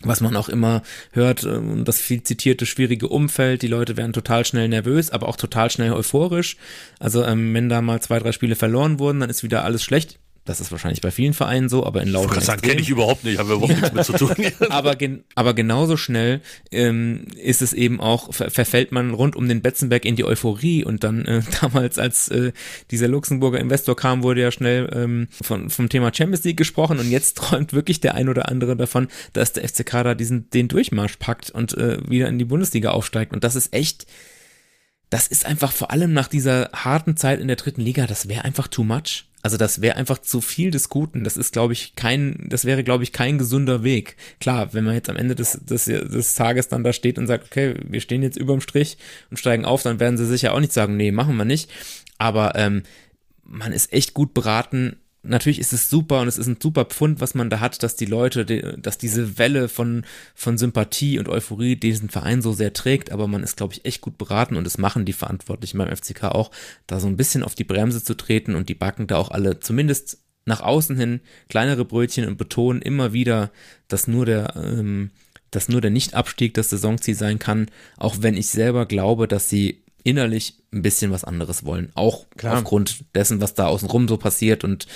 was 0.02 0.20
man 0.20 0.36
auch 0.36 0.48
immer 0.48 0.82
hört, 1.12 1.44
ähm, 1.44 1.84
das 1.84 2.00
viel 2.00 2.22
zitierte 2.22 2.66
schwierige 2.66 3.08
Umfeld, 3.08 3.62
die 3.62 3.68
Leute 3.68 3.96
werden 3.96 4.12
total 4.12 4.44
schnell 4.44 4.68
nervös, 4.68 5.10
aber 5.10 5.28
auch 5.28 5.36
total 5.36 5.70
schnell 5.70 5.92
euphorisch. 5.92 6.56
Also 7.00 7.24
ähm, 7.24 7.52
wenn 7.54 7.68
da 7.68 7.82
mal 7.82 8.00
zwei, 8.00 8.18
drei 8.18 8.32
Spiele 8.32 8.54
verloren 8.54 8.98
wurden, 8.98 9.20
dann 9.20 9.30
ist 9.30 9.42
wieder 9.42 9.64
alles 9.64 9.82
schlecht. 9.82 10.18
Das 10.48 10.62
ist 10.62 10.72
wahrscheinlich 10.72 11.02
bei 11.02 11.10
vielen 11.10 11.34
Vereinen 11.34 11.68
so, 11.68 11.84
aber 11.84 12.00
in 12.00 12.08
lauten 12.08 12.34
Das 12.34 12.62
kenne 12.62 12.80
ich 12.80 12.88
überhaupt 12.88 13.22
nicht, 13.22 13.38
haben 13.38 13.50
wir 13.50 13.56
überhaupt 13.56 13.78
nichts 13.78 13.92
mit 13.92 14.04
zu 14.06 14.14
tun. 14.14 14.34
aber, 14.70 14.96
gen 14.96 15.22
aber 15.34 15.52
genauso 15.52 15.98
schnell 15.98 16.40
ähm, 16.72 17.26
ist 17.36 17.60
es 17.60 17.74
eben 17.74 18.00
auch, 18.00 18.32
ver 18.32 18.50
verfällt 18.50 18.90
man 18.90 19.12
rund 19.12 19.36
um 19.36 19.46
den 19.46 19.60
Betzenberg 19.60 20.06
in 20.06 20.16
die 20.16 20.24
Euphorie 20.24 20.84
und 20.84 21.04
dann 21.04 21.26
äh, 21.26 21.42
damals, 21.60 21.98
als 21.98 22.28
äh, 22.28 22.52
dieser 22.90 23.08
Luxemburger 23.08 23.60
Investor 23.60 23.94
kam, 23.94 24.22
wurde 24.22 24.40
ja 24.40 24.50
schnell 24.50 24.88
ähm, 24.94 25.28
von, 25.42 25.68
vom 25.68 25.90
Thema 25.90 26.14
Champions 26.14 26.44
League 26.44 26.56
gesprochen 26.56 26.98
und 26.98 27.10
jetzt 27.10 27.36
träumt 27.36 27.74
wirklich 27.74 28.00
der 28.00 28.14
ein 28.14 28.30
oder 28.30 28.48
andere 28.48 28.74
davon, 28.74 29.08
dass 29.34 29.52
der 29.52 29.68
FCK 29.68 29.90
da 30.02 30.14
diesen, 30.14 30.48
den 30.48 30.68
Durchmarsch 30.68 31.16
packt 31.18 31.50
und 31.50 31.76
äh, 31.76 31.98
wieder 32.08 32.26
in 32.26 32.38
die 32.38 32.46
Bundesliga 32.46 32.92
aufsteigt 32.92 33.34
und 33.34 33.44
das 33.44 33.54
ist 33.54 33.74
echt 33.74 34.06
das 35.10 35.26
ist 35.26 35.46
einfach 35.46 35.72
vor 35.72 35.90
allem 35.90 36.12
nach 36.12 36.28
dieser 36.28 36.68
harten 36.74 37.16
Zeit 37.16 37.40
in 37.40 37.48
der 37.48 37.56
dritten 37.56 37.80
Liga, 37.80 38.06
das 38.06 38.28
wäre 38.28 38.44
einfach 38.44 38.68
too 38.68 38.84
much. 38.84 39.27
Also 39.42 39.56
das 39.56 39.80
wäre 39.80 39.96
einfach 39.96 40.18
zu 40.18 40.40
viel 40.40 40.70
des 40.70 40.88
Guten. 40.88 41.22
Das 41.22 41.36
ist, 41.36 41.52
glaube 41.52 41.72
ich, 41.72 41.94
kein, 41.94 42.46
das 42.48 42.64
wäre, 42.64 42.82
glaube 42.82 43.04
ich, 43.04 43.12
kein 43.12 43.38
gesunder 43.38 43.84
Weg. 43.84 44.16
Klar, 44.40 44.74
wenn 44.74 44.84
man 44.84 44.94
jetzt 44.94 45.08
am 45.08 45.16
Ende 45.16 45.34
des, 45.34 45.52
des, 45.62 45.84
des 45.84 46.34
Tages 46.34 46.68
dann 46.68 46.82
da 46.82 46.92
steht 46.92 47.18
und 47.18 47.28
sagt, 47.28 47.46
okay, 47.46 47.76
wir 47.84 48.00
stehen 48.00 48.22
jetzt 48.22 48.36
überm 48.36 48.60
Strich 48.60 48.98
und 49.30 49.36
steigen 49.38 49.64
auf, 49.64 49.82
dann 49.82 50.00
werden 50.00 50.18
sie 50.18 50.26
sicher 50.26 50.54
auch 50.54 50.60
nicht 50.60 50.72
sagen, 50.72 50.96
nee, 50.96 51.12
machen 51.12 51.36
wir 51.36 51.44
nicht. 51.44 51.70
Aber 52.18 52.56
ähm, 52.56 52.82
man 53.44 53.72
ist 53.72 53.92
echt 53.92 54.12
gut 54.12 54.34
beraten, 54.34 54.96
natürlich 55.22 55.58
ist 55.58 55.72
es 55.72 55.90
super 55.90 56.20
und 56.20 56.28
es 56.28 56.38
ist 56.38 56.46
ein 56.46 56.58
super 56.60 56.84
Pfund, 56.84 57.20
was 57.20 57.34
man 57.34 57.50
da 57.50 57.60
hat, 57.60 57.82
dass 57.82 57.96
die 57.96 58.06
Leute, 58.06 58.44
dass 58.78 58.98
diese 58.98 59.38
Welle 59.38 59.68
von, 59.68 60.04
von 60.34 60.58
Sympathie 60.58 61.18
und 61.18 61.28
Euphorie 61.28 61.76
diesen 61.76 62.08
Verein 62.08 62.42
so 62.42 62.52
sehr 62.52 62.72
trägt, 62.72 63.10
aber 63.10 63.26
man 63.26 63.42
ist, 63.42 63.56
glaube 63.56 63.74
ich, 63.74 63.84
echt 63.84 64.00
gut 64.00 64.18
beraten 64.18 64.56
und 64.56 64.64
das 64.64 64.78
machen 64.78 65.04
die 65.04 65.12
Verantwortlichen 65.12 65.78
beim 65.78 65.94
FCK 65.94 66.24
auch, 66.24 66.50
da 66.86 67.00
so 67.00 67.08
ein 67.08 67.16
bisschen 67.16 67.42
auf 67.42 67.54
die 67.54 67.64
Bremse 67.64 68.02
zu 68.02 68.16
treten 68.16 68.54
und 68.54 68.68
die 68.68 68.74
backen 68.74 69.06
da 69.06 69.16
auch 69.16 69.30
alle 69.30 69.60
zumindest 69.60 70.18
nach 70.44 70.60
außen 70.60 70.96
hin 70.96 71.20
kleinere 71.48 71.84
Brötchen 71.84 72.26
und 72.26 72.38
betonen 72.38 72.80
immer 72.82 73.12
wieder, 73.12 73.50
dass 73.88 74.08
nur 74.08 74.24
der, 74.24 74.54
ähm, 74.56 75.10
dass 75.50 75.68
nur 75.68 75.80
der 75.80 75.90
Nichtabstieg 75.90 76.54
das 76.54 76.70
Saisonziel 76.70 77.14
sein 77.14 77.38
kann, 77.38 77.70
auch 77.96 78.16
wenn 78.20 78.36
ich 78.36 78.48
selber 78.48 78.86
glaube, 78.86 79.28
dass 79.28 79.48
sie 79.48 79.82
innerlich 80.04 80.54
ein 80.72 80.82
bisschen 80.82 81.10
was 81.10 81.24
anderes 81.24 81.64
wollen. 81.64 81.90
Auch 81.94 82.26
Klar. 82.36 82.58
aufgrund 82.58 83.04
dessen, 83.14 83.40
was 83.40 83.54
da 83.54 83.66
außenrum 83.66 84.08
so 84.08 84.16
passiert 84.16 84.64
und 84.64 84.86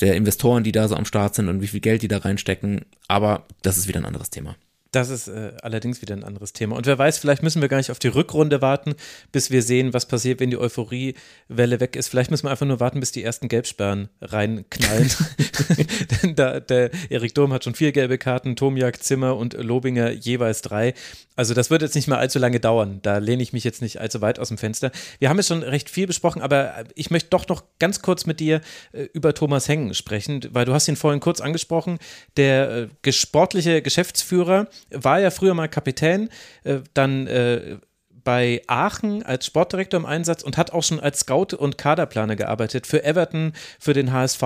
der 0.00 0.16
Investoren, 0.16 0.64
die 0.64 0.72
da 0.72 0.88
so 0.88 0.96
am 0.96 1.04
Start 1.04 1.34
sind 1.34 1.48
und 1.48 1.60
wie 1.60 1.66
viel 1.68 1.80
Geld 1.80 2.02
die 2.02 2.08
da 2.08 2.18
reinstecken. 2.18 2.84
Aber 3.08 3.46
das 3.62 3.78
ist 3.78 3.88
wieder 3.88 4.00
ein 4.00 4.06
anderes 4.06 4.30
Thema. 4.30 4.56
Das 4.92 5.08
ist 5.08 5.28
äh, 5.28 5.52
allerdings 5.62 6.02
wieder 6.02 6.16
ein 6.16 6.24
anderes 6.24 6.52
Thema. 6.52 6.76
Und 6.76 6.86
wer 6.86 6.98
weiß, 6.98 7.18
vielleicht 7.18 7.42
müssen 7.42 7.62
wir 7.62 7.68
gar 7.68 7.76
nicht 7.76 7.92
auf 7.92 8.00
die 8.00 8.08
Rückrunde 8.08 8.60
warten, 8.60 8.94
bis 9.30 9.50
wir 9.50 9.62
sehen, 9.62 9.92
was 9.94 10.06
passiert, 10.06 10.40
wenn 10.40 10.50
die 10.50 10.58
Euphoriewelle 10.58 11.78
weg 11.78 11.94
ist. 11.94 12.08
Vielleicht 12.08 12.30
müssen 12.30 12.46
wir 12.46 12.50
einfach 12.50 12.66
nur 12.66 12.80
warten, 12.80 12.98
bis 12.98 13.12
die 13.12 13.22
ersten 13.22 13.48
Gelbsperren 13.48 14.08
reinknallen. 14.20 15.10
Denn 16.22 16.34
da, 16.34 16.60
der 16.60 16.90
Erik 17.08 17.34
Durm 17.34 17.52
hat 17.52 17.64
schon 17.64 17.74
vier 17.74 17.92
gelbe 17.92 18.18
Karten, 18.18 18.56
Tomiak, 18.56 19.02
Zimmer 19.02 19.36
und 19.36 19.54
Lobinger 19.54 20.10
jeweils 20.10 20.62
drei. 20.62 20.94
Also 21.36 21.54
das 21.54 21.70
wird 21.70 21.82
jetzt 21.82 21.94
nicht 21.94 22.08
mehr 22.08 22.18
allzu 22.18 22.38
lange 22.38 22.60
dauern. 22.60 22.98
Da 23.02 23.18
lehne 23.18 23.42
ich 23.42 23.52
mich 23.52 23.64
jetzt 23.64 23.82
nicht 23.82 24.00
allzu 24.00 24.20
weit 24.20 24.38
aus 24.38 24.48
dem 24.48 24.58
Fenster. 24.58 24.90
Wir 25.20 25.28
haben 25.28 25.36
jetzt 25.36 25.48
schon 25.48 25.62
recht 25.62 25.88
viel 25.88 26.06
besprochen, 26.06 26.42
aber 26.42 26.84
ich 26.94 27.10
möchte 27.10 27.30
doch 27.30 27.48
noch 27.48 27.62
ganz 27.78 28.02
kurz 28.02 28.26
mit 28.26 28.40
dir 28.40 28.60
äh, 28.92 29.04
über 29.12 29.34
Thomas 29.34 29.68
Hengen 29.68 29.94
sprechen, 29.94 30.40
weil 30.50 30.64
du 30.64 30.74
hast 30.74 30.88
ihn 30.88 30.96
vorhin 30.96 31.20
kurz 31.20 31.40
angesprochen. 31.40 31.98
Der 32.36 32.88
äh, 33.04 33.12
sportliche 33.12 33.82
Geschäftsführer 33.82 34.68
war 34.90 35.20
ja 35.20 35.30
früher 35.30 35.54
mal 35.54 35.68
Kapitän, 35.68 36.28
äh, 36.64 36.80
dann 36.94 37.26
äh, 37.26 37.78
bei 38.24 38.62
Aachen 38.66 39.22
als 39.22 39.46
Sportdirektor 39.46 39.98
im 39.98 40.06
Einsatz 40.06 40.42
und 40.42 40.56
hat 40.56 40.72
auch 40.72 40.82
schon 40.82 41.00
als 41.00 41.20
Scout 41.20 41.56
und 41.56 41.78
Kaderplaner 41.78 42.36
gearbeitet 42.36 42.86
für 42.86 43.02
Everton, 43.04 43.52
für 43.78 43.94
den 43.94 44.12
HSV, 44.12 44.42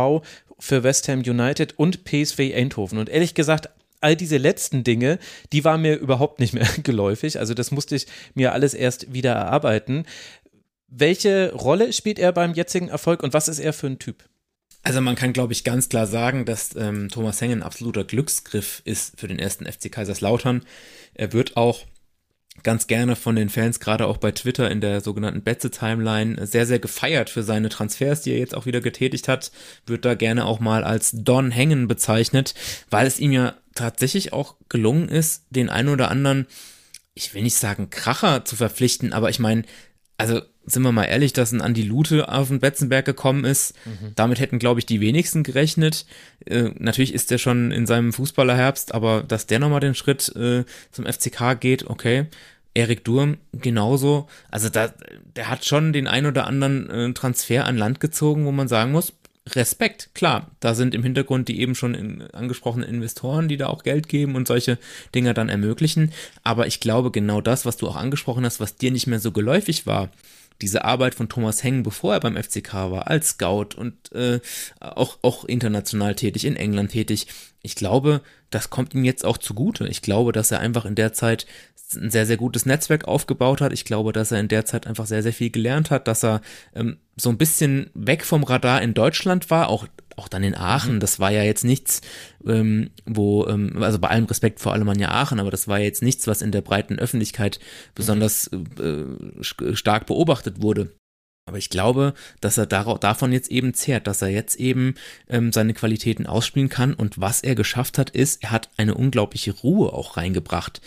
für 0.58 0.82
West 0.82 1.08
Ham 1.08 1.20
United 1.20 1.78
und 1.78 2.04
PSV 2.04 2.38
Eindhoven. 2.54 2.98
Und 2.98 3.08
ehrlich 3.08 3.34
gesagt, 3.34 3.68
all 4.00 4.16
diese 4.16 4.36
letzten 4.36 4.84
Dinge, 4.84 5.18
die 5.52 5.64
waren 5.64 5.82
mir 5.82 5.96
überhaupt 5.96 6.38
nicht 6.38 6.52
mehr 6.52 6.68
geläufig. 6.82 7.38
Also 7.38 7.54
das 7.54 7.70
musste 7.70 7.96
ich 7.96 8.06
mir 8.34 8.52
alles 8.52 8.74
erst 8.74 9.12
wieder 9.12 9.32
erarbeiten. 9.32 10.04
Welche 10.88 11.52
Rolle 11.52 11.92
spielt 11.92 12.18
er 12.18 12.32
beim 12.32 12.54
jetzigen 12.54 12.88
Erfolg 12.88 13.22
und 13.22 13.32
was 13.32 13.48
ist 13.48 13.58
er 13.58 13.72
für 13.72 13.88
ein 13.88 13.98
Typ? 13.98 14.24
Also 14.84 15.00
man 15.00 15.16
kann, 15.16 15.32
glaube 15.32 15.54
ich, 15.54 15.64
ganz 15.64 15.88
klar 15.88 16.06
sagen, 16.06 16.44
dass 16.44 16.76
ähm, 16.76 17.08
Thomas 17.08 17.40
Hengen 17.40 17.60
ein 17.60 17.66
absoluter 17.66 18.04
Glücksgriff 18.04 18.82
ist 18.84 19.18
für 19.18 19.28
den 19.28 19.38
ersten 19.38 19.64
FC 19.64 19.90
Kaiserslautern. 19.90 20.62
Er 21.14 21.32
wird 21.32 21.56
auch 21.56 21.80
ganz 22.62 22.86
gerne 22.86 23.16
von 23.16 23.34
den 23.34 23.48
Fans, 23.48 23.80
gerade 23.80 24.06
auch 24.06 24.18
bei 24.18 24.30
Twitter 24.30 24.70
in 24.70 24.82
der 24.82 25.00
sogenannten 25.00 25.42
Betze-Timeline, 25.42 26.46
sehr, 26.46 26.66
sehr 26.66 26.78
gefeiert 26.78 27.30
für 27.30 27.42
seine 27.42 27.70
Transfers, 27.70 28.20
die 28.20 28.32
er 28.32 28.38
jetzt 28.38 28.54
auch 28.54 28.66
wieder 28.66 28.82
getätigt 28.82 29.26
hat. 29.26 29.50
Wird 29.86 30.04
da 30.04 30.14
gerne 30.14 30.44
auch 30.44 30.60
mal 30.60 30.84
als 30.84 31.12
Don 31.14 31.50
Hengen 31.50 31.88
bezeichnet, 31.88 32.54
weil 32.90 33.06
es 33.06 33.18
ihm 33.18 33.32
ja 33.32 33.54
tatsächlich 33.74 34.34
auch 34.34 34.56
gelungen 34.68 35.08
ist, 35.08 35.44
den 35.50 35.70
einen 35.70 35.88
oder 35.88 36.10
anderen, 36.10 36.46
ich 37.14 37.32
will 37.34 37.42
nicht 37.42 37.56
sagen 37.56 37.90
Kracher 37.90 38.44
zu 38.44 38.54
verpflichten, 38.54 39.12
aber 39.14 39.30
ich 39.30 39.38
meine, 39.38 39.64
also 40.18 40.42
sind 40.66 40.82
wir 40.82 40.92
mal 40.92 41.04
ehrlich, 41.04 41.32
dass 41.32 41.52
ein 41.52 41.60
Andi 41.60 41.82
Lute 41.82 42.28
auf 42.28 42.48
den 42.48 42.60
Betzenberg 42.60 43.04
gekommen 43.04 43.44
ist. 43.44 43.74
Mhm. 43.84 44.12
Damit 44.14 44.40
hätten, 44.40 44.58
glaube 44.58 44.80
ich, 44.80 44.86
die 44.86 45.00
wenigsten 45.00 45.42
gerechnet. 45.42 46.06
Äh, 46.46 46.70
natürlich 46.78 47.12
ist 47.12 47.30
der 47.30 47.38
schon 47.38 47.70
in 47.70 47.86
seinem 47.86 48.12
Fußballerherbst, 48.12 48.94
aber 48.94 49.22
dass 49.22 49.46
der 49.46 49.58
nochmal 49.58 49.80
den 49.80 49.94
Schritt 49.94 50.34
äh, 50.36 50.64
zum 50.90 51.06
FCK 51.06 51.60
geht, 51.60 51.86
okay. 51.86 52.26
Erik 52.76 53.04
Durm 53.04 53.36
genauso. 53.52 54.26
Also 54.50 54.68
da, 54.68 54.92
der 55.36 55.48
hat 55.48 55.64
schon 55.64 55.92
den 55.92 56.08
ein 56.08 56.26
oder 56.26 56.46
anderen 56.46 56.90
äh, 56.90 57.12
Transfer 57.12 57.66
an 57.66 57.76
Land 57.76 58.00
gezogen, 58.00 58.46
wo 58.46 58.52
man 58.52 58.66
sagen 58.66 58.90
muss, 58.90 59.12
Respekt, 59.50 60.08
klar, 60.14 60.50
da 60.60 60.74
sind 60.74 60.94
im 60.94 61.02
Hintergrund 61.02 61.48
die 61.48 61.60
eben 61.60 61.74
schon 61.74 61.94
in, 61.94 62.22
angesprochenen 62.32 62.88
Investoren, 62.88 63.46
die 63.46 63.58
da 63.58 63.66
auch 63.66 63.82
Geld 63.82 64.08
geben 64.08 64.36
und 64.36 64.48
solche 64.48 64.78
Dinge 65.14 65.34
dann 65.34 65.50
ermöglichen. 65.50 66.12
Aber 66.42 66.66
ich 66.66 66.80
glaube, 66.80 67.10
genau 67.10 67.42
das, 67.42 67.66
was 67.66 67.76
du 67.76 67.86
auch 67.86 67.96
angesprochen 67.96 68.44
hast, 68.44 68.58
was 68.58 68.76
dir 68.76 68.90
nicht 68.90 69.06
mehr 69.06 69.20
so 69.20 69.32
geläufig 69.32 69.86
war, 69.86 70.08
diese 70.60 70.84
Arbeit 70.84 71.14
von 71.14 71.28
Thomas 71.28 71.62
Heng, 71.62 71.82
bevor 71.82 72.14
er 72.14 72.20
beim 72.20 72.36
FCK 72.36 72.72
war, 72.90 73.08
als 73.08 73.30
Scout 73.30 73.76
und 73.76 74.12
äh, 74.12 74.40
auch, 74.80 75.18
auch 75.22 75.44
international 75.44 76.14
tätig, 76.14 76.44
in 76.44 76.56
England 76.56 76.92
tätig. 76.92 77.26
Ich 77.64 77.74
glaube, 77.74 78.20
das 78.50 78.70
kommt 78.70 78.94
ihm 78.94 79.04
jetzt 79.04 79.24
auch 79.24 79.38
zugute. 79.38 79.88
Ich 79.88 80.02
glaube, 80.02 80.32
dass 80.32 80.50
er 80.50 80.60
einfach 80.60 80.84
in 80.84 80.94
der 80.94 81.12
Zeit 81.12 81.46
ein 81.96 82.10
sehr, 82.10 82.26
sehr 82.26 82.36
gutes 82.36 82.66
Netzwerk 82.66 83.06
aufgebaut 83.06 83.60
hat. 83.60 83.72
Ich 83.72 83.84
glaube, 83.84 84.12
dass 84.12 84.32
er 84.32 84.40
in 84.40 84.48
der 84.48 84.64
Zeit 84.64 84.86
einfach 84.86 85.06
sehr, 85.06 85.22
sehr 85.22 85.32
viel 85.32 85.50
gelernt 85.50 85.90
hat, 85.90 86.06
dass 86.08 86.24
er 86.24 86.40
ähm, 86.74 86.98
so 87.16 87.30
ein 87.30 87.38
bisschen 87.38 87.90
weg 87.94 88.24
vom 88.24 88.44
Radar 88.44 88.82
in 88.82 88.94
Deutschland 88.94 89.50
war, 89.50 89.68
auch 89.68 89.86
auch 90.16 90.28
dann 90.28 90.44
in 90.44 90.54
Aachen, 90.54 90.94
mhm. 90.94 91.00
das 91.00 91.18
war 91.18 91.32
ja 91.32 91.42
jetzt 91.42 91.64
nichts, 91.64 92.00
ähm, 92.46 92.90
wo, 93.04 93.46
ähm, 93.48 93.82
also 93.82 93.98
bei 93.98 94.08
allem 94.08 94.26
Respekt 94.26 94.60
vor 94.60 94.72
Alemannia 94.72 95.10
Aachen, 95.10 95.40
aber 95.40 95.50
das 95.50 95.66
war 95.66 95.80
jetzt 95.80 96.02
nichts, 96.02 96.28
was 96.28 96.40
in 96.40 96.52
der 96.52 96.60
breiten 96.60 97.00
Öffentlichkeit 97.00 97.58
besonders 97.96 98.48
äh, 98.52 99.04
stark 99.74 100.06
beobachtet 100.06 100.62
wurde. 100.62 100.92
Aber 101.46 101.58
ich 101.58 101.68
glaube, 101.68 102.14
dass 102.40 102.56
er 102.56 102.66
davon 102.66 103.32
jetzt 103.32 103.50
eben 103.50 103.74
zehrt, 103.74 104.06
dass 104.06 104.22
er 104.22 104.28
jetzt 104.28 104.56
eben 104.56 104.94
ähm, 105.28 105.52
seine 105.52 105.74
Qualitäten 105.74 106.26
ausspielen 106.26 106.70
kann. 106.70 106.94
Und 106.94 107.20
was 107.20 107.42
er 107.42 107.54
geschafft 107.54 107.98
hat, 107.98 108.10
ist, 108.10 108.42
er 108.42 108.50
hat 108.50 108.70
eine 108.76 108.94
unglaubliche 108.94 109.52
Ruhe 109.52 109.92
auch 109.92 110.16
reingebracht 110.16 110.80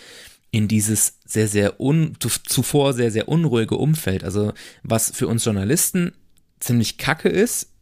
in 0.49 0.67
dieses 0.67 1.19
sehr, 1.25 1.47
sehr 1.47 1.79
un, 1.79 2.17
zuvor 2.19 2.93
sehr, 2.93 3.11
sehr 3.11 3.27
unruhige 3.27 3.75
Umfeld. 3.75 4.23
Also 4.23 4.53
was 4.81 5.11
für 5.11 5.27
uns 5.27 5.45
Journalisten 5.45 6.13
ziemlich 6.59 6.97
kacke 6.97 7.29
ist, 7.29 7.73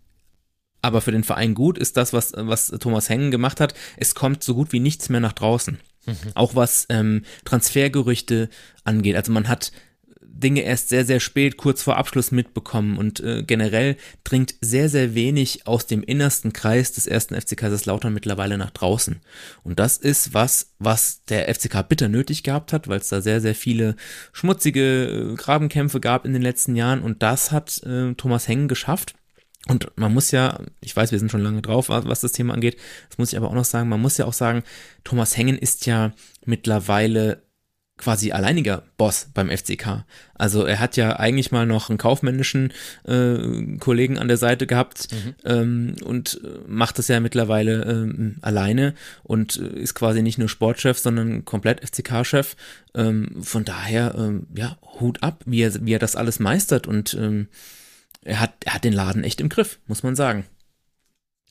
aber 0.82 1.02
für 1.02 1.12
den 1.12 1.24
Verein 1.24 1.54
gut 1.56 1.78
ist 1.78 1.98
das, 1.98 2.14
was, 2.14 2.34
was 2.36 2.68
Thomas 2.68 3.10
Hengen 3.10 3.32
gemacht 3.32 3.60
hat. 3.60 3.74
Es 3.98 4.14
kommt 4.14 4.44
so 4.44 4.54
gut 4.54 4.72
wie 4.74 4.80
nichts 4.80 5.10
mehr 5.10 5.22
nach 5.22 5.34
draußen. 5.34 5.80
Mhm. 6.06 6.16
Auch 6.36 6.56
was 6.56 6.86
ähm, 6.90 7.24
Transfergerüchte 7.46 8.50
angeht. 8.84 9.16
Also 9.16 9.32
man 9.32 9.48
hat 9.48 9.72
Dinge 10.38 10.62
erst 10.62 10.90
sehr, 10.90 11.06
sehr 11.06 11.22
spät, 11.22 11.56
kurz 11.56 11.82
vor 11.82 11.98
Abschluss 11.98 12.32
mitbekommen 12.32 12.98
und 12.98 13.22
äh, 13.22 13.44
generell 13.44 13.96
dringt 14.26 14.56
sehr, 14.60 14.90
sehr 14.90 15.16
wenig 15.16 15.66
aus 15.66 15.88
dem 15.88 16.04
innersten 16.04 16.52
Kreis 16.52 16.92
des 16.92 17.08
ersten 17.08 17.40
FC 17.40 17.56
Kaiserslautern 17.56 18.14
mittlerweile 18.14 18.58
nach 18.58 18.72
draußen. 18.72 19.22
Und 19.64 19.80
das 19.80 19.98
ist 19.98 20.34
was, 20.34 20.74
was 20.78 21.24
der 21.26 21.54
FCK 21.54 21.88
bitter 21.88 22.10
nötig 22.10 22.44
gehabt 22.44 22.74
hat, 22.74 22.90
weil 22.90 23.00
es 23.00 23.08
da 23.08 23.22
sehr, 23.22 23.40
sehr 23.40 23.56
viele 23.56 23.96
schmutzige 24.34 25.32
äh, 25.32 25.36
Grabenkämpfe 25.36 26.02
gab 26.02 26.26
in 26.26 26.34
den 26.34 26.42
letzten 26.42 26.76
Jahren 26.76 27.02
und 27.02 27.24
das 27.24 27.54
hat 27.54 27.82
äh, 27.84 28.14
Thomas 28.16 28.48
Hengen 28.50 28.68
geschafft. 28.68 29.16
Und 29.68 29.92
man 29.96 30.14
muss 30.14 30.32
ja, 30.32 30.60
ich 30.82 30.96
weiß, 30.96 31.12
wir 31.12 31.18
sind 31.18 31.32
schon 31.32 31.42
lange 31.42 31.62
drauf, 31.62 31.90
was 31.90 32.22
das 32.22 32.34
Thema 32.34 32.54
angeht, 32.54 32.78
das 33.10 33.18
muss 33.18 33.32
ich 33.32 33.38
aber 33.38 33.48
auch 33.48 33.56
noch 33.56 33.66
sagen, 33.66 33.90
man 33.90 34.02
muss 34.02 34.18
ja 34.18 34.26
auch 34.26 34.34
sagen, 34.34 34.64
Thomas 35.04 35.36
Hengen 35.38 35.58
ist 35.58 35.88
ja 35.88 36.12
mittlerweile 36.46 37.42
quasi 37.98 38.32
alleiniger 38.32 38.84
Boss 38.98 39.28
beim 39.34 39.50
FCK. 39.50 40.04
Also 40.34 40.66
er 40.66 40.80
hat 40.80 40.98
ja 40.98 41.18
eigentlich 41.18 41.52
mal 41.52 41.66
noch 41.66 41.90
einen 41.90 41.98
kaufmännischen 41.98 42.74
äh, 43.06 43.78
Kollegen 43.80 44.18
an 44.18 44.28
der 44.28 44.38
Seite 44.38 44.68
gehabt 44.68 45.08
mhm. 45.12 45.36
ähm, 45.46 45.96
und 46.04 46.42
äh, 46.44 46.60
macht 46.68 47.00
das 47.00 47.08
ja 47.08 47.20
mittlerweile 47.22 47.84
ähm, 47.84 48.36
alleine 48.42 48.96
und 49.24 49.58
äh, 49.58 49.80
ist 49.80 49.96
quasi 49.96 50.22
nicht 50.22 50.38
nur 50.38 50.50
Sportchef, 50.50 50.98
sondern 50.98 51.46
komplett 51.46 51.88
FCK-Chef. 51.88 52.58
Ähm, 52.96 53.42
von 53.42 53.64
daher, 53.64 54.16
ähm, 54.18 54.48
ja, 54.56 54.78
Hut 55.00 55.24
ab, 55.24 55.44
wie 55.46 55.62
er, 55.62 55.86
wie 55.86 55.94
er 55.94 56.00
das 56.00 56.18
alles 56.18 56.40
meistert 56.40 56.88
und 56.88 57.14
ähm, 57.14 57.48
er 58.24 58.42
hat, 58.42 58.54
er 58.66 58.74
hat 58.74 58.84
den 58.84 58.94
Laden 58.94 59.24
echt 59.24 59.40
im 59.40 59.50
Griff, 59.50 59.80
muss 59.88 60.04
man 60.04 60.16
sagen. 60.16 60.46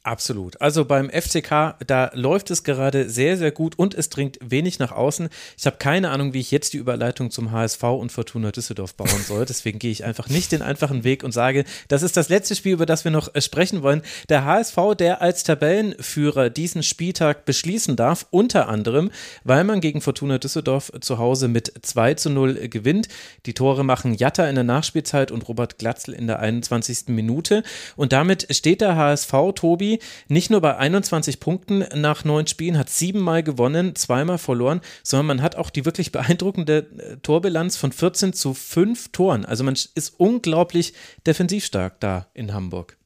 Absolut. 0.06 0.60
Also 0.60 0.84
beim 0.84 1.08
FCK, 1.08 1.76
da 1.86 2.10
läuft 2.12 2.50
es 2.50 2.62
gerade 2.62 3.08
sehr, 3.08 3.38
sehr 3.38 3.50
gut 3.50 3.78
und 3.78 3.94
es 3.94 4.10
dringt 4.10 4.38
wenig 4.42 4.78
nach 4.78 4.92
außen. 4.92 5.30
Ich 5.56 5.64
habe 5.64 5.78
keine 5.78 6.10
Ahnung, 6.10 6.34
wie 6.34 6.40
ich 6.40 6.50
jetzt 6.50 6.74
die 6.74 6.76
Überleitung 6.76 7.30
zum 7.30 7.52
HSV 7.52 7.82
und 7.84 8.12
Fortuna 8.12 8.52
Düsseldorf 8.52 8.96
bauen 8.96 9.08
soll. 9.26 9.46
Deswegen 9.46 9.78
gehe 9.78 9.90
ich 9.90 10.04
einfach 10.04 10.28
nicht 10.28 10.52
den 10.52 10.60
einfachen 10.60 11.04
Weg 11.04 11.24
und 11.24 11.32
sage, 11.32 11.64
das 11.88 12.02
ist 12.02 12.18
das 12.18 12.28
letzte 12.28 12.54
Spiel, 12.54 12.74
über 12.74 12.84
das 12.84 13.04
wir 13.04 13.12
noch 13.12 13.34
äh, 13.34 13.40
sprechen 13.40 13.82
wollen. 13.82 14.02
Der 14.28 14.44
HSV, 14.44 14.76
der 14.98 15.22
als 15.22 15.42
Tabellenführer 15.42 16.50
diesen 16.50 16.82
Spieltag 16.82 17.46
beschließen 17.46 17.96
darf, 17.96 18.26
unter 18.30 18.68
anderem, 18.68 19.10
weil 19.42 19.64
man 19.64 19.80
gegen 19.80 20.02
Fortuna 20.02 20.36
Düsseldorf 20.36 20.92
zu 21.00 21.16
Hause 21.16 21.48
mit 21.48 21.72
2 21.80 22.12
zu 22.12 22.28
0 22.28 22.68
gewinnt. 22.68 23.08
Die 23.46 23.54
Tore 23.54 23.84
machen 23.84 24.12
Jatta 24.12 24.46
in 24.50 24.54
der 24.54 24.64
Nachspielzeit 24.64 25.30
und 25.30 25.48
Robert 25.48 25.78
Glatzel 25.78 26.12
in 26.12 26.26
der 26.26 26.40
21. 26.40 27.04
Minute. 27.06 27.62
Und 27.96 28.12
damit 28.12 28.54
steht 28.54 28.82
der 28.82 28.96
HSV, 28.96 29.32
Tobi, 29.54 29.93
nicht 30.28 30.50
nur 30.50 30.60
bei 30.60 30.76
21 30.76 31.40
Punkten 31.40 31.84
nach 31.94 32.24
neun 32.24 32.46
Spielen, 32.46 32.78
hat 32.78 32.90
siebenmal 32.90 33.42
gewonnen, 33.42 33.94
zweimal 33.94 34.38
verloren, 34.38 34.80
sondern 35.02 35.26
man 35.26 35.42
hat 35.42 35.56
auch 35.56 35.70
die 35.70 35.84
wirklich 35.84 36.12
beeindruckende 36.12 36.86
äh, 36.98 37.16
Torbilanz 37.18 37.76
von 37.76 37.92
14 37.92 38.32
zu 38.32 38.54
5 38.54 39.12
Toren. 39.12 39.44
Also 39.44 39.64
man 39.64 39.74
ist 39.74 40.14
unglaublich 40.18 40.94
defensiv 41.26 41.64
stark 41.64 42.00
da 42.00 42.28
in 42.34 42.52
Hamburg. 42.52 42.98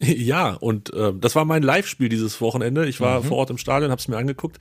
Ja, 0.00 0.52
und 0.52 0.92
äh, 0.94 1.12
das 1.12 1.34
war 1.34 1.44
mein 1.44 1.62
Live-Spiel 1.62 2.08
dieses 2.08 2.40
Wochenende. 2.40 2.86
Ich 2.86 3.00
war 3.00 3.20
mhm. 3.20 3.24
vor 3.24 3.38
Ort 3.38 3.50
im 3.50 3.58
Stadion, 3.58 3.90
habe 3.90 4.00
es 4.00 4.06
mir 4.06 4.16
angeguckt. 4.16 4.58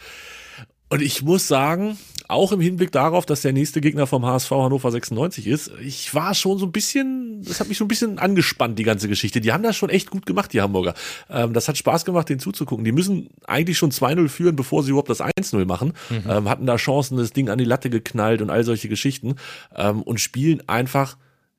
Und 0.90 1.02
ich 1.02 1.22
muss 1.22 1.48
sagen, 1.48 1.98
auch 2.30 2.52
im 2.52 2.60
Hinblick 2.60 2.92
darauf, 2.92 3.26
dass 3.26 3.42
der 3.42 3.54
nächste 3.54 3.82
Gegner 3.82 4.08
vom 4.08 4.26
HSV 4.26 4.52
Hannover 4.52 4.92
96 4.92 5.48
ist, 5.48 5.72
ich 5.82 6.14
war 6.14 6.34
schon 6.34 6.58
so 6.58 6.66
ein 6.66 6.72
bisschen, 6.72 7.42
das 7.44 7.60
hat 7.60 7.70
mich 7.70 7.78
so 7.78 7.86
ein 7.86 7.88
bisschen 7.88 8.20
angespannt, 8.20 8.78
die 8.78 8.84
ganze 8.84 9.08
Geschichte. 9.08 9.42
Die 9.42 9.54
haben 9.54 9.64
das 9.64 9.76
schon 9.76 9.90
echt 9.90 10.12
gut 10.12 10.26
gemacht, 10.26 10.52
die 10.54 10.62
Hamburger. 10.62 10.94
Ähm, 11.30 11.54
das 11.54 11.68
hat 11.68 11.78
Spaß 11.78 12.06
gemacht, 12.06 12.30
denen 12.30 12.40
zuzugucken. 12.40 12.84
Die 12.84 12.92
müssen 12.92 13.30
eigentlich 13.46 13.78
schon 13.78 13.92
2-0 13.92 14.28
führen, 14.30 14.56
bevor 14.56 14.84
sie 14.84 14.92
überhaupt 14.92 15.10
das 15.10 15.22
1-0 15.22 15.66
machen. 15.66 15.94
Mhm. 16.10 16.24
Ähm, 16.30 16.50
hatten 16.50 16.66
da 16.66 16.76
Chancen, 16.76 17.18
das 17.18 17.32
Ding 17.32 17.50
an 17.50 17.58
die 17.58 17.66
Latte 17.66 17.90
geknallt 17.90 18.42
und 18.42 18.50
all 18.50 18.64
solche 18.64 18.90
Geschichten. 18.90 19.36
Ähm, 19.76 20.02
und 20.02 20.20
spielen 20.20 20.64
einfach 20.68 21.18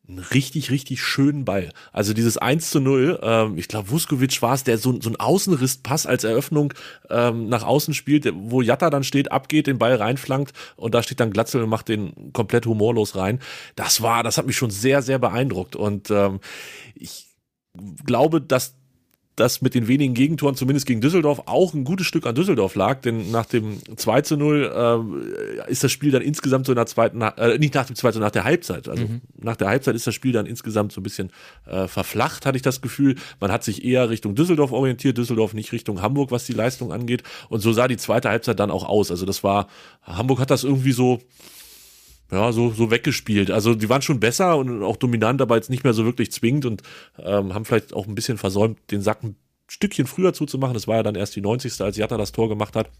einen 0.09 0.21
richtig, 0.21 0.71
richtig 0.71 1.03
schönen 1.03 1.45
Ball. 1.45 1.71
Also 1.93 2.15
dieses 2.15 2.39
1 2.39 2.71
zu 2.71 2.81
0, 2.81 3.21
ähm, 3.23 3.59
ich 3.59 3.69
glaube, 3.69 3.91
Vuskovic 3.91 4.41
war 4.41 4.55
es, 4.55 4.65
der 4.65 4.79
so, 4.79 4.99
so 5.01 5.11
einen 5.11 5.17
Außenrisspass 5.17 6.07
als 6.07 6.25
Eröffnung 6.25 6.73
ähm, 7.11 7.49
nach 7.49 7.63
außen 7.63 7.93
spielt, 7.93 8.27
wo 8.35 8.63
Jatta 8.63 8.89
dann 8.89 9.05
steht, 9.05 9.31
abgeht, 9.31 9.67
den 9.67 9.79
Ball 9.79 9.97
reinflankt 9.97 10.55
und 10.77 10.95
da 10.95 11.03
steht 11.03 11.21
dann 11.21 11.31
Glatzel 11.31 11.63
und 11.63 11.69
macht 11.69 11.89
den 11.89 12.33
komplett 12.33 12.65
humorlos 12.65 13.17
rein. 13.17 13.41
Das 13.77 14.01
war, 14.01 14.23
das 14.23 14.39
hat 14.39 14.47
mich 14.47 14.57
schon 14.57 14.71
sehr, 14.71 15.03
sehr 15.03 15.19
beeindruckt 15.19 15.77
und 15.77 16.11
ähm, 16.11 16.41
ich 16.95 17.27
glaube, 18.05 18.41
dass 18.41 18.78
das 19.41 19.63
mit 19.63 19.75
den 19.75 19.89
wenigen 19.89 20.15
Gegentoren, 20.15 20.55
zumindest 20.55 20.87
gegen 20.87 21.01
Düsseldorf, 21.01 21.43
auch 21.47 21.75
ein 21.75 21.85
gutes 21.85 22.07
Stück 22.07 22.27
an 22.27 22.35
Düsseldorf 22.35 22.75
lag, 22.75 23.01
denn 23.01 23.31
nach 23.31 23.47
dem 23.47 23.79
2 23.97 24.23
zu 24.23 24.37
0 24.37 25.67
äh, 25.67 25.71
ist 25.71 25.85
das 25.85 25.93
Spiel 25.93 26.11
dann 26.11 26.23
insgesamt 26.23 26.67
so 26.67 26.73
in 26.73 26.77
der 26.77 26.87
zweiten, 26.87 27.21
äh, 27.21 27.59
nicht 27.59 27.75
nach 27.75 27.87
dem 27.87 27.97
2 27.97 28.13
zu 28.13 28.19
0, 28.19 28.27
nach 28.27 28.33
der 28.33 28.45
Halbzeit, 28.45 28.89
also 28.89 29.05
mhm. 29.05 29.21
nach 29.41 29.57
der 29.57 29.69
Halbzeit 29.69 29.95
ist 29.95 30.07
das 30.07 30.15
Spiel 30.15 30.33
dann 30.33 30.47
insgesamt 30.47 30.93
so 30.93 31.01
ein 31.01 31.05
bisschen 31.05 31.31
äh, 31.67 31.89
verflacht, 31.89 32.47
hatte 32.47 32.57
ich 32.57 32.63
das 32.63 32.81
Gefühl. 32.81 33.17
Man 33.41 33.53
hat 33.53 33.65
sich 33.65 33.85
eher 33.85 34.11
Richtung 34.11 34.35
Düsseldorf 34.35 34.73
orientiert, 34.73 35.19
Düsseldorf 35.19 35.55
nicht 35.55 35.73
Richtung 35.73 36.03
Hamburg, 36.03 36.31
was 36.31 36.45
die 36.45 36.53
Leistung 36.53 36.93
angeht 36.93 37.23
und 37.49 37.61
so 37.61 37.73
sah 37.73 37.89
die 37.89 37.97
zweite 37.97 38.29
Halbzeit 38.29 38.59
dann 38.61 38.71
auch 38.71 38.85
aus. 38.89 39.11
Also 39.11 39.27
das 39.27 39.45
war, 39.45 39.69
Hamburg 40.03 40.41
hat 40.41 40.51
das 40.51 40.65
irgendwie 40.65 40.93
so, 40.93 41.21
ja, 42.31 42.53
so, 42.53 42.71
so 42.71 42.91
weggespielt. 42.91 43.51
Also 43.51 43.75
die 43.75 43.89
waren 43.89 44.03
schon 44.03 44.21
besser 44.21 44.57
und 44.57 44.83
auch 44.83 44.97
dominant, 44.97 45.41
aber 45.41 45.57
jetzt 45.57 45.71
nicht 45.71 45.85
mehr 45.85 45.95
so 45.95 46.05
wirklich 46.05 46.31
zwingend 46.31 46.67
und 46.67 46.83
ähm, 47.19 47.55
haben 47.55 47.65
vielleicht 47.65 47.95
auch 47.95 48.07
ein 48.07 48.15
bisschen 48.15 48.39
versäumt, 48.39 48.79
den 48.91 49.01
Sack 49.01 49.23
ein 49.23 49.37
Stückchen 49.67 50.07
früher 50.07 50.33
zuzumachen. 50.33 50.75
Das 50.75 50.87
war 50.87 50.97
ja 50.97 51.03
dann 51.03 51.15
erst 51.15 51.37
die 51.37 51.41
90. 51.41 51.81
als 51.81 51.97
Jatta 51.97 52.17
das 52.17 52.33
Tor 52.33 52.49
gemacht 52.49 52.77
hat. 52.77 52.91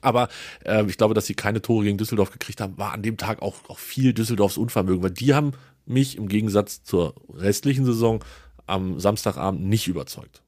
Aber 0.00 0.28
äh, 0.64 0.84
ich 0.86 0.98
glaube, 0.98 1.14
dass 1.14 1.26
sie 1.26 1.34
keine 1.34 1.62
Tore 1.62 1.84
gegen 1.84 1.96
Düsseldorf 1.96 2.30
gekriegt 2.30 2.60
haben, 2.60 2.76
war 2.76 2.92
an 2.92 3.02
dem 3.02 3.16
Tag 3.16 3.40
auch, 3.40 3.56
auch 3.68 3.78
viel 3.78 4.12
Düsseldorfs 4.12 4.58
Unvermögen, 4.58 5.02
weil 5.02 5.10
die 5.10 5.34
haben 5.34 5.52
mich 5.86 6.16
im 6.16 6.28
Gegensatz 6.28 6.82
zur 6.82 7.14
restlichen 7.32 7.84
Saison 7.84 8.22
am 8.66 9.00
Samstagabend 9.00 9.62
nicht 9.62 9.88
überzeugt. 9.88 10.42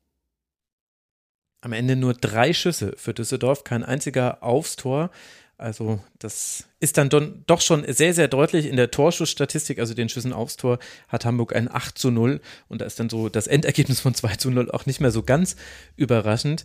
Am 1.63 1.73
Ende 1.73 1.97
nur 1.97 2.15
drei 2.15 2.53
Schüsse 2.53 2.93
für 2.97 3.15
Düsseldorf, 3.15 3.65
kein 3.65 3.83
einziger 3.83 4.43
aufs 4.43 4.77
Tor. 4.77 5.11
Also 5.59 6.01
das 6.19 6.65
ist 6.81 6.99
dann 6.99 7.09
doch 7.47 7.63
schon 7.63 7.91
sehr, 7.91 8.13
sehr 8.13 8.29
deutlich 8.29 8.67
in 8.67 8.77
der 8.77 8.91
Torschussstatistik, 8.91 9.79
also 9.79 9.95
den 9.95 10.11
Schüssen 10.11 10.35
aufs 10.35 10.59
Tor, 10.59 10.79
hat 11.09 11.25
Hamburg 11.25 11.57
ein 11.57 11.73
8 11.73 11.97
zu 11.97 12.11
0 12.11 12.41
und 12.69 12.83
da 12.83 12.85
ist 12.85 13.01
dann 13.01 13.09
so 13.09 13.31
das 13.31 13.47
Endergebnis 13.47 14.01
von 14.01 14.15
2 14.15 14.37
zu 14.37 14.51
0 14.51 14.71
auch 14.71 14.85
nicht 14.85 15.01
mehr 15.01 15.11
so 15.11 15.23
ganz 15.23 15.57
überraschend. 15.97 16.65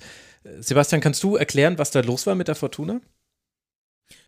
Sebastian, 0.60 1.02
kannst 1.02 1.24
du 1.24 1.38
erklären, 1.38 1.78
was 1.78 1.92
da 1.92 2.02
los 2.02 2.28
war 2.28 2.36
mit 2.36 2.50
der 2.50 2.56
Fortuna? 2.56 3.00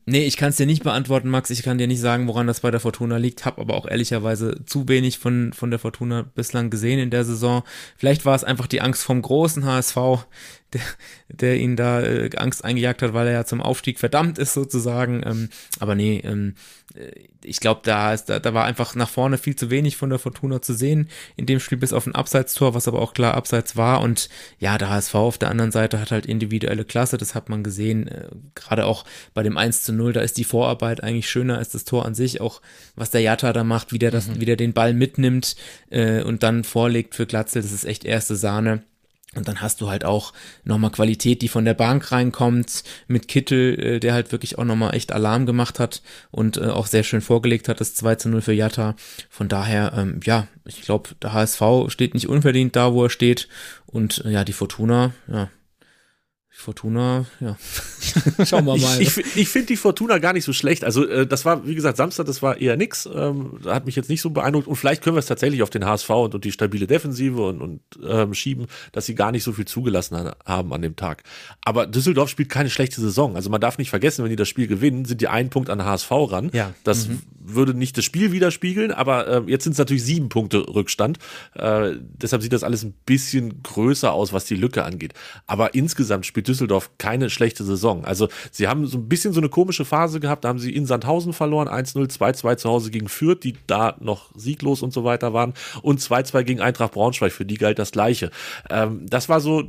Nee, 0.05 0.25
ich 0.25 0.35
kann 0.35 0.49
es 0.49 0.57
dir 0.57 0.65
nicht 0.65 0.83
beantworten, 0.83 1.29
Max. 1.29 1.49
Ich 1.49 1.63
kann 1.63 1.77
dir 1.77 1.87
nicht 1.87 2.01
sagen, 2.01 2.27
woran 2.27 2.45
das 2.45 2.59
bei 2.59 2.71
der 2.71 2.81
Fortuna 2.81 3.17
liegt. 3.17 3.45
Hab 3.45 3.57
aber 3.57 3.75
auch 3.75 3.87
ehrlicherweise 3.87 4.65
zu 4.65 4.89
wenig 4.89 5.17
von, 5.17 5.53
von 5.53 5.69
der 5.69 5.79
Fortuna 5.79 6.23
bislang 6.23 6.69
gesehen 6.69 6.99
in 6.99 7.09
der 7.09 7.23
Saison. 7.23 7.63
Vielleicht 7.95 8.25
war 8.25 8.35
es 8.35 8.43
einfach 8.43 8.67
die 8.67 8.81
Angst 8.81 9.03
vom 9.03 9.21
großen 9.21 9.63
HSV, 9.63 9.95
der, 10.73 10.81
der 11.29 11.57
ihn 11.57 11.77
da 11.77 12.01
äh, 12.01 12.29
Angst 12.35 12.65
eingejagt 12.65 13.01
hat, 13.01 13.13
weil 13.13 13.27
er 13.27 13.33
ja 13.33 13.45
zum 13.45 13.61
Aufstieg 13.61 13.97
verdammt 13.97 14.37
ist 14.39 14.53
sozusagen. 14.53 15.23
Ähm, 15.25 15.49
aber 15.79 15.95
nee, 15.95 16.21
ähm, 16.23 16.55
äh, 16.95 17.11
ich 17.43 17.59
glaube, 17.59 17.81
da, 17.83 18.15
da, 18.15 18.39
da 18.39 18.53
war 18.53 18.65
einfach 18.65 18.95
nach 18.95 19.09
vorne 19.09 19.37
viel 19.37 19.55
zu 19.55 19.69
wenig 19.69 19.97
von 19.97 20.09
der 20.09 20.19
Fortuna 20.19 20.61
zu 20.61 20.73
sehen 20.73 21.09
in 21.35 21.45
dem 21.45 21.59
Spiel 21.59 21.77
bis 21.77 21.93
auf 21.93 22.07
ein 22.07 22.15
Abseitstor, 22.15 22.73
was 22.73 22.87
aber 22.87 23.01
auch 23.01 23.13
klar 23.13 23.33
Abseits 23.33 23.75
war. 23.75 24.01
Und 24.01 24.29
ja, 24.59 24.77
der 24.77 24.89
HSV 24.89 25.15
auf 25.15 25.37
der 25.37 25.49
anderen 25.49 25.71
Seite 25.71 25.99
hat 25.99 26.11
halt 26.11 26.25
individuelle 26.25 26.85
Klasse, 26.85 27.17
das 27.17 27.35
hat 27.35 27.49
man 27.49 27.63
gesehen. 27.63 28.07
Äh, 28.07 28.29
Gerade 28.55 28.85
auch 28.85 29.05
bei 29.33 29.43
dem 29.43 29.57
1 29.57 29.83
zu 29.83 29.92
0, 29.95 30.13
da 30.13 30.21
ist 30.21 30.37
die 30.37 30.43
Vorarbeit 30.43 31.03
eigentlich 31.03 31.29
schöner 31.29 31.57
als 31.57 31.69
das 31.69 31.85
Tor 31.85 32.05
an 32.05 32.15
sich. 32.15 32.41
Auch 32.41 32.61
was 32.95 33.11
der 33.11 33.21
Jatta 33.21 33.53
da 33.53 33.63
macht, 33.63 33.91
wie 33.91 33.99
der, 33.99 34.11
das, 34.11 34.27
mhm. 34.27 34.41
wie 34.41 34.45
der 34.45 34.55
den 34.55 34.73
Ball 34.73 34.93
mitnimmt 34.93 35.55
äh, 35.89 36.23
und 36.23 36.43
dann 36.43 36.63
vorlegt 36.63 37.15
für 37.15 37.25
Glatzel, 37.25 37.61
das 37.61 37.71
ist 37.71 37.85
echt 37.85 38.05
erste 38.05 38.35
Sahne. 38.35 38.83
Und 39.35 39.47
dann 39.47 39.61
hast 39.61 39.81
du 39.81 39.89
halt 39.89 40.05
auch 40.05 40.33
nochmal 40.63 40.91
Qualität, 40.91 41.41
die 41.41 41.47
von 41.47 41.65
der 41.65 41.73
Bank 41.73 42.11
reinkommt, 42.11 42.83
mit 43.07 43.27
Kittel, 43.27 43.79
äh, 43.79 43.99
der 43.99 44.13
halt 44.13 44.31
wirklich 44.31 44.57
auch 44.57 44.63
nochmal 44.63 44.93
echt 44.95 45.11
Alarm 45.11 45.45
gemacht 45.45 45.79
hat 45.79 46.01
und 46.31 46.57
äh, 46.57 46.67
auch 46.67 46.87
sehr 46.87 47.03
schön 47.03 47.21
vorgelegt 47.21 47.67
hat, 47.67 47.81
das 47.81 47.95
2 47.95 48.15
zu 48.15 48.29
0 48.29 48.41
für 48.41 48.53
Jatta. 48.53 48.95
Von 49.29 49.47
daher, 49.47 49.93
ähm, 49.95 50.19
ja, 50.23 50.47
ich 50.65 50.81
glaube, 50.81 51.09
der 51.21 51.33
HSV 51.33 51.61
steht 51.87 52.13
nicht 52.13 52.29
unverdient 52.29 52.75
da, 52.75 52.93
wo 52.93 53.03
er 53.05 53.09
steht. 53.09 53.47
Und 53.87 54.23
äh, 54.25 54.29
ja, 54.29 54.43
die 54.43 54.53
Fortuna, 54.53 55.13
ja, 55.27 55.49
Fortuna, 56.55 57.25
ja. 57.39 57.57
Schauen 58.45 58.65
wir 58.65 58.77
mal. 58.77 59.01
ich, 59.01 59.17
ich, 59.17 59.35
ich 59.35 59.49
finde 59.49 59.67
die 59.67 59.75
Fortuna 59.75 60.19
gar 60.19 60.33
nicht 60.33 60.45
so 60.45 60.53
schlecht. 60.53 60.83
Also, 60.83 61.05
äh, 61.05 61.25
das 61.25 61.45
war, 61.45 61.67
wie 61.67 61.73
gesagt, 61.73 61.97
Samstag, 61.97 62.27
das 62.27 62.43
war 62.43 62.61
eher 62.61 62.77
nix. 62.77 63.09
Ähm, 63.11 63.59
hat 63.65 63.87
mich 63.87 63.95
jetzt 63.95 64.07
nicht 64.07 64.21
so 64.21 64.29
beeindruckt. 64.29 64.67
Und 64.67 64.75
vielleicht 64.75 65.03
können 65.03 65.15
wir 65.15 65.19
es 65.19 65.25
tatsächlich 65.25 65.63
auf 65.63 65.71
den 65.71 65.83
HSV 65.83 66.09
und, 66.11 66.35
und 66.35 66.45
die 66.45 66.51
stabile 66.51 66.85
Defensive 66.85 67.41
und, 67.41 67.59
und 67.59 67.81
ähm, 68.07 68.35
schieben, 68.35 68.67
dass 68.91 69.07
sie 69.07 69.15
gar 69.15 69.31
nicht 69.31 69.43
so 69.43 69.51
viel 69.51 69.65
zugelassen 69.65 70.31
haben 70.45 70.73
an 70.73 70.81
dem 70.83 70.95
Tag. 70.95 71.23
Aber 71.65 71.87
Düsseldorf 71.87 72.29
spielt 72.29 72.49
keine 72.49 72.69
schlechte 72.69 73.01
Saison. 73.01 73.35
Also, 73.35 73.49
man 73.49 73.59
darf 73.59 73.79
nicht 73.79 73.89
vergessen, 73.89 74.23
wenn 74.23 74.29
die 74.29 74.35
das 74.35 74.47
Spiel 74.47 74.67
gewinnen, 74.67 75.05
sind 75.05 75.21
die 75.21 75.27
einen 75.27 75.49
Punkt 75.49 75.71
an 75.71 75.83
HSV 75.83 76.11
ran. 76.11 76.51
Ja. 76.53 76.73
Das 76.83 77.07
mhm 77.07 77.23
würde 77.45 77.73
nicht 77.73 77.97
das 77.97 78.05
Spiel 78.05 78.31
widerspiegeln, 78.31 78.91
aber 78.91 79.27
äh, 79.27 79.41
jetzt 79.47 79.63
sind 79.63 79.73
es 79.73 79.77
natürlich 79.77 80.03
sieben 80.03 80.29
Punkte 80.29 80.59
Rückstand. 80.59 81.19
Äh, 81.55 81.93
deshalb 81.99 82.41
sieht 82.41 82.53
das 82.53 82.63
alles 82.63 82.83
ein 82.83 82.93
bisschen 83.05 83.61
größer 83.63 84.11
aus, 84.11 84.33
was 84.33 84.45
die 84.45 84.55
Lücke 84.55 84.83
angeht. 84.83 85.13
Aber 85.45 85.73
insgesamt 85.73 86.25
spielt 86.25 86.42
Düsseldorf 86.43 86.91
keine 86.97 87.29
schlechte 87.29 87.63
Saison. 87.63 88.05
Also 88.05 88.27
sie 88.51 88.67
haben 88.67 88.85
so 88.85 88.97
ein 88.97 89.09
bisschen 89.09 89.33
so 89.33 89.39
eine 89.39 89.49
komische 89.49 89.85
Phase 89.85 90.19
gehabt, 90.19 90.43
da 90.43 90.49
haben 90.49 90.59
sie 90.59 90.75
in 90.75 90.85
Sandhausen 90.85 91.33
verloren, 91.33 91.67
1-0, 91.67 92.09
2-2 92.17 92.57
zu 92.57 92.69
Hause 92.69 92.91
gegen 92.91 93.07
Fürth, 93.07 93.43
die 93.43 93.55
da 93.67 93.95
noch 93.99 94.29
sieglos 94.35 94.81
und 94.81 94.93
so 94.93 95.03
weiter 95.03 95.33
waren 95.33 95.53
und 95.81 95.99
2-2 95.99 96.43
gegen 96.43 96.61
Eintracht 96.61 96.93
Braunschweig, 96.93 97.31
für 97.31 97.45
die 97.45 97.57
galt 97.57 97.79
das 97.79 97.91
Gleiche. 97.91 98.31
Ähm, 98.69 99.05
das 99.07 99.29
war 99.29 99.41
so 99.41 99.63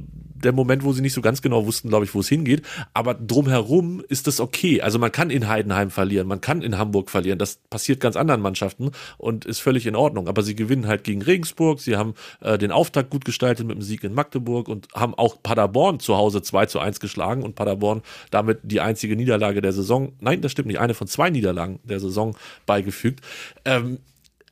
der 0.44 0.52
Moment, 0.52 0.84
wo 0.84 0.92
sie 0.92 1.02
nicht 1.02 1.12
so 1.12 1.20
ganz 1.20 1.42
genau 1.42 1.66
wussten, 1.66 1.88
glaube 1.88 2.04
ich, 2.04 2.14
wo 2.14 2.20
es 2.20 2.28
hingeht. 2.28 2.62
Aber 2.92 3.14
drumherum 3.14 4.02
ist 4.08 4.26
das 4.26 4.40
okay. 4.40 4.80
Also 4.80 4.98
man 4.98 5.12
kann 5.12 5.30
in 5.30 5.48
Heidenheim 5.48 5.90
verlieren, 5.90 6.26
man 6.26 6.40
kann 6.40 6.62
in 6.62 6.78
Hamburg 6.78 7.10
verlieren. 7.10 7.38
Das 7.38 7.58
passiert 7.70 8.00
ganz 8.00 8.16
anderen 8.16 8.40
Mannschaften 8.40 8.90
und 9.18 9.44
ist 9.44 9.60
völlig 9.60 9.86
in 9.86 9.96
Ordnung. 9.96 10.28
Aber 10.28 10.42
sie 10.42 10.54
gewinnen 10.54 10.86
halt 10.86 11.04
gegen 11.04 11.22
Regensburg. 11.22 11.80
Sie 11.80 11.96
haben 11.96 12.14
äh, 12.40 12.58
den 12.58 12.70
Auftakt 12.70 13.10
gut 13.10 13.24
gestaltet 13.24 13.66
mit 13.66 13.76
dem 13.76 13.82
Sieg 13.82 14.04
in 14.04 14.14
Magdeburg 14.14 14.68
und 14.68 14.88
haben 14.94 15.14
auch 15.14 15.42
Paderborn 15.42 16.00
zu 16.00 16.16
Hause 16.16 16.42
2 16.42 16.66
zu 16.66 16.78
1 16.78 17.00
geschlagen 17.00 17.42
und 17.42 17.54
Paderborn 17.54 18.02
damit 18.30 18.60
die 18.62 18.80
einzige 18.80 19.16
Niederlage 19.16 19.60
der 19.60 19.72
Saison, 19.72 20.12
nein, 20.20 20.40
das 20.40 20.52
stimmt 20.52 20.68
nicht, 20.68 20.80
eine 20.80 20.94
von 20.94 21.06
zwei 21.06 21.30
Niederlagen 21.30 21.80
der 21.84 22.00
Saison 22.00 22.36
beigefügt. 22.66 23.20
Ähm, 23.64 23.98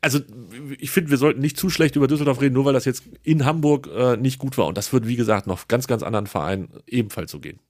also 0.02 0.18
ich 0.78 0.90
finde, 0.90 1.10
wir 1.10 1.16
sollten 1.16 1.40
nicht 1.40 1.56
zu 1.56 1.70
schlecht 1.70 1.96
über 1.96 2.08
Düsseldorf 2.08 2.40
reden, 2.40 2.54
nur 2.54 2.64
weil 2.64 2.72
das 2.72 2.84
jetzt 2.84 3.04
in 3.22 3.44
Hamburg 3.44 3.88
äh, 3.94 4.16
nicht 4.16 4.38
gut 4.38 4.58
war. 4.58 4.66
Und 4.66 4.76
das 4.76 4.92
wird, 4.92 5.06
wie 5.06 5.16
gesagt, 5.16 5.46
noch 5.46 5.68
ganz, 5.68 5.86
ganz 5.86 6.02
anderen 6.02 6.26
Vereinen 6.26 6.68
ebenfalls 6.86 7.30
so 7.30 7.40
gehen 7.40 7.60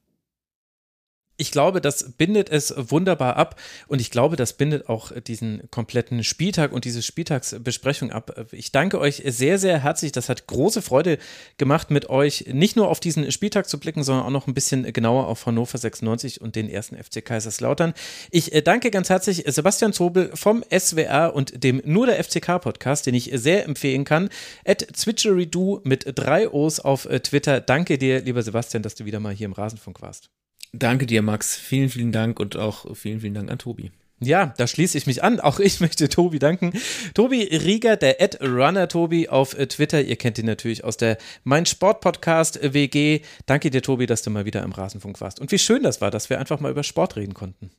ich 1.36 1.50
glaube, 1.50 1.80
das 1.80 2.12
bindet 2.12 2.50
es 2.50 2.74
wunderbar 2.76 3.36
ab 3.36 3.59
und 3.88 4.00
ich 4.00 4.10
glaube, 4.10 4.36
das 4.36 4.52
bindet 4.52 4.88
auch 4.88 5.12
diesen 5.12 5.70
kompletten 5.70 6.22
Spieltag 6.24 6.72
und 6.72 6.84
diese 6.84 7.02
Spieltagsbesprechung 7.02 8.12
ab. 8.12 8.46
Ich 8.52 8.70
danke 8.70 9.00
euch 9.00 9.22
sehr, 9.26 9.59
sehr 9.59 9.82
herzlich. 9.82 10.12
Das 10.12 10.28
hat 10.28 10.46
große 10.46 10.82
Freude 10.82 11.18
gemacht, 11.56 11.90
mit 11.90 12.10
euch 12.10 12.46
nicht 12.52 12.76
nur 12.76 12.88
auf 12.88 13.00
diesen 13.00 13.32
Spieltag 13.32 13.68
zu 13.68 13.80
blicken, 13.80 14.04
sondern 14.04 14.26
auch 14.26 14.30
noch 14.30 14.46
ein 14.46 14.54
bisschen 14.54 14.92
genauer 14.92 15.26
auf 15.26 15.46
Hannover 15.46 15.78
96 15.78 16.40
und 16.40 16.54
den 16.54 16.68
ersten 16.68 17.02
FC 17.02 17.24
Kaiserslautern. 17.24 17.94
Ich 18.30 18.52
äh, 18.52 18.62
danke 18.62 18.90
ganz 18.90 19.09
herzlich 19.09 19.44
Sebastian 19.46 19.92
Zobel 19.92 20.30
vom 20.34 20.62
SWR 20.70 21.34
und 21.34 21.64
dem 21.64 21.80
Nur 21.84 22.06
der 22.06 22.22
FCK 22.22 22.60
Podcast, 22.60 23.06
den 23.06 23.14
ich 23.14 23.30
sehr 23.34 23.64
empfehlen 23.64 24.04
kann. 24.04 24.28
At 24.64 24.86
Zwitcheridoo 24.92 25.80
mit 25.84 26.04
drei 26.14 26.50
O's 26.50 26.78
auf 26.78 27.06
äh, 27.06 27.20
Twitter. 27.20 27.60
Danke 27.60 27.96
dir, 27.96 28.20
lieber 28.20 28.42
Sebastian, 28.42 28.82
dass 28.82 28.94
du 28.94 29.06
wieder 29.06 29.18
mal 29.18 29.32
hier 29.32 29.46
im 29.46 29.52
Rasenfunk 29.52 30.02
warst. 30.02 30.30
Danke 30.73 31.07
dir, 31.07 31.23
Max. 31.23 31.57
Vielen, 31.57 31.90
vielen 31.90 32.12
Dank 32.12 32.40
und 32.40 32.57
auch 32.57 32.97
vielen, 32.97 33.20
vielen 33.20 33.35
Dank 33.35 33.51
an 33.51 33.59
Tobi. 33.59 33.93
Ja, 34.20 34.55
da 34.57 34.66
schließe 34.66 34.97
ich 34.97 35.07
mich 35.07 35.23
an. 35.23 35.40
Auch 35.40 35.59
ich 35.61 35.81
möchte 35.81 36.09
Tobi 36.09 36.39
danken. 36.39 36.73
Tobi 37.15 37.43
Rieger, 37.43 37.97
der 37.97 38.20
Ad 38.20 38.39
Runner 38.40 38.89
Tobi 38.89 39.28
auf 39.28 39.59
äh, 39.59 39.66
Twitter. 39.66 40.01
Ihr 40.01 40.16
kennt 40.16 40.39
ihn 40.39 40.47
natürlich 40.47 40.85
aus 40.85 40.97
der 40.97 41.19
Mein 41.44 41.66
Sport 41.66 42.01
Podcast 42.01 42.61
WG. 42.62 43.20
Danke 43.47 43.70
dir, 43.70 43.82
Tobi, 43.82 44.07
dass 44.07 44.23
du 44.23 44.31
mal 44.31 44.44
wieder 44.44 44.62
im 44.62 44.73
Rasenfunk 44.73 45.20
warst. 45.20 45.40
Und 45.40 45.53
wie 45.53 45.59
schön 45.59 45.82
das 45.82 46.01
war, 46.01 46.11
dass 46.11 46.31
wir 46.31 46.39
einfach 46.39 46.61
mal 46.61 46.70
über 46.70 46.85
Sport 46.85 47.16
reden 47.16 47.35
konnten. 47.35 47.70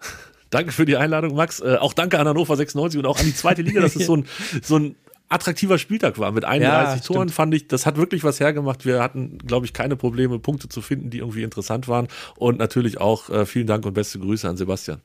Danke 0.50 0.72
für 0.72 0.86
die 0.86 0.96
Einladung, 0.96 1.34
Max. 1.34 1.60
Äh, 1.60 1.76
auch 1.76 1.92
danke 1.92 2.20
an 2.20 2.28
Hannover 2.28 2.56
96 2.56 3.00
und 3.00 3.06
auch 3.06 3.18
an 3.18 3.26
die 3.26 3.34
zweite 3.34 3.62
Liga. 3.62 3.80
Das 3.80 3.96
ist 3.96 4.06
so 4.06 4.16
ein, 4.16 4.28
so 4.62 4.78
ein 4.78 4.94
attraktiver 5.28 5.78
Spieltag 5.78 6.18
war. 6.18 6.32
Mit 6.32 6.44
31 6.44 7.00
ja, 7.00 7.06
Toren 7.06 7.28
fand 7.28 7.54
ich, 7.54 7.68
das 7.68 7.86
hat 7.86 7.96
wirklich 7.96 8.24
was 8.24 8.40
hergemacht. 8.40 8.84
Wir 8.84 9.02
hatten, 9.02 9.38
glaube 9.38 9.66
ich, 9.66 9.72
keine 9.72 9.96
Probleme, 9.96 10.38
Punkte 10.38 10.68
zu 10.68 10.82
finden, 10.82 11.10
die 11.10 11.18
irgendwie 11.18 11.42
interessant 11.42 11.88
waren. 11.88 12.08
Und 12.36 12.58
natürlich 12.58 13.00
auch 13.00 13.30
äh, 13.30 13.46
vielen 13.46 13.66
Dank 13.66 13.84
und 13.86 13.94
beste 13.94 14.18
Grüße 14.18 14.48
an 14.48 14.56
Sebastian. 14.56 15.00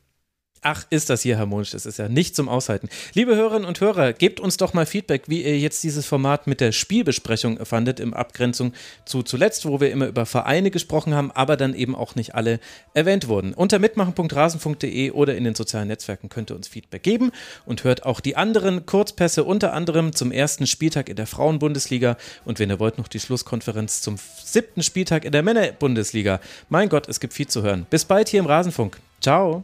Ach, 0.63 0.85
ist 0.91 1.09
das 1.09 1.23
hier 1.23 1.39
harmonisch? 1.39 1.71
Das 1.71 1.87
ist 1.87 1.97
ja 1.97 2.07
nicht 2.07 2.35
zum 2.35 2.47
Aushalten. 2.47 2.87
Liebe 3.15 3.35
Hörerinnen 3.35 3.67
und 3.67 3.81
Hörer, 3.81 4.13
gebt 4.13 4.39
uns 4.39 4.57
doch 4.57 4.75
mal 4.75 4.85
Feedback, 4.85 5.23
wie 5.25 5.41
ihr 5.41 5.57
jetzt 5.57 5.83
dieses 5.83 6.05
Format 6.05 6.45
mit 6.45 6.61
der 6.61 6.71
Spielbesprechung 6.71 7.65
fandet, 7.65 7.99
im 7.99 8.13
Abgrenzung 8.13 8.71
zu 9.03 9.23
zuletzt, 9.23 9.65
wo 9.65 9.81
wir 9.81 9.91
immer 9.91 10.05
über 10.05 10.27
Vereine 10.27 10.69
gesprochen 10.69 11.15
haben, 11.15 11.31
aber 11.31 11.57
dann 11.57 11.73
eben 11.73 11.95
auch 11.95 12.13
nicht 12.13 12.35
alle 12.35 12.59
erwähnt 12.93 13.27
wurden. 13.27 13.55
Unter 13.55 13.79
mitmachen.rasen.de 13.79 15.09
oder 15.09 15.35
in 15.35 15.45
den 15.45 15.55
sozialen 15.55 15.87
Netzwerken 15.87 16.29
könnt 16.29 16.51
ihr 16.51 16.55
uns 16.55 16.67
Feedback 16.67 17.01
geben 17.01 17.31
und 17.65 17.83
hört 17.83 18.05
auch 18.05 18.19
die 18.19 18.35
anderen 18.35 18.85
Kurzpässe, 18.85 19.43
unter 19.43 19.73
anderem 19.73 20.13
zum 20.13 20.31
ersten 20.31 20.67
Spieltag 20.67 21.09
in 21.09 21.15
der 21.15 21.25
Frauenbundesliga 21.25 22.17
und 22.45 22.59
wenn 22.59 22.69
ihr 22.69 22.79
wollt, 22.79 22.99
noch 22.99 23.07
die 23.07 23.19
Schlusskonferenz 23.19 24.01
zum 24.01 24.17
siebten 24.43 24.83
Spieltag 24.83 25.25
in 25.25 25.31
der 25.31 25.41
Männerbundesliga. 25.41 26.39
Mein 26.69 26.87
Gott, 26.89 27.09
es 27.09 27.19
gibt 27.19 27.33
viel 27.33 27.47
zu 27.47 27.63
hören. 27.63 27.87
Bis 27.89 28.05
bald 28.05 28.29
hier 28.29 28.41
im 28.41 28.45
Rasenfunk. 28.45 28.99
Ciao. 29.21 29.63